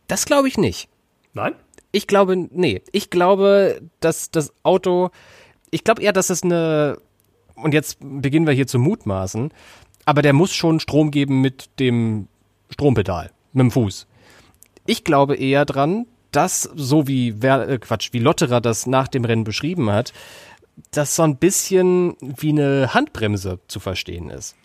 Das 0.09 0.27
glaube 0.27 0.49
ich 0.49 0.59
nicht. 0.59 0.89
Nein? 1.35 1.55
Ich 1.93 2.07
glaube, 2.07 2.37
nee. 2.37 2.83
Ich 2.91 3.11
glaube, 3.11 3.81
dass 4.01 4.31
das 4.31 4.53
Auto, 4.63 5.11
ich 5.71 5.85
glaube 5.85 6.03
eher, 6.03 6.13
dass 6.13 6.31
es 6.31 6.43
eine, 6.43 6.99
und 7.55 7.75
jetzt 7.75 7.99
beginnen 8.01 8.47
wir 8.47 8.55
hier 8.55 8.67
zu 8.67 8.79
mutmaßen, 8.79 9.53
aber 10.05 10.23
der 10.23 10.33
muss 10.33 10.53
schon 10.53 10.81
Strom 10.81 11.11
geben 11.11 11.41
mit 11.41 11.71
dem 11.79 12.27
Strompedal, 12.71 13.31
mit 13.53 13.61
dem 13.61 13.71
Fuß. 13.71 14.07
Ich 14.87 15.05
glaube 15.05 15.37
eher 15.37 15.65
dran, 15.65 16.07
dass, 16.33 16.63
so 16.75 17.07
wie, 17.07 17.43
wer, 17.43 17.69
äh, 17.69 17.79
Quatsch, 17.79 18.13
wie 18.13 18.19
Lotterer 18.19 18.61
das 18.61 18.87
nach 18.87 19.09
dem 19.09 19.25
Rennen 19.25 19.45
beschrieben 19.45 19.91
hat, 19.91 20.13
das 20.91 21.15
so 21.17 21.23
ein 21.23 21.37
bisschen 21.37 22.17
wie 22.21 22.51
eine 22.51 22.95
Handbremse 22.95 23.61
zu 23.69 23.79
verstehen 23.81 24.31
ist. 24.31 24.57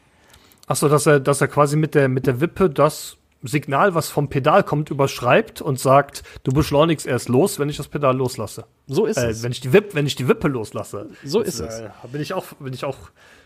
Achso, 0.68 0.88
dass 0.90 1.06
er, 1.06 1.20
dass 1.20 1.42
er 1.42 1.48
quasi 1.48 1.76
mit 1.76 1.96
der, 1.96 2.08
mit 2.08 2.26
der 2.28 2.40
Wippe 2.42 2.70
das 2.70 3.18
Signal, 3.44 3.94
was 3.94 4.10
vom 4.10 4.30
Pedal 4.30 4.64
kommt, 4.64 4.90
überschreibt 4.90 5.62
und 5.62 5.80
sagt, 5.80 6.24
du 6.44 6.52
beschleunigst 6.52 7.06
erst 7.06 7.30
los, 7.30 7.60
wenn 7.60 7.70
ich 7.70 7.78
das 7.78 7.88
Pedal 7.88 8.16
loslasse. 8.18 8.66
So 8.88 9.06
ist 9.06 9.18
Äh, 9.18 9.28
es. 9.30 9.44
wenn 9.44 9.52
ich 9.52 9.60
die 9.62 9.72
Wippe, 9.74 9.94
wenn 9.94 10.08
ich 10.08 10.16
die 10.16 10.28
Wippe 10.28 10.48
loslasse. 10.48 11.10
So 11.24 11.40
Das, 11.44 11.50
ist 11.50 11.60
es. 11.60 11.80
Äh, 11.82 11.90
bin 12.12 12.22
ich 12.22 12.34
auch, 12.34 12.46
bin 12.60 12.74
ich 12.74 12.84
auch. 12.84 12.98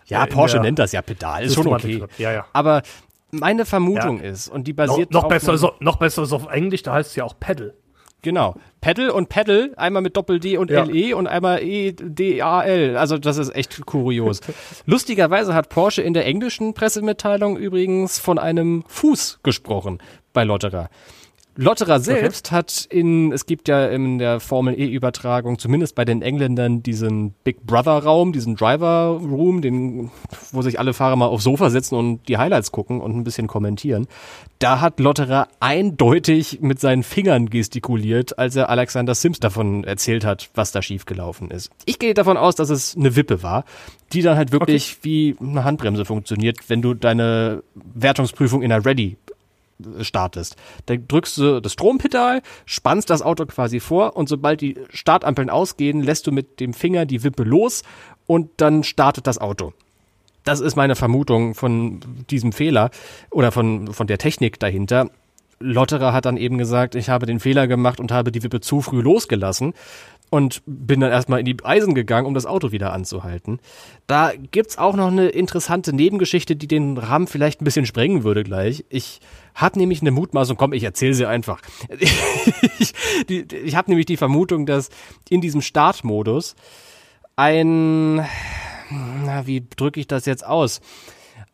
Ja, 0.05 0.23
äh, 0.23 0.27
Porsche 0.27 0.59
nennt 0.59 0.79
das 0.79 0.93
ja 0.93 1.01
Pedal, 1.01 1.43
ist 1.43 1.55
schon 1.55 1.67
okay. 1.67 2.03
Ja, 2.17 2.31
ja. 2.31 2.45
Aber 2.53 2.81
meine 3.31 3.65
Vermutung 3.65 4.19
Ja. 4.23 4.29
ist, 4.29 4.47
und 4.49 4.67
die 4.67 4.71
Noch, 4.73 4.77
basiert 4.87 5.11
noch 5.11 5.23
auf 5.23 5.29
besser 5.29 5.53
auf- 5.53 5.79
noch 5.81 5.95
besser 5.97 6.23
ist 6.23 6.33
auf 6.33 6.47
Englisch, 6.51 6.83
da 6.83 6.93
heißt 6.93 7.09
es 7.11 7.15
ja 7.15 7.23
auch 7.23 7.35
Pedal. 7.39 7.73
Genau. 8.23 8.55
Pedal 8.81 9.09
und 9.09 9.29
Pedal, 9.29 9.73
einmal 9.77 10.03
mit 10.03 10.15
Doppel-D 10.15 10.57
und 10.57 10.69
Ja. 10.69 10.83
LE 10.83 11.15
und 11.17 11.25
einmal 11.25 11.63
E, 11.63 11.87
E-D-A-L. 11.87 12.95
Also 12.95 13.17
das 13.17 13.37
ist 13.37 13.55
echt 13.55 13.83
kurios. 13.87 14.41
Lustigerweise 14.85 15.55
hat 15.55 15.69
Porsche 15.69 16.03
in 16.03 16.13
der 16.13 16.25
englischen 16.27 16.75
Pressemitteilung 16.75 17.57
übrigens 17.57 18.19
von 18.19 18.37
einem 18.37 18.83
Fuß 18.87 19.39
gesprochen 19.41 19.97
bei 20.33 20.43
Lotterer. 20.43 20.89
Lotterer 21.57 21.99
selbst 21.99 22.51
hat 22.51 22.87
in, 22.89 23.33
es 23.33 23.45
gibt 23.45 23.67
ja 23.67 23.87
in 23.87 24.19
der 24.19 24.39
Formel 24.39 24.79
E-Übertragung, 24.79 25.59
zumindest 25.59 25.95
bei 25.95 26.05
den 26.05 26.21
Engländern, 26.21 26.81
diesen 26.81 27.33
Big 27.43 27.65
Brother-Raum, 27.65 28.31
diesen 28.31 28.55
Driver-Room, 28.55 29.61
den, 29.61 30.11
wo 30.53 30.61
sich 30.61 30.79
alle 30.79 30.93
Fahrer 30.93 31.17
mal 31.17 31.25
aufs 31.25 31.43
Sofa 31.43 31.69
setzen 31.69 31.95
und 31.95 32.27
die 32.29 32.37
Highlights 32.37 32.71
gucken 32.71 33.01
und 33.01 33.17
ein 33.17 33.25
bisschen 33.25 33.47
kommentieren. 33.47 34.07
Da 34.59 34.79
hat 34.79 34.99
Lotterer 35.01 35.49
eindeutig 35.59 36.59
mit 36.61 36.79
seinen 36.79 37.03
Fingern 37.03 37.49
gestikuliert, 37.49 38.39
als 38.39 38.55
er 38.55 38.69
Alexander 38.69 39.13
Sims 39.13 39.39
davon 39.41 39.83
erzählt 39.83 40.23
hat, 40.23 40.49
was 40.53 40.71
da 40.71 40.81
schiefgelaufen 40.81 41.51
ist. 41.51 41.69
Ich 41.85 41.99
gehe 41.99 42.13
davon 42.13 42.37
aus, 42.37 42.55
dass 42.55 42.69
es 42.69 42.95
eine 42.95 43.17
Wippe 43.17 43.43
war, 43.43 43.65
die 44.13 44.21
dann 44.21 44.37
halt 44.37 44.53
wirklich 44.53 44.99
wie 45.01 45.35
eine 45.41 45.65
Handbremse 45.65 46.05
funktioniert, 46.05 46.69
wenn 46.69 46.81
du 46.81 46.93
deine 46.93 47.63
Wertungsprüfung 47.75 48.61
in 48.61 48.69
der 48.69 48.85
Ready 48.85 49.17
startest. 50.01 50.55
Dann 50.85 51.07
drückst 51.07 51.37
du 51.37 51.61
das 51.61 51.73
Strompedal, 51.73 52.41
spannst 52.65 53.09
das 53.09 53.21
Auto 53.21 53.45
quasi 53.45 53.79
vor 53.79 54.15
und 54.15 54.29
sobald 54.29 54.61
die 54.61 54.77
Startampeln 54.89 55.49
ausgehen, 55.49 56.01
lässt 56.01 56.27
du 56.27 56.31
mit 56.31 56.59
dem 56.59 56.73
Finger 56.73 57.05
die 57.05 57.23
Wippe 57.23 57.43
los 57.43 57.83
und 58.27 58.49
dann 58.57 58.83
startet 58.83 59.27
das 59.27 59.39
Auto. 59.39 59.73
Das 60.43 60.59
ist 60.59 60.75
meine 60.75 60.95
Vermutung 60.95 61.53
von 61.53 61.99
diesem 62.29 62.51
Fehler 62.51 62.89
oder 63.29 63.51
von, 63.51 63.93
von 63.93 64.07
der 64.07 64.17
Technik 64.17 64.59
dahinter. 64.59 65.09
Lotterer 65.59 66.13
hat 66.13 66.25
dann 66.25 66.37
eben 66.37 66.57
gesagt, 66.57 66.95
ich 66.95 67.09
habe 67.09 67.27
den 67.27 67.39
Fehler 67.39 67.67
gemacht 67.67 67.99
und 67.99 68.11
habe 68.11 68.31
die 68.31 68.41
Wippe 68.41 68.61
zu 68.61 68.81
früh 68.81 69.01
losgelassen 69.01 69.73
und 70.31 70.63
bin 70.65 71.01
dann 71.01 71.11
erstmal 71.11 71.39
in 71.39 71.45
die 71.45 71.57
Eisen 71.63 71.93
gegangen, 71.93 72.25
um 72.25 72.33
das 72.33 72.45
Auto 72.45 72.71
wieder 72.71 72.93
anzuhalten. 72.93 73.59
Da 74.07 74.31
gibt's 74.51 74.77
auch 74.77 74.95
noch 74.95 75.07
eine 75.11 75.27
interessante 75.27 75.93
Nebengeschichte, 75.93 76.55
die 76.55 76.67
den 76.67 76.97
Rahmen 76.97 77.27
vielleicht 77.27 77.61
ein 77.61 77.65
bisschen 77.65 77.85
sprengen 77.85 78.23
würde 78.23 78.43
gleich. 78.43 78.85
Ich 78.89 79.19
habe 79.55 79.79
nämlich 79.79 80.01
eine 80.01 80.11
Mutmaßung, 80.11 80.57
komm, 80.57 80.73
ich 80.73 80.83
erzähle 80.83 81.13
sie 81.13 81.27
einfach. 81.27 81.61
ich 82.79 82.93
die, 83.29 83.45
ich 83.55 83.75
habe 83.75 83.91
nämlich 83.91 84.05
die 84.05 84.17
Vermutung, 84.17 84.65
dass 84.65 84.89
in 85.29 85.41
diesem 85.41 85.61
Startmodus 85.61 86.55
ein, 87.35 88.17
na, 88.17 89.45
wie 89.45 89.65
drücke 89.75 89.99
ich 89.99 90.07
das 90.07 90.25
jetzt 90.25 90.45
aus? 90.45 90.81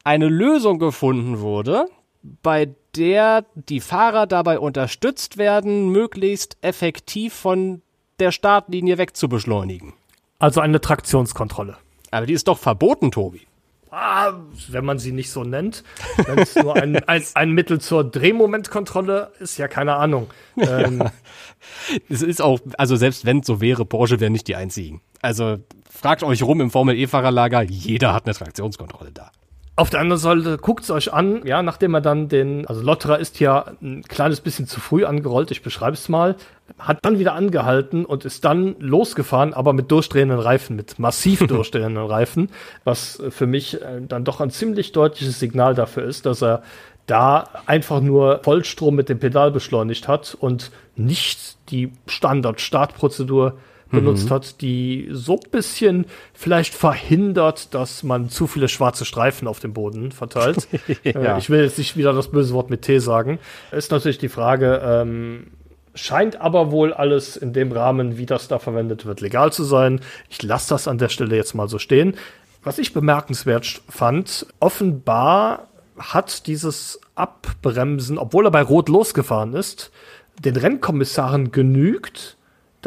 Eine 0.03 0.27
Lösung 0.27 0.79
gefunden 0.79 1.39
wurde, 1.39 1.85
bei 2.21 2.69
der 2.95 3.45
die 3.55 3.79
Fahrer 3.79 4.27
dabei 4.27 4.59
unterstützt 4.59 5.37
werden, 5.37 5.89
möglichst 5.89 6.57
effektiv 6.61 7.33
von 7.33 7.81
der 8.19 8.31
Startlinie 8.31 8.97
wegzubeschleunigen. 8.97 9.93
Also 10.39 10.61
eine 10.61 10.81
Traktionskontrolle. 10.81 11.77
Aber 12.11 12.25
die 12.25 12.33
ist 12.33 12.47
doch 12.47 12.57
verboten, 12.57 13.11
Tobi. 13.11 13.46
Ah, 13.91 14.33
wenn 14.69 14.85
man 14.85 14.99
sie 14.99 15.11
nicht 15.11 15.31
so 15.31 15.43
nennt. 15.43 15.83
Wenn 16.25 16.39
es 16.39 16.55
nur 16.55 16.75
ein, 16.75 16.97
ein, 17.07 17.23
ein 17.33 17.51
Mittel 17.51 17.79
zur 17.79 18.03
Drehmomentkontrolle 18.03 19.31
ist, 19.39 19.57
ja 19.57 19.67
keine 19.67 19.95
Ahnung. 19.95 20.27
Ähm, 20.57 21.03
Es 22.09 22.21
ist 22.21 22.41
auch, 22.41 22.59
also 22.77 22.95
selbst 22.95 23.25
wenn 23.25 23.39
es 23.39 23.47
so 23.47 23.61
wäre, 23.61 23.85
Porsche 23.85 24.19
wären 24.19 24.33
nicht 24.33 24.47
die 24.47 24.55
einzigen. 24.55 25.01
Also 25.21 25.57
fragt 25.89 26.23
euch 26.23 26.43
rum 26.43 26.61
im 26.61 26.71
Formel-E-Fahrerlager, 26.71 27.61
jeder 27.63 28.13
hat 28.13 28.25
eine 28.25 28.35
Traktionskontrolle 28.35 29.11
da. 29.11 29.31
Auf 29.79 29.91
der 29.91 29.99
anderen 29.99 30.19
Seite 30.19 30.57
guckt's 30.57 30.89
euch 30.89 31.13
an, 31.13 31.45
ja, 31.45 31.61
nachdem 31.61 31.93
er 31.93 32.01
dann 32.01 32.29
den, 32.29 32.65
also 32.65 32.81
Lotterer 32.81 33.19
ist 33.19 33.39
ja 33.39 33.73
ein 33.79 34.01
kleines 34.01 34.41
bisschen 34.41 34.65
zu 34.65 34.79
früh 34.79 35.05
angerollt, 35.05 35.51
ich 35.51 35.61
beschreibe 35.61 35.93
es 35.93 36.09
mal, 36.09 36.35
hat 36.79 36.97
dann 37.03 37.19
wieder 37.19 37.35
angehalten 37.35 38.03
und 38.03 38.25
ist 38.25 38.43
dann 38.43 38.75
losgefahren, 38.79 39.53
aber 39.53 39.73
mit 39.73 39.91
durchdrehenden 39.91 40.39
Reifen, 40.39 40.75
mit 40.75 40.97
massiv 40.97 41.41
durchdrehenden 41.47 42.07
Reifen, 42.07 42.49
was 42.85 43.21
für 43.29 43.45
mich 43.45 43.79
äh, 43.79 44.01
dann 44.01 44.25
doch 44.25 44.41
ein 44.41 44.49
ziemlich 44.49 44.93
deutliches 44.93 45.39
Signal 45.39 45.75
dafür 45.75 46.05
ist, 46.05 46.25
dass 46.25 46.41
er 46.41 46.63
da 47.05 47.47
einfach 47.67 48.01
nur 48.01 48.41
Vollstrom 48.43 48.95
mit 48.95 49.09
dem 49.09 49.19
Pedal 49.19 49.51
beschleunigt 49.51 50.07
hat 50.07 50.35
und 50.39 50.71
nicht 50.95 51.57
die 51.69 51.91
Standard-Startprozedur 52.07 53.59
benutzt 53.89 54.31
hat, 54.31 54.61
die 54.61 55.07
so 55.11 55.33
ein 55.35 55.49
bisschen 55.51 56.05
vielleicht 56.33 56.73
verhindert, 56.73 57.73
dass 57.73 58.03
man 58.03 58.29
zu 58.29 58.47
viele 58.47 58.67
schwarze 58.67 59.05
Streifen 59.05 59.47
auf 59.47 59.59
dem 59.59 59.73
Boden 59.73 60.11
verteilt. 60.11 60.67
Ja. 61.03 61.35
äh, 61.35 61.39
ich 61.39 61.49
will 61.49 61.61
jetzt 61.61 61.77
nicht 61.77 61.95
wieder 61.95 62.13
das 62.13 62.29
böse 62.29 62.53
Wort 62.53 62.69
mit 62.69 62.81
T 62.81 62.99
sagen. 62.99 63.39
Ist 63.71 63.91
natürlich 63.91 64.17
die 64.17 64.29
Frage, 64.29 64.81
ähm, 64.83 65.47
scheint 65.95 66.39
aber 66.39 66.71
wohl 66.71 66.93
alles 66.93 67.37
in 67.37 67.53
dem 67.53 67.71
Rahmen, 67.71 68.17
wie 68.17 68.25
das 68.25 68.47
da 68.47 68.59
verwendet 68.59 69.05
wird, 69.05 69.21
legal 69.21 69.51
zu 69.51 69.63
sein. 69.63 70.01
Ich 70.29 70.41
lasse 70.43 70.69
das 70.69 70.87
an 70.87 70.97
der 70.97 71.09
Stelle 71.09 71.35
jetzt 71.35 71.53
mal 71.53 71.67
so 71.67 71.79
stehen. 71.79 72.15
Was 72.63 72.79
ich 72.79 72.93
bemerkenswert 72.93 73.81
fand, 73.89 74.45
offenbar 74.59 75.67
hat 75.97 76.47
dieses 76.47 76.99
Abbremsen, 77.15 78.17
obwohl 78.17 78.45
er 78.45 78.51
bei 78.51 78.61
Rot 78.61 78.89
losgefahren 78.89 79.53
ist, 79.53 79.91
den 80.39 80.55
Rennkommissaren 80.55 81.51
genügt, 81.51 82.36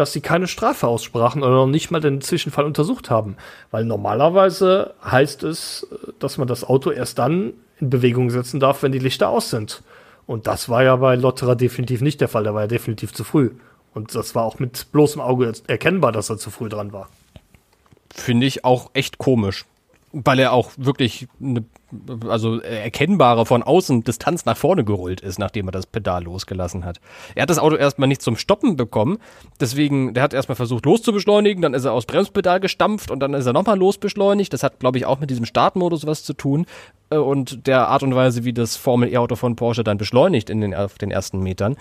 dass 0.01 0.13
sie 0.13 0.23
keine 0.23 0.47
Strafe 0.47 0.89
aussprachen 0.89 1.43
oder 1.43 1.53
noch 1.53 1.67
nicht 1.67 1.91
mal 1.91 2.01
den 2.01 2.23
Zwischenfall 2.23 2.65
untersucht 2.65 3.11
haben. 3.11 3.37
Weil 3.71 3.85
normalerweise 3.85 4.95
heißt 5.05 5.43
es, 5.43 5.87
dass 6.19 6.39
man 6.39 6.49
das 6.49 6.65
Auto 6.65 6.91
erst 6.91 7.19
dann 7.19 7.53
in 7.79 7.91
Bewegung 7.91 8.31
setzen 8.31 8.61
darf, 8.61 8.83
wenn 8.83 8.93
die 8.93 8.99
Lichter 8.99 9.29
aus 9.29 9.51
sind. 9.51 9.83
Und 10.27 10.47
das 10.47 10.69
war 10.69 10.83
ja 10.83 10.97
bei 10.97 11.17
Lotterer 11.17 11.55
definitiv 11.55 12.01
nicht 12.01 12.21
der 12.21 12.29
Fall. 12.29 12.45
Der 12.45 12.55
war 12.55 12.63
ja 12.63 12.67
definitiv 12.67 13.13
zu 13.13 13.25
früh. 13.25 13.51
Und 13.93 14.15
das 14.15 14.35
war 14.35 14.45
auch 14.45 14.59
mit 14.59 14.91
bloßem 14.91 15.21
Auge 15.21 15.53
erkennbar, 15.67 16.13
dass 16.13 16.31
er 16.31 16.39
zu 16.39 16.51
früh 16.51 16.69
dran 16.69 16.93
war. 16.93 17.09
Finde 18.15 18.47
ich 18.47 18.65
auch 18.65 18.91
echt 18.95 19.19
komisch. 19.19 19.67
Weil 20.13 20.39
er 20.39 20.53
auch 20.53 20.71
wirklich 20.77 21.29
eine, 21.41 21.65
also 22.29 22.61
erkennbare 22.61 23.47
von 23.47 23.63
außen 23.63 24.05
Distanz 24.05 24.45
nach 24.45 24.57
vorne 24.57 24.85
gerollt 24.85 25.21
ist, 25.21 25.39
nachdem 25.39 25.69
er 25.69 25.73
das 25.73 25.87
Pedal 25.87 26.25
losgelassen 26.25 26.85
hat. 26.85 27.01
Er 27.35 27.43
hat 27.43 27.51
das 27.51 27.59
Auto 27.59 27.77
erstmal 27.77 28.09
nicht 28.09 28.23
zum 28.23 28.37
Stoppen 28.37 28.77
bekommen, 28.77 29.19
deswegen, 29.61 30.15
der 30.15 30.23
hat 30.23 30.35
erstmal 30.35 30.57
versucht 30.57 30.85
loszubeschleunigen, 30.87 31.63
dann 31.63 31.75
ist 31.75 31.85
er 31.85 31.93
aus 31.93 32.07
Bremspedal 32.07 32.61
gestampft 32.61 33.11
und 33.11 33.21
dann 33.21 33.35
ist 33.35 33.47
er 33.47 33.53
nochmal 33.53 33.79
losbeschleunigt. 33.79 34.53
Das 34.53 34.63
hat, 34.63 34.81
glaube 34.81 34.99
ich, 34.99 35.07
auch 35.07 35.21
mit 35.21 35.31
diesem 35.31 35.45
Startmodus 35.45 36.07
was 36.07 36.25
zu 36.25 36.35
tun 36.35 36.67
äh, 37.11 37.17
und 37.17 37.67
der 37.67 37.89
Art 37.89 38.03
und 38.03 38.15
Weise, 38.15 38.45
wie 38.45 38.53
das 38.53 38.77
Formel-E-Auto 38.77 39.37
von 39.37 39.57
Porsche 39.57 39.85
dann 39.85 39.99
beschleunigt 39.99 40.51
in 40.51 40.61
den, 40.61 40.75
auf 40.75 40.99
den 40.99 41.11
ersten 41.11 41.41
Metern. 41.41 41.77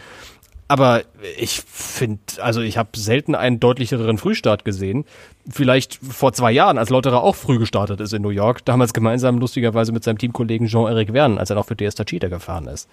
Aber 0.70 1.02
ich 1.36 1.62
finde, 1.62 2.22
also 2.42 2.62
ich 2.62 2.78
habe 2.78 2.92
selten 2.96 3.34
einen 3.34 3.60
deutlicheren 3.60 4.20
Frühstart 4.20 4.66
gesehen. 4.66 5.04
Vielleicht 5.50 5.96
vor 5.96 6.32
zwei 6.32 6.52
Jahren, 6.52 6.78
als 6.78 6.92
Lotterer 6.92 7.24
auch 7.24 7.36
früh 7.36 7.58
gestartet 7.58 8.00
ist 8.00 8.14
in 8.14 8.22
New 8.22 8.30
York, 8.30 8.64
damals 8.66 8.94
gemeinsam 8.94 9.40
lustigerweise 9.40 9.92
mit 9.92 10.04
seinem 10.04 10.20
Teamkollegen 10.20 10.68
Jean-Eric 10.68 11.12
Verne, 11.12 11.40
als 11.40 11.50
er 11.50 11.56
noch 11.56 11.66
für 11.66 11.76
DS 11.76 11.96
Tachita 11.96 12.28
gefahren 12.28 12.68
ist. 12.68 12.88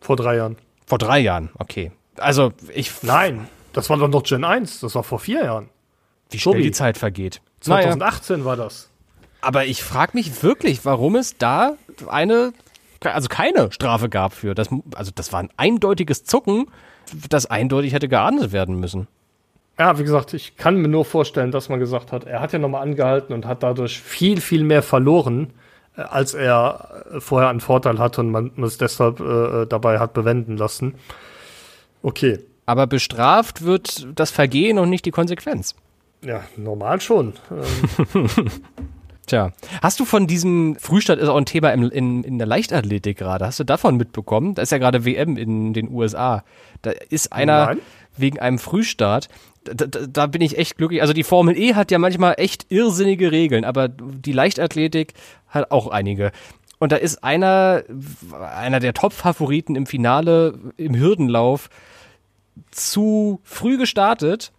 Vor 0.00 0.16
drei 0.16 0.36
Jahren. 0.36 0.56
Vor 0.86 0.96
drei 0.96 1.18
Jahren, 1.18 1.50
okay. 1.58 1.92
Also 2.16 2.54
ich. 2.74 3.02
Nein, 3.02 3.46
das 3.74 3.90
war 3.90 3.98
doch 3.98 4.08
noch 4.08 4.22
Gen 4.22 4.42
1, 4.42 4.80
das 4.80 4.94
war 4.94 5.04
vor 5.04 5.18
vier 5.18 5.44
Jahren. 5.44 5.68
Wie 6.30 6.38
schnell 6.38 6.62
die 6.62 6.72
Zeit 6.72 6.96
vergeht. 6.96 7.42
2018 7.60 8.36
naja. 8.36 8.44
war 8.46 8.56
das. 8.56 8.88
Aber 9.42 9.66
ich 9.66 9.82
frage 9.82 10.12
mich 10.14 10.42
wirklich, 10.42 10.86
warum 10.86 11.14
es 11.14 11.36
da 11.36 11.74
eine 12.08 12.54
also 13.04 13.28
keine 13.28 13.70
Strafe 13.72 14.08
gab 14.08 14.32
für. 14.32 14.54
Das, 14.54 14.68
also 14.94 15.12
das 15.14 15.32
war 15.32 15.40
ein 15.40 15.50
eindeutiges 15.56 16.24
Zucken, 16.24 16.66
das 17.28 17.46
eindeutig 17.46 17.92
hätte 17.92 18.08
geahndet 18.08 18.52
werden 18.52 18.78
müssen. 18.78 19.06
Ja, 19.78 19.98
wie 19.98 20.02
gesagt, 20.02 20.34
ich 20.34 20.56
kann 20.56 20.76
mir 20.76 20.88
nur 20.88 21.04
vorstellen, 21.04 21.52
dass 21.52 21.68
man 21.68 21.78
gesagt 21.78 22.10
hat, 22.10 22.24
er 22.24 22.40
hat 22.40 22.52
ja 22.52 22.58
nochmal 22.58 22.82
angehalten 22.82 23.32
und 23.32 23.46
hat 23.46 23.62
dadurch 23.62 24.00
viel, 24.00 24.40
viel 24.40 24.64
mehr 24.64 24.82
verloren, 24.82 25.52
äh, 25.96 26.02
als 26.02 26.34
er 26.34 27.04
äh, 27.12 27.20
vorher 27.20 27.48
einen 27.48 27.60
Vorteil 27.60 27.98
hatte 27.98 28.20
und 28.22 28.30
man 28.30 28.50
es 28.62 28.78
deshalb 28.78 29.20
äh, 29.20 29.66
dabei 29.66 30.00
hat 30.00 30.14
bewenden 30.14 30.56
lassen. 30.56 30.96
Okay. 32.02 32.40
Aber 32.66 32.86
bestraft 32.86 33.62
wird 33.62 34.06
das 34.14 34.30
Vergehen 34.30 34.78
und 34.78 34.90
nicht 34.90 35.04
die 35.04 35.10
Konsequenz. 35.10 35.74
Ja, 36.22 36.42
normal 36.56 37.00
schon. 37.00 37.34
Ähm. 38.14 38.28
Tja, 39.28 39.52
hast 39.82 40.00
du 40.00 40.06
von 40.06 40.26
diesem 40.26 40.76
Frühstart 40.76 41.18
ist 41.18 41.28
auch 41.28 41.36
ein 41.36 41.44
Thema 41.44 41.70
im, 41.72 41.90
in, 41.90 42.24
in 42.24 42.38
der 42.38 42.46
Leichtathletik 42.46 43.18
gerade. 43.18 43.44
Hast 43.44 43.60
du 43.60 43.64
davon 43.64 43.98
mitbekommen? 43.98 44.54
Da 44.54 44.62
ist 44.62 44.72
ja 44.72 44.78
gerade 44.78 45.04
WM 45.04 45.36
in 45.36 45.74
den 45.74 45.90
USA. 45.90 46.44
Da 46.80 46.92
ist 47.10 47.32
einer 47.32 47.66
Nein. 47.66 47.78
wegen 48.16 48.38
einem 48.38 48.58
Frühstart. 48.58 49.28
Da, 49.64 49.74
da, 49.74 50.06
da, 50.06 50.26
bin 50.26 50.40
ich 50.40 50.56
echt 50.56 50.78
glücklich. 50.78 51.02
Also 51.02 51.12
die 51.12 51.24
Formel 51.24 51.58
E 51.58 51.74
hat 51.74 51.90
ja 51.90 51.98
manchmal 51.98 52.36
echt 52.38 52.66
irrsinnige 52.70 53.30
Regeln, 53.30 53.66
aber 53.66 53.88
die 53.88 54.32
Leichtathletik 54.32 55.12
hat 55.48 55.70
auch 55.70 55.88
einige. 55.88 56.32
Und 56.78 56.92
da 56.92 56.96
ist 56.96 57.22
einer, 57.22 57.82
einer 58.54 58.80
der 58.80 58.94
Top-Favoriten 58.94 59.76
im 59.76 59.84
Finale 59.84 60.58
im 60.78 60.96
Hürdenlauf 60.96 61.68
zu 62.70 63.40
früh 63.42 63.76
gestartet, 63.76 64.52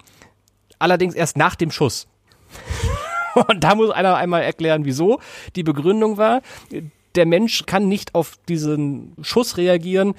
allerdings 0.77 1.15
erst 1.15 1.37
nach 1.37 1.55
dem 1.55 1.71
Schuss. 1.71 2.07
Und 3.47 3.63
da 3.63 3.75
muss 3.75 3.89
einer 3.91 4.15
einmal 4.15 4.43
erklären, 4.43 4.85
wieso. 4.85 5.19
Die 5.55 5.63
Begründung 5.63 6.17
war, 6.17 6.41
der 7.15 7.25
Mensch 7.25 7.65
kann 7.65 7.87
nicht 7.87 8.15
auf 8.15 8.37
diesen 8.47 9.15
Schuss 9.21 9.57
reagieren. 9.57 10.13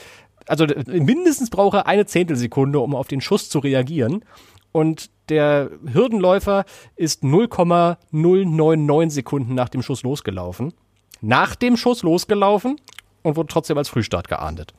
Also 0.47 0.67
mindestens 0.87 1.51
braucht 1.51 1.75
er 1.75 1.87
eine 1.87 2.07
Zehntelsekunde, 2.07 2.81
um 2.81 2.95
auf 2.95 3.09
den 3.09 3.21
Schuss 3.21 3.49
zu 3.49 3.59
reagieren. 3.61 4.25
Und 4.73 5.11
der 5.29 5.71
Hürdenläufer 5.93 6.65
ist 6.97 7.25
0,099 7.25 9.15
Sekunden 9.15 9.55
nach 9.55 9.69
dem 9.69 9.83
Schuss 9.83 10.03
losgelaufen. 10.03 10.73
Nach 11.21 11.55
dem 11.55 11.77
Schuss 11.77 12.03
losgelaufen 12.03 12.77
und 13.23 13.37
wurde 13.37 13.49
trotzdem 13.49 13.79
als 13.79 13.89
Frühstart 13.89 14.29
geahndet. 14.29 14.75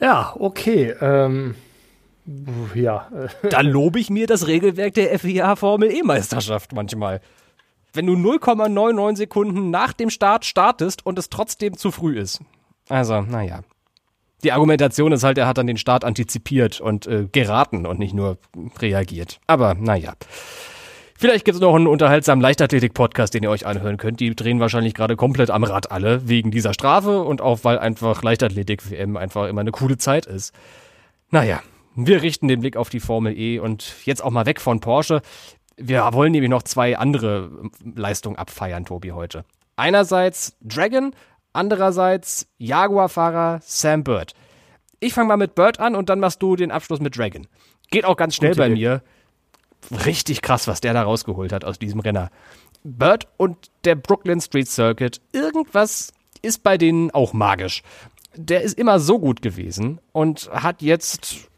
Ja, 0.00 0.34
okay. 0.38 0.94
Ähm, 1.00 1.54
ja. 2.74 3.08
da 3.48 3.60
lobe 3.60 4.00
ich 4.00 4.10
mir 4.10 4.26
das 4.26 4.46
Regelwerk 4.46 4.94
der 4.94 5.18
FIA 5.18 5.56
Formel 5.56 5.92
E-Meisterschaft 5.92 6.72
manchmal. 6.72 7.20
Wenn 7.94 8.06
du 8.06 8.14
0,99 8.14 9.16
Sekunden 9.16 9.70
nach 9.70 9.92
dem 9.92 10.10
Start 10.10 10.44
startest 10.44 11.06
und 11.06 11.18
es 11.18 11.30
trotzdem 11.30 11.76
zu 11.76 11.90
früh 11.90 12.18
ist. 12.18 12.40
Also, 12.88 13.22
naja. 13.22 13.60
Die 14.42 14.52
Argumentation 14.52 15.12
ist 15.12 15.22
halt, 15.22 15.38
er 15.38 15.46
hat 15.46 15.56
dann 15.56 15.66
den 15.66 15.78
Start 15.78 16.04
antizipiert 16.04 16.80
und 16.80 17.06
äh, 17.06 17.28
geraten 17.30 17.86
und 17.86 17.98
nicht 17.98 18.12
nur 18.12 18.36
reagiert. 18.78 19.40
Aber 19.46 19.74
naja. 19.74 20.14
Vielleicht 21.16 21.44
gibt 21.44 21.54
es 21.54 21.60
noch 21.62 21.74
einen 21.74 21.86
unterhaltsamen 21.86 22.42
Leichtathletik-Podcast, 22.42 23.32
den 23.32 23.44
ihr 23.44 23.50
euch 23.50 23.64
anhören 23.64 23.96
könnt. 23.96 24.20
Die 24.20 24.34
drehen 24.34 24.60
wahrscheinlich 24.60 24.94
gerade 24.94 25.16
komplett 25.16 25.50
am 25.50 25.64
Rad 25.64 25.90
alle, 25.92 26.28
wegen 26.28 26.50
dieser 26.50 26.74
Strafe 26.74 27.22
und 27.22 27.40
auch 27.40 27.60
weil 27.62 27.78
einfach 27.78 28.22
Leichtathletik-WM 28.22 29.16
einfach 29.16 29.48
immer 29.48 29.60
eine 29.60 29.70
coole 29.70 29.96
Zeit 29.96 30.26
ist. 30.26 30.52
Naja, 31.30 31.62
wir 31.94 32.22
richten 32.22 32.48
den 32.48 32.60
Blick 32.60 32.76
auf 32.76 32.90
die 32.90 33.00
Formel 33.00 33.38
E 33.38 33.60
und 33.60 33.94
jetzt 34.04 34.22
auch 34.22 34.30
mal 34.30 34.46
weg 34.46 34.60
von 34.60 34.80
Porsche. 34.80 35.22
Wir 35.76 36.08
wollen 36.12 36.32
nämlich 36.32 36.50
noch 36.50 36.62
zwei 36.62 36.96
andere 36.96 37.50
Leistungen 37.84 38.36
abfeiern, 38.36 38.84
Tobi, 38.84 39.10
heute. 39.10 39.44
Einerseits 39.76 40.56
Dragon, 40.60 41.14
andererseits 41.52 42.46
Jaguar-Fahrer 42.58 43.60
Sam 43.62 44.04
Bird. 44.04 44.34
Ich 45.00 45.14
fange 45.14 45.28
mal 45.28 45.36
mit 45.36 45.54
Bird 45.54 45.80
an 45.80 45.96
und 45.96 46.08
dann 46.08 46.20
machst 46.20 46.42
du 46.42 46.56
den 46.56 46.70
Abschluss 46.70 47.00
mit 47.00 47.16
Dragon. 47.18 47.46
Geht 47.90 48.04
auch 48.04 48.16
ganz 48.16 48.36
schnell 48.36 48.52
Gute 48.52 48.60
bei 48.60 48.66
Idee. 48.68 48.74
mir. 48.74 49.02
Richtig 50.06 50.40
krass, 50.40 50.66
was 50.66 50.80
der 50.80 50.94
da 50.94 51.02
rausgeholt 51.02 51.52
hat 51.52 51.64
aus 51.64 51.78
diesem 51.78 52.00
Renner. 52.00 52.30
Bird 52.84 53.26
und 53.36 53.70
der 53.84 53.96
Brooklyn 53.96 54.40
Street 54.40 54.68
Circuit, 54.68 55.20
irgendwas 55.32 56.12
ist 56.42 56.62
bei 56.62 56.78
denen 56.78 57.10
auch 57.10 57.32
magisch. 57.32 57.82
Der 58.36 58.62
ist 58.62 58.78
immer 58.78 58.98
so 58.98 59.18
gut 59.18 59.42
gewesen 59.42 60.00
und 60.12 60.50
hat 60.50 60.82
jetzt 60.82 61.48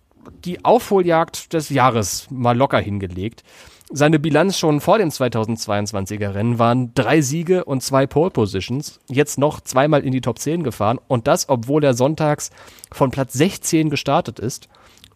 die 0.44 0.64
Aufholjagd 0.64 1.52
des 1.52 1.68
Jahres 1.68 2.26
mal 2.30 2.56
locker 2.56 2.78
hingelegt. 2.78 3.42
Seine 3.92 4.18
Bilanz 4.18 4.58
schon 4.58 4.80
vor 4.80 4.98
dem 4.98 5.10
2022er 5.10 6.34
Rennen 6.34 6.58
waren 6.58 6.92
drei 6.94 7.20
Siege 7.20 7.64
und 7.64 7.84
zwei 7.84 8.08
Pole 8.08 8.30
Positions, 8.30 8.98
jetzt 9.08 9.38
noch 9.38 9.60
zweimal 9.60 10.04
in 10.04 10.10
die 10.10 10.20
Top 10.20 10.40
10 10.40 10.64
gefahren 10.64 10.98
und 11.06 11.28
das, 11.28 11.48
obwohl 11.48 11.84
er 11.84 11.94
sonntags 11.94 12.50
von 12.90 13.12
Platz 13.12 13.34
16 13.34 13.88
gestartet 13.88 14.40
ist 14.40 14.68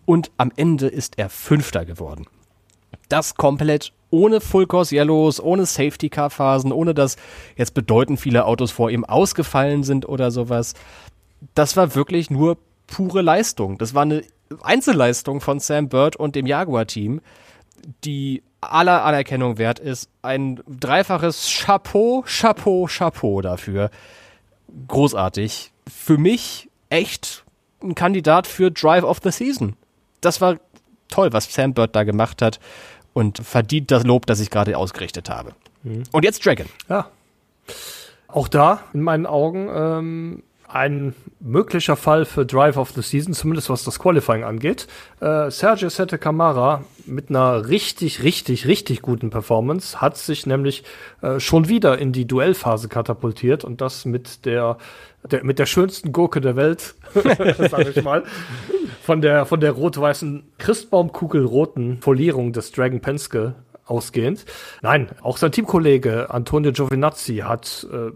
und 0.06 0.30
am 0.36 0.52
Ende 0.54 0.86
ist 0.86 1.18
er 1.18 1.30
Fünfter 1.30 1.84
geworden. 1.84 2.26
Das 3.08 3.34
komplett 3.34 3.92
ohne 4.10 4.40
Full 4.40 4.68
Course 4.68 4.94
Yellows, 4.94 5.40
ohne 5.40 5.66
Safety 5.66 6.08
Car 6.08 6.30
Phasen, 6.30 6.70
ohne 6.70 6.94
dass 6.94 7.16
jetzt 7.56 7.74
bedeutend 7.74 8.20
viele 8.20 8.44
Autos 8.44 8.70
vor 8.70 8.88
ihm 8.90 9.04
ausgefallen 9.04 9.82
sind 9.82 10.08
oder 10.08 10.30
sowas. 10.30 10.74
Das 11.56 11.76
war 11.76 11.96
wirklich 11.96 12.30
nur 12.30 12.56
pure 12.86 13.22
Leistung. 13.22 13.78
Das 13.78 13.94
war 13.94 14.02
eine 14.02 14.22
Einzelleistung 14.62 15.40
von 15.40 15.58
Sam 15.58 15.88
Bird 15.88 16.14
und 16.14 16.36
dem 16.36 16.46
Jaguar-Team, 16.46 17.20
die 18.04 18.42
aller 18.60 19.04
Anerkennung 19.04 19.58
wert 19.58 19.78
ist. 19.78 20.08
Ein 20.22 20.60
dreifaches 20.68 21.48
Chapeau, 21.48 22.24
Chapeau, 22.26 22.86
Chapeau 22.86 23.40
dafür. 23.40 23.90
Großartig. 24.88 25.72
Für 25.88 26.18
mich 26.18 26.68
echt 26.88 27.44
ein 27.82 27.94
Kandidat 27.94 28.46
für 28.46 28.70
Drive 28.70 29.04
of 29.04 29.20
the 29.22 29.30
Season. 29.30 29.76
Das 30.20 30.40
war 30.40 30.58
toll, 31.08 31.32
was 31.32 31.52
Sam 31.52 31.74
Bird 31.74 31.96
da 31.96 32.04
gemacht 32.04 32.42
hat 32.42 32.60
und 33.12 33.38
verdient 33.38 33.90
das 33.90 34.04
Lob, 34.04 34.26
das 34.26 34.40
ich 34.40 34.50
gerade 34.50 34.76
ausgerichtet 34.76 35.30
habe. 35.30 35.54
Mhm. 35.82 36.04
Und 36.12 36.24
jetzt 36.24 36.44
Dragon. 36.44 36.66
Ja. 36.88 37.08
Auch 38.28 38.48
da, 38.48 38.84
in 38.92 39.00
meinen 39.00 39.26
Augen, 39.26 39.68
ähm, 39.72 40.42
ein 40.72 41.14
möglicher 41.40 41.96
Fall 41.96 42.24
für 42.24 42.46
Drive 42.46 42.76
of 42.76 42.90
the 42.90 43.02
Season, 43.02 43.34
zumindest 43.34 43.70
was 43.70 43.84
das 43.84 43.98
Qualifying 43.98 44.44
angeht. 44.44 44.86
Äh, 45.20 45.50
Sergio 45.50 45.88
Sette 45.88 46.18
Camara 46.18 46.84
mit 47.06 47.30
einer 47.30 47.68
richtig, 47.68 48.22
richtig, 48.22 48.66
richtig 48.66 49.02
guten 49.02 49.30
Performance 49.30 50.00
hat 50.00 50.16
sich 50.16 50.46
nämlich 50.46 50.84
äh, 51.22 51.40
schon 51.40 51.68
wieder 51.68 51.98
in 51.98 52.12
die 52.12 52.26
Duellphase 52.26 52.88
katapultiert 52.88 53.64
und 53.64 53.80
das 53.80 54.04
mit 54.04 54.44
der, 54.44 54.78
der 55.28 55.44
mit 55.44 55.58
der 55.58 55.66
schönsten 55.66 56.12
Gurke 56.12 56.40
der 56.40 56.56
Welt, 56.56 56.94
sag 57.14 57.96
ich 57.96 58.02
mal, 58.02 58.24
von 59.02 59.20
der 59.20 59.46
von 59.46 59.60
der 59.60 59.72
rot-weißen 59.72 60.44
Christbaumkugelroten 60.58 62.00
Folierung 62.00 62.52
des 62.52 62.70
Dragon 62.72 63.00
Penske 63.00 63.54
ausgehend. 63.86 64.44
Nein, 64.82 65.08
auch 65.22 65.36
sein 65.36 65.52
Teamkollege 65.52 66.30
Antonio 66.30 66.70
Giovinazzi 66.72 67.38
hat 67.38 67.86
äh, 67.92 68.12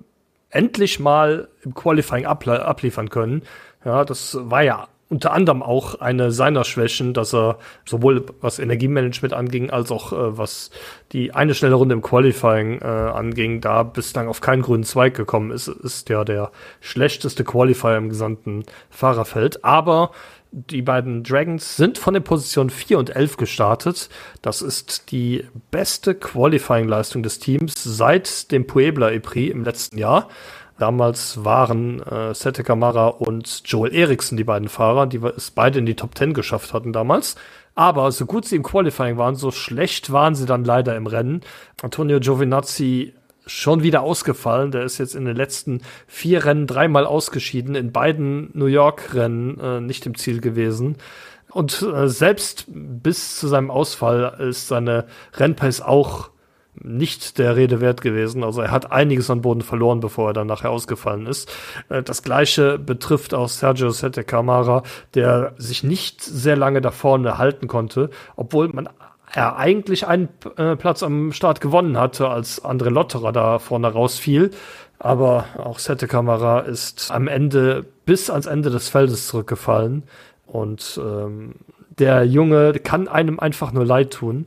endlich 0.55 1.01
mal 1.01 1.49
im 1.63 1.75
Qualifying 1.75 2.27
abliefern 2.27 3.11
können. 3.11 3.43
Ja, 3.85 4.05
das 4.05 4.39
war 4.41 4.63
ja 4.63 4.89
unter 5.11 5.33
anderem 5.33 5.63
auch 5.63 6.01
eine 6.01 6.33
seiner 6.33 6.65
Schwächen, 6.65 7.15
dass 7.15 7.35
er 7.35 7.59
sowohl 7.85 8.25
was 8.41 8.59
Energiemanagement 8.59 9.35
anging, 9.35 9.71
als 9.71 9.93
auch 9.93 10.13
äh, 10.13 10.39
was 10.39 10.71
die 11.13 11.33
eine 11.33 11.55
schnelle 11.55 11.75
Runde 11.75 11.95
im 11.95 12.03
Qualifying 12.03 12.81
äh, 12.81 12.85
anging, 12.85 13.61
da 13.61 13.83
bislang 13.83 14.29
auf 14.29 14.41
keinen 14.41 14.63
grünen 14.63 14.85
Zweig 14.85 15.15
gekommen 15.15 15.51
ist, 15.51 15.69
ist 15.69 16.09
ja 16.09 16.25
der 16.25 16.51
schlechteste 16.81 17.45
Qualifier 17.45 17.97
im 17.97 18.09
gesamten 18.09 18.65
Fahrerfeld. 18.91 19.65
Aber 19.65 20.11
die 20.55 20.83
beiden 20.83 21.25
Dragons 21.25 21.77
sind 21.77 21.99
von 21.99 22.15
den 22.15 22.23
Positionen 22.23 22.71
4 22.71 22.99
und 22.99 23.17
11 23.17 23.37
gestartet. 23.37 24.09
Das 24.41 24.63
ist 24.63 25.11
die 25.11 25.45
beste 25.73 26.15
Qualifying-Leistung 26.15 27.25
des 27.25 27.41
Teams 27.41 27.75
seit 27.83 28.53
dem 28.53 28.67
Puebla 28.67 29.11
E-Prix 29.11 29.53
im 29.53 29.65
letzten 29.65 29.99
Jahr. 29.99 30.29
Damals 30.79 31.45
waren 31.45 32.01
äh, 32.03 32.35
Sete 32.35 32.63
Kamara 32.63 33.09
und 33.09 33.63
Joel 33.65 33.95
Eriksen 33.95 34.37
die 34.37 34.45
beiden 34.45 34.69
Fahrer, 34.69 35.07
die 35.07 35.21
es 35.37 35.51
beide 35.51 35.81
in 35.81 35.87
die 35.87 35.97
Top 35.97 36.17
10 36.17 36.35
geschafft 36.35 36.73
hatten 36.73 36.93
damals. 36.93 37.35
Aber 37.75 38.13
so 38.13 38.25
gut 38.25 38.45
sie 38.45 38.57
im 38.57 38.63
Qualifying 38.63 39.17
waren, 39.17 39.35
so 39.35 39.51
schlecht 39.51 40.13
waren 40.13 40.37
sie 40.37 40.47
dann 40.47 40.65
leider 40.65 40.97
im 40.97 41.09
Rennen. 41.09 41.41
Antonio 41.83 42.21
Giovinazzi 42.21 43.15
schon 43.47 43.83
wieder 43.83 44.03
ausgefallen. 44.03 44.71
Der 44.71 44.85
ist 44.85 44.99
jetzt 44.99 45.15
in 45.15 45.25
den 45.25 45.37
letzten 45.37 45.83
vier 46.07 46.45
Rennen 46.45 46.67
dreimal 46.67 47.07
ausgeschieden, 47.07 47.75
in 47.75 47.93
beiden 47.93 48.51
New 48.55 48.67
York-Rennen 48.67 49.61
äh, 49.61 49.81
nicht 49.81 50.07
im 50.07 50.17
Ziel 50.17 50.41
gewesen. 50.41 50.97
Und 51.51 51.83
äh, 51.83 52.09
selbst 52.09 52.65
bis 52.69 53.39
zu 53.39 53.47
seinem 53.47 53.71
Ausfall 53.71 54.37
ist 54.41 54.69
seine 54.69 55.07
Rennpace 55.35 55.83
auch 55.83 56.31
nicht 56.83 57.39
der 57.39 57.57
Rede 57.57 57.81
wert 57.81 58.01
gewesen. 58.01 58.43
Also 58.43 58.61
er 58.61 58.71
hat 58.71 58.91
einiges 58.91 59.31
an 59.31 59.43
Boden 59.43 59.63
verloren, 59.63 60.01
bevor 60.01 60.31
er 60.31 60.33
dann 60.33 60.49
nachher 60.49 60.71
ausgefallen 60.71 61.27
ist. 61.27 61.51
Äh, 61.89 62.03
das 62.03 62.23
gleiche 62.23 62.79
betrifft 62.79 63.35
auch 63.35 63.49
Sergio 63.49 63.91
Sette 63.91 64.25
Camara, 64.25 64.83
der 65.15 65.55
sich 65.57 65.85
nicht 65.85 66.23
sehr 66.23 66.57
lange 66.57 66.81
da 66.81 66.91
vorne 66.91 67.39
halten 67.39 67.69
konnte, 67.69 68.11
obwohl 68.37 68.69
man 68.69 68.89
er 69.35 69.57
eigentlich 69.57 70.07
einen 70.07 70.29
äh, 70.57 70.77
Platz 70.77 71.03
am 71.03 71.33
Start 71.33 71.61
gewonnen 71.61 71.99
hatte, 71.99 72.29
als 72.29 72.65
André 72.65 72.91
Lotterer 72.91 73.33
da 73.33 73.59
vorne 73.59 73.89
rausfiel. 73.89 74.51
Aber 74.99 75.47
auch 75.59 75.81
Sette 75.81 76.07
Camara 76.07 76.61
ist 76.61 77.11
am 77.11 77.27
Ende 77.27 77.85
bis 78.07 78.31
ans 78.31 78.47
Ende 78.47 78.71
des 78.71 78.89
Feldes 78.89 79.27
zurückgefallen. 79.27 80.05
Und 80.47 81.01
ähm, 81.03 81.57
der 81.99 82.25
Junge 82.25 82.75
kann 82.75 83.09
einem 83.09 83.41
einfach 83.41 83.73
nur 83.73 83.85
leid 83.85 84.13
tun. 84.13 84.47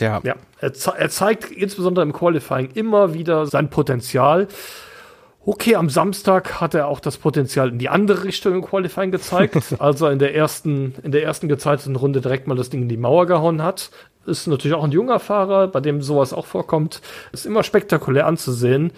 Ja. 0.00 0.20
ja. 0.24 0.34
Er, 0.60 0.72
er, 0.98 1.10
zeigt 1.10 1.52
insbesondere 1.52 2.04
im 2.04 2.12
Qualifying 2.12 2.70
immer 2.74 3.14
wieder 3.14 3.46
sein 3.46 3.70
Potenzial. 3.70 4.48
Okay, 5.46 5.76
am 5.76 5.90
Samstag 5.90 6.60
hat 6.60 6.74
er 6.74 6.88
auch 6.88 7.00
das 7.00 7.18
Potenzial 7.18 7.68
in 7.68 7.78
die 7.78 7.90
andere 7.90 8.24
Richtung 8.24 8.54
im 8.54 8.62
Qualifying 8.62 9.10
gezeigt, 9.10 9.74
als 9.78 10.00
er 10.00 10.10
in 10.10 10.18
der 10.18 10.34
ersten, 10.34 10.94
in 11.02 11.12
der 11.12 11.22
ersten 11.22 11.48
gezeigten 11.48 11.94
Runde 11.96 12.20
direkt 12.20 12.48
mal 12.48 12.56
das 12.56 12.70
Ding 12.70 12.82
in 12.82 12.88
die 12.88 12.96
Mauer 12.96 13.26
gehauen 13.26 13.62
hat. 13.62 13.90
Ist 14.26 14.46
natürlich 14.46 14.76
auch 14.76 14.84
ein 14.84 14.92
junger 14.92 15.18
Fahrer, 15.18 15.68
bei 15.68 15.80
dem 15.80 16.02
sowas 16.02 16.32
auch 16.32 16.46
vorkommt. 16.46 17.00
Ist 17.32 17.46
immer 17.46 17.62
spektakulär 17.62 18.26
anzusehen. 18.26 18.92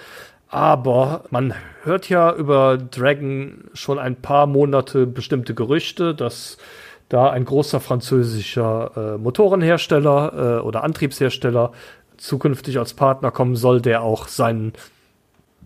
Aber 0.48 1.24
man 1.30 1.54
hört 1.82 2.08
ja 2.08 2.32
über 2.32 2.78
Dragon 2.78 3.64
schon 3.74 3.98
ein 3.98 4.16
paar 4.16 4.46
Monate 4.46 5.06
bestimmte 5.06 5.54
Gerüchte, 5.54 6.14
dass 6.14 6.56
da 7.08 7.30
ein 7.30 7.44
großer 7.44 7.80
französischer 7.80 8.90
äh, 8.96 9.18
Motorenhersteller 9.18 10.58
äh, 10.58 10.60
oder 10.62 10.84
Antriebshersteller 10.84 11.72
zukünftig 12.16 12.78
als 12.78 12.94
Partner 12.94 13.30
kommen 13.30 13.56
soll, 13.56 13.80
der 13.80 14.02
auch 14.02 14.28
seinen 14.28 14.72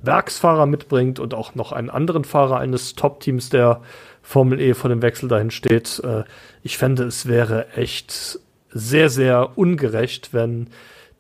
Werksfahrer 0.03 0.66
mitbringt 0.66 1.19
und 1.19 1.35
auch 1.35 1.55
noch 1.55 1.73
einen 1.73 1.91
anderen 1.91 2.24
Fahrer 2.24 2.59
eines 2.59 2.95
Top-Teams 2.95 3.51
der 3.51 3.81
Formel 4.23 4.61
E 4.61 4.74
vor 4.74 4.91
dem 4.91 5.03
Wechsel 5.03 5.28
dahin 5.28 5.51
steht. 5.51 6.01
Äh, 6.05 6.24
ich 6.62 6.78
fände, 6.78 7.05
es 7.05 7.27
wäre 7.27 7.69
echt 7.74 8.41
sehr, 8.73 9.11
sehr 9.11 9.59
ungerecht, 9.59 10.33
wenn 10.33 10.69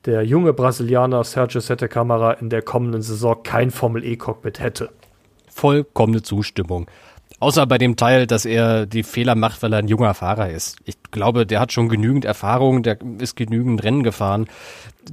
der 0.06 0.24
junge 0.24 0.52
Brasilianer 0.52 1.24
Sergio 1.24 1.60
Sette 1.60 1.88
Camara 1.88 2.32
in 2.32 2.48
der 2.50 2.62
kommenden 2.62 3.02
Saison 3.02 3.42
kein 3.42 3.70
Formel 3.70 4.04
E-Cockpit 4.04 4.60
hätte. 4.60 4.90
Vollkommene 5.48 6.22
Zustimmung. 6.22 6.86
Außer 7.38 7.66
bei 7.66 7.78
dem 7.78 7.96
Teil, 7.96 8.26
dass 8.26 8.44
er 8.44 8.86
die 8.86 9.02
Fehler 9.02 9.34
macht, 9.34 9.62
weil 9.62 9.72
er 9.72 9.78
ein 9.78 9.88
junger 9.88 10.12
Fahrer 10.12 10.50
ist. 10.50 10.76
Ich 10.84 10.96
glaube, 11.10 11.46
der 11.46 11.58
hat 11.60 11.72
schon 11.72 11.88
genügend 11.88 12.26
Erfahrung, 12.26 12.82
der 12.82 12.98
ist 13.18 13.34
genügend 13.34 13.82
Rennen 13.82 14.02
gefahren. 14.02 14.46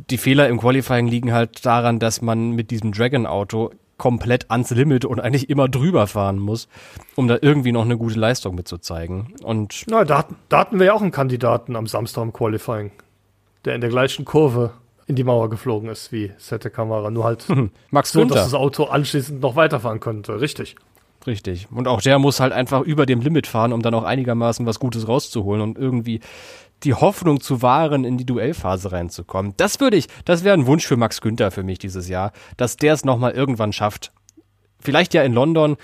Die 0.10 0.18
Fehler 0.18 0.50
im 0.50 0.60
Qualifying 0.60 1.08
liegen 1.08 1.32
halt 1.32 1.66
daran, 1.66 2.00
dass 2.00 2.22
man 2.22 2.52
mit 2.52 2.70
diesem 2.70 2.92
Dragon-Auto 2.92 3.72
komplett 3.98 4.52
ans 4.52 4.70
Limit 4.72 5.06
und 5.06 5.20
eigentlich 5.20 5.50
immer 5.50 5.68
drüber 5.68 6.08
fahren 6.08 6.40
muss, 6.40 6.68
um 7.16 7.28
da 7.28 7.38
irgendwie 7.42 7.72
noch 7.72 7.84
eine 7.84 7.98
gute 7.98 8.20
Leistung 8.20 8.56
mitzuzeigen. 8.56 9.34
Und 9.44 9.84
Na, 9.88 10.04
da, 10.06 10.26
da 10.50 10.60
hatten 10.60 10.80
wir 10.80 10.88
ja 10.88 10.94
auch 10.94 11.02
einen 11.02 11.12
Kandidaten 11.12 11.76
am 11.76 11.88
Samstag 11.88 12.24
im 12.24 12.34
Qualifying, 12.34 12.92
der 13.66 13.76
in 13.76 13.82
der 13.82 13.90
gleichen 13.90 14.26
Kurve 14.26 14.72
in 15.08 15.16
die 15.16 15.24
Mauer 15.24 15.50
geflogen 15.50 15.90
ist 15.90 16.12
wie 16.12 16.32
Sette 16.38 16.70
Kamera, 16.70 17.10
nur 17.10 17.24
halt 17.24 17.46
Max 17.92 18.12
so, 18.12 18.24
dass 18.26 18.44
das 18.44 18.54
Auto 18.54 18.84
anschließend 18.86 19.42
noch 19.42 19.56
weiterfahren 19.56 20.00
konnte. 20.00 20.40
Richtig. 20.42 20.76
Richtig. 21.26 21.68
Und 21.72 21.88
auch 21.88 22.02
der 22.02 22.20
muss 22.20 22.40
halt 22.40 22.54
einfach 22.54 22.82
über 22.82 23.06
dem 23.06 23.20
Limit 23.22 23.48
fahren, 23.48 23.74
um 23.74 23.82
dann 23.82 23.94
auch 23.94 24.04
einigermaßen 24.04 24.66
was 24.66 24.80
Gutes 24.80 25.08
rauszuholen 25.08 25.62
und 25.62 25.78
irgendwie 25.78 26.22
die 26.84 26.94
Hoffnung 26.94 27.42
zu 27.42 27.62
wahren, 27.62 28.04
in 28.04 28.18
die 28.18 28.26
Duellphase 28.26 28.92
reinzukommen. 28.92 29.54
Das 29.58 29.80
würde 29.80 29.98
ich, 29.98 30.08
das 30.26 30.44
wäre 30.44 30.54
ein 30.56 30.68
Wunsch 30.68 30.86
für 30.86 30.98
Max 30.98 31.22
Günther 31.22 31.52
für 31.52 31.64
mich 31.64 31.80
dieses 31.80 32.08
Jahr, 32.08 32.32
dass 32.56 32.78
der 32.78 32.94
es 32.94 33.06
nochmal 33.06 33.32
irgendwann 33.32 33.74
schafft. 33.74 34.12
Vielleicht 34.80 35.14
ja 35.14 35.24
in 35.24 35.34
London. 35.34 35.76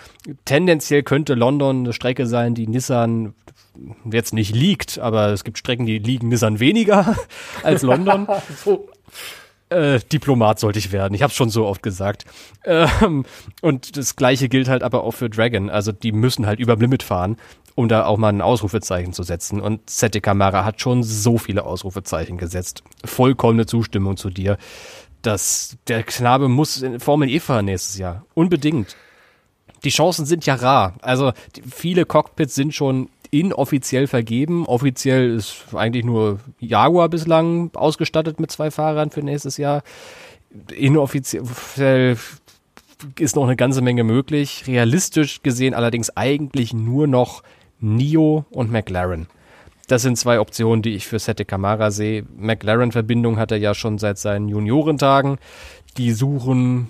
Tendenziell 0.46 1.04
könnte 1.04 1.34
London 1.34 1.80
eine 1.80 1.94
Strecke 1.94 2.28
sein, 2.28 2.54
die 2.54 2.68
Nissan 2.68 3.34
jetzt 4.10 4.34
nicht 4.34 4.56
liegt, 4.56 5.00
aber 5.00 5.30
es 5.30 5.44
gibt 5.44 5.58
Strecken, 5.58 5.86
die 5.86 5.98
liegen 5.98 6.28
Nissan 6.30 6.60
weniger 6.60 7.16
als 7.64 7.82
London. 7.82 8.28
so 8.64 8.88
äh, 9.74 10.00
Diplomat 10.12 10.60
sollte 10.60 10.80
ich 10.80 10.92
werden. 10.92 11.14
Ich 11.14 11.24
habe 11.24 11.34
schon 11.34 11.50
so 11.50 11.66
oft 11.66 11.84
gesagt. 11.84 12.26
Ähm, 12.66 13.26
und 13.62 13.98
das 13.98 14.16
gleiche 14.16 14.48
gilt 14.50 14.70
halt 14.70 14.84
aber 14.84 15.04
auch 15.04 15.12
für 15.12 15.30
Dragon. 15.30 15.70
Also 15.70 15.92
die 15.92 16.12
müssen 16.12 16.46
halt 16.46 16.60
über 16.60 16.76
Limit 16.76 17.04
fahren, 17.04 17.38
um 17.76 17.88
da 17.88 18.06
auch 18.06 18.18
mal 18.18 18.30
ein 18.30 18.42
Ausrufezeichen 18.42 19.14
zu 19.14 19.24
setzen. 19.24 19.60
Und 19.60 19.90
Sette 19.90 20.22
Camara 20.22 20.64
hat 20.64 20.80
schon 20.80 21.04
so 21.04 21.38
viele 21.38 21.66
Ausrufezeichen 21.66 22.38
gesetzt. 22.38 22.84
Vollkommene 23.04 23.66
Zustimmung 23.66 24.18
zu 24.18 24.30
dir. 24.30 24.58
dass 25.24 25.78
der 25.88 26.04
Knabe 26.04 26.50
muss 26.50 26.82
in 26.82 27.00
Formel 27.00 27.30
E 27.30 27.40
fahren 27.40 27.66
nächstes 27.66 27.98
Jahr. 27.98 28.26
Unbedingt. 28.34 28.96
Die 29.84 29.90
Chancen 29.90 30.26
sind 30.26 30.46
ja 30.46 30.56
rar. 30.56 30.96
Also 31.02 31.32
die, 31.56 31.64
viele 31.64 32.06
Cockpits 32.06 32.56
sind 32.56 32.74
schon 32.76 33.10
inoffiziell 33.34 34.06
vergeben. 34.06 34.66
Offiziell 34.68 35.36
ist 35.36 35.66
eigentlich 35.74 36.06
nur 36.06 36.40
Jaguar 36.60 37.10
bislang 37.10 37.72
ausgestattet 37.74 38.40
mit 38.40 38.52
zwei 38.52 38.70
Fahrern 38.70 39.10
für 39.10 39.24
nächstes 39.24 39.58
Jahr. 39.58 39.82
Inoffiziell 40.72 42.16
ist 43.18 43.36
noch 43.36 43.46
eine 43.46 43.56
ganze 43.56 43.82
Menge 43.82 44.04
möglich. 44.04 44.66
Realistisch 44.68 45.42
gesehen 45.42 45.74
allerdings 45.74 46.16
eigentlich 46.16 46.74
nur 46.76 47.08
noch 47.08 47.42
NIO 47.80 48.46
und 48.52 48.72
McLaren. 48.72 49.26
Das 49.88 50.04
sind 50.04 50.18
zwei 50.18 50.40
Optionen, 50.40 50.84
die 50.84 50.96
ich 50.96 51.08
für 51.08 51.18
Sette 51.18 51.44
Camara 51.44 51.90
sehe. 51.90 52.26
McLaren-Verbindung 52.38 53.38
hat 53.38 53.52
er 53.52 53.58
ja 53.58 53.74
schon 53.74 53.98
seit 53.98 54.20
seinen 54.20 54.48
Juniorentagen. 54.48 55.40
Die 55.98 56.12
suchen 56.12 56.90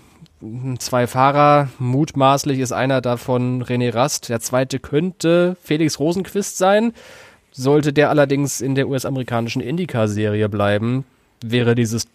zwei 0.79 1.07
Fahrer. 1.07 1.69
Mutmaßlich 1.79 2.59
ist 2.59 2.71
einer 2.71 3.01
davon 3.01 3.63
René 3.63 3.93
Rast. 3.93 4.29
Der 4.29 4.39
zweite 4.39 4.79
könnte 4.79 5.55
Felix 5.61 5.99
Rosenquist 5.99 6.57
sein. 6.57 6.93
Sollte 7.51 7.93
der 7.93 8.09
allerdings 8.09 8.61
in 8.61 8.75
der 8.75 8.87
US-amerikanischen 8.87 9.61
IndyCar-Serie 9.61 10.49
bleiben, 10.49 11.05
wäre 11.43 11.75
dieses 11.75 12.07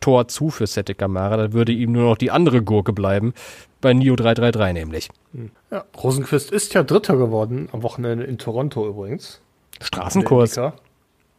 Tor 0.00 0.28
zu 0.28 0.50
für 0.50 0.66
Sette 0.66 0.94
Camara. 0.94 1.36
Dann 1.36 1.52
würde 1.52 1.72
ihm 1.72 1.92
nur 1.92 2.04
noch 2.08 2.16
die 2.16 2.30
andere 2.30 2.62
Gurke 2.62 2.92
bleiben. 2.92 3.34
Bei 3.80 3.92
Nio 3.92 4.16
333 4.16 4.72
nämlich. 4.72 5.08
Hm. 5.32 5.50
Ja, 5.70 5.84
Rosenquist 6.02 6.50
ist 6.50 6.74
ja 6.74 6.82
Dritter 6.82 7.16
geworden 7.16 7.68
am 7.72 7.82
Wochenende 7.82 8.24
in 8.24 8.38
Toronto 8.38 8.88
übrigens. 8.88 9.40
Straßenkurs. 9.80 10.56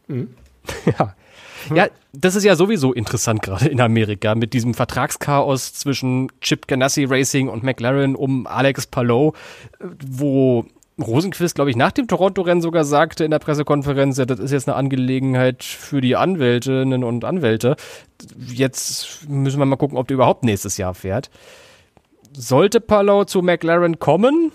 Mhm. 0.06 0.34
ja. 0.98 1.14
Ja, 1.74 1.88
das 2.12 2.34
ist 2.34 2.44
ja 2.44 2.56
sowieso 2.56 2.92
interessant 2.92 3.42
gerade 3.42 3.68
in 3.68 3.80
Amerika 3.80 4.34
mit 4.34 4.52
diesem 4.52 4.74
Vertragschaos 4.74 5.74
zwischen 5.74 6.30
Chip 6.40 6.66
Ganassi 6.66 7.04
Racing 7.04 7.48
und 7.48 7.62
McLaren 7.62 8.16
um 8.16 8.46
Alex 8.46 8.86
Palou, 8.86 9.32
wo 10.06 10.64
Rosenquist, 11.00 11.54
glaube 11.54 11.70
ich, 11.70 11.76
nach 11.76 11.92
dem 11.92 12.08
Toronto-Rennen 12.08 12.60
sogar 12.60 12.84
sagte 12.84 13.24
in 13.24 13.30
der 13.30 13.38
Pressekonferenz, 13.38 14.18
ja, 14.18 14.24
das 14.24 14.40
ist 14.40 14.50
jetzt 14.50 14.68
eine 14.68 14.76
Angelegenheit 14.76 15.62
für 15.62 16.00
die 16.00 16.16
Anwältinnen 16.16 17.04
und 17.04 17.24
Anwälte. 17.24 17.76
Jetzt 18.48 19.28
müssen 19.28 19.60
wir 19.60 19.66
mal 19.66 19.76
gucken, 19.76 19.96
ob 19.96 20.08
der 20.08 20.16
überhaupt 20.16 20.42
nächstes 20.42 20.76
Jahr 20.76 20.94
fährt. 20.94 21.30
Sollte 22.32 22.80
Palou 22.80 23.24
zu 23.24 23.42
McLaren 23.42 24.00
kommen, 24.00 24.50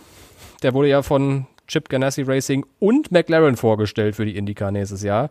der 0.63 0.73
wurde 0.73 0.89
ja 0.89 1.01
von 1.01 1.47
Chip 1.67 1.87
Ganassi 1.87 2.23
Racing 2.23 2.65
und 2.79 3.11
McLaren 3.11 3.55
vorgestellt 3.55 4.15
für 4.15 4.25
die 4.25 4.35
IndyCar 4.35 4.71
nächstes 4.71 5.01
Jahr 5.01 5.29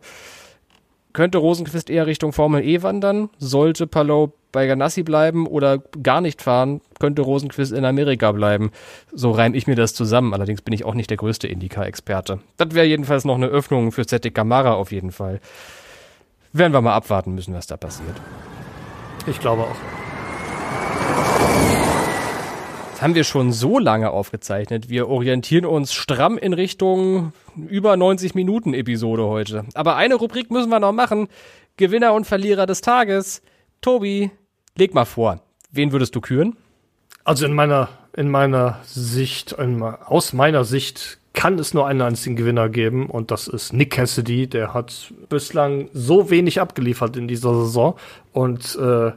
könnte 1.13 1.37
Rosenquist 1.37 1.89
eher 1.89 2.07
Richtung 2.07 2.33
Formel 2.33 2.63
E 2.63 2.81
wandern. 2.81 3.29
Sollte 3.37 3.87
Palou 3.87 4.33
bei 4.51 4.67
Ganassi 4.67 5.03
bleiben 5.03 5.47
oder 5.47 5.79
gar 6.01 6.21
nicht 6.21 6.41
fahren, 6.41 6.81
könnte 6.99 7.23
Rosenquist 7.23 7.71
in 7.71 7.85
Amerika 7.85 8.31
bleiben. 8.31 8.71
So 9.11 9.31
reime 9.31 9.57
ich 9.57 9.67
mir 9.67 9.75
das 9.75 9.93
zusammen. 9.93 10.33
Allerdings 10.33 10.61
bin 10.61 10.73
ich 10.73 10.85
auch 10.85 10.93
nicht 10.93 11.09
der 11.09 11.17
größte 11.17 11.47
Indica-Experte. 11.47 12.39
Das 12.57 12.73
wäre 12.73 12.85
jedenfalls 12.85 13.25
noch 13.25 13.35
eine 13.35 13.47
Öffnung 13.47 13.91
für 13.91 14.05
Zeti 14.05 14.31
Camara 14.31 14.73
auf 14.73 14.91
jeden 14.91 15.11
Fall. 15.11 15.39
Werden 16.53 16.71
wir 16.71 16.81
mal 16.81 16.93
abwarten 16.93 17.33
müssen, 17.33 17.53
was 17.53 17.67
da 17.67 17.77
passiert. 17.77 18.15
Ich 19.25 19.39
glaube 19.39 19.63
auch. 19.63 19.75
Das 22.91 23.01
haben 23.01 23.15
wir 23.15 23.23
schon 23.23 23.51
so 23.51 23.79
lange 23.79 24.11
aufgezeichnet. 24.11 24.87
Wir 24.87 25.09
orientieren 25.09 25.65
uns 25.65 25.93
stramm 25.93 26.37
in 26.37 26.53
Richtung 26.53 27.33
über 27.55 27.97
90 27.97 28.35
Minuten 28.35 28.73
Episode 28.73 29.25
heute. 29.25 29.65
Aber 29.73 29.95
eine 29.95 30.15
Rubrik 30.15 30.51
müssen 30.51 30.69
wir 30.69 30.79
noch 30.79 30.91
machen. 30.91 31.27
Gewinner 31.77 32.13
und 32.13 32.25
Verlierer 32.25 32.65
des 32.65 32.81
Tages. 32.81 33.41
Tobi, 33.81 34.31
leg 34.75 34.93
mal 34.93 35.05
vor. 35.05 35.41
Wen 35.71 35.91
würdest 35.91 36.15
du 36.15 36.21
küren? 36.21 36.55
Also 37.23 37.45
in 37.45 37.53
meiner, 37.53 37.89
in 38.15 38.29
meiner 38.29 38.79
Sicht, 38.85 39.53
in, 39.53 39.81
aus 39.81 40.33
meiner 40.33 40.63
Sicht 40.65 41.19
kann 41.33 41.57
es 41.57 41.73
nur 41.73 41.87
einen 41.87 42.01
einzigen 42.01 42.35
Gewinner 42.35 42.69
geben 42.69 43.09
und 43.09 43.31
das 43.31 43.47
ist 43.47 43.73
Nick 43.73 43.91
Cassidy. 43.91 44.47
Der 44.47 44.73
hat 44.73 45.13
bislang 45.29 45.89
so 45.93 46.29
wenig 46.29 46.61
abgeliefert 46.61 47.17
in 47.17 47.27
dieser 47.27 47.53
Saison 47.55 47.95
und 48.31 48.75
äh, 48.75 49.11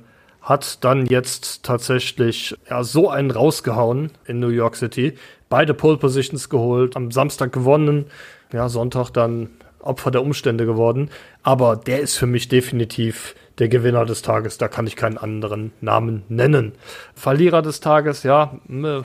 hat 0.46 0.84
dann 0.84 1.06
jetzt 1.06 1.64
tatsächlich 1.64 2.56
ja, 2.70 2.84
so 2.84 3.10
einen 3.10 3.32
rausgehauen 3.32 4.12
in 4.26 4.38
New 4.38 4.48
York 4.48 4.76
City. 4.76 5.18
Beide 5.48 5.74
Pole 5.74 5.96
Positions 5.96 6.48
geholt, 6.48 6.96
am 6.96 7.10
Samstag 7.10 7.52
gewonnen, 7.52 8.06
ja, 8.52 8.68
Sonntag 8.68 9.10
dann 9.10 9.50
Opfer 9.80 10.12
der 10.12 10.22
Umstände 10.22 10.64
geworden. 10.64 11.10
Aber 11.42 11.76
der 11.76 12.00
ist 12.00 12.16
für 12.16 12.28
mich 12.28 12.48
definitiv 12.48 13.34
der 13.58 13.68
Gewinner 13.68 14.04
des 14.04 14.22
Tages. 14.22 14.56
Da 14.56 14.68
kann 14.68 14.86
ich 14.86 14.94
keinen 14.94 15.18
anderen 15.18 15.72
Namen 15.80 16.22
nennen. 16.28 16.72
Verlierer 17.16 17.62
des 17.62 17.80
Tages, 17.80 18.22
ja, 18.22 18.56
äh, 18.68 19.02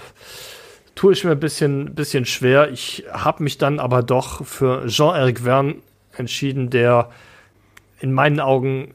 tue 0.93 1.13
ich 1.13 1.23
mir 1.23 1.31
ein 1.31 1.39
bisschen, 1.39 1.95
bisschen 1.95 2.25
schwer. 2.25 2.69
Ich 2.69 3.03
habe 3.11 3.41
mich 3.41 3.57
dann 3.57 3.79
aber 3.79 4.03
doch 4.03 4.45
für 4.45 4.85
Jean-Eric 4.85 5.39
Verne 5.39 5.77
entschieden, 6.15 6.69
der 6.69 7.09
in 7.99 8.13
meinen 8.13 8.39
Augen 8.39 8.93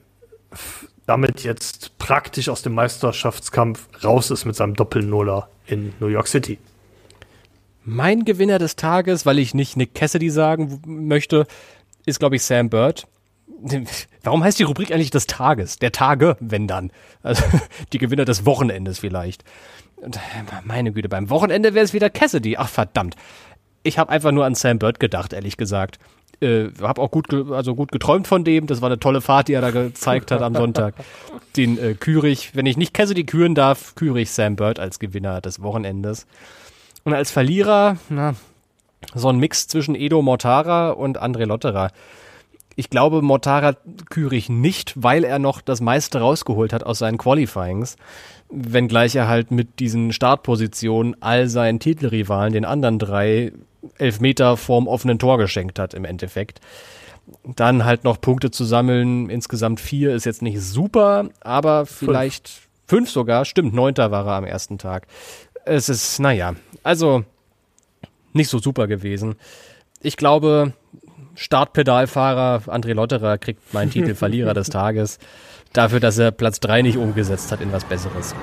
damit 1.06 1.44
jetzt 1.44 1.96
praktisch 1.98 2.48
aus 2.48 2.62
dem 2.62 2.74
Meisterschaftskampf 2.74 3.88
raus 4.04 4.30
ist 4.30 4.44
mit 4.44 4.56
seinem 4.56 4.74
Doppelnuller 4.74 5.48
in 5.66 5.92
New 6.00 6.08
York 6.08 6.26
City. 6.26 6.58
Mein 7.84 8.24
Gewinner 8.24 8.58
des 8.58 8.74
Tages, 8.74 9.24
weil 9.24 9.38
ich 9.38 9.54
nicht 9.54 9.76
Nick 9.76 9.94
Cassidy 9.94 10.28
sagen 10.28 10.82
möchte, 10.84 11.46
ist, 12.04 12.18
glaube 12.18 12.36
ich, 12.36 12.42
Sam 12.42 12.68
Bird. 12.68 13.06
Warum 14.24 14.42
heißt 14.42 14.58
die 14.58 14.64
Rubrik 14.64 14.90
eigentlich 14.90 15.10
des 15.10 15.28
Tages? 15.28 15.78
Der 15.78 15.92
Tage, 15.92 16.36
wenn 16.40 16.66
dann. 16.66 16.90
Also 17.22 17.44
die 17.92 17.98
Gewinner 17.98 18.24
des 18.24 18.44
Wochenendes 18.44 18.98
vielleicht. 18.98 19.44
Und, 19.96 20.18
meine 20.64 20.92
Güte, 20.92 21.08
beim 21.08 21.30
Wochenende 21.30 21.74
wäre 21.74 21.84
es 21.84 21.92
wieder 21.92 22.10
Cassidy. 22.10 22.56
Ach 22.56 22.68
verdammt. 22.68 23.14
Ich 23.84 23.98
habe 23.98 24.10
einfach 24.10 24.32
nur 24.32 24.44
an 24.44 24.56
Sam 24.56 24.80
Bird 24.80 24.98
gedacht, 24.98 25.32
ehrlich 25.32 25.56
gesagt 25.56 26.00
äh, 26.40 26.68
habe 26.82 27.00
auch 27.00 27.10
gut, 27.10 27.32
also 27.52 27.74
gut 27.74 27.92
geträumt 27.92 28.26
von 28.26 28.44
dem. 28.44 28.66
Das 28.66 28.82
war 28.82 28.88
eine 28.88 28.98
tolle 28.98 29.20
Fahrt, 29.20 29.48
die 29.48 29.54
er 29.54 29.60
da 29.60 29.70
gezeigt 29.70 30.30
hat 30.30 30.42
am 30.42 30.54
Sonntag. 30.54 30.94
Den 31.56 31.78
äh, 31.78 31.94
Kürich, 31.94 32.54
wenn 32.54 32.66
ich 32.66 32.76
nicht 32.76 32.94
Cassidy 32.94 33.24
küren 33.24 33.54
darf, 33.54 33.94
küre 33.94 34.20
ich 34.20 34.30
Sam 34.30 34.56
Bird 34.56 34.78
als 34.78 34.98
Gewinner 34.98 35.40
des 35.40 35.62
Wochenendes. 35.62 36.26
Und 37.04 37.14
als 37.14 37.30
Verlierer, 37.30 37.96
na, 38.08 38.34
so 39.14 39.28
ein 39.28 39.38
Mix 39.38 39.68
zwischen 39.68 39.94
Edo 39.94 40.22
Mortara 40.22 40.90
und 40.90 41.22
André 41.22 41.46
Lotterer. 41.46 41.90
Ich 42.74 42.90
glaube, 42.90 43.22
Mortara 43.22 43.74
küre 44.10 44.36
ich 44.36 44.50
nicht, 44.50 44.92
weil 44.96 45.24
er 45.24 45.38
noch 45.38 45.62
das 45.62 45.80
meiste 45.80 46.20
rausgeholt 46.20 46.72
hat 46.72 46.84
aus 46.84 46.98
seinen 46.98 47.16
Qualifyings. 47.16 47.96
Wenngleich 48.50 49.16
er 49.16 49.28
halt 49.28 49.50
mit 49.50 49.80
diesen 49.80 50.12
Startpositionen 50.12 51.16
all 51.20 51.48
seinen 51.48 51.80
Titelrivalen, 51.80 52.52
den 52.52 52.64
anderen 52.66 52.98
drei, 52.98 53.52
Elfmeter 53.98 54.56
vorm 54.56 54.88
offenen 54.88 55.18
Tor 55.18 55.38
geschenkt 55.38 55.78
hat 55.78 55.94
im 55.94 56.04
Endeffekt. 56.04 56.60
Dann 57.44 57.84
halt 57.84 58.04
noch 58.04 58.20
Punkte 58.20 58.50
zu 58.50 58.64
sammeln, 58.64 59.30
insgesamt 59.30 59.80
vier 59.80 60.14
ist 60.14 60.26
jetzt 60.26 60.42
nicht 60.42 60.60
super, 60.60 61.28
aber 61.40 61.86
vielleicht 61.86 62.48
fünf, 62.48 62.68
fünf 62.86 63.10
sogar, 63.10 63.44
stimmt, 63.44 63.74
neunter 63.74 64.10
war 64.10 64.26
er 64.26 64.34
am 64.34 64.44
ersten 64.44 64.78
Tag. 64.78 65.06
Es 65.64 65.88
ist, 65.88 66.20
naja, 66.20 66.54
also 66.84 67.24
nicht 68.32 68.48
so 68.48 68.58
super 68.58 68.86
gewesen. 68.86 69.34
Ich 70.00 70.16
glaube, 70.16 70.72
Startpedalfahrer 71.34 72.62
André 72.72 72.94
Lotterer 72.94 73.38
kriegt 73.38 73.74
meinen 73.74 73.90
Titel 73.90 74.14
Verlierer 74.14 74.54
des 74.54 74.68
Tages 74.70 75.18
dafür, 75.72 76.00
dass 76.00 76.18
er 76.18 76.30
Platz 76.30 76.60
drei 76.60 76.82
nicht 76.82 76.96
umgesetzt 76.96 77.50
hat 77.52 77.60
in 77.60 77.72
was 77.72 77.84
Besseres. 77.84 78.34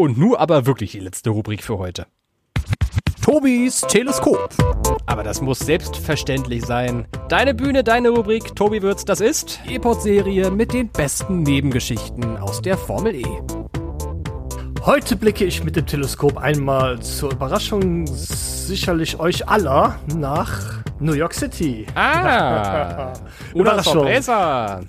Und 0.00 0.16
nur 0.16 0.40
aber 0.40 0.64
wirklich 0.64 0.92
die 0.92 0.98
letzte 0.98 1.28
Rubrik 1.28 1.62
für 1.62 1.76
heute. 1.76 2.06
Tobis 3.20 3.82
Teleskop. 3.82 4.48
Aber 5.04 5.22
das 5.22 5.42
muss 5.42 5.58
selbstverständlich 5.58 6.64
sein. 6.64 7.06
Deine 7.28 7.52
Bühne, 7.52 7.84
deine 7.84 8.08
Rubrik, 8.08 8.56
Tobi 8.56 8.80
Würz, 8.80 9.04
das 9.04 9.20
ist 9.20 9.60
E-Pod-Serie 9.68 10.50
mit 10.50 10.72
den 10.72 10.88
besten 10.88 11.42
Nebengeschichten 11.42 12.38
aus 12.38 12.62
der 12.62 12.78
Formel 12.78 13.14
E. 13.14 13.26
Heute 14.86 15.16
blicke 15.16 15.44
ich 15.44 15.62
mit 15.64 15.76
dem 15.76 15.84
Teleskop 15.84 16.38
einmal 16.38 17.00
zur 17.00 17.32
Überraschung 17.32 18.06
sicherlich 18.06 19.20
euch 19.20 19.46
aller 19.46 20.00
nach 20.16 20.82
New 20.98 21.12
York 21.12 21.34
City. 21.34 21.84
Ah, 21.94 23.12
Überraschung. 23.54 23.92
Sorpresa. 23.92 24.80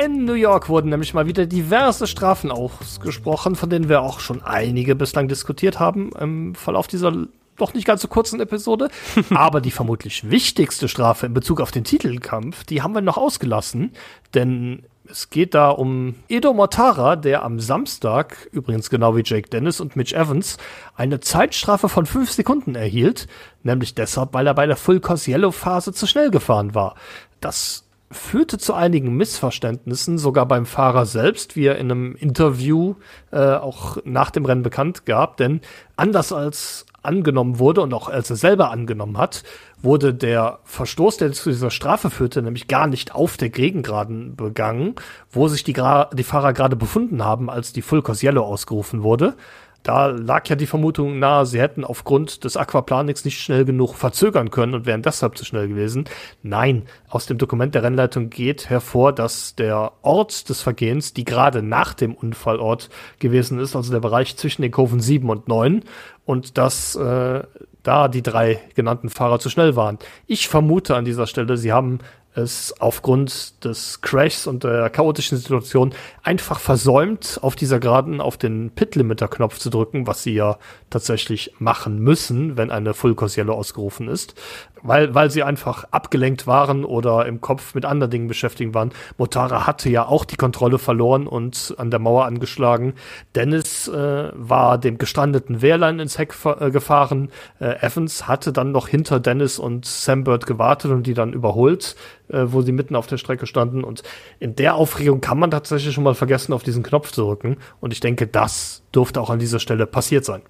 In 0.00 0.24
New 0.24 0.34
York 0.34 0.68
wurden 0.68 0.88
nämlich 0.88 1.12
mal 1.12 1.26
wieder 1.26 1.44
diverse 1.44 2.06
Strafen 2.06 2.50
ausgesprochen, 2.50 3.56
von 3.56 3.68
denen 3.68 3.88
wir 3.88 4.00
auch 4.00 4.20
schon 4.20 4.42
einige 4.42 4.94
bislang 4.94 5.28
diskutiert 5.28 5.78
haben 5.78 6.12
im 6.18 6.54
Verlauf 6.54 6.86
dieser 6.86 7.12
doch 7.58 7.74
nicht 7.74 7.86
ganz 7.86 8.00
so 8.00 8.08
kurzen 8.08 8.40
Episode. 8.40 8.88
Aber 9.34 9.60
die 9.60 9.70
vermutlich 9.70 10.30
wichtigste 10.30 10.88
Strafe 10.88 11.26
in 11.26 11.34
Bezug 11.34 11.60
auf 11.60 11.70
den 11.70 11.84
Titelkampf, 11.84 12.64
die 12.64 12.80
haben 12.80 12.94
wir 12.94 13.02
noch 13.02 13.18
ausgelassen, 13.18 13.92
denn 14.34 14.84
es 15.08 15.28
geht 15.28 15.54
da 15.54 15.68
um 15.68 16.14
Edo 16.28 16.54
Mortara, 16.54 17.16
der 17.16 17.42
am 17.42 17.60
Samstag, 17.60 18.48
übrigens 18.52 18.88
genau 18.88 19.14
wie 19.14 19.22
Jake 19.24 19.50
Dennis 19.50 19.80
und 19.80 19.96
Mitch 19.96 20.16
Evans, 20.16 20.56
eine 20.96 21.20
Zeitstrafe 21.20 21.88
von 21.90 22.06
fünf 22.06 22.30
Sekunden 22.30 22.76
erhielt, 22.76 23.26
nämlich 23.62 23.94
deshalb, 23.94 24.32
weil 24.32 24.46
er 24.46 24.54
bei 24.54 24.66
der 24.66 24.76
Full 24.76 25.00
Course 25.00 25.30
Yellow 25.30 25.50
Phase 25.50 25.92
zu 25.92 26.06
schnell 26.06 26.30
gefahren 26.30 26.74
war. 26.74 26.94
Das 27.40 27.84
führte 28.12 28.58
zu 28.58 28.74
einigen 28.74 29.16
Missverständnissen, 29.16 30.18
sogar 30.18 30.46
beim 30.46 30.66
Fahrer 30.66 31.06
selbst, 31.06 31.56
wie 31.56 31.66
er 31.66 31.76
in 31.76 31.90
einem 31.90 32.14
Interview 32.14 32.94
äh, 33.30 33.38
auch 33.38 33.98
nach 34.04 34.30
dem 34.30 34.44
Rennen 34.44 34.62
bekannt 34.62 35.06
gab. 35.06 35.36
Denn 35.36 35.60
anders 35.96 36.32
als 36.32 36.86
angenommen 37.02 37.58
wurde 37.58 37.80
und 37.80 37.92
auch 37.94 38.08
als 38.08 38.30
er 38.30 38.36
selber 38.36 38.70
angenommen 38.70 39.18
hat, 39.18 39.42
wurde 39.82 40.14
der 40.14 40.60
Verstoß, 40.64 41.16
der 41.16 41.32
zu 41.32 41.50
dieser 41.50 41.70
Strafe 41.70 42.10
führte, 42.10 42.42
nämlich 42.42 42.68
gar 42.68 42.86
nicht 42.86 43.14
auf 43.14 43.36
der 43.36 43.50
Gegengraden 43.50 44.36
begangen, 44.36 44.94
wo 45.30 45.48
sich 45.48 45.64
die, 45.64 45.72
Gra 45.72 46.10
die 46.12 46.22
Fahrer 46.22 46.52
gerade 46.52 46.76
befunden 46.76 47.24
haben, 47.24 47.50
als 47.50 47.72
die 47.72 47.82
Full 47.82 48.02
Course 48.02 48.24
Yellow 48.24 48.44
ausgerufen 48.44 49.02
wurde, 49.02 49.34
da 49.82 50.06
lag 50.06 50.48
ja 50.48 50.56
die 50.56 50.66
Vermutung 50.66 51.18
nahe, 51.18 51.46
sie 51.46 51.60
hätten 51.60 51.84
aufgrund 51.84 52.44
des 52.44 52.56
Aquaplanix 52.56 53.24
nicht 53.24 53.40
schnell 53.40 53.64
genug 53.64 53.94
verzögern 53.94 54.50
können 54.50 54.74
und 54.74 54.86
wären 54.86 55.02
deshalb 55.02 55.36
zu 55.36 55.44
schnell 55.44 55.68
gewesen. 55.68 56.04
Nein, 56.42 56.82
aus 57.08 57.26
dem 57.26 57.38
Dokument 57.38 57.74
der 57.74 57.82
Rennleitung 57.82 58.30
geht 58.30 58.70
hervor, 58.70 59.12
dass 59.12 59.54
der 59.54 59.92
Ort 60.02 60.48
des 60.48 60.62
Vergehens, 60.62 61.14
die 61.14 61.24
gerade 61.24 61.62
nach 61.62 61.94
dem 61.94 62.14
Unfallort 62.14 62.90
gewesen 63.18 63.58
ist, 63.58 63.74
also 63.74 63.92
der 63.92 64.00
Bereich 64.00 64.36
zwischen 64.36 64.62
den 64.62 64.70
Kurven 64.70 65.00
7 65.00 65.28
und 65.28 65.48
9, 65.48 65.82
und 66.24 66.58
dass 66.58 66.94
äh, 66.94 67.42
da 67.82 68.08
die 68.08 68.22
drei 68.22 68.60
genannten 68.74 69.08
Fahrer 69.08 69.40
zu 69.40 69.50
schnell 69.50 69.74
waren. 69.74 69.98
Ich 70.26 70.48
vermute 70.48 70.94
an 70.94 71.04
dieser 71.04 71.26
Stelle, 71.26 71.56
sie 71.56 71.72
haben 71.72 71.98
es 72.34 72.74
aufgrund 72.80 73.64
des 73.64 74.00
Crashs 74.00 74.46
und 74.46 74.64
der 74.64 74.88
chaotischen 74.90 75.36
Situation 75.36 75.94
einfach 76.22 76.58
versäumt, 76.58 77.38
auf 77.42 77.56
dieser 77.56 77.78
Geraden 77.78 78.20
auf 78.20 78.36
den 78.36 78.70
Pit-Limiter-Knopf 78.70 79.58
zu 79.58 79.70
drücken, 79.70 80.06
was 80.06 80.22
sie 80.22 80.34
ja 80.34 80.58
tatsächlich 80.90 81.54
machen 81.58 81.98
müssen, 81.98 82.56
wenn 82.56 82.70
eine 82.70 82.94
Full 82.94 83.14
Course 83.14 83.38
Yellow 83.38 83.54
ausgerufen 83.54 84.08
ist 84.08 84.34
weil, 84.82 85.14
weil 85.14 85.30
sie 85.30 85.42
einfach 85.42 85.84
abgelenkt 85.90 86.46
waren 86.46 86.84
oder 86.84 87.26
im 87.26 87.40
Kopf 87.40 87.74
mit 87.74 87.84
anderen 87.84 88.10
Dingen 88.10 88.28
beschäftigt 88.28 88.74
waren. 88.74 88.90
Motara 89.18 89.66
hatte 89.66 89.88
ja 89.88 90.06
auch 90.06 90.24
die 90.24 90.36
Kontrolle 90.36 90.78
verloren 90.78 91.26
und 91.26 91.74
an 91.78 91.90
der 91.90 92.00
Mauer 92.00 92.24
angeschlagen. 92.24 92.94
Dennis 93.34 93.88
äh, 93.88 94.30
war 94.34 94.78
dem 94.78 94.98
gestrandeten 94.98 95.62
Wehrlein 95.62 95.98
ins 95.98 96.18
Heck 96.18 96.34
äh, 96.44 96.70
gefahren. 96.70 97.30
Äh, 97.60 97.80
Evans 97.80 98.28
hatte 98.28 98.52
dann 98.52 98.72
noch 98.72 98.88
hinter 98.88 99.20
Dennis 99.20 99.58
und 99.58 99.84
Sam 99.86 100.24
Bird 100.24 100.46
gewartet 100.46 100.90
und 100.90 101.06
die 101.06 101.14
dann 101.14 101.32
überholt, 101.32 101.96
äh, 102.28 102.44
wo 102.46 102.62
sie 102.62 102.72
mitten 102.72 102.96
auf 102.96 103.06
der 103.06 103.18
Strecke 103.18 103.46
standen. 103.46 103.84
Und 103.84 104.02
in 104.40 104.56
der 104.56 104.74
Aufregung 104.74 105.20
kann 105.20 105.38
man 105.38 105.50
tatsächlich 105.50 105.94
schon 105.94 106.04
mal 106.04 106.14
vergessen, 106.14 106.52
auf 106.52 106.62
diesen 106.62 106.82
Knopf 106.82 107.12
zu 107.12 107.22
drücken. 107.22 107.56
Und 107.80 107.92
ich 107.92 108.00
denke, 108.00 108.26
das 108.26 108.82
durfte 108.92 109.20
auch 109.20 109.30
an 109.30 109.38
dieser 109.38 109.58
Stelle 109.58 109.86
passiert 109.86 110.24
sein. 110.24 110.42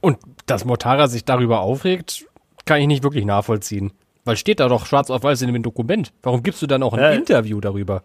Und 0.00 0.18
dass 0.46 0.64
Motara 0.64 1.08
sich 1.08 1.24
darüber 1.24 1.60
aufregt, 1.60 2.26
kann 2.66 2.80
ich 2.80 2.86
nicht 2.86 3.02
wirklich 3.02 3.24
nachvollziehen. 3.24 3.92
Weil 4.24 4.36
steht 4.36 4.60
da 4.60 4.68
doch 4.68 4.86
schwarz 4.86 5.08
auf 5.08 5.22
weiß 5.22 5.42
in 5.42 5.52
dem 5.52 5.62
Dokument. 5.62 6.12
Warum 6.22 6.42
gibst 6.42 6.60
du 6.60 6.66
dann 6.66 6.82
auch 6.82 6.92
ein 6.92 7.00
Ja. 7.00 7.10
Interview 7.12 7.60
darüber? 7.60 8.02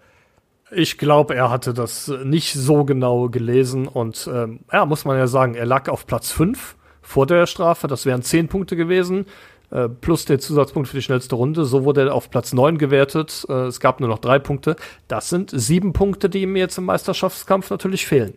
Ich 0.74 0.98
glaube, 0.98 1.36
er 1.36 1.50
hatte 1.50 1.74
das 1.74 2.08
äh, 2.08 2.24
nicht 2.24 2.54
so 2.54 2.86
genau 2.86 3.28
gelesen 3.28 3.88
und 3.88 4.30
ähm, 4.34 4.62
ja, 4.72 4.86
muss 4.86 5.04
man 5.04 5.18
ja 5.18 5.28
sagen, 5.28 5.56
er 5.56 5.66
lag 5.66 5.90
auf 5.90 6.06
Platz 6.08 6.32
5 6.32 6.78
vor 7.02 7.26
der 7.26 7.46
Strafe. 7.48 7.88
Das 7.88 8.06
wären 8.06 8.22
10 8.22 8.48
Punkte 8.48 8.76
gewesen, 8.78 9.26
äh, 9.72 9.90
plus 9.90 10.24
der 10.26 10.40
Zusatzpunkt 10.40 10.88
für 10.88 10.96
die 10.96 11.02
schnellste 11.02 11.36
Runde. 11.36 11.66
So 11.66 11.84
wurde 11.84 12.02
er 12.02 12.14
auf 12.16 12.30
Platz 12.30 12.54
9 12.54 12.78
gewertet. 12.78 13.46
Äh, 13.50 13.54
es 13.66 13.80
gab 13.82 14.00
nur 14.00 14.08
noch 14.08 14.20
drei 14.20 14.40
Punkte. 14.40 14.78
Das 15.10 15.28
sind 15.28 15.52
sieben 15.54 15.92
Punkte, 15.92 16.30
die 16.30 16.44
ihm 16.44 16.56
jetzt 16.56 16.78
im 16.78 16.86
Meisterschaftskampf 16.86 17.70
natürlich 17.72 18.06
fehlen. 18.06 18.36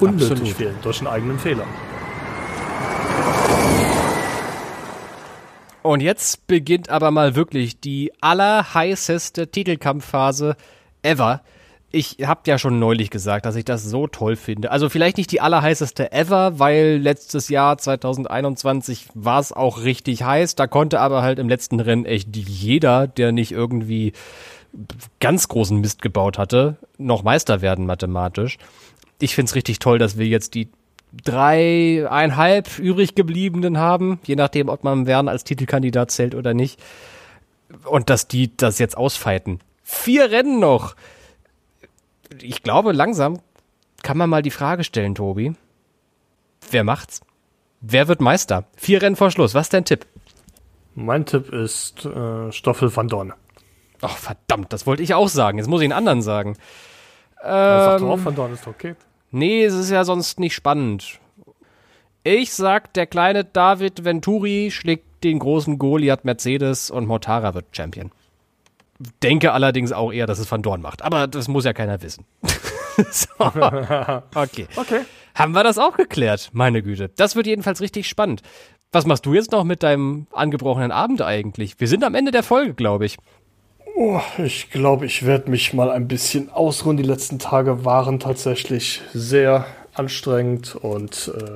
Unnötig 0.00 0.32
Absolut. 0.32 0.48
fehlen 0.48 0.74
durch 0.82 0.98
einen 0.98 1.06
eigenen 1.08 1.38
Fehler. 1.38 1.64
Und 5.82 6.00
jetzt 6.00 6.46
beginnt 6.46 6.90
aber 6.90 7.10
mal 7.10 7.34
wirklich 7.34 7.80
die 7.80 8.12
allerheißeste 8.20 9.50
Titelkampfphase 9.50 10.56
ever. 11.02 11.42
Ich 11.92 12.18
habe 12.22 12.42
ja 12.46 12.58
schon 12.58 12.78
neulich 12.78 13.10
gesagt, 13.10 13.46
dass 13.46 13.56
ich 13.56 13.64
das 13.64 13.82
so 13.82 14.06
toll 14.06 14.36
finde. 14.36 14.70
Also 14.70 14.88
vielleicht 14.88 15.16
nicht 15.16 15.32
die 15.32 15.40
allerheißeste 15.40 16.12
ever, 16.12 16.58
weil 16.60 16.98
letztes 16.98 17.48
Jahr 17.48 17.78
2021 17.78 19.08
war 19.14 19.40
es 19.40 19.52
auch 19.52 19.82
richtig 19.82 20.22
heiß. 20.22 20.54
Da 20.54 20.68
konnte 20.68 21.00
aber 21.00 21.22
halt 21.22 21.38
im 21.40 21.48
letzten 21.48 21.80
Rennen 21.80 22.04
echt 22.04 22.36
jeder, 22.36 23.08
der 23.08 23.32
nicht 23.32 23.50
irgendwie 23.50 24.12
ganz 25.18 25.48
großen 25.48 25.80
Mist 25.80 26.00
gebaut 26.00 26.38
hatte, 26.38 26.76
noch 26.96 27.24
Meister 27.24 27.60
werden 27.60 27.86
mathematisch. 27.86 28.58
Ich 29.20 29.34
find's 29.34 29.56
richtig 29.56 29.80
toll, 29.80 29.98
dass 29.98 30.16
wir 30.16 30.26
jetzt 30.26 30.54
die 30.54 30.68
dreieinhalb 31.12 32.78
übrig 32.78 33.14
gebliebenen 33.14 33.78
haben, 33.78 34.20
je 34.24 34.36
nachdem, 34.36 34.68
ob 34.68 34.84
man 34.84 35.06
Wern 35.06 35.28
als 35.28 35.44
Titelkandidat 35.44 36.10
zählt 36.10 36.34
oder 36.34 36.54
nicht. 36.54 36.80
Und 37.84 38.10
dass 38.10 38.28
die 38.28 38.56
das 38.56 38.78
jetzt 38.78 38.96
ausfeiten. 38.96 39.60
Vier 39.82 40.30
Rennen 40.30 40.60
noch. 40.60 40.94
Ich 42.40 42.62
glaube, 42.62 42.92
langsam 42.92 43.40
kann 44.02 44.16
man 44.16 44.30
mal 44.30 44.42
die 44.42 44.50
Frage 44.50 44.84
stellen, 44.84 45.14
Tobi. 45.14 45.54
Wer 46.70 46.84
macht's? 46.84 47.20
Wer 47.80 48.08
wird 48.08 48.20
Meister? 48.20 48.64
Vier 48.76 49.02
Rennen 49.02 49.16
vor 49.16 49.30
Schluss. 49.30 49.54
Was 49.54 49.66
ist 49.66 49.74
dein 49.74 49.84
Tipp? 49.84 50.06
Mein 50.94 51.24
Tipp 51.26 51.52
ist 51.52 52.04
äh, 52.04 52.52
Stoffel 52.52 52.94
van 52.94 53.08
Dorn. 53.08 53.32
Ach, 54.02 54.16
verdammt, 54.16 54.72
das 54.72 54.86
wollte 54.86 55.02
ich 55.02 55.14
auch 55.14 55.28
sagen. 55.28 55.58
Jetzt 55.58 55.66
muss 55.68 55.80
ich 55.80 55.86
einen 55.86 55.92
anderen 55.92 56.22
sagen. 56.22 56.56
Sag 57.42 57.98
doch 58.00 58.06
Ähm, 58.06 58.10
auch, 58.10 58.24
van 58.24 58.34
Dorn 58.34 58.52
ist 58.52 58.66
okay. 58.66 58.94
Nee, 59.30 59.64
es 59.64 59.74
ist 59.74 59.90
ja 59.90 60.04
sonst 60.04 60.40
nicht 60.40 60.54
spannend. 60.54 61.20
Ich 62.22 62.52
sag, 62.52 62.92
der 62.94 63.06
kleine 63.06 63.44
David 63.44 64.04
Venturi 64.04 64.70
schlägt 64.70 65.24
den 65.24 65.38
großen 65.38 65.78
Goliath 65.78 66.24
Mercedes 66.24 66.90
und 66.90 67.06
Mortara 67.06 67.54
wird 67.54 67.66
Champion. 67.72 68.10
Denke 69.22 69.52
allerdings 69.52 69.92
auch 69.92 70.12
eher, 70.12 70.26
dass 70.26 70.38
es 70.38 70.50
Van 70.50 70.62
Dorn 70.62 70.82
macht. 70.82 71.02
Aber 71.02 71.26
das 71.26 71.48
muss 71.48 71.64
ja 71.64 71.72
keiner 71.72 72.02
wissen. 72.02 72.26
so. 73.10 73.28
Okay. 73.38 74.66
Okay. 74.76 75.00
Haben 75.34 75.52
wir 75.52 75.64
das 75.64 75.78
auch 75.78 75.96
geklärt? 75.96 76.50
Meine 76.52 76.82
Güte. 76.82 77.10
Das 77.16 77.36
wird 77.36 77.46
jedenfalls 77.46 77.80
richtig 77.80 78.08
spannend. 78.08 78.42
Was 78.92 79.06
machst 79.06 79.24
du 79.24 79.32
jetzt 79.32 79.52
noch 79.52 79.64
mit 79.64 79.82
deinem 79.82 80.26
angebrochenen 80.32 80.90
Abend 80.90 81.22
eigentlich? 81.22 81.78
Wir 81.78 81.88
sind 81.88 82.04
am 82.04 82.14
Ende 82.14 82.32
der 82.32 82.42
Folge, 82.42 82.74
glaube 82.74 83.06
ich. 83.06 83.16
Oh, 84.02 84.22
ich 84.38 84.70
glaube, 84.70 85.04
ich 85.04 85.26
werde 85.26 85.50
mich 85.50 85.74
mal 85.74 85.90
ein 85.90 86.08
bisschen 86.08 86.48
ausruhen. 86.48 86.96
Die 86.96 87.02
letzten 87.02 87.38
Tage 87.38 87.84
waren 87.84 88.18
tatsächlich 88.18 89.02
sehr 89.12 89.66
anstrengend 89.92 90.74
und 90.74 91.30
äh, 91.36 91.52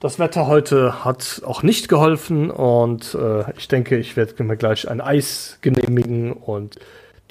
das 0.00 0.18
Wetter 0.18 0.48
heute 0.48 1.02
hat 1.02 1.40
auch 1.46 1.62
nicht 1.62 1.88
geholfen 1.88 2.50
und 2.50 3.14
äh, 3.14 3.50
ich 3.56 3.68
denke, 3.68 3.96
ich 3.96 4.18
werde 4.18 4.44
mir 4.44 4.58
gleich 4.58 4.86
ein 4.86 5.00
Eis 5.00 5.56
genehmigen 5.62 6.34
und 6.34 6.76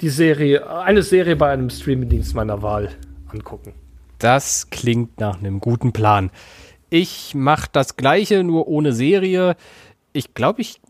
die 0.00 0.08
Serie, 0.08 0.68
eine 0.68 1.04
Serie 1.04 1.36
bei 1.36 1.50
einem 1.50 1.70
Streamingdienst 1.70 2.34
meiner 2.34 2.62
Wahl 2.62 2.90
angucken. 3.28 3.74
Das 4.18 4.70
klingt 4.70 5.20
nach 5.20 5.38
einem 5.38 5.60
guten 5.60 5.92
Plan. 5.92 6.32
Ich 6.88 7.36
mache 7.36 7.68
das 7.70 7.96
gleiche, 7.96 8.42
nur 8.42 8.66
ohne 8.66 8.92
Serie. 8.92 9.54
Ich 10.12 10.34
glaube, 10.34 10.62
ich 10.62 10.80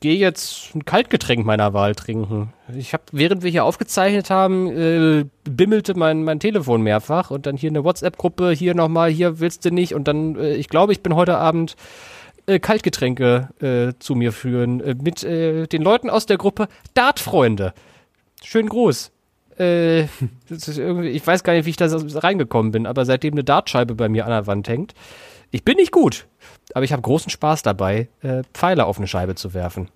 gehe 0.00 0.16
jetzt 0.16 0.74
ein 0.74 0.84
Kaltgetränk 0.86 1.44
meiner 1.44 1.74
Wahl 1.74 1.94
trinken. 1.94 2.52
Ich 2.74 2.94
habe, 2.94 3.04
während 3.12 3.42
wir 3.42 3.50
hier 3.50 3.64
aufgezeichnet 3.64 4.30
haben, 4.30 4.66
äh, 4.68 5.24
bimmelte 5.44 5.94
mein, 5.94 6.24
mein 6.24 6.40
Telefon 6.40 6.82
mehrfach 6.82 7.30
und 7.30 7.46
dann 7.46 7.56
hier 7.56 7.70
eine 7.70 7.84
WhatsApp-Gruppe, 7.84 8.50
hier 8.52 8.74
nochmal, 8.74 9.10
hier 9.10 9.40
willst 9.40 9.64
du 9.66 9.70
nicht. 9.70 9.94
Und 9.94 10.08
dann, 10.08 10.36
äh, 10.36 10.54
ich 10.54 10.68
glaube, 10.68 10.92
ich 10.92 11.02
bin 11.02 11.14
heute 11.14 11.36
Abend 11.36 11.76
äh, 12.46 12.58
Kaltgetränke 12.58 13.50
äh, 13.60 13.92
zu 13.98 14.14
mir 14.14 14.32
führen 14.32 14.80
äh, 14.80 14.94
mit 15.00 15.22
äh, 15.22 15.66
den 15.66 15.82
Leuten 15.82 16.08
aus 16.08 16.24
der 16.24 16.38
Gruppe 16.38 16.68
Dartfreunde. 16.94 17.74
Schönen 18.42 18.68
Gruß. 18.68 19.12
Ich 19.58 20.08
weiß 21.26 21.44
gar 21.44 21.52
nicht, 21.52 21.66
wie 21.66 21.70
ich 21.70 21.76
da 21.76 21.86
reingekommen 21.90 22.72
bin, 22.72 22.86
aber 22.86 23.04
seitdem 23.04 23.34
eine 23.34 23.44
Dartscheibe 23.44 23.94
bei 23.94 24.08
mir 24.08 24.24
an 24.24 24.30
der 24.30 24.46
Wand 24.46 24.66
hängt, 24.70 24.94
ich 25.50 25.64
bin 25.64 25.76
nicht 25.76 25.92
gut, 25.92 26.26
aber 26.74 26.84
ich 26.84 26.92
habe 26.92 27.02
großen 27.02 27.30
Spaß 27.30 27.62
dabei, 27.62 28.08
äh, 28.22 28.42
Pfeile 28.54 28.86
auf 28.86 28.98
eine 28.98 29.06
Scheibe 29.06 29.34
zu 29.34 29.54
werfen. 29.54 29.88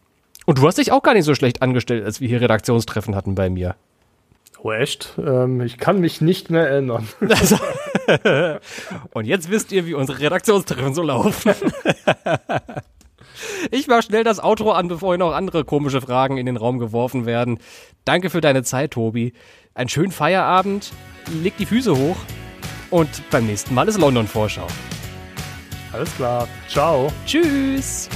Und 0.47 0.59
du 0.59 0.67
hast 0.67 0.79
dich 0.79 0.93
auch 0.93 1.03
gar 1.03 1.15
nicht 1.15 1.25
so 1.25 1.35
schlecht 1.35 1.63
angestellt, 1.63 2.05
als 2.05 2.21
wir 2.21 2.29
hier 2.29 2.41
Redaktionstreffen 2.41 3.15
hatten 3.15 3.35
bei 3.35 3.49
mir. 3.49 3.77
Oh, 4.63 4.73
echt? 4.73 5.15
Ähm, 5.19 5.61
ich 5.61 5.79
kann 5.79 6.01
mich 6.01 6.21
nicht 6.21 6.51
mehr 6.51 6.69
erinnern. 6.69 7.07
Und 9.13 9.27
jetzt 9.27 9.51
wisst 9.51 9.73
ihr, 9.73 9.87
wie 9.87 9.95
unsere 9.95 10.21
Redaktionstreffen 10.21 10.95
so 10.95 11.03
laufen. 11.03 11.53
Ich 13.71 13.89
mach 13.89 14.03
schnell 14.03 14.25
das 14.25 14.43
Outro 14.43 14.73
an, 14.73 14.89
bevor 14.89 15.15
hier 15.15 15.19
noch 15.19 15.33
andere 15.33 15.65
komische 15.65 16.01
Fragen 16.01 16.39
in 16.39 16.47
den 16.47 16.57
Raum 16.57 16.79
geworfen 16.79 17.27
werden. 17.27 17.59
Danke 18.05 18.31
für 18.31 18.41
deine 18.41 18.63
Zeit, 18.63 18.93
Tobi. 18.93 19.33
Einen 19.75 19.89
schönen 19.89 20.13
Feierabend. 20.13 20.93
Leg 21.43 21.57
die 21.57 21.67
Füße 21.67 21.97
hoch. 21.97 22.17
Und 22.91 23.09
beim 23.31 23.47
nächsten 23.47 23.75
Mal 23.75 23.89
ist 23.89 23.99
London 23.99 24.27
Vorschau. 24.29 24.67
Alles 25.95 26.13
klar. 26.17 26.49
Ciao. 26.69 27.13
Tschüss. 27.25 28.09